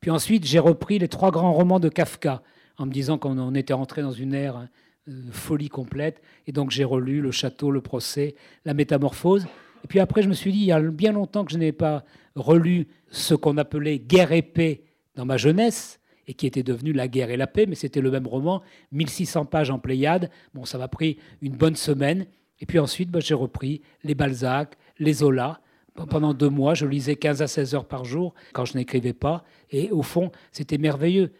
Puis 0.00 0.10
ensuite, 0.10 0.46
j'ai 0.46 0.58
repris 0.58 0.98
les 0.98 1.08
trois 1.08 1.30
grands 1.30 1.52
romans 1.52 1.80
de 1.80 1.88
Kafka, 1.88 2.42
en 2.78 2.86
me 2.86 2.92
disant 2.92 3.18
qu'on 3.18 3.54
était 3.54 3.74
entré 3.74 4.02
dans 4.02 4.12
une 4.12 4.32
ère 4.32 4.66
euh, 5.08 5.12
folie 5.30 5.68
complète. 5.68 6.22
Et 6.46 6.52
donc 6.52 6.70
j'ai 6.70 6.84
relu 6.84 7.20
Le 7.20 7.30
Château, 7.30 7.70
Le 7.70 7.80
Procès, 7.80 8.34
La 8.64 8.72
Métamorphose. 8.74 9.46
Et 9.84 9.88
puis 9.88 10.00
après, 10.00 10.22
je 10.22 10.28
me 10.28 10.34
suis 10.34 10.52
dit, 10.52 10.58
il 10.58 10.64
y 10.64 10.72
a 10.72 10.80
bien 10.80 11.12
longtemps 11.12 11.44
que 11.44 11.52
je 11.52 11.58
n'ai 11.58 11.72
pas 11.72 12.04
relu 12.34 12.88
ce 13.10 13.34
qu'on 13.34 13.58
appelait 13.58 13.98
Guerre 13.98 14.32
et 14.32 14.42
paix 14.42 14.82
dans 15.16 15.24
ma 15.24 15.36
jeunesse, 15.36 16.00
et 16.26 16.34
qui 16.34 16.46
était 16.46 16.62
devenu 16.62 16.92
La 16.92 17.08
guerre 17.08 17.30
et 17.30 17.36
la 17.36 17.46
paix, 17.46 17.66
mais 17.66 17.74
c'était 17.74 18.00
le 18.00 18.10
même 18.10 18.26
roman, 18.26 18.62
1600 18.92 19.46
pages 19.46 19.70
en 19.70 19.78
Pléiade. 19.78 20.30
Bon, 20.54 20.64
ça 20.64 20.78
m'a 20.78 20.88
pris 20.88 21.18
une 21.42 21.56
bonne 21.56 21.76
semaine. 21.76 22.26
Et 22.60 22.66
puis 22.66 22.78
ensuite, 22.78 23.10
bah, 23.10 23.20
j'ai 23.20 23.34
repris 23.34 23.82
les 24.04 24.14
Balzac, 24.14 24.76
les 24.98 25.14
Zola. 25.14 25.60
Pendant 25.94 26.34
deux 26.34 26.48
mois, 26.48 26.74
je 26.74 26.86
lisais 26.86 27.16
15 27.16 27.42
à 27.42 27.46
16 27.46 27.74
heures 27.74 27.88
par 27.88 28.04
jour 28.04 28.34
quand 28.52 28.64
je 28.64 28.76
n'écrivais 28.76 29.12
pas. 29.12 29.44
Et 29.70 29.90
au 29.90 30.02
fond, 30.02 30.30
c'était 30.52 30.78
merveilleux. 30.78 31.32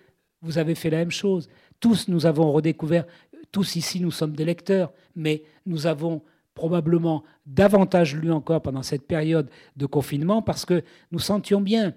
Vous 0.42 0.58
avez 0.58 0.74
fait 0.74 0.90
la 0.90 0.98
même 0.98 1.10
chose. 1.10 1.48
Tous, 1.78 2.08
nous 2.08 2.26
avons 2.26 2.52
redécouvert, 2.52 3.06
tous 3.52 3.76
ici, 3.76 4.00
nous 4.00 4.10
sommes 4.10 4.32
des 4.32 4.44
lecteurs, 4.44 4.92
mais 5.16 5.42
nous 5.66 5.86
avons 5.86 6.22
probablement 6.54 7.24
davantage 7.46 8.14
lu 8.16 8.30
encore 8.30 8.62
pendant 8.62 8.82
cette 8.82 9.06
période 9.06 9.48
de 9.76 9.86
confinement 9.86 10.42
parce 10.42 10.64
que 10.64 10.82
nous 11.10 11.18
sentions 11.18 11.60
bien 11.60 11.94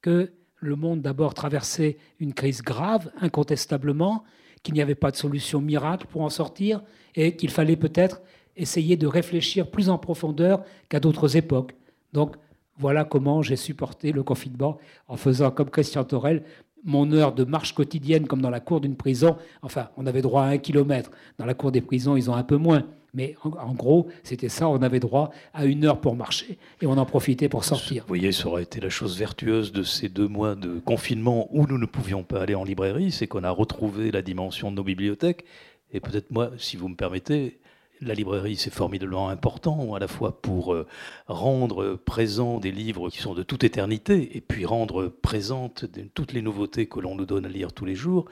que 0.00 0.32
le 0.56 0.76
monde 0.76 1.02
d'abord 1.02 1.34
traversait 1.34 1.96
une 2.20 2.34
crise 2.34 2.62
grave, 2.62 3.10
incontestablement, 3.20 4.22
qu'il 4.62 4.74
n'y 4.74 4.82
avait 4.82 4.94
pas 4.94 5.10
de 5.10 5.16
solution 5.16 5.60
miracle 5.60 6.06
pour 6.08 6.22
en 6.22 6.28
sortir 6.28 6.82
et 7.14 7.36
qu'il 7.36 7.50
fallait 7.50 7.76
peut-être 7.76 8.22
essayer 8.56 8.96
de 8.96 9.06
réfléchir 9.06 9.70
plus 9.70 9.88
en 9.88 9.98
profondeur 9.98 10.64
qu'à 10.88 11.00
d'autres 11.00 11.36
époques. 11.36 11.74
Donc 12.12 12.36
voilà 12.78 13.04
comment 13.04 13.42
j'ai 13.42 13.56
supporté 13.56 14.12
le 14.12 14.22
confinement 14.22 14.78
en 15.08 15.16
faisant 15.16 15.50
comme 15.50 15.70
Christian 15.70 16.04
Torel 16.04 16.42
mon 16.84 17.12
heure 17.12 17.32
de 17.32 17.44
marche 17.44 17.74
quotidienne 17.74 18.26
comme 18.26 18.42
dans 18.42 18.50
la 18.50 18.60
cour 18.60 18.80
d'une 18.80 18.96
prison. 18.96 19.36
Enfin, 19.62 19.88
on 19.96 20.06
avait 20.06 20.22
droit 20.22 20.42
à 20.42 20.46
un 20.46 20.58
kilomètre. 20.58 21.10
Dans 21.38 21.46
la 21.46 21.54
cour 21.54 21.70
des 21.70 21.80
prisons, 21.80 22.16
ils 22.16 22.30
ont 22.30 22.34
un 22.34 22.42
peu 22.42 22.56
moins. 22.56 22.84
Mais 23.14 23.36
en, 23.42 23.74
gros, 23.74 24.08
c'était 24.22 24.48
ça, 24.48 24.68
on 24.68 24.80
avait 24.80 24.98
droit 24.98 25.30
à 25.52 25.66
une 25.66 25.84
heure 25.84 26.00
pour 26.00 26.16
marcher 26.16 26.58
et 26.80 26.86
on 26.86 26.96
en 26.96 27.04
profitait 27.04 27.50
pour 27.50 27.62
sortir. 27.62 28.04
Vous 28.04 28.08
voyez, 28.08 28.32
ça 28.32 28.48
aurait 28.48 28.62
été 28.62 28.80
la 28.80 28.88
chose 28.88 29.18
vertueuse 29.18 29.70
de 29.70 29.82
ces 29.82 30.08
deux 30.08 30.28
mois 30.28 30.54
de 30.54 30.80
confinement 30.80 31.46
où 31.52 31.66
nous 31.66 31.76
ne 31.76 31.84
pouvions 31.84 32.22
pas 32.22 32.40
aller 32.40 32.54
en 32.54 32.64
librairie, 32.64 33.12
c'est 33.12 33.26
qu'on 33.26 33.44
a 33.44 33.50
retrouvé 33.50 34.10
la 34.10 34.22
dimension 34.22 34.70
de 34.70 34.76
nos 34.76 34.82
bibliothèques. 34.82 35.44
Et 35.92 36.00
peut-être 36.00 36.30
moi, 36.30 36.52
si 36.56 36.78
vous 36.78 36.88
me 36.88 36.96
permettez, 36.96 37.60
la 38.02 38.14
librairie, 38.14 38.56
c'est 38.56 38.72
formidablement 38.72 39.28
important, 39.28 39.94
à 39.94 39.98
la 39.98 40.08
fois 40.08 40.40
pour 40.42 40.74
euh, 40.74 40.86
rendre 41.26 41.94
présents 41.94 42.58
des 42.58 42.72
livres 42.72 43.10
qui 43.10 43.18
sont 43.18 43.34
de 43.34 43.42
toute 43.42 43.64
éternité, 43.64 44.36
et 44.36 44.40
puis 44.40 44.66
rendre 44.66 45.08
présentes 45.08 45.86
toutes 46.14 46.32
les 46.32 46.42
nouveautés 46.42 46.86
que 46.86 47.00
l'on 47.00 47.14
nous 47.14 47.26
donne 47.26 47.46
à 47.46 47.48
lire 47.48 47.72
tous 47.72 47.84
les 47.84 47.94
jours. 47.94 48.26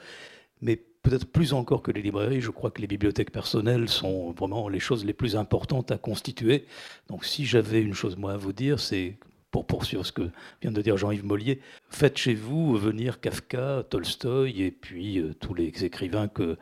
Mais 0.61 0.75
peut-être 0.75 1.25
plus 1.25 1.53
encore 1.53 1.81
que 1.81 1.91
les 1.91 2.01
librairies, 2.01 2.41
je 2.41 2.51
crois 2.51 2.69
que 2.69 2.81
les 2.81 2.87
bibliothèques 2.87 3.31
personnelles 3.31 3.89
sont 3.89 4.31
vraiment 4.31 4.69
les 4.69 4.79
choses 4.79 5.05
les 5.05 5.13
plus 5.13 5.35
importantes 5.35 5.91
à 5.91 5.97
constituer. 5.97 6.65
Donc 7.07 7.25
si 7.25 7.45
j'avais 7.45 7.81
une 7.81 7.93
chose 7.93 8.17
moi 8.17 8.33
à 8.33 8.37
vous 8.37 8.53
dire, 8.53 8.79
c'est 8.79 9.17
pour 9.51 9.67
poursuivre 9.67 10.05
ce 10.05 10.11
que 10.11 10.29
vient 10.61 10.71
de 10.71 10.81
dire 10.81 10.97
Jean-Yves 10.97 11.25
Mollier, 11.25 11.59
faites 11.89 12.17
chez 12.17 12.33
vous 12.33 12.75
venir 12.77 13.19
Kafka, 13.19 13.83
Tolstoï 13.89 14.63
et 14.63 14.71
puis 14.71 15.19
euh, 15.19 15.33
tous 15.39 15.53
les 15.53 15.83
écrivains 15.83 16.27
que, 16.27 16.57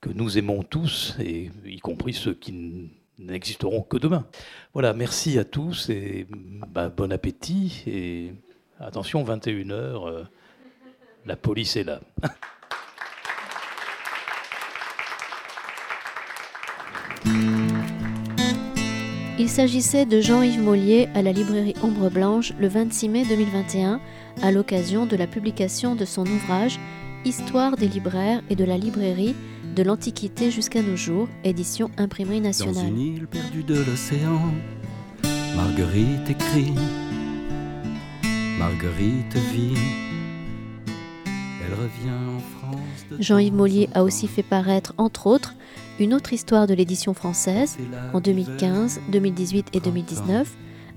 que 0.00 0.10
nous 0.10 0.38
aimons 0.38 0.62
tous, 0.62 1.16
et 1.20 1.50
y 1.64 1.78
compris 1.78 2.12
ceux 2.12 2.34
qui 2.34 2.90
n'existeront 3.18 3.82
que 3.82 3.96
demain. 3.96 4.26
Voilà, 4.74 4.92
merci 4.92 5.38
à 5.38 5.44
tous 5.44 5.88
et 5.88 6.26
bah, 6.30 6.90
bon 6.90 7.12
appétit 7.12 7.82
et 7.86 8.32
attention, 8.78 9.24
21h, 9.24 9.72
euh, 9.72 10.24
la 11.24 11.36
police 11.36 11.76
est 11.76 11.84
là. 11.84 12.00
Il 19.36 19.48
s'agissait 19.48 20.06
de 20.06 20.20
Jean-Yves 20.20 20.62
Mollier 20.62 21.08
à 21.12 21.20
la 21.20 21.32
librairie 21.32 21.74
Ombre 21.82 22.08
Blanche 22.08 22.52
le 22.60 22.68
26 22.68 23.08
mai 23.08 23.24
2021 23.28 24.00
à 24.42 24.52
l'occasion 24.52 25.06
de 25.06 25.16
la 25.16 25.26
publication 25.26 25.96
de 25.96 26.04
son 26.04 26.24
ouvrage 26.24 26.78
Histoire 27.24 27.76
des 27.76 27.88
libraires 27.88 28.42
et 28.48 28.54
de 28.54 28.64
la 28.64 28.78
librairie 28.78 29.34
de 29.74 29.82
l'Antiquité 29.82 30.52
jusqu'à 30.52 30.82
nos 30.82 30.94
jours, 30.94 31.26
édition 31.42 31.90
Imprimerie 31.96 32.40
nationale. 32.40 32.74
Dans 32.74 32.86
une 32.86 33.00
île 33.00 33.26
perdue 33.26 33.64
de 33.64 33.74
l'océan, 33.74 34.40
Marguerite 35.56 36.30
écrit, 36.30 36.74
Marguerite 38.58 39.34
vit, 39.52 39.74
elle 41.66 41.74
revient 41.74 42.36
en 42.36 42.38
France. 42.38 43.18
Jean-Yves 43.18 43.54
Mollier 43.54 43.88
a 43.94 44.04
aussi 44.04 44.28
fait 44.28 44.44
paraître, 44.44 44.94
entre 44.96 45.26
autres, 45.26 45.54
une 46.00 46.14
autre 46.14 46.32
histoire 46.32 46.66
de 46.66 46.74
l'édition 46.74 47.14
française 47.14 47.76
en 48.12 48.20
2015, 48.20 49.00
2018 49.10 49.68
et 49.72 49.80
2019, 49.80 50.48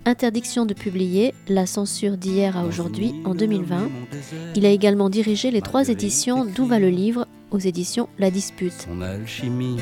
interdiction 0.05 0.65
de 0.65 0.73
publier, 0.73 1.33
la 1.47 1.65
censure 1.65 2.17
d'hier 2.17 2.57
à 2.57 2.65
aujourd'hui 2.65 3.13
en 3.25 3.35
2020. 3.35 3.89
Il 4.55 4.65
a 4.65 4.69
également 4.69 5.09
dirigé 5.09 5.51
les 5.51 5.61
trois 5.61 5.89
éditions 5.89 6.45
D'où 6.45 6.65
va 6.65 6.79
le 6.79 6.89
livre 6.89 7.27
aux 7.51 7.59
éditions 7.59 8.09
La 8.17 8.31
Dispute. 8.31 8.73
Son 8.73 9.01
alchimie, 9.01 9.77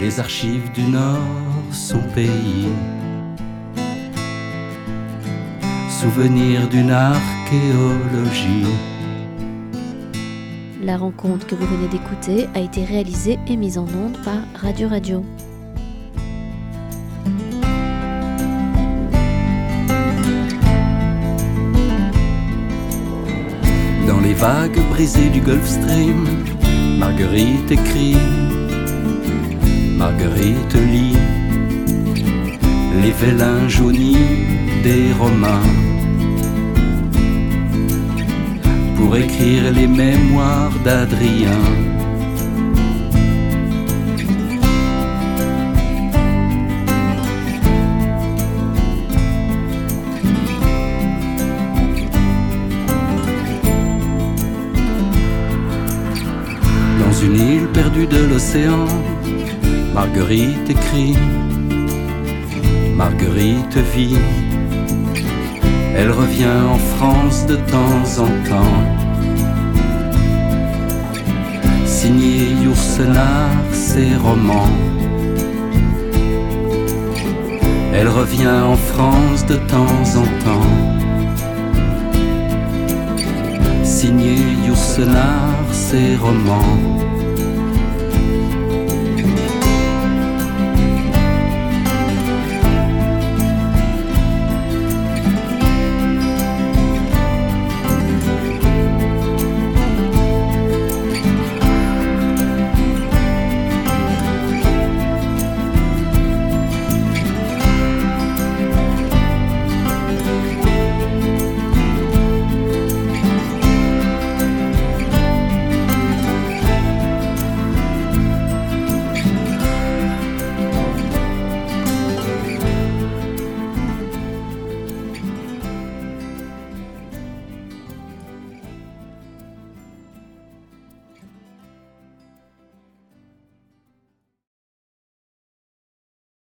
les 0.00 0.20
archives 0.20 0.70
du 0.72 0.82
Nord, 0.82 1.18
son 1.72 2.00
pays, 2.14 2.68
souvenir 5.88 6.68
d'une 6.68 6.90
archéologie. 6.90 8.66
La 10.84 10.98
rencontre 10.98 11.46
que 11.46 11.54
vous 11.54 11.66
venez 11.66 11.88
d'écouter 11.88 12.46
a 12.54 12.60
été 12.60 12.84
réalisée 12.84 13.38
et 13.48 13.56
mise 13.56 13.78
en 13.78 13.84
onde 13.84 14.18
par 14.22 14.36
Radio 14.54 14.86
Radio. 14.86 15.24
Dans 24.06 24.20
les 24.20 24.34
vagues 24.34 24.78
brisées 24.90 25.30
du 25.30 25.40
Gulf 25.40 25.66
Stream, 25.66 26.26
Marguerite 26.98 27.70
écrit, 27.70 28.18
Marguerite 29.96 30.74
lit 30.74 31.16
les 33.00 33.12
vélins 33.12 33.68
jaunis 33.68 34.18
des 34.82 35.14
Romains 35.18 35.93
pour 39.04 39.16
écrire 39.16 39.70
les 39.72 39.86
mémoires 39.86 40.72
d'Adrien. 40.82 41.50
Dans 56.98 57.12
une 57.12 57.34
île 57.34 57.66
perdue 57.74 58.06
de 58.06 58.24
l'océan, 58.30 58.86
Marguerite 59.92 60.70
écrit, 60.70 61.14
Marguerite 62.96 63.76
vit 63.94 64.16
elle 65.96 66.10
revient 66.10 66.60
en 66.68 66.78
France 66.78 67.46
de 67.46 67.56
temps 67.56 68.04
en 68.18 68.30
temps. 68.48 68.82
Signé 71.86 72.50
Yourcenar, 72.62 73.50
ses 73.72 74.16
romans. 74.16 74.76
Elle 77.92 78.08
revient 78.08 78.60
en 78.72 78.76
France 78.76 79.46
de 79.46 79.54
temps 79.54 80.04
en 80.22 80.26
temps. 80.44 80.72
Signé 83.84 84.36
Yourcenar, 84.66 85.54
ses 85.70 86.16
romans. 86.16 87.03